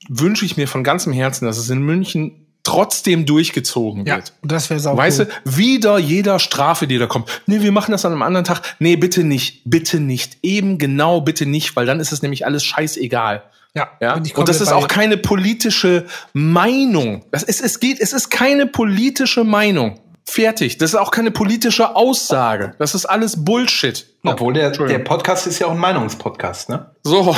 wünsche 0.07 0.45
ich 0.45 0.55
mir 0.57 0.67
von 0.67 0.83
ganzem 0.83 1.13
Herzen, 1.13 1.45
dass 1.45 1.57
es 1.57 1.69
in 1.69 1.81
München 1.81 2.45
trotzdem 2.63 3.25
durchgezogen 3.25 4.05
Ja, 4.05 4.15
wird. 4.17 4.33
das 4.43 4.69
wäre 4.69 4.79
sauber. 4.79 4.97
Weißt 4.97 5.19
du, 5.19 5.27
wieder 5.45 5.97
jeder 5.97 6.39
Strafe, 6.39 6.87
die 6.87 6.97
da 6.97 7.07
kommt. 7.07 7.29
Nee, 7.45 7.61
wir 7.61 7.71
machen 7.71 7.91
das 7.91 8.05
an 8.05 8.11
einem 8.11 8.23
anderen 8.23 8.45
Tag. 8.45 8.61
Nee, 8.79 8.95
bitte 8.95 9.23
nicht. 9.23 9.61
Bitte 9.65 9.99
nicht. 9.99 10.37
Eben 10.41 10.77
genau 10.77 11.21
bitte 11.21 11.45
nicht, 11.45 11.75
weil 11.75 11.85
dann 11.85 11.99
ist 11.99 12.11
es 12.11 12.21
nämlich 12.21 12.45
alles 12.45 12.63
scheißegal. 12.63 13.43
Ja, 13.75 13.89
Ja? 14.01 14.13
bin 14.15 14.25
ich 14.25 14.37
Und 14.37 14.47
das 14.49 14.61
ist 14.61 14.71
auch 14.71 14.87
keine 14.87 15.17
politische 15.17 16.05
Meinung. 16.33 17.25
Das 17.31 17.43
ist, 17.43 17.61
es 17.61 17.79
geht, 17.79 17.99
es 17.99 18.13
ist 18.13 18.29
keine 18.29 18.65
politische 18.67 19.43
Meinung. 19.43 19.99
Fertig. 20.27 20.77
Das 20.79 20.91
ist 20.91 20.95
auch 20.95 21.11
keine 21.11 21.29
politische 21.29 21.95
Aussage. 21.95 22.73
Das 22.79 22.95
ist 22.95 23.05
alles 23.05 23.43
Bullshit. 23.45 24.07
Obwohl 24.23 24.53
der, 24.53 24.71
der. 24.71 24.99
Podcast 24.99 25.45
ist 25.45 25.59
ja 25.59 25.67
auch 25.67 25.71
ein 25.71 25.77
Meinungspodcast, 25.77 26.69
ne? 26.69 26.89
So. 27.03 27.35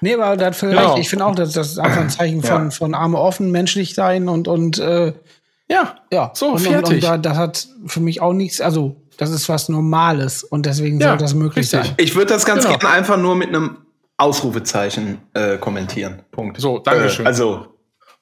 Nee, 0.00 0.14
aber 0.14 0.36
da 0.36 0.46
hat 0.46 0.56
Phil 0.56 0.70
Genau. 0.70 0.92
recht. 0.92 0.98
Ich 1.02 1.10
finde 1.10 1.26
auch, 1.26 1.34
dass 1.34 1.52
das 1.52 1.72
ist 1.72 1.78
einfach 1.78 2.00
ein 2.00 2.08
Zeichen 2.10 2.42
von, 2.42 2.64
Ja. 2.64 2.70
von 2.70 2.94
Arme 2.94 3.18
offen, 3.18 3.50
menschlich 3.50 3.94
sein 3.94 4.28
und, 4.28 4.46
und 4.48 4.78
äh, 4.78 5.12
Ja. 5.68 5.96
ja. 6.12 6.30
So, 6.34 6.46
und, 6.46 6.52
Und, 6.54 6.60
fertig. 6.60 6.94
und 6.94 7.04
da, 7.04 7.18
das 7.18 7.36
hat 7.36 7.68
für 7.86 8.00
mich 8.00 8.22
auch 8.22 8.32
nichts, 8.32 8.60
also 8.60 8.96
das 9.18 9.30
ist 9.30 9.48
was 9.48 9.68
Normales 9.68 10.44
und 10.44 10.64
deswegen 10.66 11.00
Ja, 11.00 11.08
soll 11.08 11.18
das 11.18 11.34
möglich 11.34 11.64
richtig. 11.64 11.82
sein. 11.88 11.94
Ich 11.98 12.14
würde 12.14 12.32
das 12.32 12.46
ganz 12.46 12.64
Genau. 12.64 12.78
gerne 12.78 12.94
einfach 12.94 13.16
nur 13.18 13.34
mit 13.34 13.48
einem 13.48 13.78
Ausrufezeichen 14.18 15.18
äh, 15.34 15.56
kommentieren. 15.58 16.22
Punkt. 16.30 16.60
So, 16.60 16.78
Dankeschön. 16.78 17.24
Äh, 17.24 17.28
also 17.28 17.66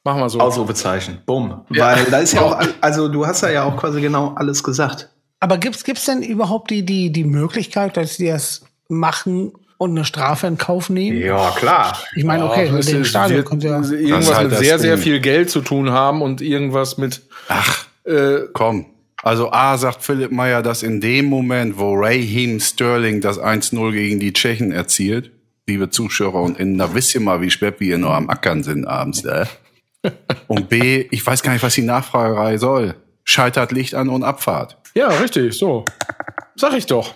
Machen 0.04 0.20
wir 0.20 0.28
so. 0.30 0.38
Ausrufezeichen. 0.38 1.18
Bumm. 1.26 1.62
Ja. 1.72 1.96
Weil 1.96 2.04
da 2.04 2.18
ist 2.18 2.32
ja 2.32 2.42
auch, 2.42 2.60
also 2.80 3.08
du 3.08 3.26
hast 3.26 3.42
da 3.42 3.50
ja 3.50 3.64
auch 3.64 3.76
quasi 3.76 4.00
genau 4.00 4.34
alles 4.36 4.62
gesagt. 4.62 5.08
Aber 5.40 5.58
gibt's 5.58 5.82
gibt's 5.82 6.04
denn 6.04 6.22
überhaupt 6.22 6.70
die, 6.70 6.84
die, 6.84 7.10
die 7.10 7.24
Möglichkeit, 7.24 7.96
dass 7.96 8.16
die 8.18 8.28
das 8.28 8.62
machen 8.88 9.52
und 9.78 9.90
eine 9.90 10.04
Strafe 10.04 10.46
in 10.46 10.58
Kauf 10.58 10.88
nehmen? 10.90 11.18
Ja, 11.18 11.50
klar. 11.56 11.98
Ich 12.14 12.24
meine, 12.24 12.48
okay, 12.48 12.70
das 12.72 12.86
den 12.86 13.02
ist- 13.02 13.08
Stadion 13.08 13.44
kommt 13.44 13.64
ja. 13.64 13.80
irgendwas 13.82 14.34
halt 14.34 14.50
mit 14.50 14.58
sehr, 14.60 14.78
sehr 14.78 14.94
Ding. 14.94 15.02
viel 15.02 15.20
Geld 15.20 15.50
zu 15.50 15.60
tun 15.60 15.90
haben 15.90 16.22
und 16.22 16.40
irgendwas 16.40 16.98
mit. 16.98 17.22
Ach, 17.48 17.84
Äh, 18.04 18.42
komm. 18.52 18.86
Also 19.24 19.50
A 19.50 19.76
sagt 19.76 20.04
Philipp 20.04 20.30
Meyer, 20.30 20.62
dass 20.62 20.84
in 20.84 21.00
dem 21.00 21.24
Moment, 21.26 21.78
wo 21.78 21.94
Raheem 21.94 22.60
Sterling 22.60 23.20
das 23.20 23.40
1-0 23.40 23.90
gegen 23.90 24.20
die 24.20 24.32
Tschechen 24.32 24.70
erzielt, 24.70 25.32
liebe 25.66 25.90
Zuschauer 25.90 26.42
und 26.42 26.58
Innen, 26.58 26.78
da 26.78 26.94
wisst 26.94 27.14
ihr 27.14 27.20
mal, 27.20 27.40
wie 27.40 27.50
spät 27.50 27.80
wir 27.80 27.86
hier 27.86 27.98
noch 27.98 28.12
am 28.12 28.30
Ackern 28.30 28.62
sind 28.62 28.86
abends, 28.86 29.24
ne? 29.24 29.46
Und 30.46 30.68
B, 30.68 31.06
ich 31.10 31.26
weiß 31.26 31.42
gar 31.42 31.52
nicht, 31.52 31.64
was 31.64 31.74
die 31.74 31.82
Nachfragerei 31.82 32.58
soll. 32.58 32.94
Scheitert 33.24 33.72
Licht 33.72 33.94
an 33.94 34.08
und 34.08 34.22
Abfahrt. 34.22 34.78
ja, 34.94 35.08
richtig, 35.08 35.58
so. 35.58 35.84
Sag 36.54 36.74
ich 36.74 36.86
doch. 36.86 37.14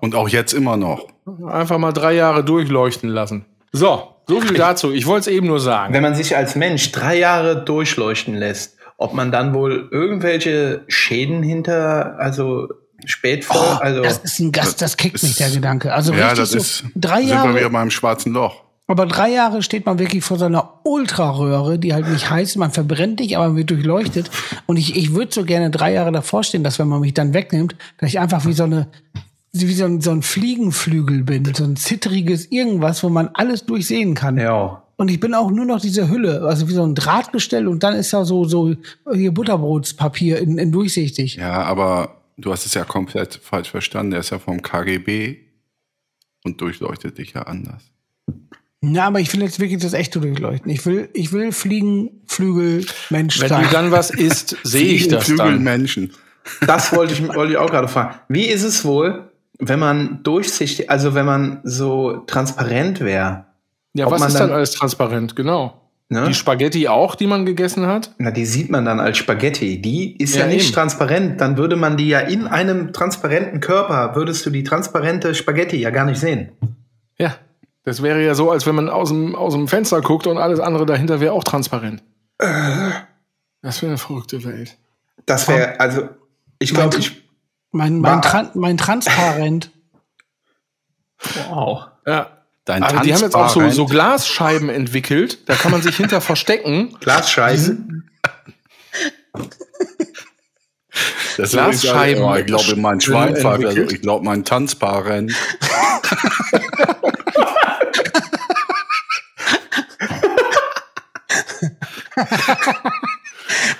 Und 0.00 0.14
auch 0.14 0.28
jetzt 0.28 0.52
immer 0.52 0.76
noch. 0.76 1.08
Einfach 1.46 1.78
mal 1.78 1.92
drei 1.92 2.12
Jahre 2.14 2.44
durchleuchten 2.44 3.08
lassen. 3.08 3.46
So, 3.72 4.14
so 4.26 4.40
viel 4.40 4.56
dazu. 4.56 4.92
Ich 4.92 5.06
wollte 5.06 5.30
es 5.30 5.34
eben 5.34 5.46
nur 5.46 5.60
sagen. 5.60 5.94
Wenn 5.94 6.02
man 6.02 6.14
sich 6.14 6.36
als 6.36 6.56
Mensch 6.56 6.92
drei 6.92 7.18
Jahre 7.18 7.64
durchleuchten 7.64 8.34
lässt, 8.34 8.76
ob 8.98 9.14
man 9.14 9.32
dann 9.32 9.54
wohl 9.54 9.88
irgendwelche 9.90 10.84
Schäden 10.88 11.42
hinter, 11.42 12.18
also 12.18 12.68
Spätvoll, 13.04 13.56
Oh, 13.60 13.76
also 13.80 14.02
das 14.02 14.18
ist 14.18 14.40
ein 14.40 14.52
Gast, 14.52 14.80
das 14.82 14.96
kickt 14.96 15.22
mich 15.22 15.32
ist- 15.32 15.40
der 15.40 15.50
Gedanke. 15.50 15.92
Also 15.92 16.12
ja, 16.12 16.28
richtig 16.30 16.38
das 16.40 16.50
so 16.50 16.56
ist, 16.58 16.84
drei 16.94 17.20
sind 17.22 17.28
wir 17.30 17.50
wieder 17.50 17.60
Jahre, 17.60 17.70
beim 17.70 17.90
schwarzen 17.90 18.32
Loch. 18.32 18.62
aber 18.88 19.06
drei 19.06 19.30
Jahre 19.30 19.62
steht 19.62 19.84
man 19.86 19.98
wirklich 19.98 20.24
vor 20.24 20.38
so 20.38 20.44
einer 20.46 20.80
Ultraröhre, 20.84 21.78
die 21.78 21.92
halt 21.94 22.08
nicht 22.08 22.30
heiß, 22.30 22.56
man 22.56 22.72
verbrennt 22.72 23.20
nicht, 23.20 23.36
aber 23.36 23.48
man 23.48 23.56
wird 23.56 23.70
durchleuchtet. 23.70 24.30
Und 24.66 24.76
ich, 24.76 24.96
ich 24.96 25.12
würde 25.14 25.32
so 25.32 25.44
gerne 25.44 25.70
drei 25.70 25.92
Jahre 25.92 26.12
davor 26.12 26.42
stehen, 26.42 26.64
dass 26.64 26.78
wenn 26.78 26.88
man 26.88 27.00
mich 27.00 27.14
dann 27.14 27.34
wegnimmt, 27.34 27.76
dass 27.98 28.08
ich 28.10 28.18
einfach 28.18 28.44
wie 28.46 28.52
so 28.52 28.64
eine 28.64 28.88
wie 29.52 29.72
so 29.72 29.86
ein, 29.86 30.02
so 30.02 30.10
ein 30.10 30.20
Fliegenflügel 30.22 31.22
bin, 31.24 31.50
so 31.54 31.64
ein 31.64 31.76
zittriges 31.76 32.50
irgendwas, 32.52 33.02
wo 33.02 33.08
man 33.08 33.30
alles 33.34 33.64
durchsehen 33.64 34.14
kann. 34.14 34.36
ja. 34.38 34.82
Und 34.98 35.10
ich 35.10 35.20
bin 35.20 35.34
auch 35.34 35.50
nur 35.50 35.66
noch 35.66 35.78
diese 35.80 36.08
Hülle, 36.08 36.40
also 36.48 36.68
wie 36.68 36.72
so 36.72 36.82
ein 36.82 36.94
Drahtgestell 36.94 37.68
und 37.68 37.82
dann 37.82 37.94
ist 37.94 38.14
da 38.14 38.24
so, 38.24 38.44
so 38.46 38.74
hier 39.12 39.30
Butterbrotspapier 39.32 40.38
in, 40.38 40.56
in 40.56 40.72
durchsichtig. 40.72 41.36
Ja, 41.36 41.62
aber 41.64 42.16
du 42.36 42.52
hast 42.52 42.66
es 42.66 42.74
ja 42.74 42.84
komplett 42.84 43.34
falsch 43.42 43.70
verstanden. 43.70 44.12
Der 44.12 44.20
ist 44.20 44.30
ja 44.30 44.38
vom 44.38 44.62
KGB 44.62 45.38
und 46.44 46.60
durchleuchtet 46.60 47.18
dich 47.18 47.32
ja 47.32 47.42
anders. 47.42 47.82
Ja, 48.82 49.06
aber 49.06 49.20
ich 49.20 49.32
will 49.32 49.42
jetzt 49.42 49.58
wirklich 49.58 49.80
das 49.82 49.94
echte 49.94 50.20
durchleuchten. 50.20 50.70
Ich 50.70 50.84
will, 50.86 51.08
ich 51.14 51.32
will 51.32 51.50
fliegen, 51.52 52.20
Flügel, 52.26 52.84
Mensch 53.10 53.40
Wenn 53.40 53.48
sein. 53.48 53.64
du 53.64 53.70
dann 53.70 53.90
was 53.90 54.10
isst, 54.10 54.56
sehe 54.62 54.92
ich 54.92 55.08
das 55.08 55.26
dann. 55.26 55.36
Flügelmenschen. 55.36 56.12
Das 56.66 56.92
wollte 56.94 57.14
ich, 57.14 57.26
wollte 57.26 57.52
ich 57.52 57.58
auch 57.58 57.70
gerade 57.70 57.88
fragen. 57.88 58.14
Wie 58.28 58.44
ist 58.46 58.62
es 58.62 58.84
wohl, 58.84 59.32
wenn 59.58 59.80
man 59.80 60.22
durchsichtig, 60.22 60.90
also 60.90 61.14
wenn 61.14 61.26
man 61.26 61.60
so 61.64 62.18
transparent 62.26 63.00
wäre? 63.00 63.46
Ja, 63.94 64.08
was 64.10 64.20
man 64.20 64.28
ist 64.28 64.34
dann- 64.34 64.48
dann 64.48 64.56
alles 64.58 64.72
transparent? 64.72 65.34
Genau. 65.34 65.85
Ne? 66.08 66.24
Die 66.28 66.34
Spaghetti 66.34 66.86
auch, 66.86 67.16
die 67.16 67.26
man 67.26 67.44
gegessen 67.46 67.86
hat? 67.86 68.14
Na, 68.18 68.30
die 68.30 68.46
sieht 68.46 68.70
man 68.70 68.84
dann 68.84 69.00
als 69.00 69.18
Spaghetti. 69.18 69.82
Die 69.82 70.16
ist 70.16 70.36
ja, 70.36 70.42
Ja, 70.42 70.46
nicht 70.46 70.66
eben. 70.66 70.74
transparent. 70.74 71.40
Dann 71.40 71.56
würde 71.56 71.74
man 71.74 71.96
die 71.96 72.08
ja 72.08 72.20
in 72.20 72.46
einem 72.46 72.92
transparenten 72.92 73.58
Körper, 73.60 74.14
würdest 74.14 74.46
du 74.46 74.50
die 74.50 74.62
transparente 74.62 75.34
Spaghetti 75.34 75.76
ja 75.78 75.90
gar 75.90 76.04
nicht 76.04 76.20
sehen. 76.20 76.52
Ja. 77.18 77.34
Das 77.82 78.02
wäre 78.02 78.24
ja 78.24 78.34
so, 78.36 78.50
als 78.52 78.66
wenn 78.66 78.74
man 78.76 78.88
aus 78.88 79.08
dem, 79.10 79.34
aus 79.34 79.52
dem 79.54 79.66
Fenster 79.68 80.00
guckt 80.00 80.26
und 80.28 80.38
alles 80.38 80.58
andere 80.60 80.86
dahinter 80.86 81.20
wäre 81.20 81.32
auch 81.32 81.44
transparent. 81.44 82.02
Das 82.38 83.82
wäre 83.82 83.90
eine 83.90 83.98
verrückte 83.98 84.44
Welt. 84.44 84.76
Das 85.24 85.48
wäre, 85.48 85.78
also, 85.80 86.08
ich 86.60 86.72
glaube, 86.74 86.90
Mein- 86.90 87.00
ich. 87.00 87.22
mein, 87.72 87.98
mein, 88.00 88.22
Tran 88.22 88.50
mein 88.54 88.76
Transparent. 88.76 89.70
Wow. 91.48 91.86
Ja. 92.06 92.35
Dein 92.66 92.82
Aber 92.82 93.00
die 93.00 93.14
haben 93.14 93.22
jetzt 93.22 93.36
auch 93.36 93.48
so, 93.48 93.70
so 93.70 93.86
Glasscheiben 93.86 94.68
entwickelt. 94.68 95.48
Da 95.48 95.54
kann 95.54 95.70
man 95.70 95.82
sich 95.82 95.96
hinter 95.96 96.20
verstecken. 96.20 96.94
Glasscheiben. 97.00 98.10
Das 101.36 101.50
Glasscheiben 101.50 102.24
Oh, 102.24 102.34
ich 102.34 102.46
glaube, 102.46 102.74
mein 102.76 102.98
Schwein 103.02 103.36
also 103.44 103.82
ich 103.82 104.00
glaube, 104.00 104.24
mein 104.24 104.46
Tanzpaaren. 104.46 105.30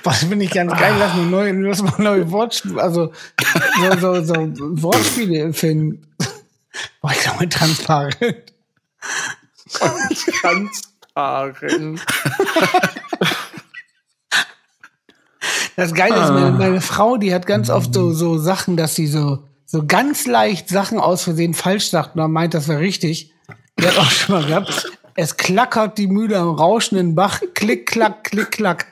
Was 0.05 0.19
finde 0.29 0.45
ich 0.45 0.51
ganz 0.51 0.73
geil, 0.79 0.95
lass 0.99 1.15
mal 1.15 1.25
neue, 1.25 1.53
lass 1.53 1.83
mal 1.83 1.95
neue 1.97 2.31
Wortspiele, 2.31 2.83
also 2.83 3.13
so, 3.99 4.23
so, 4.23 4.55
so 4.55 4.83
Wortspiele 4.83 5.55
finden. 5.55 6.07
Boah, 7.01 7.13
ich 7.13 7.21
glaube, 7.21 7.49
transparent. 7.49 8.53
Transparent. 10.41 12.01
Das 15.77 15.93
Geile 15.93 16.23
ist, 16.23 16.31
meine, 16.31 16.53
meine 16.53 16.81
Frau, 16.81 17.19
die 17.19 17.35
hat 17.35 17.47
ganz 17.47 17.69
oft 17.69 17.93
so, 17.93 18.13
so 18.13 18.39
Sachen, 18.39 18.77
dass 18.77 18.95
sie 18.95 19.07
so, 19.07 19.45
so 19.67 19.85
ganz 19.87 20.27
leicht 20.27 20.69
Sachen 20.69 20.99
aus 20.99 21.23
Versehen 21.23 21.55
falsch 21.55 21.91
sagt 21.91 22.15
und 22.15 22.23
dann 22.23 22.33
meint, 22.33 22.55
das 22.55 22.69
wäre 22.69 22.81
richtig. 22.81 23.33
Die 23.79 23.87
hat 23.87 23.99
auch 23.99 24.11
schon 24.11 24.37
mal 24.37 24.47
gehabt. 24.47 24.91
Es 25.15 25.37
klackert 25.37 25.99
die 25.99 26.07
Mühle 26.07 26.39
am 26.39 26.51
rauschenden 26.51 27.15
Bach. 27.15 27.41
Klick, 27.55 27.87
klack, 27.87 28.25
klick, 28.25 28.53
klack. 28.53 28.87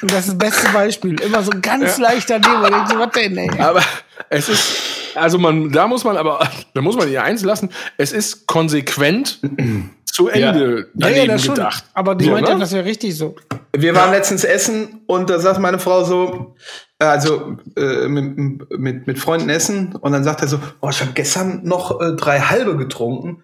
Und 0.00 0.10
das 0.12 0.20
ist 0.20 0.28
das 0.28 0.38
beste 0.38 0.68
Beispiel. 0.70 1.20
Immer 1.20 1.42
so 1.42 1.50
ganz 1.60 1.98
leicht 1.98 2.30
daneben. 2.30 2.62
Und 2.62 2.72
denkst 2.72 2.92
du, 2.92 2.98
was 2.98 3.10
denn, 3.12 3.36
ey? 3.36 3.60
Aber 3.60 3.82
es 4.30 4.48
ist, 4.48 4.66
also 5.14 5.38
man, 5.38 5.70
da 5.72 5.86
muss 5.86 6.04
man 6.04 6.16
aber, 6.16 6.48
da 6.74 6.80
muss 6.80 6.96
man 6.96 7.10
ihr 7.10 7.22
eins 7.22 7.42
lassen, 7.44 7.70
es 7.96 8.12
ist 8.12 8.46
konsequent 8.46 9.40
zu 10.04 10.28
Ende 10.28 10.70
Ja, 10.70 10.78
ja, 10.78 10.84
daneben 10.94 11.28
das 11.28 11.44
schon. 11.44 11.54
gedacht. 11.54 11.84
Aber 11.94 12.14
die 12.14 12.24
So, 12.26 12.30
meinte, 12.32 12.52
ne? 12.54 12.58
das 12.60 12.72
wäre 12.72 12.84
richtig 12.84 13.16
so. 13.16 13.36
Wir 13.76 13.94
waren 13.94 14.10
letztens 14.10 14.44
essen 14.44 15.02
und 15.06 15.30
da 15.30 15.38
sagt 15.38 15.60
meine 15.60 15.78
Frau 15.78 16.02
so, 16.04 16.56
äh, 16.98 17.04
also 17.04 17.56
äh, 17.76 18.08
mit, 18.08 18.70
mit, 18.78 19.06
mit 19.06 19.18
Freunden 19.18 19.48
essen 19.50 19.94
und 19.94 20.12
dann 20.12 20.24
sagt 20.24 20.40
er 20.42 20.48
so, 20.48 20.58
oh, 20.80 20.88
ich 20.90 21.00
habe 21.00 21.12
gestern 21.12 21.60
noch 21.64 22.00
äh, 22.00 22.16
drei 22.16 22.40
halbe 22.40 22.76
getrunken 22.76 23.42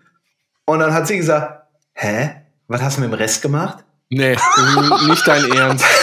und 0.67 0.79
dann 0.81 0.93
hat 0.95 1.07
sie 1.07 1.17
gesagt, 1.19 1.63
hä, 1.93 2.31
was 2.69 2.83
hast 2.83 2.97
du 2.97 3.03
mit 3.03 3.11
dem 3.13 3.15
Rest 3.15 3.43
gemacht? 3.43 3.85
Nee, 4.11 4.37
nicht 5.07 5.27
dein 5.29 5.51
Ernst. 5.53 5.85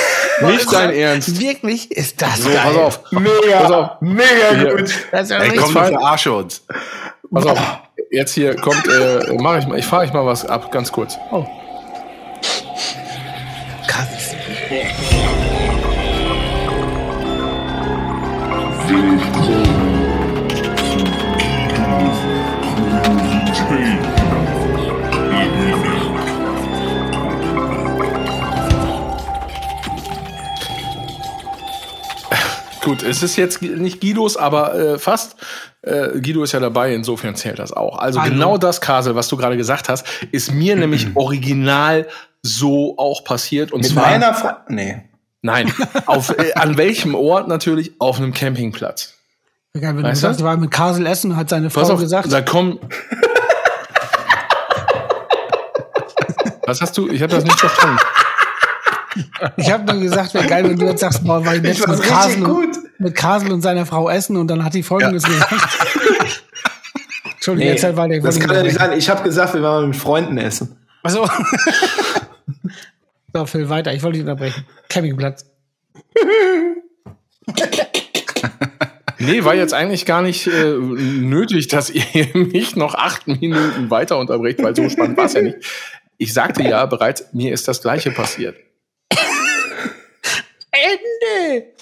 Nicht 0.48 0.72
dein 0.74 0.92
Ernst. 0.94 1.40
Wirklich 1.40 1.92
ist 1.92 2.22
das 2.22 2.38
So, 2.38 2.50
geil. 2.50 2.60
pass 2.64 2.78
auf. 2.78 3.00
Mega, 3.12 3.60
Pass 3.62 3.72
auf. 3.72 3.90
mega 4.02 4.72
gut. 4.76 4.94
Das 5.12 5.24
ist 5.24 5.30
ja 5.32 5.38
Ey, 5.40 5.56
komm, 5.58 5.72
fall- 5.72 5.92
verarsche 5.92 6.34
uns. 6.34 6.64
Pass 7.32 7.46
auf. 7.46 7.60
Jetzt 8.12 8.34
hier 8.34 8.56
kommt, 8.56 8.86
äh, 8.88 9.34
mach 9.40 9.58
ich 9.58 9.68
mal, 9.68 9.80
ich 9.80 9.86
fahre 9.86 10.06
ich 10.06 10.12
mal 10.14 10.26
was 10.26 10.46
ab, 10.46 10.72
ganz 10.72 10.92
kurz. 10.92 11.18
krass. 13.88 14.36
Gut, 32.84 33.04
es 33.04 33.22
ist 33.22 33.36
jetzt 33.36 33.62
nicht 33.62 34.02
Guidos, 34.02 34.38
aber 34.38 34.74
äh, 34.74 35.00
fast. 35.00 35.36
Äh, 35.84 36.20
Guido 36.20 36.44
ist 36.44 36.52
ja 36.52 36.60
dabei, 36.60 36.94
insofern 36.94 37.36
zählt 37.36 37.60
das 37.60 37.72
auch. 37.74 38.00
Also 38.00 38.22
Hallo. 38.22 38.32
genau 38.32 38.58
das, 38.58 38.82
Kasel, 38.82 39.16
was 39.16 39.28
du 39.28 39.38
gerade 39.38 39.56
gesagt 39.58 39.88
hast, 39.88 40.06
ist 40.32 40.52
mir 40.52 40.76
nämlich 40.76 41.08
original 41.16 42.08
so 42.42 42.98
auch 42.98 43.24
passiert. 43.24 43.72
Und 43.72 43.82
Mit 43.82 43.92
zwar, 43.92 44.08
meiner 44.08 44.34
Frau. 44.34 44.54
Nee. 44.68 45.04
nein, 45.42 45.72
auf, 46.08 46.30
äh, 46.38 46.54
an 46.56 46.78
welchem 46.78 47.14
Ort 47.14 47.48
natürlich? 47.48 47.94
Auf 48.00 48.18
einem 48.18 48.34
Campingplatz. 48.34 49.16
Egal, 49.74 49.96
wenn 49.96 50.04
Weißt 50.04 50.24
du? 50.24 50.28
sagst, 50.28 50.44
war 50.44 50.58
mit 50.58 50.72
Kasel 50.72 51.06
essen, 51.06 51.38
hat 51.38 51.50
seine 51.50 51.70
Frau 51.70 51.82
auf, 51.82 52.00
gesagt, 52.00 52.32
da 52.32 52.42
kommen. 52.42 52.80
Was 56.66 56.82
hast 56.82 56.98
du? 56.98 57.10
Ich 57.10 57.22
habe 57.22 57.34
das 57.34 57.44
nicht 57.44 57.60
verstanden. 57.60 58.00
Ich 59.58 59.72
habe 59.72 59.92
nur 59.92 60.02
gesagt, 60.02 60.34
wäre 60.34 60.48
geil, 60.48 60.70
wenn 60.70 60.78
du 60.78 60.86
jetzt 60.86 61.02
sagst, 61.02 61.24
boah, 61.24 61.46
war 61.46 61.56
ich 61.56 61.64
war's 61.64 62.00
mit 62.00 62.08
Kasel, 62.08 62.46
und, 62.46 62.78
mit 63.00 63.16
Kasel 63.16 63.52
und 63.52 63.62
seiner 63.62 63.86
Frau 63.86 64.10
essen 64.10 64.38
und 64.38 64.48
dann 64.48 64.64
hat 64.64 64.74
die 64.74 64.84
folgendes 64.84 65.24
gesagt. 65.24 65.54
Entschuldigung, 67.34 67.68
Nee, 67.68 67.76
erzähl 67.76 67.98
weiter. 67.98 68.14
ich 68.16 68.24
das 68.24 68.40
kann 68.40 68.56
ja 68.56 68.64
nicht 68.64 68.78
sein. 68.78 68.98
Ich 68.98 69.10
habe 69.10 69.24
gesagt, 69.24 69.54
wir 69.54 69.64
waren 69.64 69.88
mit 69.88 69.96
Freunden 69.96 70.38
essen. 70.38 70.78
Also. 71.04 71.28
so, 73.34 73.46
Phil, 73.46 73.68
weiter. 73.70 73.94
Ich 73.94 74.04
wollte 74.04 74.20
dich 74.20 74.28
unterbrechen. 74.28 74.66
Campingplatz. 74.90 75.46
Nee, 79.18 79.44
war 79.44 79.56
jetzt 79.56 79.74
eigentlich 79.74 80.06
gar 80.06 80.22
nicht 80.22 80.48
äh, 80.48 80.74
nötig, 80.78 81.68
dass 81.68 81.90
ihr 81.90 82.28
mich 82.34 82.76
noch 82.76 82.96
acht 82.96 83.28
Minuten 83.28 83.90
weiter 83.90 84.18
unterbrecht, 84.18 84.62
weil 84.64 84.76
so 84.76 84.90
spannend 84.90 85.18
war 85.18 85.26
es 85.26 85.34
ja 85.34 85.42
nicht. 85.42 85.58
Ich 86.18 86.34
sagte 86.34 86.64
ja 86.64 86.86
bereits, 86.86 87.26
mir 87.34 87.54
ist 87.54 87.68
das 87.68 87.82
Gleiche 87.82 88.12
passiert. 88.12 88.56
Ende! 90.72 91.74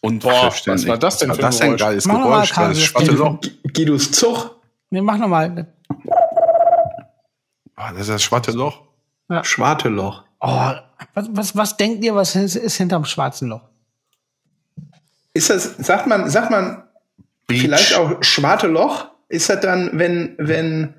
Und 0.00 0.22
was 0.24 0.66
war 0.86 0.98
das 0.98 1.18
denn 1.18 1.32
für 1.34 1.36
ein 1.36 1.40
das 1.40 1.54
ist 1.54 1.60
ein 1.62 1.76
geiles 1.76 2.06
Mach 2.06 2.18
mal, 2.18 2.24
Geräusch. 2.24 2.50
Karl, 2.52 2.68
Das 2.70 2.82
schwarze. 2.82 3.12
Loch. 3.12 3.38
Guidos 3.72 4.10
Zug, 4.12 4.56
Nee, 4.90 5.00
mach 5.00 5.16
nochmal. 5.16 5.66
Ah, 7.74 7.90
Das 7.92 8.02
ist 8.02 8.10
das 8.10 8.22
schwarze 8.22 8.50
Loch. 8.52 8.82
Schwarte 9.42 9.88
Loch. 9.88 10.24
Oh, 10.40 10.72
was, 11.14 11.26
was, 11.30 11.56
was 11.56 11.76
denkt 11.76 12.04
ihr, 12.04 12.14
was 12.14 12.36
ist, 12.36 12.56
ist 12.56 12.76
hinterm 12.76 13.04
schwarzen 13.06 13.48
Loch? 13.48 13.62
Ist 15.32 15.48
das, 15.50 15.76
sagt 15.78 16.06
man, 16.06 16.28
sagt 16.28 16.50
man 16.50 16.84
Beach. 17.46 17.62
vielleicht 17.62 17.94
auch 17.96 18.22
Schwarte 18.22 18.66
Loch? 18.66 19.06
Ist 19.28 19.48
das 19.48 19.60
dann, 19.60 19.90
wenn, 19.94 20.34
wenn 20.38 20.94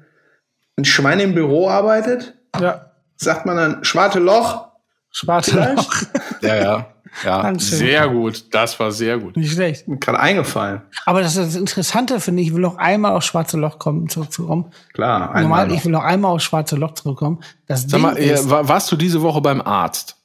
ein 0.78 0.86
Schwein 0.86 1.20
im 1.20 1.34
Büro 1.34 1.70
arbeitet? 1.70 2.36
Ja. 2.60 2.92
Sagt 3.16 3.46
man 3.46 3.56
dann 3.58 3.84
Schwarte 3.84 4.20
Loch? 4.20 4.68
Schwarze 5.12 5.52
Vielleicht? 5.52 5.78
Loch. 5.78 5.94
Ja, 6.42 6.56
ja. 6.56 6.86
ja. 7.24 7.42
Dankeschön. 7.44 7.78
Sehr 7.80 8.10
gut, 8.10 8.54
das 8.54 8.78
war 8.80 8.92
sehr 8.92 9.18
gut. 9.18 9.38
Nicht 9.38 9.54
schlecht. 9.54 9.88
Mir 9.88 9.98
Gerade 9.98 10.20
eingefallen. 10.20 10.82
Aber 11.06 11.22
das 11.22 11.38
ist 11.38 11.46
das 11.48 11.56
Interessante, 11.56 12.20
finde 12.20 12.42
ich. 12.42 12.50
Ich 12.50 12.54
will 12.54 12.62
noch 12.62 12.78
einmal 12.78 13.14
aufs 13.14 13.26
schwarze 13.28 13.58
Loch 13.58 13.80
kommen, 13.80 14.10
zurückzukommen. 14.10 14.72
Klar, 14.94 15.30
einmal 15.30 15.42
Normal, 15.44 15.68
noch. 15.70 15.76
ich 15.78 15.86
will 15.86 15.92
noch 15.94 16.04
einmal 16.04 16.32
aufs 16.32 16.44
schwarze 16.44 16.76
Loch 16.76 16.94
zurückkommen. 16.96 17.42
Das 17.68 17.84
Sag 17.84 17.92
Ding 17.92 18.02
mal, 18.02 18.18
ist, 18.18 18.50
war, 18.50 18.68
warst 18.68 18.92
du 18.92 18.98
diese 18.98 19.22
Woche 19.22 19.40
beim 19.40 19.62
Arzt? 19.62 20.18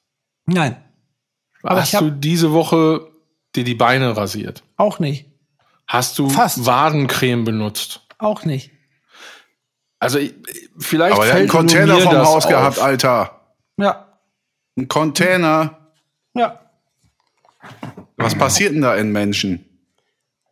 nein, 0.47 0.76
Aber 1.62 1.80
Hast 1.82 1.90
ich 1.90 1.94
hab- 1.94 2.02
du 2.02 2.10
diese 2.10 2.51
Woche 2.52 3.06
dir 3.55 3.62
die 3.62 3.74
Beine 3.76 4.16
rasiert? 4.16 4.64
auch 4.76 4.98
nicht. 4.98 5.30
Hast 5.93 6.19
du 6.21 6.29
Fast. 6.29 6.67
Wadencreme 6.67 7.45
benutzt? 7.45 8.03
Auch 8.19 8.45
nicht. 8.45 8.71
Also 9.99 10.19
ich- 10.21 10.35
vielleicht 10.79 11.15
Aber 11.15 11.27
er 11.27 11.35
einen 11.35 11.49
fällt 11.49 11.53
nur 11.53 11.61
Container 11.62 11.95
mir 11.97 12.03
vom 12.03 12.12
das 12.15 12.29
Haus 12.29 12.45
auf. 12.45 12.51
gehabt, 12.51 12.79
Alter. 12.79 13.41
Ja, 13.77 14.07
Ein 14.79 14.87
Container. 14.87 15.79
ja. 16.35 16.61
Was 18.17 18.37
passiert 18.37 18.73
denn 18.75 18.83
da 18.83 18.95
in 18.95 19.11
Menschen? 19.11 19.65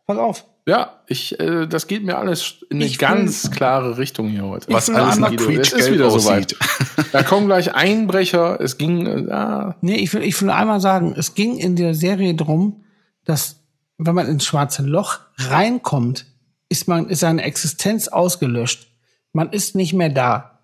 Pass 0.05 0.17
auf. 0.17 0.45
Ja, 0.67 0.99
ich, 1.07 1.39
äh, 1.39 1.67
das 1.67 1.87
geht 1.87 2.03
mir 2.03 2.17
alles 2.17 2.65
in 2.69 2.77
eine 2.77 2.85
Ich 2.85 2.99
will- 2.99 3.07
ganz 3.07 3.49
klare 3.49 3.97
Richtung 3.97 4.27
hier 4.27 4.43
heute. 4.43 4.71
Was 4.73 4.89
will 4.89 4.97
alles 4.97 5.17
nach 5.19 5.31
es 5.31 5.71
ist 5.73 5.91
wieder 5.91 6.07
aussieht. 6.07 6.55
soweit. 6.57 7.13
Da 7.13 7.23
kommen 7.23 7.47
gleich 7.47 7.73
Einbrecher. 7.73 8.59
Es 8.59 8.77
ging, 8.77 9.05
äh, 9.29 9.31
ah, 9.31 9.75
Nee, 9.81 9.95
ich 9.95 10.13
will, 10.13 10.21
ich 10.21 10.39
will 10.41 10.49
einmal 10.49 10.81
sagen, 10.81 11.13
es 11.17 11.33
ging 11.33 11.57
in 11.57 11.75
der 11.77 11.95
Serie 11.95 12.35
drum, 12.35 12.83
dass 13.25 13.58
wenn 13.99 14.15
man 14.15 14.27
ins 14.27 14.45
schwarze 14.45 14.81
Loch 14.81 15.19
reinkommt, 15.37 16.25
ist 16.69 16.87
man, 16.87 17.09
ist 17.09 17.19
seine 17.19 17.43
Existenz 17.43 18.07
ausgelöscht. 18.07 18.87
Man 19.33 19.51
ist 19.51 19.75
nicht 19.75 19.93
mehr 19.93 20.09
da. 20.09 20.59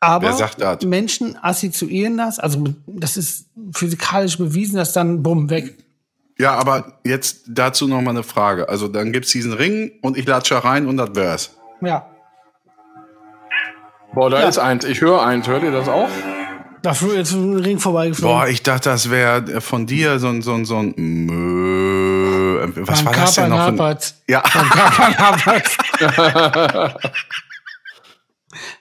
Aber? 0.00 0.36
Menschen 0.84 1.38
assoziieren 1.42 2.18
das, 2.18 2.38
also 2.38 2.64
das 2.86 3.16
ist 3.16 3.46
physikalisch 3.72 4.36
bewiesen, 4.36 4.76
dass 4.76 4.92
dann 4.92 5.22
bumm 5.22 5.48
weg. 5.48 5.74
Ja, 6.38 6.54
aber 6.54 6.98
jetzt 7.04 7.44
dazu 7.48 7.88
noch 7.88 8.02
mal 8.02 8.10
eine 8.10 8.22
Frage. 8.22 8.68
Also 8.68 8.88
dann 8.88 9.12
gibt's 9.12 9.30
diesen 9.30 9.54
Ring 9.54 9.92
und 10.02 10.18
ich 10.18 10.26
latsche 10.26 10.62
rein 10.62 10.86
und 10.86 10.98
das 10.98 11.14
wär's. 11.14 11.56
Ja. 11.80 12.10
boah, 14.12 14.28
da 14.28 14.46
ist 14.46 14.58
eins. 14.58 14.84
Ich 14.84 15.00
höre 15.00 15.22
eins. 15.22 15.46
Hört 15.46 15.62
ihr 15.62 15.72
das 15.72 15.88
auch? 15.88 16.10
Dafür 16.82 17.16
jetzt 17.16 17.32
ein 17.32 17.56
Ring 17.56 17.78
vorbeigeflogen. 17.78 18.36
Boah, 18.36 18.48
ich 18.48 18.62
dachte, 18.62 18.90
das 18.90 19.10
wäre 19.10 19.60
von 19.60 19.86
dir 19.86 20.18
so 20.18 20.28
ein, 20.28 20.42
so 20.42 20.52
ein, 20.52 20.64
so 20.66 20.76
ein 20.76 20.94
Mö. 20.96 21.65
Was 22.74 23.04
Beim 23.04 23.06
war 23.06 23.14
das 23.14 23.34
denn 23.34 23.50
noch? 23.50 23.56
Kapernhapert. 23.58 24.14
ja, 24.28 24.40
Kapernhapert. 24.40 25.70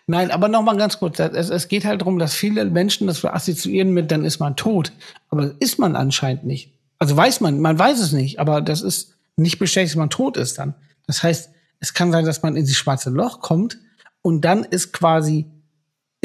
Nein, 0.08 0.32
aber 0.32 0.48
noch 0.48 0.62
mal 0.62 0.78
ganz 0.78 1.00
kurz. 1.00 1.20
Es, 1.20 1.50
es 1.50 1.68
geht 1.68 1.86
halt 1.86 2.02
darum, 2.02 2.20
dass 2.20 2.34
viele 2.34 2.66
Menschen 2.66 3.08
das 3.08 3.24
assoziieren 3.26 3.92
mit, 3.92 4.12
dann 4.12 4.24
ist 4.24 4.40
man 4.40 4.56
tot. 4.56 4.92
Aber 5.30 5.52
ist 5.60 5.80
man 5.80 5.96
anscheinend 5.96 6.46
nicht. 6.46 6.72
Also 7.00 7.18
weiß 7.18 7.42
man, 7.42 7.60
man 7.60 7.78
weiß 7.78 8.00
es 8.00 8.12
nicht, 8.12 8.40
aber 8.40 8.62
das 8.62 8.82
ist 8.82 9.16
nicht 9.36 9.60
bestätigt, 9.60 9.94
dass 9.94 9.98
man 9.98 10.10
tot 10.10 10.38
ist 10.38 10.58
dann. 10.60 10.76
Das 11.08 11.24
heißt, 11.24 11.50
es 11.80 11.94
kann 11.94 12.12
sein, 12.12 12.26
dass 12.26 12.42
man 12.42 12.56
in 12.56 12.64
dieses 12.64 12.78
schwarze 12.78 13.10
Loch 13.10 13.42
kommt 13.42 13.78
und 14.22 14.42
dann 14.42 14.64
ist 14.64 14.94
quasi, 14.94 15.46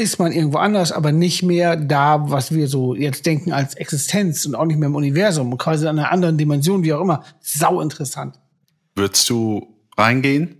ist 0.01 0.19
man 0.19 0.31
irgendwo 0.31 0.57
anders, 0.57 0.91
aber 0.91 1.11
nicht 1.11 1.43
mehr 1.43 1.75
da, 1.75 2.29
was 2.29 2.51
wir 2.53 2.67
so 2.67 2.95
jetzt 2.95 3.25
denken 3.25 3.53
als 3.53 3.75
Existenz 3.75 4.45
und 4.45 4.55
auch 4.55 4.65
nicht 4.65 4.79
mehr 4.79 4.87
im 4.87 4.95
Universum, 4.95 5.57
quasi 5.57 5.83
in 5.85 5.89
einer 5.99 6.11
anderen 6.11 6.37
Dimension, 6.37 6.83
wie 6.83 6.93
auch 6.93 7.01
immer. 7.01 7.23
Sau 7.39 7.79
interessant. 7.81 8.39
würdest 8.95 9.29
du 9.29 9.67
reingehen? 9.97 10.57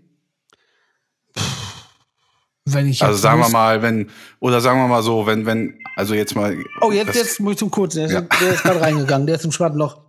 Wenn 2.65 2.87
ich 2.87 3.03
Also 3.03 3.17
sagen 3.17 3.39
wir 3.41 3.49
mal, 3.49 3.81
wenn, 3.81 4.09
oder 4.39 4.61
sagen 4.61 4.79
wir 4.79 4.87
mal 4.87 5.01
so, 5.01 5.25
wenn, 5.25 5.45
wenn, 5.45 5.79
also 5.95 6.13
jetzt 6.13 6.35
mal. 6.35 6.55
Oh, 6.81 6.91
jetzt, 6.91 7.15
jetzt 7.15 7.39
muss 7.39 7.53
ich 7.53 7.57
zum 7.59 7.71
Kurzen. 7.71 7.97
Der 7.97 8.05
ist, 8.07 8.13
Ja. 8.13 8.21
der 8.21 8.53
ist 8.53 8.63
gerade 8.63 8.81
reingegangen. 8.81 9.25
Der 9.27 9.35
ist 9.37 9.45
im 9.45 9.51
schwarzen 9.51 9.77
Loch. 9.79 9.99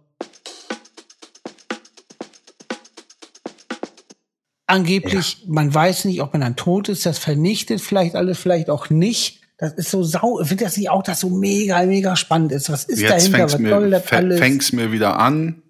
Angeblich, 4.73 5.45
man 5.47 5.73
weiß 5.73 6.05
nicht, 6.07 6.23
ob 6.23 6.33
man 6.33 6.41
dann 6.41 6.57
tot 6.57 6.89
ist. 6.89 7.07
Das 7.07 7.19
vernichtet 7.19 7.81
vielleicht 7.81 8.15
alles, 8.15 8.39
vielleicht 8.39 8.71
auch 8.71 8.91
nicht. 8.91 9.41
Das 9.59 9.75
ist 9.75 9.91
so 9.91 10.03
sau. 10.03 10.41
Ich 10.41 10.49
finde 10.49 10.65
das 10.65 10.77
nicht 10.77 10.91
auch, 10.91 11.03
dass 11.03 11.21
so 11.21 11.31
mega, 11.31 11.83
mega 11.85 12.17
spannend 12.17 12.53
ist. 12.53 12.71
Was 12.71 12.85
ist 12.85 13.01
Jetzt 13.01 13.11
dahinter? 13.11 13.45
Was 13.45 13.59
mir, 13.59 13.71
soll 13.71 13.91
das 13.91 14.07
fä- 14.07 14.17
alles? 14.17 14.41
fängt's 14.41 14.73
mir 14.73 14.91
wieder 14.91 15.19
an, 15.19 15.63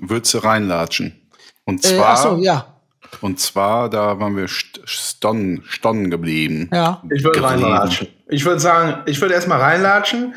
würdest 0.00 0.34
du 0.34 0.38
reinlatschen. 0.38 1.28
Und 1.64 1.84
äh, 1.84 1.88
zwar, 1.96 2.08
ach 2.08 2.16
so, 2.16 2.36
ja. 2.38 2.66
und 3.20 3.38
zwar, 3.38 3.88
da 3.88 4.18
waren 4.18 4.36
wir 4.36 4.48
st 4.48 4.80
stonnen, 4.84 5.62
stonnen 5.68 6.10
geblieben. 6.10 6.68
Ja. 6.72 7.02
Ich 7.14 7.22
würde 7.22 7.42
reinlatschen. 7.42 8.08
Ich 8.28 8.44
würde 8.44 8.60
sagen, 8.60 9.02
ich 9.06 9.20
würde 9.20 9.34
erstmal 9.34 9.60
reinlatschen, 9.60 10.34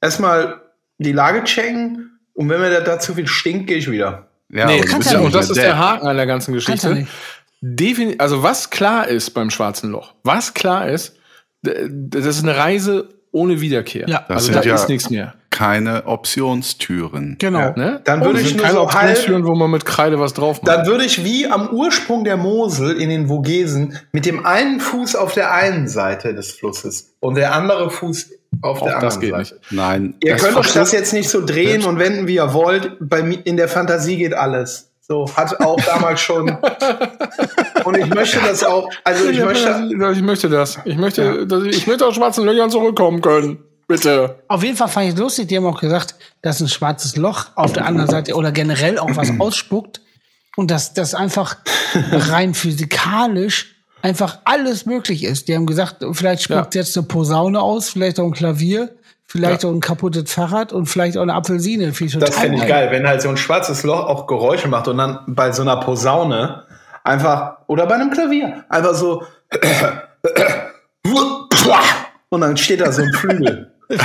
erstmal 0.00 0.60
die 0.98 1.12
Lage 1.12 1.44
checken 1.44 2.18
und 2.32 2.48
wenn 2.48 2.60
mir 2.60 2.80
da, 2.80 2.98
zu 2.98 3.14
viel 3.14 3.28
stinkt, 3.28 3.68
gehe 3.68 3.76
ich 3.76 3.90
wieder. 3.90 4.28
Ja, 4.50 4.66
nee, 4.66 4.80
bist 4.82 5.10
ja 5.10 5.18
ja 5.18 5.20
und 5.20 5.34
das 5.34 5.50
ist 5.50 5.56
der 5.56 5.64
der 5.64 5.78
Haken 5.78 6.06
an 6.06 6.16
der 6.16 6.26
ganzen 6.26 6.52
Geschichte. 6.52 7.06
Nicht. 7.64 7.80
Defini 7.80 8.14
also 8.18 8.42
was 8.42 8.70
klar 8.70 9.08
ist 9.08 9.30
beim 9.30 9.50
Schwarzen 9.50 9.90
Loch, 9.90 10.14
was 10.22 10.54
klar 10.54 10.88
ist, 10.88 11.16
das 11.62 12.26
ist 12.26 12.42
eine 12.42 12.56
Reise 12.56 13.08
ohne 13.32 13.60
Wiederkehr. 13.60 14.08
Ja. 14.08 14.24
Das 14.28 14.36
also 14.36 14.52
sind 14.52 14.56
da 14.56 14.62
ja- 14.68 14.74
ist 14.74 14.88
nichts 14.88 15.10
mehr. 15.10 15.34
keine 15.50 16.06
Optionstüren. 16.06 17.36
Genau. 17.38 17.72
Ne? 17.76 18.00
Dann 18.04 18.22
Oh, 18.22 18.26
würde 18.26 18.40
ich 18.40 18.48
sind 18.48 18.56
nur 18.58 18.66
keine 18.66 18.78
so 18.78 18.90
halb- 18.92 19.08
Optionstüren, 19.10 19.44
wo 19.46 19.54
man 19.54 19.70
mit 19.70 19.84
Kreide 19.84 20.18
was 20.18 20.34
drauf 20.34 20.62
macht. 20.62 20.68
Dann 20.68 20.86
würde 20.86 21.04
ich 21.04 21.24
wie 21.24 21.46
am 21.46 21.68
Ursprung 21.70 22.24
der 22.24 22.36
Mosel 22.36 23.00
in 23.00 23.08
den 23.08 23.28
Vogesen 23.28 23.98
mit 24.12 24.26
dem 24.26 24.44
einen 24.46 24.80
Fuß 24.80 25.16
auf 25.16 25.32
der 25.34 25.52
einen 25.52 25.88
Seite 25.88 26.34
des 26.34 26.52
Flusses 26.52 27.14
und 27.20 27.36
der 27.36 27.54
andere 27.54 27.90
Fuß 27.90 28.30
auf 28.62 28.82
Auch 28.82 28.86
der 28.86 29.00
das 29.00 29.14
anderen 29.16 29.20
geht 29.20 29.30
Seite. 29.48 29.54
nicht. 29.60 29.72
Nein, 29.72 30.14
Ihr 30.22 30.32
Das 30.34 30.42
könnt 30.42 30.56
euch 30.56 30.72
das 30.72 30.92
jetzt 30.92 31.12
nicht 31.12 31.28
so 31.28 31.44
drehen 31.44 31.84
und 31.84 31.98
wenden, 31.98 32.26
wie 32.26 32.34
ihr 32.36 32.52
wollt. 32.52 32.96
Bei 33.00 33.20
in 33.20 33.56
der 33.56 33.68
Fantasie 33.68 34.16
geht 34.16 34.34
alles. 34.34 34.90
So 35.06 35.26
hat 35.36 35.60
auch 35.60 35.78
damals 35.84 36.20
schon. 36.22 36.48
und 37.84 37.98
ich 37.98 38.06
möchte 38.06 38.40
das 38.40 38.64
auch. 38.64 38.88
Also 39.04 39.28
ich 39.28 39.38
möchte. 39.38 39.90
ich 39.90 40.22
möchte 40.22 40.48
das. 40.48 40.78
Ich 40.86 40.96
möchte, 40.96 41.46
dass 41.46 41.62
ich, 41.64 41.76
ich 41.76 41.86
möchte 41.86 42.06
aus 42.06 42.14
schwarzen 42.14 42.46
Löchern 42.46 42.70
zurückkommen 42.70 43.20
können. 43.20 43.62
Bitte. 43.86 44.42
Auf 44.48 44.62
jeden 44.64 44.78
Fall 44.78 44.88
fand 44.88 45.08
ich 45.08 45.12
es 45.12 45.20
lustig, 45.20 45.48
die 45.48 45.58
haben 45.58 45.66
auch 45.66 45.78
gesagt, 45.78 46.14
dass 46.40 46.60
ein 46.60 46.68
schwarzes 46.68 47.16
Loch 47.16 47.48
auf 47.54 47.74
der 47.74 47.84
anderen 47.84 48.08
Seite 48.08 48.34
oder 48.34 48.50
generell 48.50 48.98
auch 48.98 49.14
was 49.14 49.30
ausspuckt 49.40 50.00
und 50.56 50.70
dass 50.70 50.94
das 50.94 51.14
einfach 51.14 51.58
rein 52.10 52.54
physikalisch 52.54 53.83
einfach 54.04 54.38
alles 54.44 54.84
möglich 54.84 55.24
ist. 55.24 55.48
Die 55.48 55.54
haben 55.54 55.64
gesagt, 55.64 56.04
vielleicht 56.12 56.42
spuckt 56.42 56.74
jetzt 56.74 56.96
eine 56.96 57.06
Posaune 57.06 57.60
aus, 57.60 57.88
vielleicht 57.88 58.20
auch 58.20 58.26
ein 58.26 58.32
Klavier, 58.32 58.90
vielleicht 59.26 59.64
auch 59.64 59.70
ein 59.70 59.80
kaputtes 59.80 60.30
Fahrrad 60.30 60.74
und 60.74 60.86
vielleicht 60.86 61.16
auch 61.16 61.22
eine 61.22 61.32
Apfelsine. 61.32 61.94
Finde 61.94 62.18
ich 62.18 62.20
Das 62.20 62.38
finde 62.38 62.58
ich 62.58 62.66
geil, 62.66 62.90
wenn 62.90 63.08
halt 63.08 63.22
so 63.22 63.30
ein 63.30 63.38
schwarzes 63.38 63.82
Loch 63.82 64.06
auch 64.06 64.26
Geräusche 64.26 64.68
macht 64.68 64.88
und 64.88 64.98
dann 64.98 65.20
bei 65.26 65.52
so 65.52 65.62
einer 65.62 65.78
Posaune 65.78 66.64
einfach, 67.02 67.56
oder 67.66 67.86
bei 67.86 67.94
einem 67.94 68.10
Klavier, 68.10 68.64
einfach 68.68 68.94
so 68.94 69.22
und 72.28 72.40
dann 72.42 72.56
steht 72.58 72.82
da 72.82 72.92
so 72.92 73.02
ein 73.02 73.12
Flügel. 73.14 73.70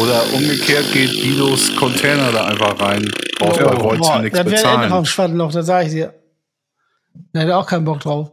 Oder 0.00 0.22
umgekehrt 0.34 0.92
geht 0.92 1.22
Guidos 1.22 1.74
Container 1.76 2.32
da 2.32 2.44
einfach 2.46 2.80
rein. 2.80 3.08
Braucht 3.38 3.62
bei 3.62 3.80
Wolz 3.80 4.00
Boah, 4.00 4.18
nichts 4.18 4.36
das 4.36 4.46
wäre 4.46 4.56
endlich 4.56 4.62
bezahlen. 4.62 4.92
am 4.92 5.04
Schwadenloch, 5.04 5.52
das 5.52 5.66
sage 5.66 5.86
ich 5.86 5.92
dir. 5.92 6.12
Da 7.32 7.40
hätte 7.40 7.56
auch 7.56 7.66
keinen 7.66 7.84
Bock 7.84 8.00
drauf. 8.00 8.30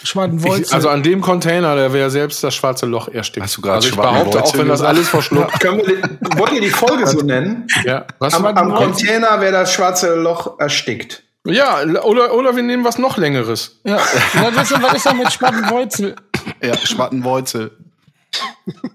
Ich, 0.00 0.72
also 0.72 0.88
an 0.90 1.02
dem 1.02 1.20
Container, 1.20 1.74
der 1.74 1.92
wäre 1.92 2.08
selbst 2.08 2.44
das 2.44 2.54
schwarze 2.54 2.86
Loch 2.86 3.08
erstickt. 3.08 3.42
Hast 3.44 3.56
du 3.56 3.62
gerade 3.62 3.76
also 3.76 3.88
ich 3.88 3.96
behaupte, 3.96 4.44
auch 4.44 4.56
wenn 4.56 4.68
das 4.68 4.80
alles 4.80 5.08
verschluckt. 5.08 5.58
Können 5.58 5.78
wir, 5.78 5.86
die- 5.86 6.38
wollt 6.38 6.52
ihr 6.52 6.60
die 6.60 6.70
Folge 6.70 7.04
so 7.08 7.20
nennen? 7.20 7.66
ja, 7.84 8.06
was? 8.20 8.32
Am, 8.34 8.46
am 8.46 8.74
Container 8.74 9.40
wäre 9.40 9.50
das 9.52 9.72
schwarze 9.72 10.14
Loch 10.14 10.60
erstickt. 10.60 11.24
ja, 11.44 11.82
oder, 12.04 12.32
oder 12.34 12.54
wir 12.54 12.62
nehmen 12.62 12.84
was 12.84 12.98
noch 12.98 13.16
längeres. 13.16 13.80
ja. 13.82 13.96
ja 13.96 14.50
was, 14.54 14.70
ist, 14.70 14.80
was 14.80 14.94
ist 14.94 15.06
denn 15.06 15.18
mit 15.18 15.32
Schwadenwolze? 15.32 16.14
Ja, 16.62 16.76
Schwattenwolze. 16.76 17.72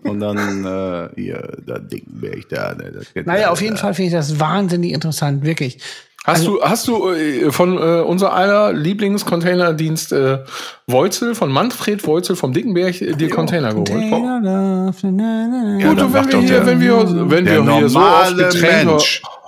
Und 0.03 0.19
dann 0.19 0.63
äh, 0.65 1.09
hier, 1.15 1.57
da 1.65 1.79
Dickenberg 1.79 2.47
da. 2.49 2.75
Ne, 2.75 2.91
das 2.93 3.13
geht 3.13 3.25
Naja, 3.27 3.47
da, 3.47 3.51
auf 3.51 3.61
jeden 3.61 3.75
da. 3.75 3.81
Fall 3.81 3.93
finde 3.93 4.07
ich 4.07 4.13
das 4.13 4.39
wahnsinnig 4.39 4.93
interessant, 4.93 5.43
wirklich. 5.43 5.79
Hast 6.25 6.47
du, 6.47 6.61
hast 6.61 6.87
du 6.87 7.09
äh, 7.11 7.51
von 7.51 7.77
äh, 7.77 8.01
unser 8.01 8.33
aller 8.33 8.71
Lieblingscontainerdienst 8.71 10.13
äh, 10.13 10.39
Wolzel, 10.87 11.35
von 11.35 11.51
Manfred 11.51 12.05
Wolzel 12.07 12.35
vom 12.35 12.53
Dickenberg, 12.53 13.01
äh, 13.01 13.11
dir 13.13 13.29
Container 13.29 13.69
geholt? 13.71 13.89
Container 13.89 14.39
Love, 14.41 15.11
na, 15.11 15.47
na, 15.47 15.63
na. 15.63 15.79
Ja, 15.79 15.89
Gut, 15.89 16.01
und 16.01 16.13
wenn 16.13 16.25
wir 16.25 16.31
doch 16.31 16.39
hier, 16.39 16.49
der- 16.49 16.65
wenn 16.65 16.79
wir, 16.79 17.29
wenn 17.29 17.45
wir 17.45 17.75
hier 17.77 17.89
so 17.89 17.99
oft 17.99 18.37
Getränke. 18.37 18.97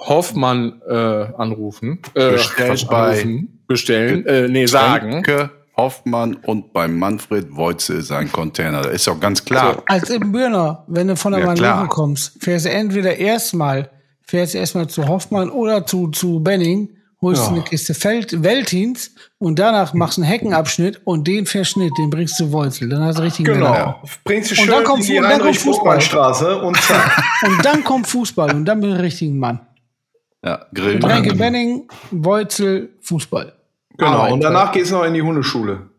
Hoffmann 0.07 0.81
äh, 0.87 0.93
anrufen, 1.37 1.99
äh, 2.13 2.31
Bestellt 2.33 2.89
anrufen, 2.91 3.63
bestellen, 3.67 4.25
äh, 4.27 4.47
nee, 4.47 4.67
sagen. 4.67 5.11
Danke, 5.11 5.49
Hoffmann 5.77 6.35
und 6.45 6.73
bei 6.73 6.87
Manfred 6.87 7.55
Wolze 7.55 8.01
sein 8.03 8.31
Container. 8.31 8.83
Das 8.83 8.93
ist 8.93 9.07
doch 9.07 9.19
ganz 9.19 9.43
klar. 9.43 9.81
Als 9.87 10.09
im 10.11 10.31
Birner, 10.31 10.83
wenn 10.87 11.07
du 11.07 11.15
von 11.15 11.31
der 11.31 11.41
Ja, 11.41 11.47
Manöver 11.47 11.63
klar. 11.65 11.87
kommst, 11.89 12.33
fährst 12.39 12.65
du 12.67 12.69
entweder 12.69 13.15
erstmal, 13.17 13.89
fährst 14.27 14.53
du 14.53 14.57
erstmal 14.57 14.87
zu 14.87 15.07
Hoffmann 15.07 15.49
oder 15.49 15.85
zu, 15.85 16.09
zu 16.09 16.39
Benning, 16.39 16.89
holst 17.21 17.47
du 17.47 17.51
eine 17.51 17.61
Kiste 17.63 17.93
Feld, 17.93 18.43
Weltins 18.43 19.11
und 19.39 19.57
danach 19.57 19.93
machst 19.93 20.17
du 20.17 20.21
einen 20.21 20.29
Heckenabschnitt 20.29 21.01
und 21.05 21.27
den 21.27 21.45
Verschnitt, 21.45 21.93
den 21.97 22.09
bringst 22.09 22.39
du 22.39 22.51
Wolzel. 22.51 22.89
Dann 22.89 23.03
hast 23.03 23.17
du 23.19 23.23
richtig 23.23 23.45
Genau. 23.45 24.01
Bringst 24.23 24.51
du 24.51 24.55
Und 24.55 24.61
schön 24.65 24.69
dann 24.69 24.83
kommt 24.83 25.01
in 25.01 25.07
die 25.07 25.17
Fu- 25.17 25.21
dann 25.23 25.39
kommt 25.41 25.57
Fußball. 25.57 26.63
Und 26.63 26.77
zack. 26.81 27.23
Und 27.47 27.65
dann 27.65 27.83
kommt 27.83 28.07
Fußball 28.07 28.53
und 28.53 28.65
dann 28.65 28.79
bin 28.81 28.89
ich 28.91 28.95
ein 28.95 29.01
richtiger 29.01 29.33
Mann. 29.33 29.59
Ja, 30.43 30.65
Grill. 30.73 30.99
Tränke 30.99 31.33
Benning, 31.35 31.87
Wolzel, 32.11 32.89
Fußball. 33.01 33.53
Genau. 33.97 34.11
Arbeit. 34.11 34.31
Und 34.33 34.41
danach 34.43 34.71
geht's 34.71 34.91
noch 34.91 35.03
in 35.03 35.13
die 35.15 35.21
Hundeschule. 35.21 35.89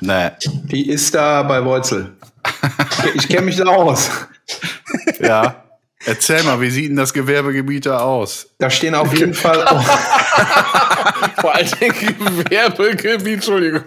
Nee, 0.00 0.28
Die 0.70 0.88
ist 0.90 1.14
da 1.14 1.42
bei 1.42 1.64
Wurzel. 1.64 2.16
Ich 3.14 3.26
kenne 3.28 3.46
mich 3.46 3.56
da 3.56 3.64
aus. 3.64 4.10
ja. 5.20 5.62
Erzähl 6.06 6.42
mal, 6.44 6.60
wie 6.60 6.70
sieht 6.70 6.88
denn 6.90 6.96
das 6.96 7.12
Gewerbegebiet 7.12 7.86
da 7.86 7.98
aus? 7.98 8.48
Da 8.58 8.70
stehen 8.70 8.94
auf 8.94 9.12
jeden 9.16 9.34
Fall 9.44 9.66
auch. 9.66 9.82
Vor 11.40 11.54
allem 11.54 11.68
Gewerbegebiet, 11.80 13.34
Entschuldigung. 13.34 13.82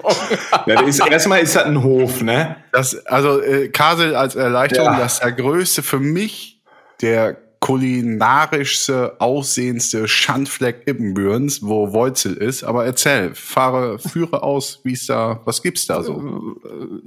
Ja, 0.65 0.81
ist, 0.81 0.99
erstmal 1.05 1.39
ist 1.41 1.55
das 1.55 1.63
ein 1.63 1.81
Hof, 1.81 2.21
ne? 2.21 2.57
Das, 2.71 3.05
also 3.05 3.41
äh, 3.41 3.69
Kasel 3.69 4.15
als 4.15 4.35
Erleichterung, 4.35 4.93
Ja. 4.93 4.99
das 4.99 5.13
ist 5.13 5.23
der 5.23 5.31
größte 5.31 5.83
für 5.83 5.99
mich, 5.99 6.61
der 7.01 7.37
kulinarischste, 7.69 9.15
aussehendste 9.19 10.07
Schandfleck 10.07 10.83
Ippenbürens, 10.87 11.61
wo 11.63 11.93
Wolzel 11.93 12.33
ist. 12.33 12.63
Aber 12.63 12.85
erzähl, 12.85 13.33
fahre, 13.35 13.99
führe 13.99 14.41
aus, 14.43 14.79
wie 14.83 14.93
es 14.93 15.05
da, 15.05 15.39
was 15.45 15.61
gibt's 15.61 15.85
da 15.85 16.01
so? 16.01 16.55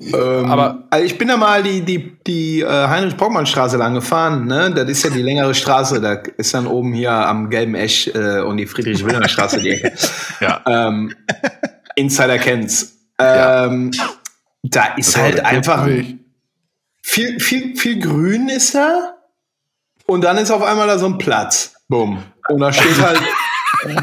Ähm, 0.01 0.47
Aber- 0.47 0.85
also 0.91 1.05
ich 1.05 1.19
bin 1.19 1.29
da 1.29 1.37
mal 1.37 1.63
die, 1.63 1.83
die, 1.83 2.17
die 2.27 2.61
äh, 2.61 2.67
Heinrich-Pockmann-Straße 2.67 3.77
lang 3.77 3.95
gefahren, 3.95 4.47
ne? 4.47 4.71
Das 4.75 4.89
ist 4.89 5.03
ja 5.05 5.11
die 5.11 5.23
längere 5.23 5.55
Straße, 5.55 6.01
da 6.01 6.15
ist 6.37 6.55
dann 6.55 6.67
oben 6.67 6.93
hier 6.93 7.13
am 7.13 7.51
Gelben 7.51 7.75
Esch 7.75 8.09
äh, 8.09 8.41
und 8.41 8.57
die 8.57 8.67
Friedrich-Wilhelm-Straße 8.67 9.61
die 9.61 9.71
Ecke. 9.71 9.93
Ja. 10.41 10.63
ähm, 10.67 11.15
Insider 11.95 12.39
kennt's. 12.39 12.97
Ähm, 13.19 13.91
Da 14.65 14.95
ist 14.97 15.17
war 15.17 15.25
halt 15.25 15.45
einfach 15.45 15.85
viel, 17.03 17.39
viel, 17.41 17.77
viel 17.77 18.01
Grün 18.01 18.49
ist 18.49 18.75
da. 18.75 19.15
Und 20.13 20.23
dann 20.23 20.37
ist 20.39 20.51
auf 20.51 20.63
einmal 20.63 20.87
da 20.87 20.99
so 20.99 21.07
ein 21.07 21.19
Platz. 21.19 21.75
Bumm. 21.89 22.23
Und 22.49 22.61
da 22.61 22.73
steht 22.73 23.01
halt, 23.01 23.21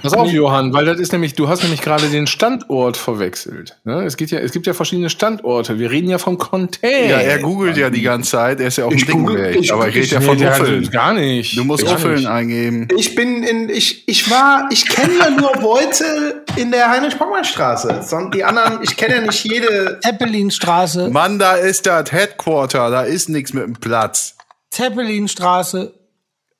Pass 0.00 0.12
auf, 0.12 0.30
Johann, 0.30 0.72
weil 0.72 0.84
das 0.84 1.00
ist 1.00 1.10
nämlich, 1.12 1.34
du 1.34 1.48
hast 1.48 1.62
nämlich 1.64 1.82
gerade 1.82 2.06
den 2.08 2.28
Standort 2.28 2.96
verwechselt. 2.96 3.78
Ne? 3.82 4.04
Es, 4.04 4.16
gibt 4.16 4.30
ja, 4.30 4.38
es 4.38 4.52
gibt 4.52 4.68
ja 4.68 4.72
verschiedene 4.72 5.10
Standorte. 5.10 5.80
Wir 5.80 5.90
reden 5.90 6.08
ja 6.08 6.18
von 6.18 6.38
Container. 6.38 7.08
Ja, 7.10 7.16
er 7.18 7.40
googelt 7.40 7.76
ja 7.76 7.90
die 7.90 8.02
ganze 8.02 8.30
Zeit, 8.30 8.60
er 8.60 8.68
ist 8.68 8.78
ja 8.78 8.84
auch 8.84 8.92
ein 8.92 8.96
ich- 8.96 9.72
aber 9.72 9.88
ich 9.88 9.96
ich- 9.96 10.02
rede 10.12 10.14
ja 10.14 10.20
von 10.20 10.40
Uffeln. 10.40 10.88
gar 10.92 11.14
nicht. 11.14 11.58
Du 11.58 11.64
musst 11.64 11.82
Uffeln 11.82 12.26
eingeben. 12.28 12.86
ich 12.96 13.16
bin 13.16 13.42
in, 13.42 13.68
ich, 13.68 14.06
ich 14.06 14.30
war, 14.30 14.68
ich 14.70 14.88
kenne 14.88 15.14
ja 15.18 15.30
nur 15.30 15.50
Beute 15.54 16.44
in 16.54 16.70
der 16.70 16.88
Heinrich-Pockmann-Straße. 16.90 18.02
Sonst 18.06 18.34
die 18.36 18.44
anderen, 18.44 18.78
ich 18.82 18.96
kenne 18.96 19.16
ja 19.16 19.20
nicht 19.22 19.42
jede. 19.44 19.98
Zeppelinstraße, 20.04 21.10
Mann, 21.10 21.40
da 21.40 21.54
ist 21.54 21.86
das 21.86 22.12
Headquarter, 22.12 22.88
da 22.90 23.02
ist 23.02 23.28
nichts 23.28 23.52
mit 23.52 23.64
dem 23.64 23.74
Platz. 23.74 24.36
Zeppelinstraße. 24.70 25.94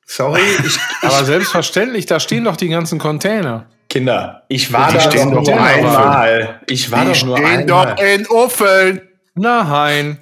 Sorry, 0.05 0.41
ich, 0.65 0.79
Aber 1.03 1.23
selbstverständlich, 1.25 2.05
da 2.05 2.19
stehen 2.19 2.43
doch 2.45 2.57
die 2.57 2.69
ganzen 2.69 2.99
Container. 2.99 3.67
Kinder, 3.89 4.43
ich 4.49 4.71
war 4.71 4.87
Die 4.89 4.95
da 4.95 5.01
stehen 5.01 5.31
doch 5.31 5.43
nur 5.43 5.61
einmal. 5.61 6.61
Ich 6.67 6.91
war 6.91 7.05
Die 7.05 7.11
doch 7.19 7.25
nur 7.25 7.37
stehen 7.37 7.69
einmal. 7.69 7.95
doch 7.95 8.03
in 8.03 8.27
Uffeln. 8.29 9.01
Nein. 9.35 10.17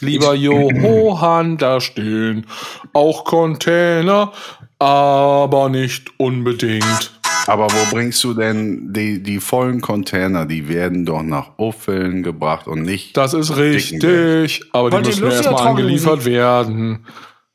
Lieber 0.00 0.34
Johann, 0.34 1.58
da 1.58 1.80
stehen 1.80 2.46
auch 2.92 3.24
Container, 3.24 4.32
aber 4.78 5.68
nicht 5.68 6.10
unbedingt. 6.18 7.12
Aber 7.46 7.66
wo 7.66 7.90
bringst 7.90 8.22
du 8.24 8.34
denn 8.34 8.92
die, 8.92 9.22
die 9.22 9.40
vollen 9.40 9.80
Container? 9.80 10.46
Die 10.46 10.68
werden 10.68 11.04
doch 11.04 11.22
nach 11.22 11.58
Uffeln 11.58 12.22
gebracht 12.22 12.68
und 12.68 12.82
nicht. 12.82 13.16
Das 13.16 13.34
ist 13.34 13.56
richtig, 13.56 14.62
aber 14.72 14.90
die 14.90 14.96
ihr 14.96 15.00
müssen 15.06 15.22
lustige 15.24 15.48
erstmal 15.48 15.68
angeliefert 15.68 16.24
werden. 16.24 17.06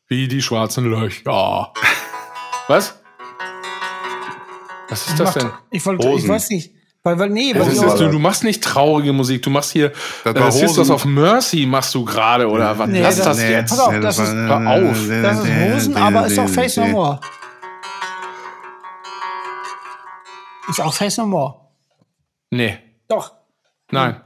Wie 0.10 0.28
die 0.28 0.42
schwarzen 0.42 0.86
Löcher. 0.90 1.72
Was? 2.68 3.00
Was 4.90 5.08
ist 5.08 5.20
das 5.20 5.34
denn? 5.34 5.50
Ich 5.72 5.86
wollte, 5.86 6.08
ich 6.10 6.28
weiß 6.28 6.50
nicht. 6.50 6.72
Weil, 7.04 7.20
weil 7.20 7.30
nee, 7.30 7.54
Das 7.54 7.66
weil 7.66 7.74
ist, 7.74 7.82
die- 7.82 7.86
war 7.88 7.98
du, 7.98 8.04
das? 8.04 8.12
du 8.12 8.20
machst 8.20 8.44
nicht 8.44 8.64
traurige 8.64 9.14
Musik, 9.14 9.42
du 9.44 9.50
machst 9.50 9.72
hier 9.72 9.94
Das 10.26 10.36
äh, 10.36 10.40
war 10.40 10.52
Sisters 10.52 10.78
Hosen. 10.90 10.92
of 10.92 11.06
Mercy 11.06 11.66
machst 11.66 11.94
du 11.96 12.04
gerade 12.04 12.48
oder 12.50 12.78
was? 12.78 12.90
Nee, 12.90 13.02
Lass 13.02 13.16
das- 13.18 13.26
das 13.26 13.42
jetzt. 13.42 13.70
Pass 13.70 13.80
auf, 13.80 14.00
das 14.02 14.20
ist- 14.20 14.34
hör 14.34 14.68
auf. 14.68 14.98
das 15.22 15.40
ist 15.44 15.52
Hosen, 15.74 15.96
aber 15.96 16.28
ist 16.28 16.40
auch 16.40 16.50
Face 16.50 16.76
No 16.78 16.88
More. 16.88 17.20
Ist 20.70 20.82
auch 20.82 20.94
Face 20.94 21.18
No 21.18 21.26
More. 21.26 21.56
Nee, 22.52 22.78
Doch. 23.08 23.34
nein. 23.92 24.22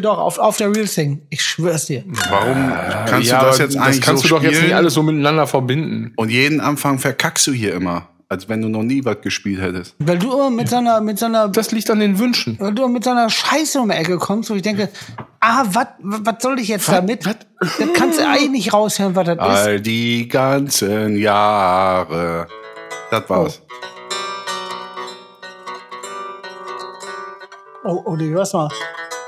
Doch, 0.00 0.18
auf, 0.18 0.38
auf 0.38 0.56
der 0.56 0.74
Real 0.74 0.86
Thing. 0.86 1.22
Ich 1.30 1.42
schwör's 1.42 1.86
dir. 1.86 2.04
Warum 2.30 2.72
kannst 3.06 3.28
Ja, 3.30 3.40
du 3.40 3.46
das 3.46 3.58
jetzt 3.58 3.76
eigentlich 3.76 4.00
kannst 4.00 4.22
so 4.22 4.28
du 4.28 4.34
doch 4.36 4.42
jetzt 4.42 4.62
nicht 4.62 4.74
alles 4.74 4.94
so 4.94 5.02
miteinander 5.02 5.46
verbinden. 5.46 6.12
Und 6.16 6.30
jeden 6.30 6.60
Anfang 6.60 6.98
verkackst 6.98 7.46
du 7.46 7.52
hier 7.52 7.74
immer, 7.74 8.08
als 8.28 8.48
wenn 8.48 8.62
du 8.62 8.68
noch 8.68 8.82
nie 8.82 9.04
was 9.04 9.20
gespielt 9.20 9.60
hättest. 9.60 9.94
Weil 9.98 10.18
du 10.18 10.32
immer 10.32 10.50
mit 10.50 10.68
so 10.68 10.76
einer, 10.76 11.00
mit 11.00 11.18
so 11.18 11.26
einer, 11.26 11.48
Das 11.48 11.70
liegt 11.72 11.90
an 11.90 12.00
den 12.00 12.18
Wünschen. 12.18 12.56
weil 12.60 12.72
du 12.72 12.86
mit 12.88 13.04
so 13.04 13.10
einer 13.10 13.28
Scheiße 13.30 13.80
um 13.80 13.88
die 13.88 13.96
Ecke 13.96 14.18
kommst, 14.18 14.48
wo 14.50 14.54
ich 14.54 14.62
denke, 14.62 14.88
ah, 15.40 15.64
was, 15.68 15.86
was 16.00 16.36
soll 16.42 16.58
ich 16.60 16.68
jetzt 16.68 16.88
damit? 16.88 17.26
wat? 17.26 17.46
Das 17.60 17.92
kannst 17.94 18.18
du 18.20 18.26
eigentlich 18.26 18.50
nicht 18.50 18.72
raushören, 18.72 19.14
was 19.14 19.26
das 19.26 19.36
ist. 19.36 19.40
All 19.42 19.80
die 19.80 20.28
ganzen 20.28 21.16
Jahre. 21.16 22.46
Das 23.10 23.28
war's. 23.28 23.60
Oh, 23.62 23.72
oh, 27.84 28.16
du 28.16 28.24
hörst 28.26 28.54
mal. 28.54 28.68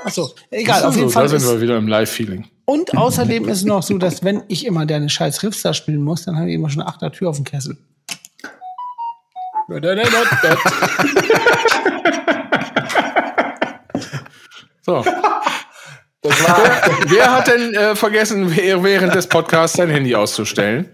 Achso, 0.03 0.29
egal, 0.51 0.83
auf 0.83 0.93
So, 0.93 0.99
jeden 0.99 1.11
Fall. 1.11 1.27
da 1.27 1.39
sind 1.39 1.51
wir 1.51 1.61
wieder 1.61 1.77
im 1.77 1.87
Live-Feeling. 1.87 2.47
und 2.65 2.95
außerdem 2.95 3.45
ist 3.49 3.59
es 3.59 3.65
noch 3.65 3.81
so, 3.83 3.97
dass 3.97 4.23
wenn 4.23 4.43
ich 4.47 4.65
immer 4.65 4.85
deine 4.85 5.09
scheiß 5.09 5.41
Riffs 5.43 5.61
da 5.63 5.73
spielen 5.73 6.01
muss, 6.03 6.23
dann 6.25 6.37
habe 6.37 6.49
ich 6.49 6.55
immer 6.55 6.69
schon 6.69 6.81
eine 6.81 6.89
achter 6.89 7.11
Tür 7.11 7.29
auf 7.29 7.37
dem 7.37 7.45
Kessel. 7.45 7.77
So. 14.85 15.03
wer, 16.23 16.81
wer 17.07 17.31
hat 17.35 17.47
denn 17.47 17.73
äh, 17.73 17.95
vergessen, 17.95 18.55
während 18.55 19.15
des 19.15 19.27
Podcasts 19.27 19.77
sein 19.77 19.89
Handy 19.89 20.13
auszustellen? 20.15 20.89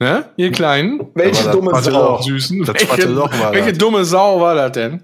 Ne? 0.00 0.24
Ihr 0.36 0.50
Kleinen? 0.52 1.08
Welche 1.14 1.50
dumme 1.50 1.80
Sau. 1.80 2.20
Süßen. 2.22 2.66
Welche 2.66 3.08
Loch 3.08 3.32
war 3.40 3.52
welche 3.52 3.72
dumme 3.72 4.04
Sau 4.04 4.40
war 4.40 4.54
das 4.54 4.72
denn? 4.72 5.02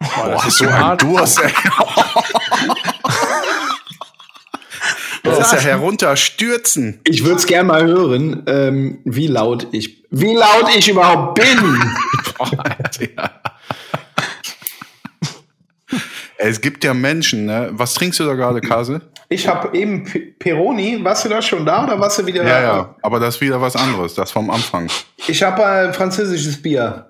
Boah, 0.00 0.30
das 0.30 0.46
ist 0.46 0.58
so 0.58 0.70
hart. 0.72 1.02
Durst, 1.02 1.40
ey. 1.40 1.52
Das 5.22 5.38
ist 5.38 5.52
ja 5.52 5.70
herunterstürzen. 5.70 7.00
Ich 7.04 7.24
würde 7.24 7.36
es 7.36 7.46
gerne 7.46 7.64
mal 7.68 7.84
hören, 7.84 8.42
ähm, 8.46 8.98
wie 9.04 9.26
laut 9.26 9.68
ich, 9.72 10.02
wie 10.10 10.34
laut 10.34 10.74
ich 10.76 10.88
überhaupt 10.88 11.34
bin. 11.34 11.82
Ja. 13.16 13.30
Es 16.38 16.62
gibt 16.62 16.84
ja 16.84 16.94
Menschen, 16.94 17.44
ne? 17.44 17.68
Was 17.72 17.92
trinkst 17.92 18.18
du 18.18 18.24
da 18.24 18.32
gerade, 18.32 18.62
Kasel? 18.62 19.02
Ich 19.28 19.46
habe 19.46 19.76
eben 19.76 20.04
P 20.04 20.18
Peroni. 20.38 20.98
Warst 21.04 21.26
du 21.26 21.28
da 21.28 21.42
schon 21.42 21.66
da 21.66 21.84
oder 21.84 22.00
warst 22.00 22.18
du 22.18 22.24
wieder 22.24 22.42
Ja, 22.42 22.62
ja. 22.62 22.94
Aber 23.02 23.20
das 23.20 23.34
ist 23.34 23.40
wieder 23.42 23.60
was 23.60 23.76
anderes. 23.76 24.14
Das 24.14 24.32
vom 24.32 24.48
Anfang. 24.48 24.88
Ich 25.28 25.42
habe 25.42 25.62
äh, 25.62 25.92
französisches 25.92 26.62
Bier. 26.62 27.09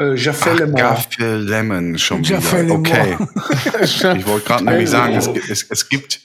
Äh, 0.00 0.14
Jaffe 0.16 0.50
Le 0.54 0.66
Mans. 0.66 0.80
Gaffel 0.80 1.42
Lemon 1.48 1.98
schon 1.98 2.22
Jaffe 2.22 2.64
wieder. 2.64 2.74
Okay. 2.74 3.16
Ich 3.82 4.26
wollte 4.26 4.46
gerade 4.46 4.64
nämlich 4.64 4.88
sagen, 4.90 5.14
es, 5.14 5.26
es, 5.48 5.66
es 5.68 5.88
gibt 5.88 6.20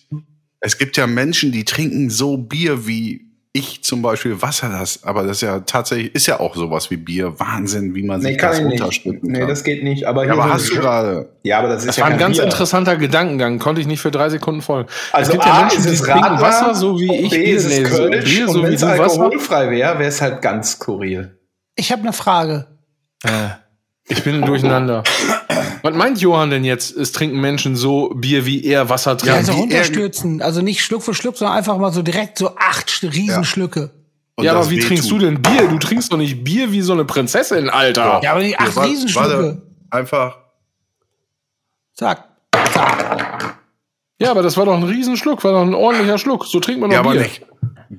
es 0.61 0.77
gibt 0.77 0.97
ja 0.97 1.05
Menschen, 1.07 1.51
die 1.51 1.63
trinken 1.65 2.09
so 2.09 2.37
Bier 2.37 2.87
wie 2.87 3.21
ich 3.57 3.83
zum 3.83 4.01
Beispiel 4.01 4.41
Wasser 4.41 4.67
das, 4.67 5.03
aber 5.05 5.23
das 5.23 5.37
ist 5.37 5.41
ja 5.41 5.61
tatsächlich 5.61 6.13
ist 6.13 6.27
ja 6.27 6.41
auch 6.41 6.55
sowas 6.57 6.91
wie 6.91 6.97
Bier. 6.97 7.39
Wahnsinn, 7.39 7.95
wie 7.95 8.03
man 8.03 8.19
Nee, 8.19 8.29
sich 8.31 8.37
kann 8.37 8.49
das 8.51 8.59
nicht. 8.59 8.81
runterschlucken 8.81 9.31
Nee, 9.31 9.39
kann. 9.39 9.47
das 9.47 9.63
geht 9.63 9.81
nicht. 9.83 10.05
Aber, 10.05 10.25
ja, 10.25 10.33
hier 10.33 10.41
aber 10.43 10.49
so 10.49 10.53
hast 10.55 10.69
du 10.71 10.75
gerade 10.75 11.29
Ja, 11.43 11.59
aber 11.59 11.69
das 11.69 11.77
ist 11.83 11.87
Das 11.87 11.97
ja 11.97 12.03
war 12.03 12.11
ein 12.11 12.17
ganz 12.17 12.35
Bier. 12.35 12.43
interessanter 12.45 12.97
Gedankengang, 12.97 13.59
konnte 13.59 13.79
ich 13.79 13.87
nicht 13.87 14.01
für 14.01 14.11
drei 14.11 14.27
Sekunden 14.29 14.61
folgen. 14.61 14.89
Also 15.13 15.29
es 15.29 15.37
gibt 15.37 15.45
A, 15.45 15.49
ja 15.49 15.61
Menschen, 15.61 15.85
ist 15.85 15.99
die 16.01 16.05
trinken 16.05 16.21
Radler, 16.25 16.41
Wasser, 16.41 16.75
so 16.75 16.99
wie 16.99 17.15
ich 17.15 17.29
B, 17.31 17.37
Bier, 17.45 17.55
ist 17.55 17.65
es 17.65 17.79
nee, 17.79 17.85
so 17.85 17.95
Kölsch, 17.97 18.25
Bier, 18.35 18.47
und 18.47 18.53
so 18.53 18.63
wenn 18.63 18.71
wie 18.71 18.75
es 18.75 18.81
du 18.81 18.87
Wasser. 18.87 19.01
alkoholfrei 19.03 19.69
wäre, 19.71 19.99
wäre 19.99 20.09
es 20.09 20.21
halt 20.21 20.41
ganz 20.41 20.71
skurril. 20.73 21.39
Ich 21.77 21.91
habe 21.93 22.01
eine 22.01 22.11
Frage. 22.13 22.67
Ich 24.07 24.23
bin 24.23 24.41
durcheinander. 24.43 25.03
Was 25.81 25.95
meint 25.95 26.19
Johann 26.21 26.49
denn 26.51 26.63
jetzt? 26.63 26.95
Es 26.95 27.11
trinken 27.11 27.39
Menschen 27.41 27.75
so 27.75 28.09
Bier, 28.09 28.45
wie 28.45 28.63
er 28.63 28.89
Wasser 28.89 29.11
Ja, 29.11 29.17
trinkt? 29.17 29.35
also 29.37 29.51
wie 29.53 29.55
er- 29.55 29.61
runterstürzen. 29.61 30.41
Also 30.41 30.61
nicht 30.61 30.83
Schluck 30.83 31.03
für 31.03 31.13
Schluck, 31.13 31.37
sondern 31.37 31.57
einfach 31.57 31.77
mal 31.77 31.91
so 31.91 32.01
direkt 32.03 32.37
so 32.37 32.55
acht 32.55 32.89
Sch- 32.89 33.11
Riesenschlücke. 33.11 33.91
Ja, 34.39 34.53
das 34.53 34.63
aber 34.63 34.69
wie 34.69 34.75
wehtut. 34.77 34.87
trinkst 34.89 35.11
du 35.11 35.17
denn 35.17 35.41
Bier? 35.41 35.67
Du 35.69 35.79
trinkst 35.79 36.11
doch 36.11 36.17
nicht 36.17 36.43
Bier 36.43 36.71
wie 36.71 36.81
so 36.81 36.93
eine 36.93 37.05
Prinzessin, 37.05 37.69
Alter. 37.69 38.19
Ja, 38.21 38.31
aber 38.31 38.41
nicht 38.41 38.59
acht 38.59 38.69
Ja, 38.69 38.75
wa- 38.75 38.83
Riesenschlücke. 38.83 39.29
warte, 39.29 39.61
Einfach 39.91 40.37
Zack. 41.93 42.25
Ja, 44.19 44.31
aber 44.31 44.43
das 44.43 44.55
war 44.57 44.65
doch 44.65 44.75
ein 44.75 44.83
Riesenschluck, 44.83 45.43
war 45.43 45.51
doch 45.53 45.61
ein 45.61 45.73
ordentlicher 45.73 46.17
Schluck. 46.17 46.45
So 46.45 46.59
trinkt 46.59 46.81
man 46.81 46.89
doch 46.89 46.95
Ja, 46.95 46.99
aber 47.01 47.11
Bier. 47.11 47.21
nicht. 47.21 47.45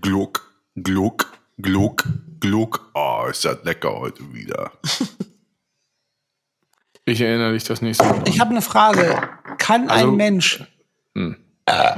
Gluck, 0.03 0.51
gluck, 0.77 1.33
gluck, 1.59 2.05
gluck. 2.41 2.91
Oh, 2.95 3.25
ist 3.31 3.45
das 3.45 3.59
lecker 3.65 3.99
heute 3.99 4.23
wieder. 4.33 4.71
Ich 7.09 7.21
erinnere 7.21 7.53
dich 7.53 7.65
das 7.65 7.81
nächste 7.83 8.05
Mal. 8.05 8.23
Ich 8.27 8.41
habe 8.41 8.51
eine 8.51 8.63
Frage. 8.63 9.17
Kann 9.59 9.89
Also- 9.89 10.09
ein 10.09 10.17
Mensch 10.17 10.65
Hm. 11.15 11.37
äh, 11.67 11.95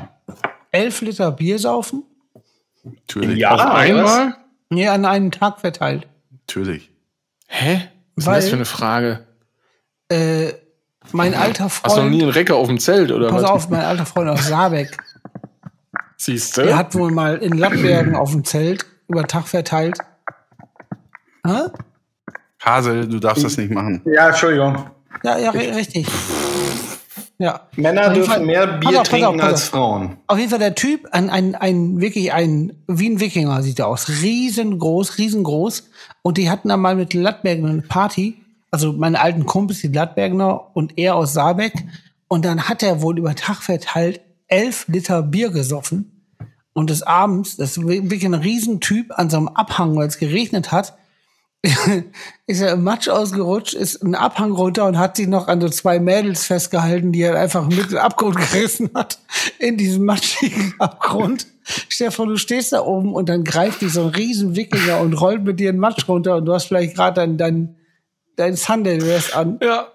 elf 0.70 1.00
Liter 1.00 1.32
Bier 1.32 1.58
saufen? 1.58 2.04
Natürlich. 2.84 3.38
Ja, 3.38 3.54
Auf 3.54 3.60
einmal? 3.74 4.34
Nee, 4.70 4.86
an 4.88 5.04
einen 5.06 5.30
Tag 5.32 5.60
verteilt. 5.60 6.06
Natürlich. 6.30 6.90
Hä? 7.46 7.88
Was 8.16 8.24
ist 8.24 8.26
Weil- 8.26 8.34
denn 8.34 8.40
das 8.40 8.48
für 8.50 8.56
eine 8.56 8.64
Frage? 8.66 9.26
Äh, 10.10 10.52
mein 11.12 11.34
alter 11.34 11.64
Hast 11.64 11.84
du 11.84 11.88
noch 11.88 11.96
nie 12.04 12.10
Freund, 12.10 12.22
einen 12.24 12.30
Recker 12.32 12.56
auf 12.56 12.66
dem 12.68 12.78
Zelt 12.78 13.10
oder 13.10 13.30
pass 13.30 13.42
was? 13.44 13.50
auf, 13.50 13.68
mein 13.70 13.80
alter 13.80 14.04
Freund 14.06 14.28
aus 14.28 14.46
Saarbeck, 14.46 14.96
Siehst 16.18 16.56
der 16.58 16.66
du? 16.66 16.76
hat 16.76 16.94
wohl 16.94 17.10
mal 17.10 17.38
in 17.38 17.56
Lappbergen 17.56 18.14
auf 18.14 18.30
dem 18.32 18.44
Zelt 18.44 18.84
über 19.08 19.24
Tag 19.26 19.48
verteilt. 19.48 19.96
Hä? 21.46 21.68
Hasel, 22.62 23.08
du 23.08 23.18
darfst 23.18 23.44
das 23.44 23.56
nicht 23.56 23.70
machen. 23.70 24.02
Ja, 24.04 24.28
Entschuldigung. 24.28 24.90
Ja, 25.22 25.38
ja, 25.38 25.50
ri- 25.50 25.74
richtig. 25.74 26.06
Ja. 27.38 27.68
Männer 27.76 28.10
dürfen 28.10 28.30
Fall- 28.30 28.44
mehr 28.44 28.66
Bier 28.66 29.00
auf, 29.02 29.08
trinken 29.08 29.40
auf, 29.40 29.46
als. 29.46 29.68
Frauen. 29.68 30.16
Auf 30.26 30.38
jeden 30.38 30.50
Fall 30.50 30.58
der 30.58 30.74
Typ, 30.74 31.06
ein, 31.12 31.30
ein, 31.30 31.54
ein 31.54 32.00
wirklich 32.00 32.32
ein, 32.32 32.72
wie 32.88 33.08
ein 33.08 33.20
Wikinger 33.20 33.62
sieht 33.62 33.78
er 33.78 33.86
aus. 33.86 34.08
Riesengroß, 34.08 35.18
riesengroß. 35.18 35.88
Und 36.22 36.36
die 36.38 36.50
hatten 36.50 36.68
dann 36.68 36.80
mal 36.80 36.96
mit 36.96 37.14
Lattbergen 37.14 37.66
eine 37.66 37.82
Party. 37.82 38.38
Also 38.70 38.92
meine 38.92 39.20
alten 39.20 39.46
Kumpels, 39.46 39.80
die 39.80 39.88
Lattbergner 39.88 40.74
und 40.74 40.98
er 40.98 41.14
aus 41.14 41.32
Saarbeck. 41.32 41.72
Und 42.26 42.44
dann 42.44 42.68
hat 42.68 42.82
er 42.82 43.02
wohl 43.02 43.18
über 43.18 43.34
Tag 43.36 43.62
verteilt 43.62 44.20
elf 44.48 44.86
Liter 44.88 45.22
Bier 45.22 45.50
gesoffen. 45.50 46.24
Und 46.72 46.90
des 46.90 47.02
Abends, 47.02 47.56
das 47.56 47.76
ist 47.76 47.86
wirklich 47.86 48.24
ein 48.24 48.34
Riesentyp 48.34 49.12
an 49.16 49.30
so 49.30 49.36
einem 49.36 49.48
Abhang, 49.48 49.96
weil 49.96 50.08
es 50.08 50.18
geregnet 50.18 50.70
hat, 50.72 50.94
ist 52.46 52.60
er 52.60 52.74
im 52.74 52.84
Matsch 52.84 53.08
ausgerutscht, 53.08 53.74
ist 53.74 54.02
einen 54.02 54.14
Abhang 54.14 54.52
runter 54.52 54.86
und 54.86 54.96
hat 54.96 55.16
sich 55.16 55.26
noch 55.26 55.48
an 55.48 55.60
so 55.60 55.68
zwei 55.68 55.98
Mädels 55.98 56.46
festgehalten, 56.46 57.10
die 57.10 57.22
er 57.22 57.38
einfach 57.38 57.66
mit 57.66 57.90
den 57.90 57.98
Abgrund 57.98 58.36
gerissen 58.52 58.90
hat, 58.94 59.18
in 59.58 59.76
diesem 59.76 60.04
matschigen 60.04 60.74
Abgrund. 60.78 61.46
Stefan, 61.88 62.28
du 62.28 62.36
stehst 62.36 62.72
da 62.72 62.82
oben 62.82 63.12
und 63.12 63.28
dann 63.28 63.44
greift 63.44 63.82
dich 63.82 63.92
so 63.92 64.02
ein 64.02 64.08
riesen 64.08 64.54
Wikinger 64.54 65.00
und 65.00 65.14
rollt 65.14 65.44
mit 65.44 65.58
dir 65.58 65.72
den 65.72 65.80
Matsch 65.80 66.08
runter 66.08 66.36
und 66.36 66.46
du 66.46 66.54
hast 66.54 66.66
vielleicht 66.66 66.94
gerade 66.94 67.14
dein, 67.16 67.36
dein, 67.36 67.76
dein 68.36 68.56
Sunday 68.56 68.98
Dress 68.98 69.32
an. 69.32 69.58
Ja, 69.60 69.88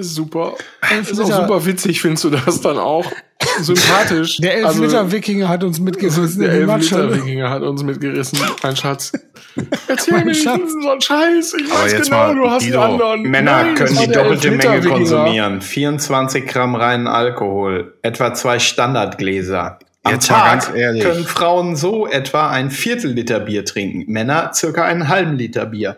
super. 0.00 0.54
Ist 1.00 1.20
auch 1.20 1.26
super 1.42 1.66
witzig, 1.66 2.00
findest 2.00 2.24
du 2.24 2.30
das 2.30 2.60
dann 2.60 2.78
auch? 2.78 3.04
Sympathisch. 3.60 4.36
Der 4.38 4.54
elf 4.56 4.66
Also, 4.66 4.84
Liter 4.84 5.10
Wikinger 5.12 5.48
hat 5.48 5.64
uns 5.64 5.80
mitgerissen 5.80 6.40
Der 6.40 6.52
in 6.52 6.60
den 6.60 6.60
11 6.60 6.66
Matsch. 6.68 6.90
Liter 6.90 7.14
Wikinger 7.16 7.50
hat 7.50 7.62
uns 7.62 7.82
mitgerissen, 7.82 8.38
mein 8.62 8.76
Schatz. 8.76 9.12
Erzähl 9.88 10.14
Mein 10.14 10.24
mir 10.26 10.32
nicht 10.32 10.42
Schatz. 10.42 10.60
so 10.80 10.90
einen 10.90 11.00
Scheiß. 11.00 11.54
Ich 11.58 11.72
Aber 11.72 11.82
weiß 11.84 11.92
jetzt 11.92 12.04
genau, 12.10 12.16
mal, 12.18 12.34
du 12.36 12.50
hast 12.50 12.64
Guido, 12.64 12.80
einen 12.80 12.92
anderen. 12.92 13.22
Männer 13.22 13.62
Nein, 13.64 13.74
können 13.74 13.98
die 13.98 14.06
doppelte 14.08 14.48
11 14.48 14.56
Liter 14.56 14.70
Menge 14.70 14.88
konsumieren. 14.88 15.60
24 15.60 16.46
Gramm 16.46 16.74
reinen 16.74 17.06
Alkohol, 17.06 17.98
etwa 18.02 18.34
zwei 18.34 18.58
Standardgläser. 18.58 19.78
Am 20.02 20.12
Jetzt 20.14 20.30
mal 20.30 20.38
Tag 20.38 20.52
ganz 20.66 20.76
ehrlich. 20.78 21.02
können 21.02 21.24
Frauen 21.24 21.76
so 21.76 22.06
etwa 22.06 22.48
ein 22.50 22.70
Viertel 22.70 23.12
Liter 23.12 23.40
Bier 23.40 23.64
trinken, 23.64 24.10
Männer 24.10 24.52
circa 24.54 24.84
einen 24.84 25.08
halben 25.08 25.36
Liter 25.36 25.66
Bier. 25.66 25.96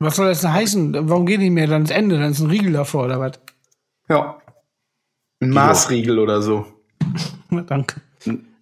Was 0.00 0.16
soll 0.16 0.28
das 0.28 0.40
denn 0.40 0.52
heißen? 0.52 1.08
Warum 1.08 1.26
geht 1.26 1.40
nicht 1.40 1.50
mehr 1.52 1.66
dann 1.66 1.82
ins 1.82 1.90
Ende? 1.90 2.18
Dann 2.18 2.32
ist 2.32 2.40
ein 2.40 2.50
Riegel 2.50 2.72
davor 2.72 3.04
oder 3.04 3.20
was? 3.20 3.32
Ja. 4.08 4.40
Ein 5.40 5.50
Maßriegel 5.50 6.18
oder 6.18 6.40
so. 6.42 6.66
Na, 7.50 7.62
danke. 7.62 8.00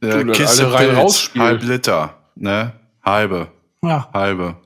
Äh, 0.01 0.25
Kiste 0.33 0.73
rein 0.73 0.95
rausspielt. 0.97 1.45
halb 1.45 1.63
Liter, 1.63 2.15
ne? 2.37 2.73
Halbe, 3.03 3.49
Ja. 3.83 4.09
halbe. 4.13 4.57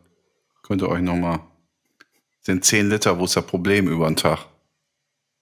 Könnt 0.62 0.82
ihr 0.82 0.88
euch 0.88 1.00
noch 1.02 1.16
mal. 1.16 1.40
Sind 2.40 2.64
10 2.64 2.88
Liter, 2.90 3.18
wo 3.18 3.24
ist 3.24 3.36
das 3.36 3.46
Problem 3.46 3.88
über 3.88 4.06
den 4.08 4.16
Tag? 4.16 4.46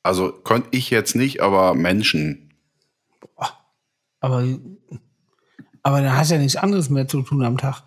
Also 0.02 0.32
könnte 0.32 0.68
ich 0.72 0.90
jetzt 0.90 1.16
nicht, 1.16 1.40
aber 1.40 1.74
Menschen. 1.74 2.52
Aber, 4.20 4.44
aber 5.82 6.00
dann 6.02 6.16
hast 6.16 6.30
du 6.30 6.34
ja 6.34 6.40
nichts 6.40 6.56
anderes 6.56 6.90
mehr 6.90 7.08
zu 7.08 7.22
tun 7.22 7.42
am 7.44 7.56
Tag. 7.56 7.82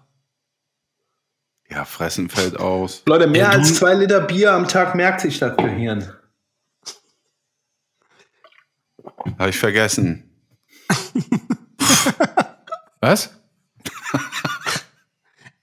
Ja, 1.70 1.86
fressen 1.86 2.30
fällt 2.30 2.60
aus. 2.60 3.04
Leute, 3.06 3.28
mehr 3.28 3.44
Ja, 3.44 3.50
als 3.50 3.76
zwei 3.76 3.94
Liter 3.94 4.22
Bier 4.22 4.54
am 4.54 4.68
Tag 4.68 4.96
merkt 4.96 5.22
sich 5.22 5.40
das 5.40 5.58
Gehirn. 5.58 6.14
Habe 9.40 9.50
ich 9.50 9.58
vergessen. 9.58 10.30
Was? 13.02 13.32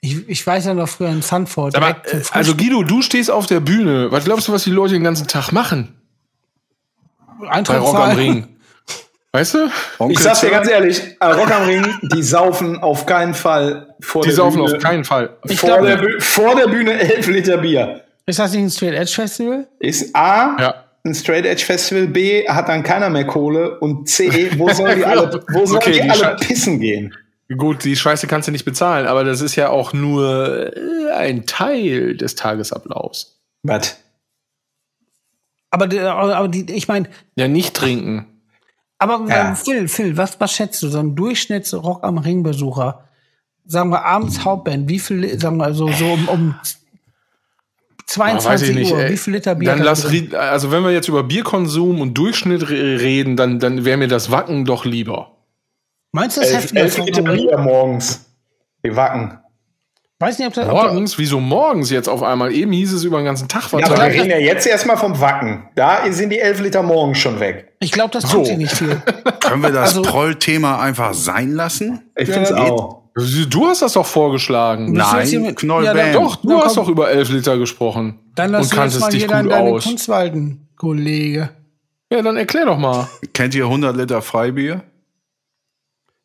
Ich, 0.01 0.27
ich 0.27 0.45
weiß 0.45 0.65
ja 0.65 0.73
noch 0.73 0.89
früher 0.89 1.09
in 1.09 1.21
Sanford. 1.21 1.75
Aber, 1.75 2.05
äh, 2.07 2.23
also 2.31 2.55
Guido, 2.55 2.83
du 2.83 3.01
stehst 3.01 3.29
auf 3.29 3.45
der 3.45 3.59
Bühne. 3.59 4.11
Was 4.11 4.25
glaubst 4.25 4.47
du, 4.47 4.51
was 4.51 4.63
die 4.63 4.71
Leute 4.71 4.93
den 4.93 5.03
ganzen 5.03 5.27
Tag 5.27 5.51
machen? 5.51 5.95
Frühstück. 7.37 7.67
Bei 7.67 7.77
Rock 7.77 7.95
am. 7.95 8.15
Ring. 8.15 8.50
Weißt 9.33 9.53
du? 9.53 9.69
Ich 10.09 10.19
sag's 10.19 10.41
dir 10.41 10.49
ganz 10.49 10.67
ehrlich, 10.69 11.01
äh, 11.21 11.25
Rock 11.25 11.51
am 11.51 11.63
Ring, 11.63 11.85
die 12.13 12.21
saufen 12.21 12.77
auf 12.79 13.05
keinen 13.05 13.33
Fall 13.33 13.95
vor 14.01 14.23
Die 14.23 14.27
der 14.29 14.35
saufen 14.35 14.61
Bühne. 14.63 14.75
auf 14.75 14.83
keinen 14.83 15.05
Fall. 15.05 15.37
vor, 15.55 15.69
glaub- 15.69 15.85
der 15.85 16.19
vor 16.19 16.55
der 16.55 16.67
Bühne 16.67 16.99
elf 16.99 17.27
Liter 17.27 17.57
Bier. 17.57 18.01
Ist 18.25 18.39
das 18.39 18.51
nicht 18.51 18.61
ein 18.63 18.69
Straight 18.69 18.93
Edge 18.93 19.11
Festival? 19.13 19.67
Ist 19.79 20.13
A, 20.15 20.57
Ja. 20.59 20.83
ein 21.05 21.15
Straight 21.15 21.45
Edge 21.45 21.63
Festival, 21.63 22.07
B, 22.07 22.45
hat 22.47 22.67
dann 22.67 22.83
keiner 22.83 23.09
mehr 23.09 23.25
Kohle 23.25 23.79
und 23.79 24.09
C, 24.09 24.51
wo 24.57 24.69
sollen 24.73 24.97
die 24.97 25.05
alle, 25.05 25.41
wo 25.49 25.65
sollen 25.65 25.77
Okay, 25.77 25.93
die 25.93 26.01
die 26.01 26.09
alle 26.09 26.35
pissen 26.35 26.79
gehen? 26.81 27.15
Gut, 27.57 27.83
die 27.85 27.95
Scheiße 27.95 28.27
kannst 28.27 28.47
du 28.49 28.51
nicht 28.51 28.65
bezahlen, 28.65 29.07
aber 29.07 29.23
das 29.23 29.39
ist 29.41 29.55
ja 29.55 29.69
auch 29.69 29.93
nur 29.93 30.73
äh, 30.75 31.11
ein 31.13 31.45
Teil 31.45 32.15
des 32.17 32.35
Tagesablaufs. 32.35 33.39
Was? 33.63 33.97
Aber, 35.69 35.87
die- 35.87 35.99
aber 35.99 36.47
die, 36.49 36.69
ich 36.73 36.87
meine, 36.89 37.07
Ja, 37.35 37.47
nicht 37.47 37.73
trinken. 37.75 38.27
Aber 39.01 39.27
Ja. 39.29 39.49
ähm, 39.49 39.55
Phil, 39.55 39.87
Phil, 39.87 40.15
was, 40.17 40.39
was 40.39 40.51
schätzt 40.53 40.81
du? 40.83 40.87
So 40.89 40.99
ein 40.99 41.15
Durchschnitts-Rock 41.15 42.03
am 42.03 42.17
Ring-Besucher, 42.17 43.03
sagen 43.65 43.89
wir 43.89 44.05
abends 44.05 44.43
Hauptband, 44.45 44.87
wie 44.89 44.99
viel, 44.99 45.39
sagen 45.39 45.57
wir 45.57 45.73
so, 45.73 45.91
so 45.91 46.05
um, 46.13 46.27
um 46.29 46.55
Ah, 48.13 48.17
weiß 48.17 48.43
22 48.43 48.69
ich 48.69 48.75
nicht. 48.75 48.91
Uhr, 48.91 48.99
ey. 48.99 49.11
wie 49.13 49.17
viel 49.17 49.33
Liter 49.33 49.55
Bier? 49.55 49.69
Dann 49.69 49.79
lass, 49.83 50.01
drin? 50.03 50.35
also 50.35 50.69
wenn 50.71 50.83
wir 50.83 50.91
jetzt 50.91 51.07
über 51.07 51.23
Bierkonsum 51.23 52.01
und 52.01 52.13
Durchschnitt 52.17 52.69
re- 52.69 52.99
reden, 52.99 53.37
dann, 53.37 53.59
dann 53.59 53.85
wäre 53.85 53.97
mir 53.97 54.09
das 54.09 54.31
Wacken 54.31 54.65
doch 54.65 54.83
lieber. 54.83 55.31
Meinst 56.11 56.35
du 56.35 56.41
das 56.41 56.49
Elf, 56.51 56.63
heftiger? 56.73 56.81
elf 56.81 56.97
Liter? 56.97 57.21
Bier 57.21 57.57
morgens. 57.57 58.25
Die 58.85 58.93
Wacken. 58.95 59.37
Weiß 60.21 60.37
nicht, 60.37 60.47
ob 60.47 60.53
das. 60.53 60.67
Ob 60.67 60.73
Morgens? 60.73 61.17
Wieso 61.17 61.39
morgens 61.39 61.89
jetzt 61.89 62.07
auf 62.07 62.21
einmal? 62.21 62.53
Eben 62.53 62.71
hieß 62.71 62.93
es 62.93 63.03
über 63.03 63.17
den 63.17 63.25
ganzen 63.25 63.47
Tag 63.47 63.63
Ja, 63.63 63.69
aber 63.69 63.79
wir 63.79 63.87
verteilt. 63.87 64.13
reden 64.13 64.29
ja 64.29 64.37
jetzt 64.37 64.67
erstmal 64.67 64.95
vom 64.97 65.19
Wacken. 65.19 65.63
Da 65.75 66.01
sind 66.11 66.29
die 66.29 66.39
11 66.39 66.61
Liter 66.61 66.83
morgens 66.83 67.17
schon 67.17 67.39
weg. 67.39 67.73
ich 67.79 67.91
glaube, 67.91 68.11
das 68.11 68.23
tut 68.25 68.31
So. 68.31 68.43
sie 68.45 68.57
nicht 68.57 68.71
viel. 68.71 69.01
Können 69.39 69.63
wir 69.63 69.71
das 69.71 69.89
Also- 69.97 70.03
Proll-Thema 70.03 70.79
einfach 70.79 71.13
sein 71.15 71.53
lassen? 71.53 72.03
Ich 72.15 72.29
finde 72.29 72.43
es 72.43 72.51
auch. 72.53 73.01
Du 73.49 73.65
hast 73.67 73.81
das 73.81 73.93
doch 73.93 74.05
vorgeschlagen. 74.05 74.93
Nein, 74.93 75.55
Knoll 75.55 75.83
Ja, 75.85 75.93
dann-. 75.93 76.13
Doch, 76.13 76.37
du 76.37 76.47
Na, 76.49 76.61
hast 76.65 76.75
komm. 76.75 76.83
doch 76.85 76.89
über 76.91 77.09
11 77.09 77.29
Liter 77.29 77.57
gesprochen. 77.57 78.19
Dann 78.35 78.51
lass 78.51 78.67
und 78.71 78.75
kanntest 78.77 79.01
mal 79.01 79.09
dich 79.09 79.23
gut 79.23 79.31
deine 79.31 79.53
aus. 79.55 79.83
Kunstwalden, 79.83 80.69
Kollege. 80.77 81.49
Ja, 82.13 82.21
dann 82.21 82.37
erklär 82.37 82.65
doch 82.65 82.77
mal. 82.77 83.09
Kennt 83.33 83.53
ihr 83.55 83.65
100 83.65 83.97
Liter 83.97 84.21
Freibier? 84.21 84.83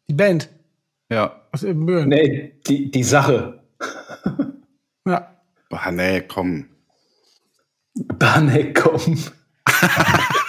Die 0.08 0.14
Band 0.14 0.48
Ja. 1.10 1.32
aus 1.50 1.62
Ibbenbüren. 1.64 2.08
Nee, 2.08 2.52
die, 2.68 2.90
die 2.90 3.02
Sache. 3.04 3.62
Ja. 5.06 5.36
Boah, 5.70 5.90
nee, 5.92 6.20
komm. 6.20 6.68
Banne, 7.94 8.72
komm. 8.72 9.18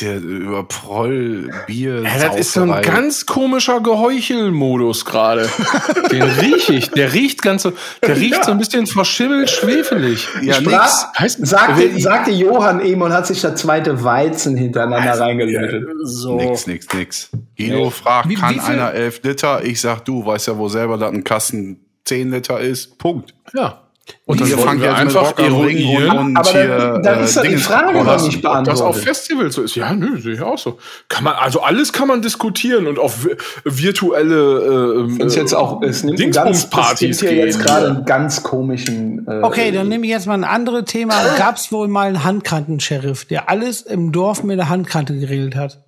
hier 0.00 0.16
über 0.16 0.64
Proll, 0.64 1.50
Bier, 1.66 2.02
Ja, 2.02 2.18
das 2.28 2.36
ist 2.36 2.52
so 2.52 2.62
ein 2.62 2.82
ganz 2.82 3.24
komischer 3.26 3.80
Geheuchelmodus 3.80 5.04
gerade. 5.04 5.48
Den 6.10 6.22
riech 6.22 6.68
ich. 6.68 6.90
Der 6.90 7.12
riecht 7.12 7.42
ganz 7.42 7.62
so, 7.62 7.72
der 8.02 8.16
riecht 8.16 8.44
so 8.44 8.50
ein 8.50 8.58
bisschen 8.58 8.86
verschimmelt, 8.86 9.48
schwefelig. 9.50 10.28
Ja, 10.42 10.54
Sprach- 10.54 10.82
nix. 10.82 11.06
Heißt, 11.18 11.46
Sagte, 11.46 12.00
sagte 12.00 12.30
Johann 12.32 12.80
eben 12.80 13.02
und 13.02 13.12
hat 13.12 13.26
sich 13.26 13.40
das 13.40 13.60
zweite 13.60 14.02
Weizen 14.04 14.56
hintereinander 14.56 15.18
reingelötet. 15.20 15.86
so. 16.04 16.36
Nix, 16.36 16.66
nix, 16.66 16.86
nix. 16.94 17.30
Guido 17.56 17.90
fragt, 17.90 18.28
Wie- 18.28 18.34
kann 18.34 18.56
wie 18.56 18.60
einer 18.60 18.92
11 18.92 19.20
Liter? 19.22 19.64
Ich 19.64 19.80
sag, 19.80 20.04
du 20.04 20.24
weißt 20.26 20.48
ja 20.48 20.56
wohl 20.58 20.70
selber, 20.70 20.98
dass 20.98 21.12
ein 21.12 21.24
Kasten 21.24 21.80
10 22.04 22.30
Liter 22.30 22.58
ist. 22.60 22.98
Punkt. 22.98 23.34
Ja. 23.54 23.82
Und 24.26 24.40
dann 24.40 24.48
fangt 24.48 24.80
wir 24.80 24.88
jetzt 24.90 24.98
einfach 24.98 25.38
ironieren, 25.38 26.18
und 26.18 26.36
Aber 26.36 26.50
hier, 26.50 26.98
dann, 27.02 27.20
äh, 27.20 27.24
ist 27.24 27.36
doch 27.36 27.42
die 27.42 27.56
Frage 27.56 27.92
noch 27.98 28.04
das- 28.06 28.22
nicht 28.24 28.36
ob 28.36 28.42
das 28.42 28.80
auf 28.80 28.94
beantwortet. 28.94 29.02
Festivals 29.04 29.54
so 29.54 29.62
ist. 29.62 29.74
Ja, 29.74 29.92
nö, 29.92 30.20
sehe 30.20 30.34
ich 30.34 30.40
auch 30.40 30.58
so. 30.58 30.78
Kann 31.08 31.24
man, 31.24 31.34
also 31.34 31.60
alles 31.62 31.92
kann 31.92 32.08
man 32.08 32.22
diskutieren 32.22 32.86
und 32.86 32.98
auf 32.98 33.24
vi- 33.24 33.36
virtuelle 33.64 35.06
äh, 35.06 35.08
finde 35.16 35.34
jetzt 35.34 35.54
auch, 35.54 35.82
es 35.82 36.02
nimmt 36.04 36.18
Dingsbums-Partys 36.18 37.20
gibt 37.20 37.30
hier 37.32 37.46
jetzt 37.46 37.56
gehen. 37.58 37.66
gerade 37.66 37.86
einen 37.88 38.04
ganz 38.04 38.42
komischen. 38.42 39.26
Äh, 39.26 39.40
Okay, 39.42 39.72
dann 39.72 39.88
nehme 39.88 40.04
ich 40.06 40.10
jetzt 40.12 40.26
mal 40.26 40.34
ein 40.34 40.44
anderes 40.44 40.84
Thema. 40.84 41.14
Gab 41.36 41.56
es 41.56 41.72
wohl 41.72 41.88
mal 41.88 42.06
einen 42.08 42.24
Handkanten-Sheriff, 42.24 43.24
der 43.24 43.48
alles 43.48 43.82
im 43.82 44.12
Dorf 44.12 44.42
mit 44.44 44.58
der 44.58 44.68
Handkante 44.68 45.18
geregelt 45.18 45.56
hat? 45.56 45.82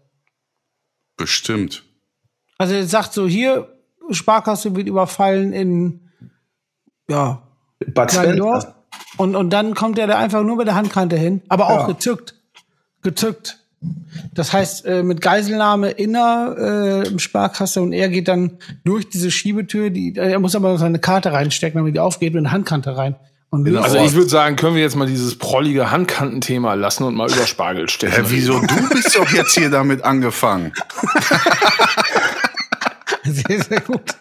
Bestimmt. 1.17 1.83
Also 2.59 2.75
er 2.75 2.87
sagt 2.87 3.13
so, 3.13 3.27
hier, 3.27 3.69
Sparkasse 4.11 4.75
wird 4.77 4.89
überfallen 4.89 5.53
in 5.53 6.01
ja, 7.09 7.43
Dorf. 7.87 8.13
Spencer. 8.13 8.75
Und, 9.17 9.37
und 9.37 9.51
dann 9.51 9.75
kommt 9.75 9.99
er 9.99 10.07
da 10.07 10.19
einfach 10.19 10.43
nur 10.43 10.57
mit 10.57 10.67
der 10.67 10.75
Handkante 10.75 11.17
hin, 11.17 11.43
aber 11.49 11.69
auch 11.69 11.81
Ja. 11.81 11.87
gezückt. 11.89 12.35
Gezückt. 13.03 13.59
Das 14.33 14.53
heißt, 14.53 14.87
äh, 14.87 15.03
mit 15.03 15.21
Geiselnahme 15.21 15.91
inner 15.91 16.55
äh, 16.57 17.09
im 17.09 17.19
Sparkasse 17.19 17.83
und 17.83 17.93
er 17.93 18.09
geht 18.09 18.29
dann 18.29 18.59
durch 18.85 19.09
diese 19.09 19.31
Schiebetür, 19.33 19.91
die, 19.91 20.15
er 20.17 20.39
muss 20.39 20.55
aber 20.55 20.71
noch 20.73 20.79
seine 20.79 21.01
Karte 21.01 21.33
reinstecken, 21.33 21.79
damit 21.79 21.95
die 21.97 22.01
aufgeht, 22.01 22.33
mit 22.33 22.45
der 22.45 22.53
Handkante 22.53 22.97
rein. 22.97 23.17
Und 23.51 23.67
löst- 23.67 23.83
Also 23.85 23.97
ich 23.99 24.13
würde 24.15 24.29
sagen, 24.31 24.55
können 24.57 24.77
wir 24.77 24.83
jetzt 24.83 24.95
mal 24.97 25.07
dieses 25.09 25.37
prollige 25.37 25.91
Handkantenthema 25.91 26.75
lassen 26.75 27.03
und 27.05 27.17
mal 27.17 27.31
über 27.31 27.47
Spargel 27.47 27.89
stellen. 27.91 28.13
Hä, 28.13 28.23
wieso? 28.27 28.61
Du 28.61 28.89
bist 28.91 29.17
doch 29.19 29.29
jetzt 29.31 29.53
hier 29.55 29.69
damit 29.69 30.05
angefangen. 30.05 30.73
sehr, 33.25 33.63
sehr 33.63 33.81
gut. 33.81 34.15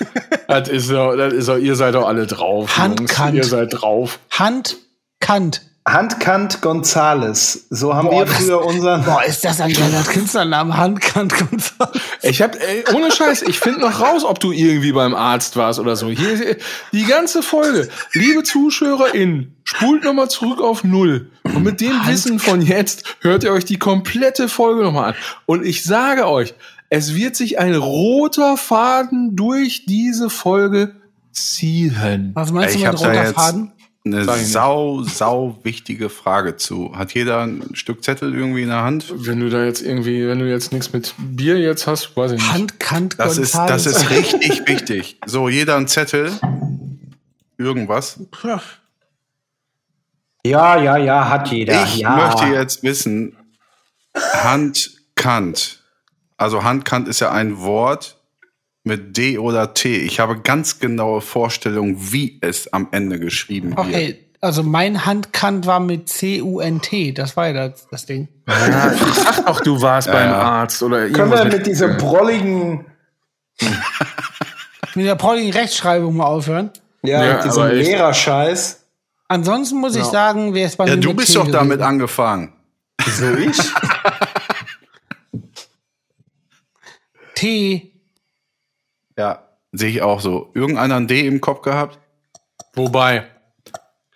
Das 0.48 0.68
ist 0.68 0.90
doch, 0.90 1.14
das 1.16 1.32
ist 1.32 1.48
doch, 1.48 1.58
ihr 1.58 1.76
seid 1.76 1.94
doch 1.94 2.08
alle 2.08 2.26
drauf. 2.26 2.76
Handkant. 2.76 3.34
Jungs. 3.34 3.46
Ihr 3.46 3.50
seid 3.50 3.68
drauf. 3.80 4.18
Handkant. 4.30 5.62
Handkant 5.88 6.60
Gonzales. 6.60 7.66
So 7.70 7.94
haben 7.94 8.10
wir 8.10 8.24
das- 8.24 8.34
früher 8.34 8.64
unseren. 8.64 9.02
Boah, 9.04 9.24
ist 9.24 9.44
das 9.44 9.60
ein 9.60 9.72
geiler 9.72 10.02
Künstlername? 10.02 10.76
Handkant 10.76 11.32
Gonzales. 11.38 12.00
Ich 12.22 12.42
hab, 12.42 12.54
ey, 12.54 12.84
ohne 12.94 13.10
Scheiß, 13.10 13.42
ich 13.42 13.58
finde 13.58 13.80
noch 13.80 14.00
raus, 14.00 14.24
ob 14.24 14.38
du 14.40 14.52
irgendwie 14.52 14.92
beim 14.92 15.14
Arzt 15.14 15.56
warst 15.56 15.78
oder 15.78 15.96
so. 15.96 16.08
Hier, 16.08 16.56
die 16.92 17.04
ganze 17.04 17.42
Folge. 17.42 17.88
Liebe 18.12 18.42
ZuschauerInnen, 18.42 19.56
spult 19.64 20.04
nochmal 20.04 20.28
zurück 20.28 20.60
auf 20.60 20.84
Null. 20.84 21.30
Und 21.44 21.62
mit 21.62 21.80
dem 21.80 21.92
Wissen 22.06 22.38
von 22.40 22.60
jetzt 22.60 23.04
hört 23.20 23.42
ihr 23.44 23.52
euch 23.52 23.64
die 23.64 23.78
komplette 23.78 24.48
Folge 24.48 24.82
nochmal 24.82 25.10
an. 25.12 25.14
Und 25.46 25.64
ich 25.64 25.82
sage 25.82 26.28
euch, 26.28 26.54
es 26.90 27.14
wird 27.14 27.36
sich 27.36 27.58
ein 27.58 27.74
roter 27.74 28.56
Faden 28.56 29.36
durch 29.36 29.86
diese 29.86 30.28
Folge 30.28 30.96
ziehen. 31.32 32.32
Was 32.34 32.50
meinst 32.52 32.74
Ich 32.74 32.82
du 32.82 32.88
mit 32.88 33.00
roter 33.00 33.14
jetzt 33.14 33.34
Faden? 33.34 33.72
eine 34.04 34.24
sau, 34.24 35.02
sau 35.02 35.58
wichtige 35.62 36.08
Frage 36.08 36.56
zu. 36.56 36.96
Hat 36.96 37.12
jeder 37.12 37.42
ein 37.42 37.74
Stück 37.74 38.02
Zettel 38.02 38.34
irgendwie 38.34 38.62
in 38.62 38.68
der 38.68 38.82
Hand? 38.82 39.12
Wenn 39.14 39.40
du 39.40 39.50
da 39.50 39.64
jetzt 39.64 39.82
irgendwie, 39.82 40.26
wenn 40.26 40.38
du 40.38 40.50
jetzt 40.50 40.72
nichts 40.72 40.92
mit 40.92 41.14
Bier 41.18 41.58
jetzt 41.58 41.86
hast, 41.86 42.16
weiß 42.16 42.32
ich 42.32 42.38
nicht. 42.38 42.52
Handkant 42.52 43.18
Das 43.18 43.38
ist, 43.38 43.54
das 43.54 43.86
ist 43.86 44.10
richtig 44.10 44.62
wichtig. 44.66 45.18
So, 45.26 45.48
jeder 45.48 45.76
ein 45.76 45.86
Zettel. 45.86 46.32
Irgendwas. 47.58 48.18
Ja, 50.44 50.80
ja, 50.82 50.96
ja, 50.96 51.28
hat 51.28 51.48
jeder. 51.52 51.84
Ich 51.84 51.98
ja. 51.98 52.16
möchte 52.16 52.46
jetzt 52.46 52.82
wissen, 52.82 53.36
Handkant. 54.14 55.79
Also 56.40 56.64
Handkant 56.64 57.06
ist 57.06 57.20
ja 57.20 57.30
ein 57.32 57.60
Wort 57.60 58.16
mit 58.82 59.16
D 59.18 59.36
oder 59.38 59.74
T. 59.74 59.98
Ich 59.98 60.20
habe 60.20 60.40
ganz 60.40 60.78
genaue 60.78 61.20
Vorstellungen, 61.20 61.96
wie 62.12 62.38
es 62.40 62.72
am 62.72 62.88
Ende 62.92 63.20
geschrieben 63.20 63.76
wird. 63.76 63.78
Okay, 63.86 64.26
also 64.40 64.62
mein 64.62 65.04
Handkant 65.04 65.66
war 65.66 65.80
mit 65.80 66.08
C-U-N-T. 66.08 67.12
Das 67.12 67.36
war 67.36 67.48
ja 67.48 67.68
das, 67.68 67.86
das 67.90 68.06
Ding. 68.06 68.28
Ja, 68.48 68.90
ich 68.92 69.00
sag 69.14 69.44
doch, 69.44 69.60
du 69.60 69.82
warst 69.82 70.10
beim 70.10 70.32
Arzt 70.32 70.82
oder 70.82 71.00
Können 71.02 71.14
irgendwas 71.14 71.38
wir 71.40 71.44
mit- 71.44 71.58
mit 71.58 71.66
dieser 71.66 71.88
brolligen, 71.88 72.86
Mit 74.94 75.06
der 75.06 75.14
prolligen 75.16 75.52
Rechtschreibung 75.52 76.16
mal 76.16 76.24
aufhören. 76.24 76.70
ja, 77.02 77.22
Ja, 77.24 77.34
mit 77.36 77.44
diesem. 77.44 77.68
Lehrerscheiß? 77.68 78.82
Ansonsten 79.28 79.78
muss 79.78 79.94
ich 79.94 80.04
sagen, 80.04 80.54
wer 80.54 80.66
es 80.66 80.74
bei 80.76 80.86
Ja, 80.86 80.96
mir 80.96 81.00
du 81.02 81.08
mit 81.08 81.18
bist 81.18 81.32
T 81.32 81.34
doch 81.38 81.48
damit 81.50 81.82
angefangen. 81.82 82.54
So 83.06 83.30
ich? 83.34 83.56
T. 87.40 87.92
Ja, 89.18 89.48
sehe 89.72 89.90
ich 89.90 90.02
auch 90.02 90.20
so. 90.20 90.50
Irgendeiner 90.54 90.96
ein 90.96 91.06
D 91.08 91.26
im 91.26 91.40
Kopf 91.40 91.62
gehabt? 91.62 91.98
Wobei. 92.74 93.26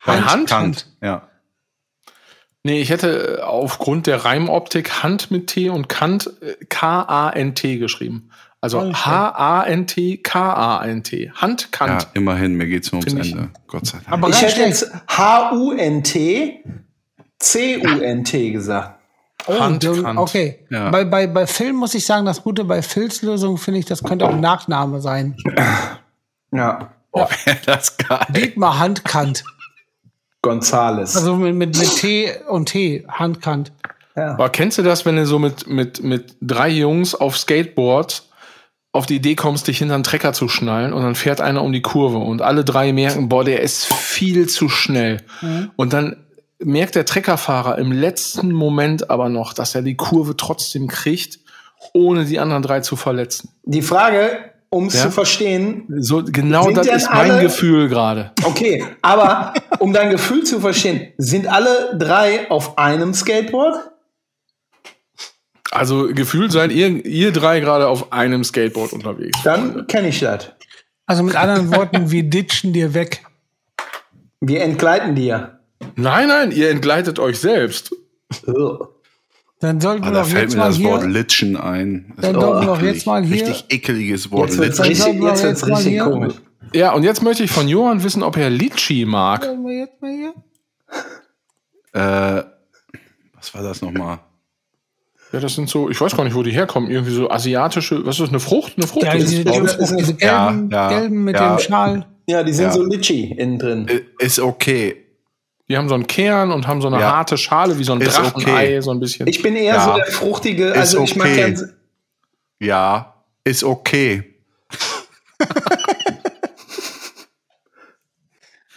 Bei 0.04 0.20
Hand? 0.20 0.48
Kant. 0.48 0.86
Ja. 1.02 1.28
Nee, 2.62 2.80
ich 2.80 2.90
hätte 2.90 3.46
aufgrund 3.46 4.06
der 4.06 4.24
Reimoptik 4.24 5.02
Hand 5.02 5.30
mit 5.30 5.48
T 5.48 5.68
und 5.68 5.88
Kant 5.88 6.30
äh, 6.40 6.54
K-A-N-T 6.68 7.76
geschrieben. 7.78 8.30
Also 8.62 8.80
Oh. 8.80 8.92
H-A-N-T, 8.94 10.18
K-A-N-T. 10.18 11.30
Hand, 11.34 11.62
ja, 11.62 11.68
Kant. 11.70 12.08
immerhin, 12.14 12.54
mir 12.54 12.66
geht's 12.66 12.90
nur 12.92 13.00
ums 13.02 13.12
Find 13.12 13.26
ich- 13.26 13.32
Ende. 13.32 13.50
Gott 13.66 13.84
sei 13.86 13.98
Dank. 13.98 14.10
Aber 14.10 14.28
Ich 14.30 14.40
hätte 14.40 14.60
jetzt 14.62 14.90
H-U-N-T, 15.08 16.64
C-U-N-T 17.38 18.50
gesagt. 18.52 18.93
Oh, 19.46 19.58
Hand, 19.60 19.84
dann- 19.84 20.02
Kant. 20.02 20.18
Okay. 20.18 20.58
Ja. 20.70 20.90
Bei, 20.90 21.04
bei, 21.04 21.26
bei 21.26 21.46
Film 21.46 21.76
muss 21.76 21.94
ich 21.94 22.06
sagen, 22.06 22.24
das 22.26 22.42
Gute 22.42 22.64
bei 22.64 22.82
Filzlösung 22.82 23.58
finde 23.58 23.80
ich, 23.80 23.86
das 23.86 24.02
könnte 24.02 24.24
auch 24.26 24.32
ein 24.32 24.40
Nachname 24.40 25.00
sein. 25.00 25.36
Ja. 26.52 26.90
Oh, 27.12 27.26
wär 27.44 27.56
das 27.66 27.96
geil. 27.96 28.26
Dietmar 28.30 28.78
Handkant. 28.78 29.44
Gonzales. 30.42 31.16
Also 31.16 31.36
mit, 31.36 31.54
mit, 31.54 31.78
mit 31.78 31.96
T 31.96 32.32
und 32.48 32.66
T. 32.66 33.04
Handkant. 33.08 33.72
Aber 34.14 34.48
kennst 34.50 34.78
du 34.78 34.82
das, 34.82 35.04
wenn 35.06 35.16
du 35.16 35.26
so 35.26 35.38
mit, 35.38 35.66
mit, 35.66 36.02
mit 36.02 36.36
drei 36.40 36.68
Jungs 36.68 37.14
auf 37.14 37.36
Skateboard 37.36 38.22
auf 38.92 39.06
die 39.06 39.16
Idee 39.16 39.34
kommst, 39.34 39.66
dich 39.66 39.78
hinter 39.78 39.96
einen 39.96 40.04
Trecker 40.04 40.32
zu 40.32 40.48
schnallen 40.48 40.92
und 40.92 41.02
dann 41.02 41.16
fährt 41.16 41.40
einer 41.40 41.62
um 41.64 41.72
die 41.72 41.82
Kurve 41.82 42.18
und 42.18 42.40
alle 42.42 42.64
drei 42.64 42.92
merken, 42.92 43.28
boah, 43.28 43.42
der 43.42 43.60
ist 43.60 43.92
viel 43.92 44.48
zu 44.48 44.68
schnell. 44.68 45.16
Und 45.74 45.92
dann 45.92 46.23
merkt 46.64 46.94
der 46.94 47.04
Treckerfahrer 47.04 47.78
im 47.78 47.92
letzten 47.92 48.52
Moment 48.52 49.10
aber 49.10 49.28
noch, 49.28 49.52
dass 49.52 49.74
er 49.74 49.82
die 49.82 49.96
Kurve 49.96 50.36
trotzdem 50.36 50.88
kriegt, 50.88 51.38
ohne 51.92 52.24
die 52.24 52.38
anderen 52.38 52.62
drei 52.62 52.80
zu 52.80 52.96
verletzen. 52.96 53.50
Die 53.64 53.82
Frage, 53.82 54.30
um 54.70 54.86
es 54.86 54.94
Ja? 54.94 55.02
zu 55.02 55.10
verstehen, 55.10 55.84
So 55.98 56.24
genau 56.24 56.70
das 56.70 56.86
ist 56.86 57.10
mein 57.10 57.30
alle- 57.32 57.42
Gefühl 57.42 57.88
gerade. 57.88 58.32
okay, 58.44 58.84
aber 59.02 59.54
um 59.78 59.92
dein 59.92 60.10
Gefühl 60.10 60.42
zu 60.44 60.60
verstehen, 60.60 61.12
sind 61.18 61.46
alle 61.46 61.96
drei 61.98 62.50
auf 62.50 62.78
einem 62.78 63.14
Skateboard? 63.14 63.90
Also 65.70 66.08
gefühlt 66.12 66.52
seid 66.52 66.70
ihr, 66.72 67.04
ihr 67.04 67.32
drei 67.32 67.60
gerade 67.60 67.88
auf 67.88 68.12
einem 68.12 68.44
Skateboard 68.44 68.92
unterwegs. 68.92 69.38
Dann 69.42 69.86
kenne 69.86 70.08
ich 70.08 70.20
das. 70.20 70.50
Also 71.06 71.22
mit 71.22 71.34
anderen 71.36 71.74
Worten, 71.74 72.10
wir 72.10 72.22
ditchen 72.22 72.72
dir 72.72 72.94
weg. 72.94 73.24
Wir 74.40 74.62
entgleiten 74.62 75.14
dir. 75.14 75.58
Nein, 75.96 76.28
nein, 76.28 76.50
ihr 76.52 76.70
entgleitet 76.70 77.18
euch 77.18 77.38
selbst. 77.38 77.94
Dann 79.60 79.80
sollten 79.80 80.04
Ah, 80.04 80.06
wir 80.08 80.12
da 80.12 80.24
fällt 80.24 80.42
jetzt 80.44 80.54
mir 80.54 80.60
mal 80.60 80.68
das 80.68 80.82
Wort 80.82 81.00
hier. 81.02 81.10
Litschen 81.10 81.56
ein. 81.56 82.12
Das 82.16 82.26
Dann 82.26 82.34
ist 82.34 82.40
sollten 82.42 82.66
wir 82.66 82.74
doch 82.74 82.82
jetzt 82.82 83.06
mal 83.06 83.24
hier- 83.24 83.46
Richtig 83.48 83.64
ekeliges 83.70 84.30
Wort. 84.30 84.50
Jetzt 84.50 84.58
wird's 84.58 84.78
Litschen. 84.78 85.04
richtig, 85.06 85.22
jetzt 85.22 85.42
wird's 85.42 85.42
jetzt 85.62 85.66
richtig 85.66 85.86
hier- 85.92 86.04
komisch. 86.04 86.34
Ja, 86.74 86.92
und 86.92 87.02
jetzt 87.04 87.22
möchte 87.22 87.44
ich 87.44 87.50
von 87.52 87.68
Johann 87.68 88.02
wissen, 88.02 88.22
ob 88.22 88.36
er 88.36 88.50
Litchi 88.50 89.04
mag. 89.04 89.44
Sollten 89.44 89.64
wir 89.64 89.78
jetzt 89.78 90.02
mal 90.02 90.10
hier? 90.12 90.34
Äh, 91.92 92.42
was 93.34 93.54
war 93.54 93.62
das 93.62 93.80
nochmal? 93.80 94.18
Ja, 95.32 95.40
das 95.40 95.54
sind 95.54 95.68
so, 95.68 95.88
ich 95.88 96.00
weiß 96.00 96.16
gar 96.16 96.24
nicht, 96.24 96.34
wo 96.34 96.42
die 96.42 96.50
herkommen. 96.52 96.90
Irgendwie 96.90 97.12
so 97.14 97.30
asiatische, 97.30 98.04
was 98.04 98.16
ist 98.16 98.20
das, 98.22 98.28
eine 98.30 98.40
Frucht? 98.40 98.74
Eine 98.76 98.86
Frucht? 98.86 99.04
Ja, 99.06 99.14
diese, 99.14 99.42
ist- 99.42 99.78
diese, 99.80 99.96
diese 99.96 100.16
Ja, 100.20 100.50
gelben, 100.50 100.70
ja, 100.70 100.88
gelben 100.88 101.24
mit 101.24 101.36
ja. 101.36 101.56
dem 101.56 101.58
Schal. 101.60 102.06
Ja, 102.26 102.42
die 102.42 102.52
sind 102.52 102.66
Ja. 102.66 102.72
so 102.72 102.82
litchi 102.84 103.32
innen 103.32 103.58
drin. 103.58 103.86
Ist 104.18 104.40
okay. 104.40 105.03
Die 105.68 105.76
haben 105.78 105.88
so 105.88 105.94
einen 105.94 106.06
Kern 106.06 106.52
und 106.52 106.66
haben 106.66 106.80
so 106.82 106.88
eine 106.88 107.00
Ja. 107.00 107.16
harte 107.16 107.38
Schale, 107.38 107.78
wie 107.78 107.84
so 107.84 107.92
ein 107.94 108.00
Ist 108.00 108.16
Drachenei, 108.18 108.64
okay. 108.64 108.80
so 108.80 108.90
ein 108.90 109.00
bisschen. 109.00 109.26
Ich 109.26 109.40
bin 109.42 109.56
eher 109.56 109.74
Ja. 109.76 109.84
so 109.84 109.94
der 109.96 110.06
fruchtige, 110.06 110.72
also 110.74 111.02
ich 111.02 111.16
mag 111.16 111.32
gern, 111.34 111.72
Ja, 112.60 113.14
ist 113.44 113.64
okay. 113.64 114.34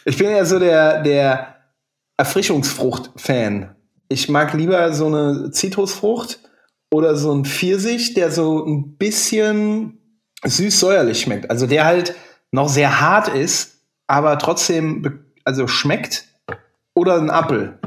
ich 0.06 0.18
bin 0.18 0.28
eher 0.28 0.46
so 0.46 0.60
der, 0.60 1.02
der 1.02 1.56
Erfrischungsfrucht-Fan. 2.18 3.76
Ich 4.10 4.30
mag 4.30 4.54
lieber 4.54 4.94
so 4.94 5.08
eine 5.08 5.52
Zitrusfrucht 5.52 6.40
oder 6.90 7.18
so 7.18 7.34
ein 7.34 7.44
Pfirsich, 7.44 8.14
der 8.14 8.32
so 8.32 8.66
ein 8.66 8.96
bisschen 8.98 10.00
süß-säuerlich 10.46 11.20
schmeckt. 11.22 11.50
Also 11.50 11.68
der 11.68 11.84
halt 11.86 12.16
noch 12.52 12.70
sehr 12.70 13.02
hart 13.02 13.28
ist, 13.28 13.82
aber 14.08 14.38
trotzdem 14.40 15.26
also 15.44 15.68
schmeckt. 15.68 16.26
Oder 16.98 17.18
ein 17.18 17.30
Apfel. 17.30 17.78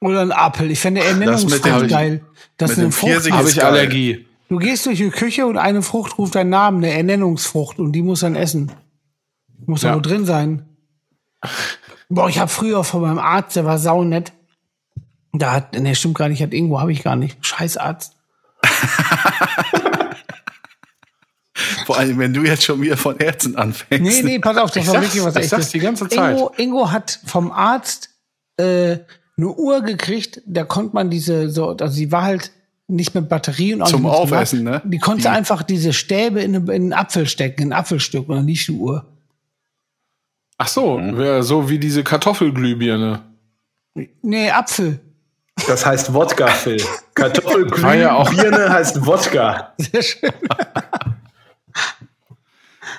Oder 0.00 0.20
ein 0.22 0.32
Apfel. 0.32 0.70
Ich 0.70 0.80
finde 0.80 1.02
Ernennungsfrucht 1.04 1.64
dem- 1.64 1.88
geil. 1.88 2.24
Das 2.56 2.70
mit 2.70 2.78
ist 2.78 2.78
eine 2.78 2.88
dem 2.88 2.92
Frucht. 2.92 3.30
Habe 3.32 3.48
ich 3.48 3.56
geil. 3.56 3.64
Allergie. 3.66 4.26
Du 4.48 4.58
gehst 4.58 4.84
durch 4.86 4.98
die 4.98 5.10
Küche 5.10 5.46
und 5.46 5.56
eine 5.58 5.82
Frucht 5.82 6.18
ruft 6.18 6.34
deinen 6.34 6.50
Namen, 6.50 6.78
eine 6.78 6.92
Ernennungsfrucht, 6.92 7.78
und 7.78 7.92
die 7.92 8.02
muss 8.02 8.20
dann 8.20 8.34
essen. 8.36 8.72
Muss 9.66 9.82
Ja. 9.82 9.90
ja 9.90 9.94
wohl 9.96 10.02
drin 10.02 10.24
sein. 10.26 10.66
Boah, 12.08 12.28
ich 12.28 12.38
habe 12.38 12.50
früher 12.50 12.84
von 12.84 13.00
meinem 13.02 13.18
Arzt, 13.18 13.56
der 13.56 13.64
war 13.64 13.78
saunett. 13.78 14.32
Da 15.32 15.52
hat, 15.52 15.72
ne, 15.78 15.94
stimmt 15.94 16.18
gar 16.18 16.28
nicht, 16.28 16.42
hat 16.42 16.52
Ingo, 16.52 16.78
habe 16.80 16.92
ich 16.92 17.02
gar 17.02 17.16
nicht. 17.16 17.38
Scheiß 17.46 17.76
Arzt. 17.78 18.14
Vor 21.86 21.98
allem, 21.98 22.18
wenn 22.18 22.32
du 22.32 22.42
jetzt 22.42 22.64
schon 22.64 22.80
wieder 22.80 22.96
von 22.96 23.16
Ärzten 23.18 23.56
anfängst. 23.56 24.02
Nee, 24.02 24.22
nee, 24.22 24.38
pass 24.38 24.56
auf, 24.56 24.70
das 24.70 24.84
Ich 24.84 24.88
war 24.92 25.00
wirklich 25.02 25.22
was 25.24 25.36
ich 25.36 25.48
sag's 25.48 25.52
echtes. 25.64 25.70
die 25.72 25.78
ganze 25.80 26.08
Zeit. 26.08 26.36
Ingo, 26.36 26.52
Ingo 26.56 26.90
hat 26.90 27.20
vom 27.26 27.50
Arzt 27.52 28.10
äh, 28.62 28.98
eine 29.36 29.48
Uhr 29.48 29.82
gekriegt, 29.82 30.40
da 30.46 30.64
konnte 30.64 30.94
man 30.94 31.10
diese, 31.10 31.48
so, 31.50 31.70
also 31.76 31.96
die 31.96 32.12
war 32.12 32.22
halt 32.22 32.52
nicht 32.88 33.14
mit 33.14 33.28
Batterie 33.28 33.74
und 33.74 33.82
auch 33.82 33.88
Zum 33.88 34.02
nicht 34.02 34.10
mit 34.10 34.20
Aufessen, 34.20 34.64
ne? 34.64 34.82
Die 34.84 34.98
konnte 34.98 35.22
Die- 35.22 35.28
einfach 35.28 35.62
diese 35.62 35.92
Stäbe 35.92 36.40
in, 36.42 36.54
in 36.54 36.70
einen 36.70 36.92
Apfel 36.92 37.26
stecken, 37.26 37.62
in 37.62 37.72
ein 37.72 37.78
Apfelstück 37.78 38.28
und 38.28 38.36
dann 38.36 38.44
nicht 38.44 38.68
die 38.68 38.72
Uhr. 38.72 39.06
Ach 40.58 40.68
so, 40.68 41.00
wär 41.02 41.42
so 41.42 41.68
wie 41.70 41.78
diese 41.78 42.04
Kartoffelglühbirne. 42.04 43.20
Nee, 44.22 44.50
Apfel. 44.50 45.00
Das 45.66 45.84
heißt 45.86 46.12
Wodka, 46.14 46.46
Phil. 46.48 46.82
Kartoffelglüh, 47.14 47.82
War 47.82 47.94
ja 47.94 48.14
auch- 48.14 48.30
Birne 48.30 48.68
heißt 48.72 49.04
Wodka. 49.06 49.72
Sehr 49.78 50.02
schön. 50.02 50.30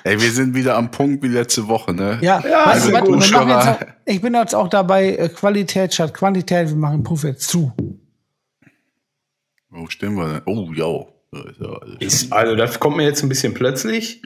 Ey, 0.06 0.20
wir 0.20 0.30
sind 0.30 0.54
wieder 0.54 0.76
am 0.76 0.90
Punkt 0.90 1.22
wie 1.22 1.28
letzte 1.28 1.66
Woche, 1.66 1.94
ne? 1.94 2.18
Ja, 2.20 2.40
Ja, 2.46 2.66
weißt 2.66 2.84
du, 2.86 2.90
sehr 2.90 3.00
was, 3.00 3.08
gut, 3.08 3.08
wir 3.08 3.38
machen 3.38 3.48
jetzt 3.48 3.64
Schörer. 3.64 3.72
auch, 3.78 3.86
ich 4.04 4.20
bin 4.20 4.34
jetzt 4.34 4.54
auch 4.54 4.68
dabei, 4.68 5.16
äh, 5.16 5.28
Qualität 5.30 5.94
statt 5.94 6.12
Quantität, 6.12 6.68
wir 6.68 6.76
machen 6.76 7.02
Puff 7.02 7.24
jetzt 7.24 7.48
zu. 7.48 7.72
Wo 9.70 9.86
stehen 9.88 10.14
wir 10.14 10.28
denn? 10.28 10.42
Oh, 10.44 10.70
ja. 10.74 11.06
Ist 12.00 12.32
also 12.32 12.54
das 12.54 12.78
kommt 12.78 12.96
mir 12.98 13.04
jetzt 13.04 13.22
ein 13.22 13.28
bisschen 13.28 13.54
plötzlich. 13.54 14.22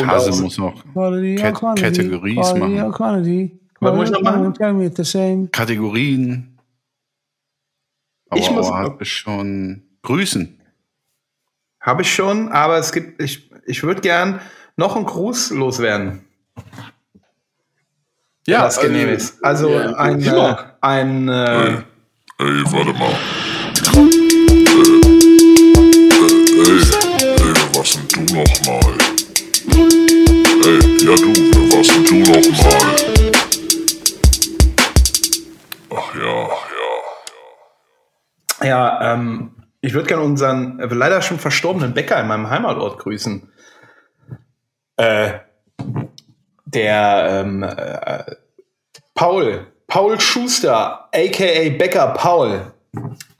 Hase 0.00 0.30
muss 0.42 0.56
noch 0.58 0.84
Quality 0.92 1.42
machen. 1.42 1.54
Quantity. 2.92 3.60
Was 3.80 3.96
muss 3.96 4.08
ich 4.08 4.12
noch 4.14 4.22
machen? 4.22 4.54
Tell 4.54 4.72
me 4.74 4.86
it's 4.86 4.96
the 4.96 5.04
same. 5.04 5.48
Kategorien. 5.48 6.56
Aber 8.28 8.40
Ich 8.40 8.50
muss- 8.50 8.70
es 9.00 9.08
schon 9.08 9.82
grüßen. 10.02 10.56
Habe 11.80 12.02
ich 12.02 12.14
schon, 12.14 12.48
aber 12.50 12.76
es 12.78 12.92
gibt, 12.92 13.20
ich, 13.20 13.49
ich 13.66 13.82
würde 13.82 14.00
gern 14.00 14.40
noch 14.76 14.96
einen 14.96 15.06
Gruß 15.06 15.50
loswerden. 15.50 16.24
Ja, 18.46 18.62
das 18.62 18.80
genehm 18.80 19.08
äh, 19.08 19.14
ist. 19.14 19.44
Also 19.44 19.70
ja, 19.70 19.94
ein, 19.94 20.22
äh, 20.22 20.66
ein 20.80 21.28
äh, 21.28 21.82
Ey, 22.42 22.64
warte 22.72 22.92
mal. 22.94 23.10
Äh, 23.92 24.10
ey, 26.56 26.80
ey, 27.28 27.54
wer 27.54 27.68
warst 27.74 27.96
denn 27.96 28.08
du 28.08 28.34
nochmal? 28.34 28.94
Ey, 30.64 30.80
ja 31.04 31.14
du, 31.16 31.30
warst 31.70 31.90
denn 31.94 32.04
du 32.04 32.16
nochmal? 32.20 32.86
Ach 35.94 36.08
ja, 36.14 36.36
ja. 38.60 38.66
ja, 38.66 39.12
ähm, 39.12 39.50
ich 39.80 39.94
würde 39.94 40.08
gern 40.08 40.20
unseren 40.20 40.78
äh, 40.80 40.86
leider 40.86 41.22
schon 41.22 41.38
verstorbenen 41.38 41.94
Bäcker 41.94 42.20
in 42.20 42.28
meinem 42.28 42.50
Heimatort 42.50 42.98
grüßen. 42.98 43.50
Äh, 44.96 45.38
der 46.66 47.26
ähm, 47.44 47.62
äh, 47.62 48.24
Paul, 49.14 49.66
Paul 49.86 50.20
Schuster, 50.20 51.08
aka 51.12 51.68
Bäcker 51.78 52.08
Paul. 52.08 52.72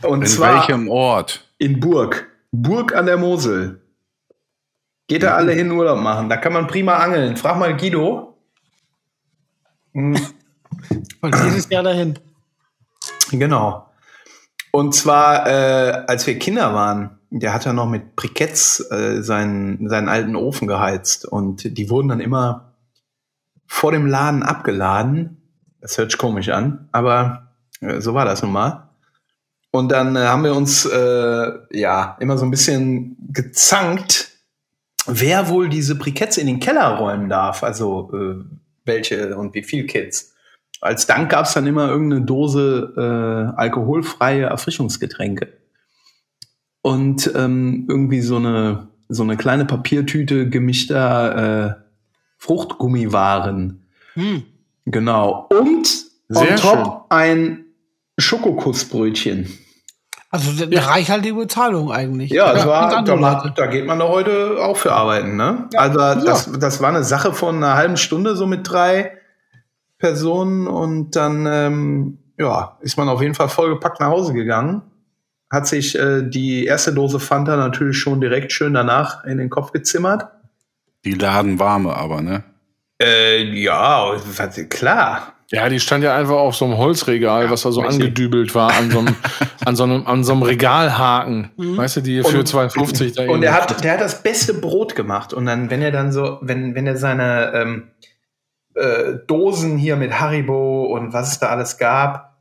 Und 0.02 0.22
In 0.22 0.26
zwar 0.26 0.54
welchem 0.60 0.88
Ort? 0.88 1.46
in 1.58 1.78
Burg. 1.80 2.28
Burg 2.52 2.94
an 2.94 3.06
der 3.06 3.16
Mosel. 3.16 3.80
Geht 5.06 5.22
da 5.22 5.34
alle 5.34 5.52
hin 5.52 5.70
Urlaub 5.70 6.00
machen. 6.00 6.28
Da 6.28 6.36
kann 6.36 6.52
man 6.52 6.66
prima 6.66 6.96
angeln. 6.96 7.36
Frag 7.36 7.58
mal 7.58 7.76
Guido. 7.76 8.36
Hm, 9.92 10.14
Und 11.20 11.36
jedes 11.44 11.68
Jahr 11.68 11.82
dahin. 11.82 12.18
Genau. 13.30 13.89
Und 14.72 14.94
zwar, 14.94 15.46
äh, 15.46 16.04
als 16.06 16.26
wir 16.26 16.38
Kinder 16.38 16.74
waren, 16.74 17.18
der 17.30 17.54
hat 17.54 17.64
ja 17.64 17.72
noch 17.72 17.88
mit 17.88 18.16
Briketts 18.16 18.80
äh, 18.90 19.22
seinen, 19.22 19.88
seinen 19.88 20.08
alten 20.08 20.36
Ofen 20.36 20.68
geheizt. 20.68 21.24
Und 21.24 21.76
die 21.76 21.90
wurden 21.90 22.08
dann 22.08 22.20
immer 22.20 22.74
vor 23.66 23.92
dem 23.92 24.06
Laden 24.06 24.42
abgeladen. 24.42 25.36
Das 25.80 25.96
hört 25.96 26.10
sich 26.10 26.18
komisch 26.18 26.48
an, 26.48 26.88
aber 26.92 27.54
äh, 27.80 28.00
so 28.00 28.14
war 28.14 28.24
das 28.24 28.42
nun 28.42 28.52
mal. 28.52 28.90
Und 29.70 29.92
dann 29.92 30.16
äh, 30.16 30.20
haben 30.20 30.44
wir 30.44 30.54
uns 30.54 30.84
äh, 30.84 31.52
ja 31.70 32.16
immer 32.20 32.36
so 32.36 32.44
ein 32.44 32.50
bisschen 32.50 33.16
gezankt, 33.32 34.30
wer 35.06 35.48
wohl 35.48 35.68
diese 35.68 35.94
Briketts 35.94 36.36
in 36.36 36.48
den 36.48 36.60
Keller 36.60 36.96
räumen 36.96 37.28
darf. 37.28 37.62
Also 37.62 38.10
äh, 38.12 38.44
welche 38.84 39.36
und 39.36 39.54
wie 39.54 39.62
viel 39.62 39.86
Kids. 39.86 40.29
Als 40.80 41.06
Dank 41.06 41.30
gab 41.30 41.44
es 41.44 41.52
dann 41.52 41.66
immer 41.66 41.88
irgendeine 41.88 42.22
Dose 42.22 42.94
äh, 42.96 43.60
alkoholfreie 43.60 44.44
Erfrischungsgetränke. 44.44 45.48
Und 46.82 47.30
ähm, 47.34 47.86
irgendwie 47.88 48.22
so 48.22 48.36
eine, 48.36 48.88
so 49.08 49.22
eine 49.22 49.36
kleine 49.36 49.66
Papiertüte 49.66 50.48
gemischter 50.48 51.66
äh, 51.66 51.74
Fruchtgummiwaren. 52.38 53.86
Hm. 54.14 54.44
Genau. 54.86 55.48
Und 55.50 55.86
Sehr 56.28 56.50
on 56.52 56.56
top 56.56 57.06
ein 57.10 57.66
Schokokussbrötchen. 58.18 59.58
Also 60.30 60.62
eine 60.62 60.86
reichhaltige 60.86 61.34
Bezahlung 61.34 61.90
eigentlich. 61.90 62.30
Ja, 62.30 62.52
das 62.52 62.62
und 62.62 62.70
war, 62.70 63.04
da, 63.04 63.48
da 63.54 63.66
geht 63.66 63.84
man 63.84 63.98
doch 63.98 64.10
heute 64.10 64.58
auch 64.62 64.76
für 64.76 64.92
arbeiten, 64.92 65.36
ne? 65.36 65.68
also 65.74 65.98
das, 65.98 66.52
das 66.52 66.80
war 66.80 66.90
eine 66.90 67.02
Sache 67.02 67.32
von 67.32 67.56
einer 67.56 67.74
halben 67.74 67.96
Stunde, 67.96 68.36
so 68.36 68.46
mit 68.46 68.60
drei 68.62 69.19
Personen 70.00 70.66
und 70.66 71.14
dann 71.14 71.46
ähm, 71.46 72.18
ja, 72.38 72.78
ist 72.80 72.96
man 72.96 73.08
auf 73.08 73.22
jeden 73.22 73.34
Fall 73.34 73.48
vollgepackt 73.48 74.00
nach 74.00 74.08
Hause 74.08 74.32
gegangen. 74.32 74.82
Hat 75.50 75.66
sich 75.66 75.98
äh, 75.98 76.22
die 76.22 76.64
erste 76.64 76.92
Dose 76.92 77.20
Fanta 77.20 77.56
natürlich 77.56 77.98
schon 77.98 78.20
direkt 78.20 78.52
schön 78.52 78.74
danach 78.74 79.24
in 79.24 79.38
den 79.38 79.50
Kopf 79.50 79.72
gezimmert. 79.72 80.26
Die 81.04 81.14
laden 81.14 81.58
warme 81.58 81.94
aber, 81.96 82.22
ne? 82.22 82.44
Äh, 83.00 83.42
ja, 83.42 84.16
klar. 84.68 85.34
Ja, 85.52 85.68
die 85.68 85.80
stand 85.80 86.04
ja 86.04 86.14
einfach 86.14 86.36
auf 86.36 86.54
so 86.54 86.64
einem 86.64 86.76
Holzregal, 86.76 87.50
was 87.50 87.62
da 87.62 87.72
so 87.72 87.80
angedübelt 87.80 88.54
war, 88.54 88.72
an 88.72 88.90
so 88.90 89.00
einem, 89.00 89.16
an 89.64 89.74
so 89.74 89.82
einem, 89.82 90.06
an 90.06 90.22
so 90.22 90.32
einem 90.32 90.42
Regalhaken. 90.42 91.50
Weißt 91.56 91.96
du, 91.96 92.00
die 92.02 92.22
für 92.22 92.38
Und- 92.38 92.48
2,50 92.48 93.16
da 93.16 93.32
Und 93.32 93.42
er 93.42 93.54
hat, 93.54 93.82
der 93.82 93.94
hat 93.94 94.00
das 94.00 94.22
beste 94.22 94.54
Brot 94.54 94.94
gemacht. 94.94 95.32
Und 95.34 95.46
dann, 95.46 95.68
wenn 95.70 95.82
er 95.82 95.90
dann 95.90 96.12
so, 96.12 96.38
wenn, 96.42 96.76
wenn 96.76 96.86
er 96.86 96.96
seine 96.96 97.52
ähm, 97.54 97.82
äh, 98.74 99.14
Dosen 99.26 99.76
hier 99.78 99.96
mit 99.96 100.18
Haribo 100.20 100.84
und 100.86 101.12
was 101.12 101.32
es 101.32 101.38
da 101.38 101.48
alles 101.48 101.78
gab, 101.78 102.36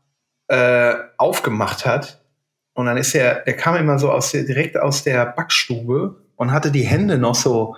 äh, 0.47 0.93
aufgemacht 1.17 1.85
hat. 1.85 2.21
Und 2.73 2.85
dann 2.85 2.97
ist 2.97 3.13
er, 3.15 3.41
der 3.41 3.55
kam 3.55 3.75
immer 3.75 3.99
so 3.99 4.11
aus 4.11 4.31
der, 4.31 4.43
direkt 4.43 4.77
aus 4.77 5.03
der 5.03 5.25
Backstube 5.25 6.15
und 6.35 6.51
hatte 6.51 6.71
die 6.71 6.83
Hände 6.83 7.17
noch 7.17 7.35
so, 7.35 7.75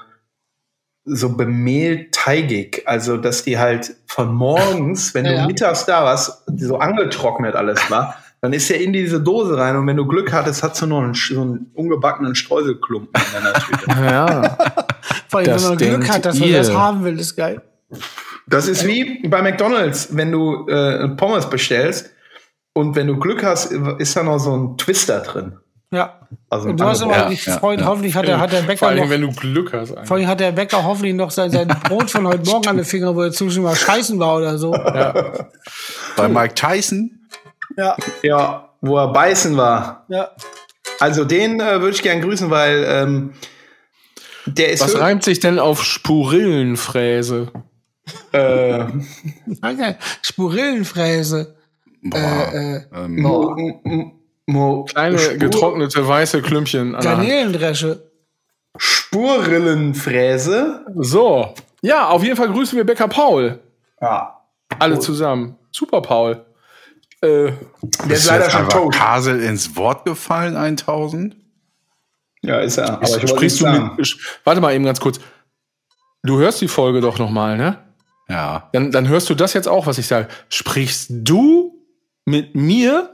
so 1.05 1.35
bemehlt 1.35 2.13
teigig. 2.13 2.83
Also, 2.85 3.17
dass 3.17 3.43
die 3.43 3.57
halt 3.57 3.95
von 4.05 4.33
morgens, 4.33 5.13
wenn 5.15 5.25
Ja, 5.25 5.31
du 5.31 5.37
ja. 5.39 5.47
mittags 5.47 5.85
da 5.85 6.03
warst, 6.03 6.43
so 6.57 6.77
angetrocknet 6.77 7.55
alles 7.55 7.89
war, 7.89 8.15
dann 8.41 8.53
ist 8.53 8.69
er 8.71 8.79
in 8.81 8.91
diese 8.93 9.21
Dose 9.21 9.55
rein 9.57 9.75
und 9.75 9.85
wenn 9.87 9.97
du 9.97 10.05
Glück 10.07 10.33
hattest, 10.33 10.63
hast 10.63 10.81
du 10.81 10.87
noch 10.87 11.01
einen, 11.01 11.13
so 11.13 11.41
einen 11.41 11.71
ungebackenen 11.75 12.33
Streuselklumpen 12.35 13.21
in 13.21 13.33
deiner 13.43 13.53
Tüte. 13.53 13.85
Ja. 13.87 14.57
Vor 15.27 15.39
allem, 15.39 15.47
Das 15.49 15.63
wenn 15.63 15.69
man 15.69 15.77
Glück 15.77 16.09
hat, 16.11 16.25
dass 16.25 16.39
man 16.39 16.49
ihr. 16.49 16.57
das 16.57 16.73
haben 16.73 17.03
will, 17.03 17.19
ist 17.19 17.35
geil. 17.35 17.61
Das 18.51 18.67
ist 18.67 18.85
wie 18.85 19.27
bei 19.27 19.41
McDonalds, 19.41 20.15
wenn 20.15 20.31
du 20.31 20.67
äh, 20.67 21.07
Pommes 21.09 21.49
bestellst 21.49 22.11
und 22.73 22.95
wenn 22.95 23.07
du 23.07 23.17
Glück 23.17 23.43
hast, 23.43 23.71
ist 23.71 24.15
da 24.15 24.23
noch 24.23 24.37
so 24.39 24.55
ein 24.55 24.77
Twister 24.77 25.19
drin. 25.21 25.57
Ja. 25.93 26.19
Also 26.49 26.69
Und 26.69 26.79
du 26.79 26.85
hast 26.85 27.01
immer 27.01 27.17
Ja, 27.17 27.27
dich 27.29 27.45
ja, 27.45 27.55
gefreut, 27.55 27.81
ja. 27.81 27.85
hoffentlich 27.85 28.15
hat 28.15 28.25
der, 28.25 28.39
hat 28.39 28.51
der 28.53 28.59
Vor 28.59 28.67
Bäcker 28.67 28.87
allem, 28.87 28.99
noch, 28.99 29.09
wenn 29.09 29.21
du 29.21 29.31
Glück 29.31 29.73
hast. 29.73 29.93
vor 30.05 30.15
allem 30.17 30.27
hat 30.27 30.39
der 30.39 30.53
Bäcker 30.53 30.83
hoffentlich 30.85 31.13
noch 31.15 31.31
sein, 31.31 31.51
sein 31.51 31.67
Brot 31.87 32.09
von 32.11 32.25
heute 32.27 32.49
Morgen 32.49 32.67
an 32.69 32.77
den 32.77 32.85
Finger, 32.85 33.13
wo 33.15 33.23
er 33.23 33.31
zwischen 33.33 33.63
mal 33.63 33.75
scheißen 33.75 34.17
war 34.19 34.37
oder 34.37 34.57
so. 34.57 34.71
Bei 34.71 36.27
Mike 36.29 36.53
Tyson? 36.55 37.19
Ja, 37.77 37.97
Ja, 38.21 38.69
wo 38.81 38.97
er 38.97 39.11
beißen 39.11 39.55
war. 39.57 40.05
ja. 40.09 40.29
Also 40.99 41.25
den 41.25 41.59
äh, 41.59 41.81
würde 41.81 41.95
ich 41.95 42.03
gern 42.03 42.21
grüßen, 42.21 42.49
weil 42.51 42.85
ähm, 42.87 43.33
der 44.45 44.69
ist 44.71 44.81
Was 44.81 44.99
reimt 44.99 45.23
sich 45.23 45.39
denn 45.39 45.57
auf 45.57 45.83
Spurillenfräse? 45.83 47.47
Äh, 48.33 48.83
Okay. 49.61 49.95
Spurillenfräse. 50.21 51.55
Boah, 52.03 52.19
Äh, 52.53 52.75
äh, 52.77 52.81
ähm, 52.95 53.21
Mo, 53.21 53.55
M- 53.55 54.11
Mo, 54.47 54.85
Kleine 54.85 55.19
Spur- 55.19 55.37
getrocknete 55.37 56.07
weiße 56.07 56.41
Klümpchen 56.41 56.95
an. 56.95 57.03
Garnelendresche. 57.03 58.09
Spurrillenfräse. 58.77 60.85
So. 60.97 61.53
Ja, 61.81 62.09
auf 62.09 62.23
jeden 62.23 62.35
Fall 62.35 62.49
grüßen 62.51 62.77
wir 62.77 62.85
Bäcker 62.85 63.07
Paul. 63.07 63.59
Ja. 64.01 64.37
Alle 64.79 64.99
zusammen. 64.99 65.57
Super, 65.71 66.01
Paul. 66.01 66.45
Äh, 67.21 67.27
Der 67.27 67.49
ist 68.07 68.11
ist 68.23 68.27
leider 68.27 68.45
jetzt 68.45 68.53
schon 68.53 68.69
tot. 68.69 68.93
Kasel 68.93 69.41
ins 69.41 69.75
Wort 69.75 70.05
gefallen, 70.05 70.55
1000? 70.55 71.35
Ja, 72.41 72.59
ist 72.59 72.77
er. 72.77 72.93
Aber 72.93 73.03
ich 73.03 73.29
sprichst 73.29 73.59
du 73.59 73.63
sagen. 73.65 73.91
mit, 73.97 74.17
warte 74.43 74.61
mal 74.61 74.73
eben 74.73 74.85
ganz 74.85 74.99
kurz. 74.99 75.19
Du 76.23 76.39
hörst 76.39 76.61
die 76.61 76.67
Folge 76.67 77.01
doch 77.01 77.19
nochmal, 77.19 77.57
ne? 77.57 77.77
Ja. 78.31 78.69
Dann, 78.71 78.91
dann 78.91 79.09
hörst 79.09 79.29
du 79.29 79.35
das 79.35 79.53
jetzt 79.53 79.67
auch, 79.67 79.87
was 79.87 79.97
ich 79.97 80.07
sage. 80.07 80.27
Sprichst 80.47 81.07
du 81.09 81.85
mit 82.23 82.55
mir 82.55 83.09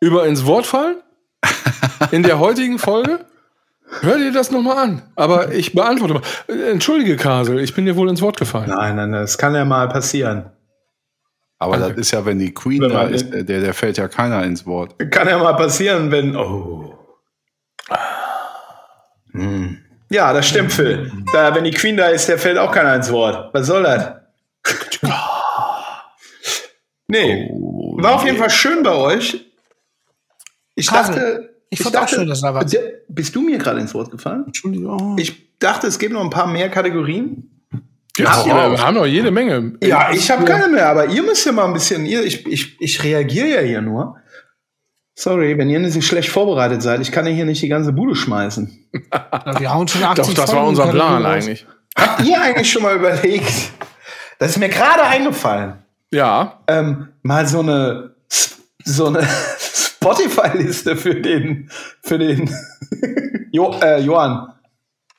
über 0.00 0.26
ins 0.26 0.44
Wort 0.44 0.66
fallen? 0.66 0.96
In 2.10 2.24
der 2.24 2.40
heutigen 2.40 2.78
Folge? 2.78 3.24
Hör 4.00 4.18
dir 4.18 4.32
das 4.32 4.50
nochmal 4.50 4.78
an. 4.78 5.02
Aber 5.14 5.52
ich 5.52 5.72
beantworte 5.72 6.14
mal. 6.14 6.22
Entschuldige, 6.70 7.16
Kasel, 7.16 7.60
ich 7.60 7.74
bin 7.74 7.86
dir 7.86 7.96
wohl 7.96 8.08
ins 8.08 8.20
Wort 8.22 8.36
gefallen. 8.36 8.68
Nein, 8.68 8.96
nein, 8.96 9.12
das 9.12 9.38
kann 9.38 9.54
ja 9.54 9.64
mal 9.64 9.88
passieren. 9.88 10.50
Aber 11.60 11.76
das 11.76 11.92
ist 11.92 12.10
ja, 12.12 12.24
wenn 12.24 12.38
die 12.38 12.52
Queen 12.52 12.82
Wenn 12.82 12.90
da 12.90 13.02
ist, 13.04 13.30
der, 13.30 13.42
der 13.42 13.74
fällt 13.74 13.98
ja 13.98 14.08
keiner 14.08 14.44
ins 14.44 14.66
Wort. 14.66 14.96
Kann 15.10 15.28
ja 15.28 15.38
mal 15.38 15.54
passieren, 15.54 16.10
wenn. 16.10 16.36
Oh. 16.36 16.98
Hm. 19.32 19.67
Ja, 20.10 20.32
das 20.32 20.48
stimmt, 20.48 20.72
Phil. 20.72 21.12
Da, 21.32 21.54
wenn 21.54 21.64
die 21.64 21.70
Queen 21.70 21.96
da 21.96 22.06
ist, 22.08 22.28
der 22.28 22.38
fällt 22.38 22.56
auch 22.58 22.72
keiner 22.72 22.94
ins 22.94 23.10
Wort. 23.12 23.52
Was 23.52 23.66
soll 23.66 23.82
das? 23.82 24.12
Nee. 27.08 27.50
War 27.52 28.14
auf 28.14 28.24
jeden 28.24 28.36
Fall 28.38 28.50
schön 28.50 28.82
bei 28.82 28.92
euch. 28.94 29.44
Ich 30.74 30.86
Kasel, 30.86 31.14
dachte. 31.14 31.54
ich 31.70 31.82
fand 31.82 31.96
auch 31.96 32.08
schön, 32.08 32.28
dass 32.28 32.40
da 32.42 32.54
was- 32.54 32.74
Bist 33.08 33.34
du 33.34 33.40
mir 33.42 33.58
gerade 33.58 33.80
ins 33.80 33.94
Wort 33.94 34.10
gefallen? 34.10 34.44
Entschuldigung. 34.46 35.16
Ich 35.18 35.58
dachte, 35.58 35.86
es 35.86 35.98
gibt 35.98 36.12
noch 36.12 36.22
ein 36.22 36.30
paar 36.30 36.46
mehr 36.46 36.68
Kategorien. 36.68 37.50
Ja, 38.16 38.44
wir 38.44 38.82
haben 38.82 38.94
noch 38.96 39.06
jede 39.06 39.30
Menge. 39.30 39.74
Ja, 39.82 40.10
ich 40.12 40.28
habe 40.30 40.44
keine 40.44 40.66
mehr, 40.68 40.88
aber 40.88 41.06
ihr 41.06 41.22
müsst 41.22 41.46
ja 41.46 41.52
mal 41.52 41.66
ein 41.66 41.72
bisschen, 41.72 42.04
ihr, 42.04 42.24
ich, 42.24 42.44
ich, 42.46 42.80
ich 42.80 43.04
reagiere 43.04 43.48
ja 43.48 43.60
hier 43.60 43.80
nur. 43.80 44.16
Sorry, 45.20 45.58
wenn 45.58 45.68
ihr 45.68 45.80
nicht 45.80 45.94
so 45.94 46.00
schlecht 46.00 46.28
vorbereitet 46.28 46.80
seid, 46.80 47.00
ich 47.00 47.10
kann 47.10 47.26
ja 47.26 47.32
hier 47.32 47.44
nicht 47.44 47.60
die 47.60 47.66
ganze 47.68 47.92
Bude 47.92 48.14
schmeißen. 48.14 48.70
Ja, 49.12 49.58
wir 49.58 49.74
hauen 49.74 49.88
schon 49.88 50.04
80 50.04 50.24
Doch, 50.26 50.34
das 50.44 50.54
war 50.54 50.64
unser 50.64 50.86
Plan 50.86 51.26
eigentlich. 51.26 51.66
Habt 51.98 52.24
ihr 52.24 52.40
eigentlich 52.40 52.70
schon 52.70 52.84
mal 52.84 52.94
überlegt, 52.94 53.52
das 54.38 54.50
ist 54.52 54.58
mir 54.58 54.68
gerade 54.68 55.02
eingefallen, 55.02 55.82
Ja. 56.12 56.60
ähm, 56.68 57.08
mal 57.22 57.48
so 57.48 57.58
eine, 57.58 58.14
so 58.84 59.06
eine 59.06 59.26
Spotify-Liste 59.58 60.94
für 60.94 61.16
den, 61.16 61.68
für 62.02 62.18
den 62.18 62.48
jo, 63.50 63.74
äh, 63.82 64.00
Johann. 64.00 64.52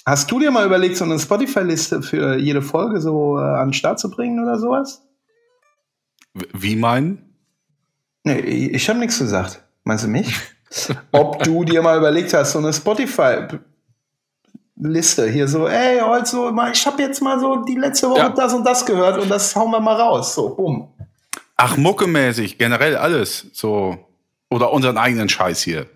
Hast 0.06 0.32
du 0.32 0.40
dir 0.40 0.50
mal 0.52 0.66
überlegt, 0.66 0.96
so 0.96 1.04
eine 1.04 1.20
Spotify-Liste 1.20 2.04
für 2.04 2.38
jede 2.38 2.62
Folge 2.62 3.02
so 3.02 3.38
äh, 3.38 3.42
an 3.42 3.68
den 3.68 3.74
Start 3.74 4.00
zu 4.00 4.10
bringen 4.10 4.42
oder 4.42 4.58
sowas? 4.60 5.02
Wie 6.54 6.78
meinen? 6.78 7.36
Nee, 8.24 8.40
ich 8.40 8.88
habe 8.88 9.00
nichts 9.00 9.20
gesagt. 9.20 9.66
Meinst 9.90 10.04
du 10.04 10.08
mich? 10.08 10.32
Ob 11.12 11.42
du 11.44 11.64
dir 11.64 11.82
mal 11.82 11.98
überlegt 11.98 12.32
hast, 12.32 12.52
so 12.52 12.60
eine 12.60 12.72
Spotify-Liste 12.72 15.28
hier 15.28 15.48
so, 15.48 15.68
ey, 15.68 16.00
heute 16.00 16.30
so, 16.30 16.52
mal, 16.52 16.72
ich 16.72 16.86
habe 16.86 17.02
jetzt 17.02 17.24
mal 17.24 17.40
so 17.40 17.64
die 17.64 17.74
letzte 17.76 18.08
Woche 18.08 18.20
Ja. 18.20 18.30
das 18.30 18.54
und 18.54 18.64
das 18.64 18.86
gehört 18.86 19.20
und 19.20 19.30
das 19.30 19.56
hauen 19.56 19.72
wir 19.72 19.80
mal 19.80 20.00
raus. 20.00 20.36
So, 20.36 20.54
bumm. 20.54 20.90
Ach, 21.58 21.76
muckemäßig, 21.76 22.60
generell 22.60 22.96
alles. 22.98 23.48
So. 23.52 23.98
Oder 24.52 24.72
unseren 24.72 25.00
eigenen 25.00 25.28
Scheiß 25.28 25.64
hier. 25.64 25.88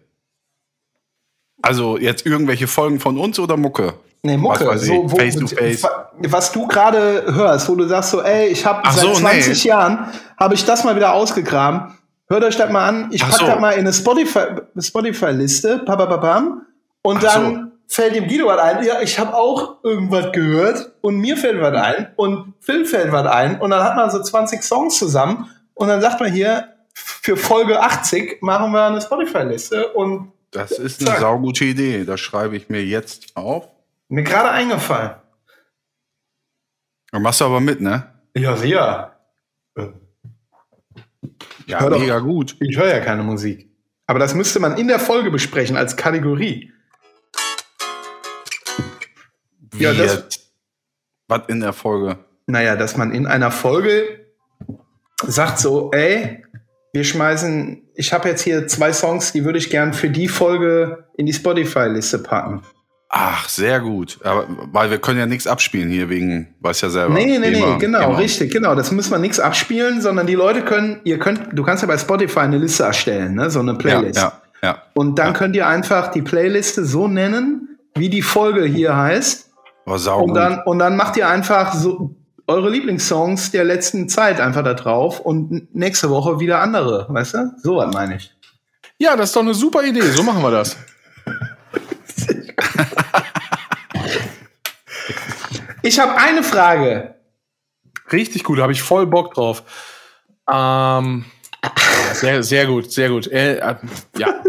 Also 1.62 2.00
jetzt 2.00 2.26
irgendwelche 2.26 2.66
Folgen 2.66 3.00
von 3.00 3.20
uns 3.20 3.38
oder 3.38 3.58
Mucke? 3.58 3.94
Nee, 4.24 4.38
Mucke, 4.38 4.66
Was 4.66 4.82
so, 4.82 5.04
wo, 5.04 5.08
face 5.16 5.36
to 5.36 5.46
face. 5.48 5.84
wa- 5.84 6.10
was 6.18 6.52
du 6.52 6.66
gerade 6.68 7.26
hörst, 7.32 7.70
wo 7.70 7.76
du 7.76 7.88
sagst 7.88 8.10
so, 8.10 8.24
ey, 8.24 8.48
ich 8.48 8.66
habe 8.66 8.82
seit 8.92 9.02
so, 9.02 9.14
20 9.14 9.64
nee. 9.64 9.70
Jahren, 9.70 10.08
habe 10.40 10.56
ich 10.56 10.66
das 10.66 10.84
mal 10.84 10.96
wieder 10.96 11.14
ausgegraben. 11.14 11.96
Hört 12.30 12.44
euch 12.44 12.56
das 12.56 12.72
mal 12.72 12.88
an. 12.88 13.10
Ich 13.12 13.24
Ach 13.24 13.30
pack 13.32 13.40
so. 13.40 13.46
das 13.48 13.60
mal 13.60 13.72
in 13.72 13.80
eine 13.82 13.92
Spotify- 13.94 14.62
Spotify-Liste, 14.80 15.80
papapapam, 15.80 16.66
und 17.02 17.18
Ach 17.18 17.22
dann 17.34 17.72
fällt 17.88 18.16
dem 18.16 18.28
Guido 18.28 18.48
was 18.48 18.60
ein. 18.60 18.84
Ja, 18.86 19.02
ich 19.02 19.20
habe 19.20 19.36
auch 19.36 19.84
irgendwas 19.84 20.32
gehört 20.32 20.94
und 21.02 21.18
mir 21.18 21.36
fällt 21.38 21.62
was 21.62 21.74
ein 21.76 22.08
und 22.16 22.54
Phil 22.60 22.86
fällt 22.86 23.12
was 23.12 23.28
ein 23.28 23.60
und 23.60 23.70
dann 23.72 23.84
hat 23.84 23.96
man 23.96 24.10
so 24.10 24.22
20 24.22 24.64
Songs 24.64 24.98
zusammen 24.98 25.50
und 25.74 25.90
dann 25.90 26.02
sagt 26.02 26.20
man 26.22 26.32
hier, 26.32 26.70
für 26.94 27.36
Folge 27.38 27.82
80 27.82 28.42
machen 28.42 28.72
wir 28.72 28.86
eine 28.86 29.02
Spotify-Liste 29.02 29.90
und 29.94 30.32
Das 30.52 30.72
ist 30.72 31.02
eine 31.02 31.10
Zack. 31.12 31.20
saugute 31.20 31.66
Idee. 31.66 32.06
Das 32.06 32.20
schreibe 32.22 32.56
ich 32.56 32.70
mir 32.70 32.84
jetzt 32.84 33.36
auf. 33.36 33.68
mir 34.08 34.24
gerade 34.24 34.50
eingefallen. 34.52 35.12
Dann 37.12 37.22
machst 37.22 37.42
du 37.42 37.46
aber 37.46 37.60
mit, 37.60 37.82
ne? 37.82 38.08
Ja, 38.36 38.56
sicher. 38.56 39.16
Ja, 41.66 41.80
Hör 41.80 41.90
doch. 41.92 42.00
mega 42.00 42.20
gut. 42.20 42.56
Ich 42.60 42.78
höre 42.78 42.88
ja 42.88 43.00
keine 43.00 43.24
Musik. 43.24 43.70
Aber 44.06 44.20
das 44.20 44.36
müsste 44.36 44.60
man 44.60 44.78
in 44.78 44.88
der 44.88 45.00
Folge 45.00 45.32
besprechen 45.32 45.78
als 45.78 45.96
Kategorie. 45.96 46.72
Wie 49.72 49.84
Ja, 49.84 49.94
das-? 49.94 50.52
Was 51.28 51.44
in 51.48 51.62
der 51.62 51.74
Folge? 51.74 52.18
Naja, 52.48 52.76
dass 52.76 52.98
man 52.98 53.12
in 53.14 53.26
einer 53.26 53.50
Folge 53.52 54.28
sagt 55.26 55.60
so, 55.60 55.92
ey, 55.92 56.44
wir 56.92 57.04
schmeißen, 57.06 57.82
ich 57.96 58.12
habe 58.14 58.28
jetzt 58.30 58.42
hier 58.42 58.68
zwei 58.68 58.92
Songs, 58.92 59.32
die 59.32 59.46
würde 59.46 59.58
ich 59.58 59.70
gern 59.70 59.94
für 59.94 60.10
die 60.10 60.28
Folge 60.28 61.08
in 61.18 61.26
die 61.26 61.34
Spotify-Liste 61.34 62.20
packen. 62.20 62.62
Ach, 63.16 63.48
sehr 63.48 63.80
gut. 63.80 64.18
Aber, 64.24 64.48
weil 64.72 64.90
wir 64.90 64.98
können 64.98 65.20
ja 65.20 65.28
nichts 65.28 65.46
abspielen 65.46 65.88
hier 65.90 66.10
wegen, 66.10 66.48
weiß 66.62 66.82
ja 66.82 66.90
selber. 66.90 67.14
Nee, 67.14 67.26
nee, 67.26 67.38
nee, 67.38 67.52
Thema- 67.60 67.78
genau, 67.78 68.00
Thema. 68.00 68.18
richtig, 68.18 68.52
genau. 68.52 68.74
Das 68.74 68.92
muss 68.92 69.12
man 69.12 69.22
nichts 69.22 69.40
abspielen, 69.40 70.02
sondern 70.02 70.26
die 70.26 70.34
Leute 70.34 70.64
können, 70.64 71.00
ihr 71.04 71.20
könnt, 71.20 71.42
du 71.54 71.62
kannst 71.62 71.84
ja 71.84 71.88
bei 71.88 71.98
Spotify 72.00 72.40
eine 72.40 72.58
Liste 72.58 72.84
erstellen, 72.86 73.36
ne? 73.36 73.52
so 73.52 73.60
eine 73.60 73.74
Ja, 73.74 73.78
Playlist. 73.78 74.20
ja, 74.20 74.42
ja. 74.64 74.82
Und 74.96 75.20
dann 75.20 75.34
könnt 75.34 75.56
ihr 75.56 75.68
einfach 75.68 76.08
die 76.10 76.24
Playliste 76.24 76.86
so 76.86 77.08
nennen, 77.08 77.78
wie 77.94 78.10
die 78.10 78.24
Folge 78.24 78.64
hier 78.66 78.98
heißt. 78.98 79.52
War 79.86 80.00
saugut. 80.00 80.30
Und 80.30 80.34
dann, 80.34 80.62
und 80.66 80.80
dann 80.80 80.96
macht 80.98 81.16
ihr 81.16 81.28
einfach 81.28 81.76
so 81.76 82.16
eure 82.48 82.72
Lieblingssongs 82.72 83.52
der 83.52 83.64
letzten 83.64 84.10
Zeit 84.10 84.42
einfach 84.42 84.64
da 84.64 84.74
drauf 84.74 85.20
und 85.20 85.76
nächste 85.76 86.10
Woche 86.10 86.40
wieder 86.40 86.62
andere, 86.62 87.06
weißt 87.10 87.36
du? 87.36 87.52
So 87.62 87.76
was 87.76 87.94
meine 87.94 88.16
ich. 88.16 88.34
Ja, 88.98 89.16
das 89.16 89.30
ist 89.30 89.36
doch 89.36 89.42
eine 89.44 89.54
super 89.54 89.84
Idee. 89.84 90.02
So 90.02 90.24
machen 90.24 90.42
wir 90.42 90.50
das. 90.50 90.76
Ich 95.84 96.00
habe 96.00 96.16
eine 96.16 96.44
Frage. 96.44 97.16
Richtig 98.12 98.44
gut, 98.44 98.58
da 98.58 98.64
habe 98.64 98.74
ich 98.74 98.82
voll 98.82 99.06
Bock 99.06 99.34
drauf. 99.34 99.64
Ähm, 100.52 101.26
sehr, 102.14 102.42
sehr 102.42 102.66
gut, 102.66 102.92
sehr 102.92 103.10
gut. 103.10 103.28
Äh, 103.28 103.58
äh, 103.58 103.76
ja. 104.18 104.42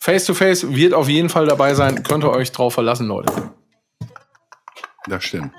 Face 0.00 0.24
to 0.24 0.34
Face 0.34 0.74
wird 0.74 0.94
auf 0.94 1.08
jeden 1.08 1.28
Fall 1.28 1.46
dabei 1.46 1.74
sein. 1.74 2.02
Könnt 2.02 2.24
ihr 2.24 2.30
euch 2.30 2.50
drauf 2.50 2.74
verlassen, 2.74 3.06
Leute. 3.06 3.52
Das 5.06 5.22
stimmt. 5.24 5.52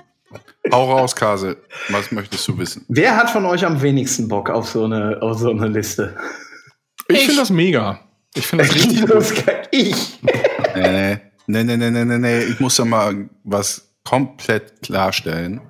Hau 0.71 0.91
raus, 0.91 1.15
Kase. 1.15 1.57
Was 1.89 2.11
möchtest 2.11 2.47
du 2.47 2.57
wissen? 2.57 2.85
Wer 2.87 3.15
hat 3.15 3.29
von 3.29 3.45
euch 3.45 3.65
am 3.65 3.81
wenigsten 3.81 4.27
Bock 4.27 4.49
auf 4.49 4.67
so 4.67 4.85
eine, 4.85 5.21
auf 5.21 5.37
so 5.37 5.51
eine 5.51 5.67
Liste? 5.67 6.15
Ich, 7.07 7.25
finde 7.25 7.41
das 7.41 7.49
mega. 7.49 7.99
Ich 8.33 8.47
finde 8.47 8.65
das 8.65 8.73
richtig 8.73 9.01
gut. 9.01 9.11
Das 9.11 9.35
kann 9.35 9.55
ich. 9.71 10.19
Nee, 10.73 11.19
nee, 11.47 11.63
nee, 11.63 11.77
nee, 11.77 11.89
nee, 11.89 12.05
nee, 12.05 12.17
nee. 12.17 12.43
Ich 12.43 12.59
muss 12.59 12.75
da 12.75 12.85
mal 12.85 13.29
was 13.43 13.90
komplett 14.03 14.81
klarstellen. 14.81 15.61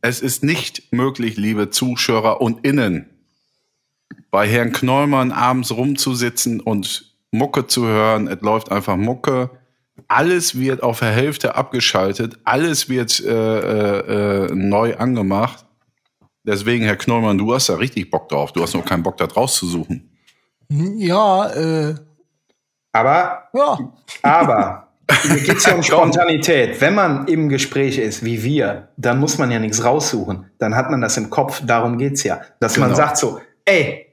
Es 0.00 0.20
ist 0.20 0.42
nicht 0.42 0.92
möglich, 0.92 1.36
liebe 1.36 1.70
Zuschauer 1.70 2.40
und 2.40 2.64
Innen, 2.64 3.10
bei 4.30 4.48
Herrn 4.48 4.72
Knollmann 4.72 5.32
abends 5.32 5.72
rumzusitzen 5.72 6.60
und 6.60 7.16
Mucke 7.30 7.66
zu 7.66 7.86
hören. 7.86 8.28
Es 8.28 8.40
läuft 8.40 8.70
einfach 8.70 8.96
Mucke. 8.96 9.50
Alles 10.06 10.58
wird 10.58 10.82
auf 10.82 11.00
der 11.00 11.10
Hälfte 11.10 11.56
abgeschaltet. 11.56 12.38
Alles 12.44 12.88
wird 12.88 13.20
äh, 13.20 14.44
äh, 14.46 14.54
neu 14.54 14.96
angemacht. 14.96 15.66
Deswegen, 16.44 16.84
Herr 16.84 16.96
Knollmann, 16.96 17.36
du 17.36 17.52
hast 17.52 17.68
da 17.68 17.74
richtig 17.74 18.10
Bock 18.10 18.28
drauf. 18.28 18.52
Du 18.52 18.62
hast 18.62 18.72
nur 18.74 18.84
keinen 18.84 19.02
Bock, 19.02 19.16
da 19.18 19.26
rauszusuchen. 19.26 20.10
Ja, 20.70 21.50
äh, 21.50 21.94
Aber, 22.92 23.48
ja. 23.52 23.92
aber, 24.22 24.87
hier 25.22 25.40
geht's 25.40 25.66
ja 25.66 25.74
um 25.74 25.82
Spontanität. 25.84 26.80
Wenn 26.80 26.94
man 26.94 27.26
im 27.28 27.48
Gespräch 27.48 27.98
ist, 27.98 28.24
wie 28.24 28.42
wir, 28.42 28.88
dann 28.96 29.18
muss 29.18 29.38
man 29.38 29.50
ja 29.50 29.58
nichts 29.58 29.84
raussuchen. 29.84 30.50
Dann 30.58 30.74
hat 30.76 30.90
man 30.90 31.00
das 31.00 31.16
im 31.16 31.30
Kopf. 31.30 31.62
Darum 31.64 31.98
geht's 31.98 32.22
ja. 32.24 32.40
Dass 32.60 32.76
man 32.76 32.88
Genau. 32.90 32.96
sagt 32.96 33.16
so, 33.16 33.40
ey, 33.64 34.06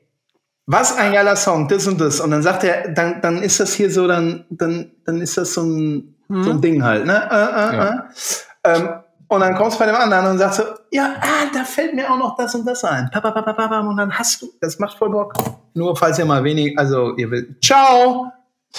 was 0.67 0.97
ein 0.97 1.11
geiler 1.13 1.35
Song, 1.35 1.67
das 1.67 1.85
und 1.87 1.99
das. 2.01 2.19
Und 2.19 2.31
dann 2.31 2.41
sagt 2.41 2.63
er, 2.63 2.89
dann, 2.89 3.21
dann 3.21 3.41
ist 3.41 3.59
das 3.59 3.73
hier 3.73 3.91
so, 3.91 4.07
dann, 4.07 4.45
dann, 4.49 4.91
dann 5.05 5.21
ist 5.21 5.37
das 5.37 5.53
so 5.53 5.61
ein, 5.63 6.15
so 6.27 6.49
ein 6.51 6.61
Ding 6.61 6.83
halt, 6.83 7.05
ne? 7.05 7.29
Äh, 7.29 7.75
äh, 7.75 7.89
äh. 7.89 8.77
Ähm, 8.77 8.89
und 9.27 9.39
dann 9.41 9.55
kommst 9.55 9.75
du 9.75 9.79
bei 9.79 9.85
dem 9.87 9.95
anderen 9.95 10.25
und 10.27 10.37
sagst 10.37 10.57
so, 10.57 10.63
ja, 10.91 11.15
ah, 11.21 11.49
da 11.53 11.63
fällt 11.63 11.93
mir 11.93 12.11
auch 12.11 12.17
noch 12.17 12.35
das 12.35 12.55
und 12.55 12.65
das 12.65 12.83
ein. 12.83 13.09
Und 13.13 13.97
dann 13.97 14.11
hast 14.11 14.41
du, 14.41 14.47
das 14.61 14.79
macht 14.79 14.97
voll 14.97 15.09
Bock. 15.09 15.33
Nur 15.73 15.95
falls 15.95 16.17
ihr 16.19 16.25
mal 16.25 16.43
wenig, 16.43 16.77
also 16.79 17.15
ihr 17.15 17.29
will, 17.29 17.55
ciao! 17.63 18.31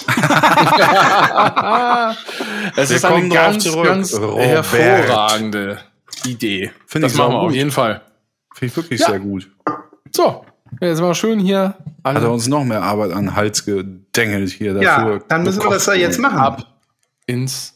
Es 2.75 2.89
Wir 2.89 2.95
ist 2.97 3.05
eine 3.05 3.29
ganz, 3.29 3.63
zurück. 3.63 3.85
ganz 3.85 4.13
hervorragende 4.13 5.79
Idee. 6.25 6.71
Finde 6.85 7.05
das 7.07 7.13
ich 7.13 7.17
machen 7.17 7.29
wir 7.29 7.33
saugut. 7.37 7.49
auf 7.49 7.55
jeden 7.55 7.71
Fall. 7.71 8.01
Finde 8.53 8.71
ich 8.71 8.77
wirklich 8.77 8.99
Ja. 9.01 9.07
sehr 9.07 9.19
gut. 9.19 9.49
So, 10.15 10.45
jetzt 10.81 11.01
mal 11.01 11.15
schön 11.15 11.39
hier 11.39 11.75
alle 12.03 12.15
Hat 12.19 12.23
er 12.23 12.31
uns 12.31 12.47
noch 12.47 12.63
mehr 12.63 12.81
Arbeit 12.81 13.11
an 13.11 13.25
den 13.25 13.35
Hals 13.35 13.65
gedengelt 13.65 14.49
hier 14.51 14.73
dafür. 14.75 15.13
Ja, 15.13 15.19
dann 15.27 15.43
müssen 15.43 15.61
wir 15.63 15.69
das 15.71 15.85
ja 15.87 15.93
jetzt 15.93 16.19
machen. 16.19 16.37
ab 16.37 16.63
ins 17.25 17.75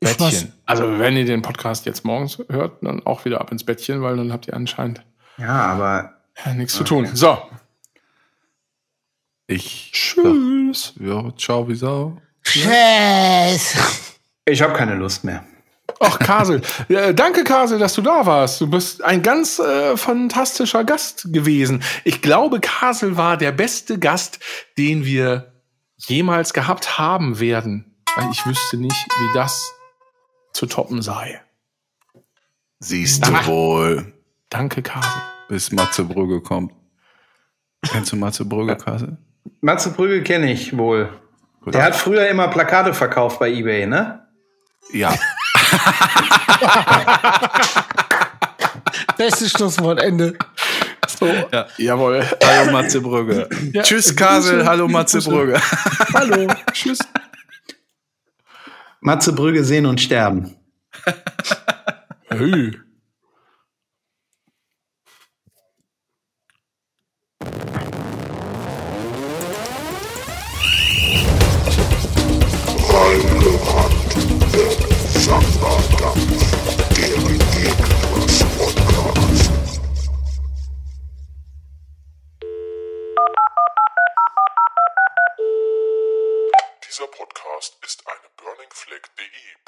Bettchen. 0.00 0.52
Also 0.66 0.98
wenn 0.98 1.16
ihr 1.16 1.24
den 1.24 1.42
Podcast 1.42 1.86
jetzt 1.86 2.04
morgens 2.04 2.38
hört, 2.48 2.82
dann 2.82 3.04
auch 3.06 3.24
wieder 3.24 3.40
ab 3.40 3.50
ins 3.50 3.64
Bettchen, 3.64 4.02
weil 4.02 4.16
dann 4.16 4.32
habt 4.32 4.46
ihr 4.46 4.54
anscheinend 4.54 5.02
Ja, 5.38 5.48
aber 5.48 6.12
nichts 6.54 6.74
zu 6.74 6.84
tun. 6.84 7.08
So, 7.14 7.38
Ich. 9.46 9.90
tschüss. 9.92 10.94
Ja, 10.98 11.32
ciao, 11.36 11.68
wie 11.68 11.74
Sau. 11.74 12.16
Tschüss. 12.42 13.74
ich 14.44 14.62
habe 14.62 14.72
keine 14.74 14.94
Lust 14.94 15.24
mehr. 15.24 15.44
Ach, 16.00 16.18
Kasel. 16.18 16.62
Ja, 16.88 17.12
danke, 17.12 17.44
Kasel, 17.44 17.78
dass 17.78 17.94
du 17.94 18.02
da 18.02 18.26
warst. 18.26 18.60
Du 18.60 18.66
bist 18.68 19.02
ein 19.04 19.22
ganz 19.22 19.58
äh, 19.58 19.96
fantastischer 19.96 20.82
Gast 20.84 21.32
gewesen. 21.32 21.82
Ich 22.04 22.20
glaube, 22.22 22.60
Kasel 22.60 23.16
war 23.16 23.36
der 23.36 23.52
beste 23.52 23.98
Gast, 23.98 24.40
den 24.76 25.04
wir 25.04 25.52
jemals 25.96 26.52
gehabt 26.52 26.98
haben 26.98 27.38
werden. 27.38 27.96
Weil 28.16 28.30
ich 28.30 28.44
wüsste 28.46 28.76
nicht, 28.76 29.06
wie 29.18 29.34
das 29.34 29.72
zu 30.52 30.66
toppen 30.66 31.02
sei. 31.02 31.40
Siehst 32.80 33.26
du 33.26 33.32
wohl, 33.46 34.12
Danke, 34.50 34.82
Kasel. 34.82 35.22
bis 35.48 35.72
Matze 35.72 36.04
Brügge 36.04 36.40
kommt. 36.40 36.72
Kennst 37.82 38.12
du 38.12 38.16
Matze 38.16 38.44
Brügge, 38.44 38.76
Kassel? 38.76 39.16
Matze 39.64 39.90
Prügel 39.92 40.22
kenne 40.22 40.52
ich 40.52 40.76
wohl. 40.76 41.08
Gut. 41.62 41.72
Der 41.72 41.84
hat 41.84 41.96
früher 41.96 42.28
immer 42.28 42.48
Plakate 42.48 42.92
verkauft 42.92 43.38
bei 43.38 43.50
eBay, 43.50 43.86
ne? 43.86 44.28
Ja. 44.92 45.14
Bestes 49.16 49.52
Schlusswortende. 49.52 50.36
So, 51.18 51.26
jawohl. 51.78 52.22
Hallo 52.44 52.72
Matze 52.72 53.00
Brügge. 53.00 53.48
Tschüss, 53.82 54.14
Kasel. 54.14 54.66
Hallo 54.66 54.86
Matze 54.86 55.20
Brügge. 55.22 55.58
Hallo. 56.12 56.46
Tschüss. 56.70 56.98
Matze 59.00 59.32
Brügge 59.32 59.64
sehen 59.64 59.86
und 59.86 59.98
sterben. 59.98 60.56
Hey. 62.28 62.78
Dieser 75.26 75.36
Podcast 87.06 87.78
ist 87.82 88.06
eine 88.06 88.28
Burning 88.36 88.68
Flag.de 88.70 89.63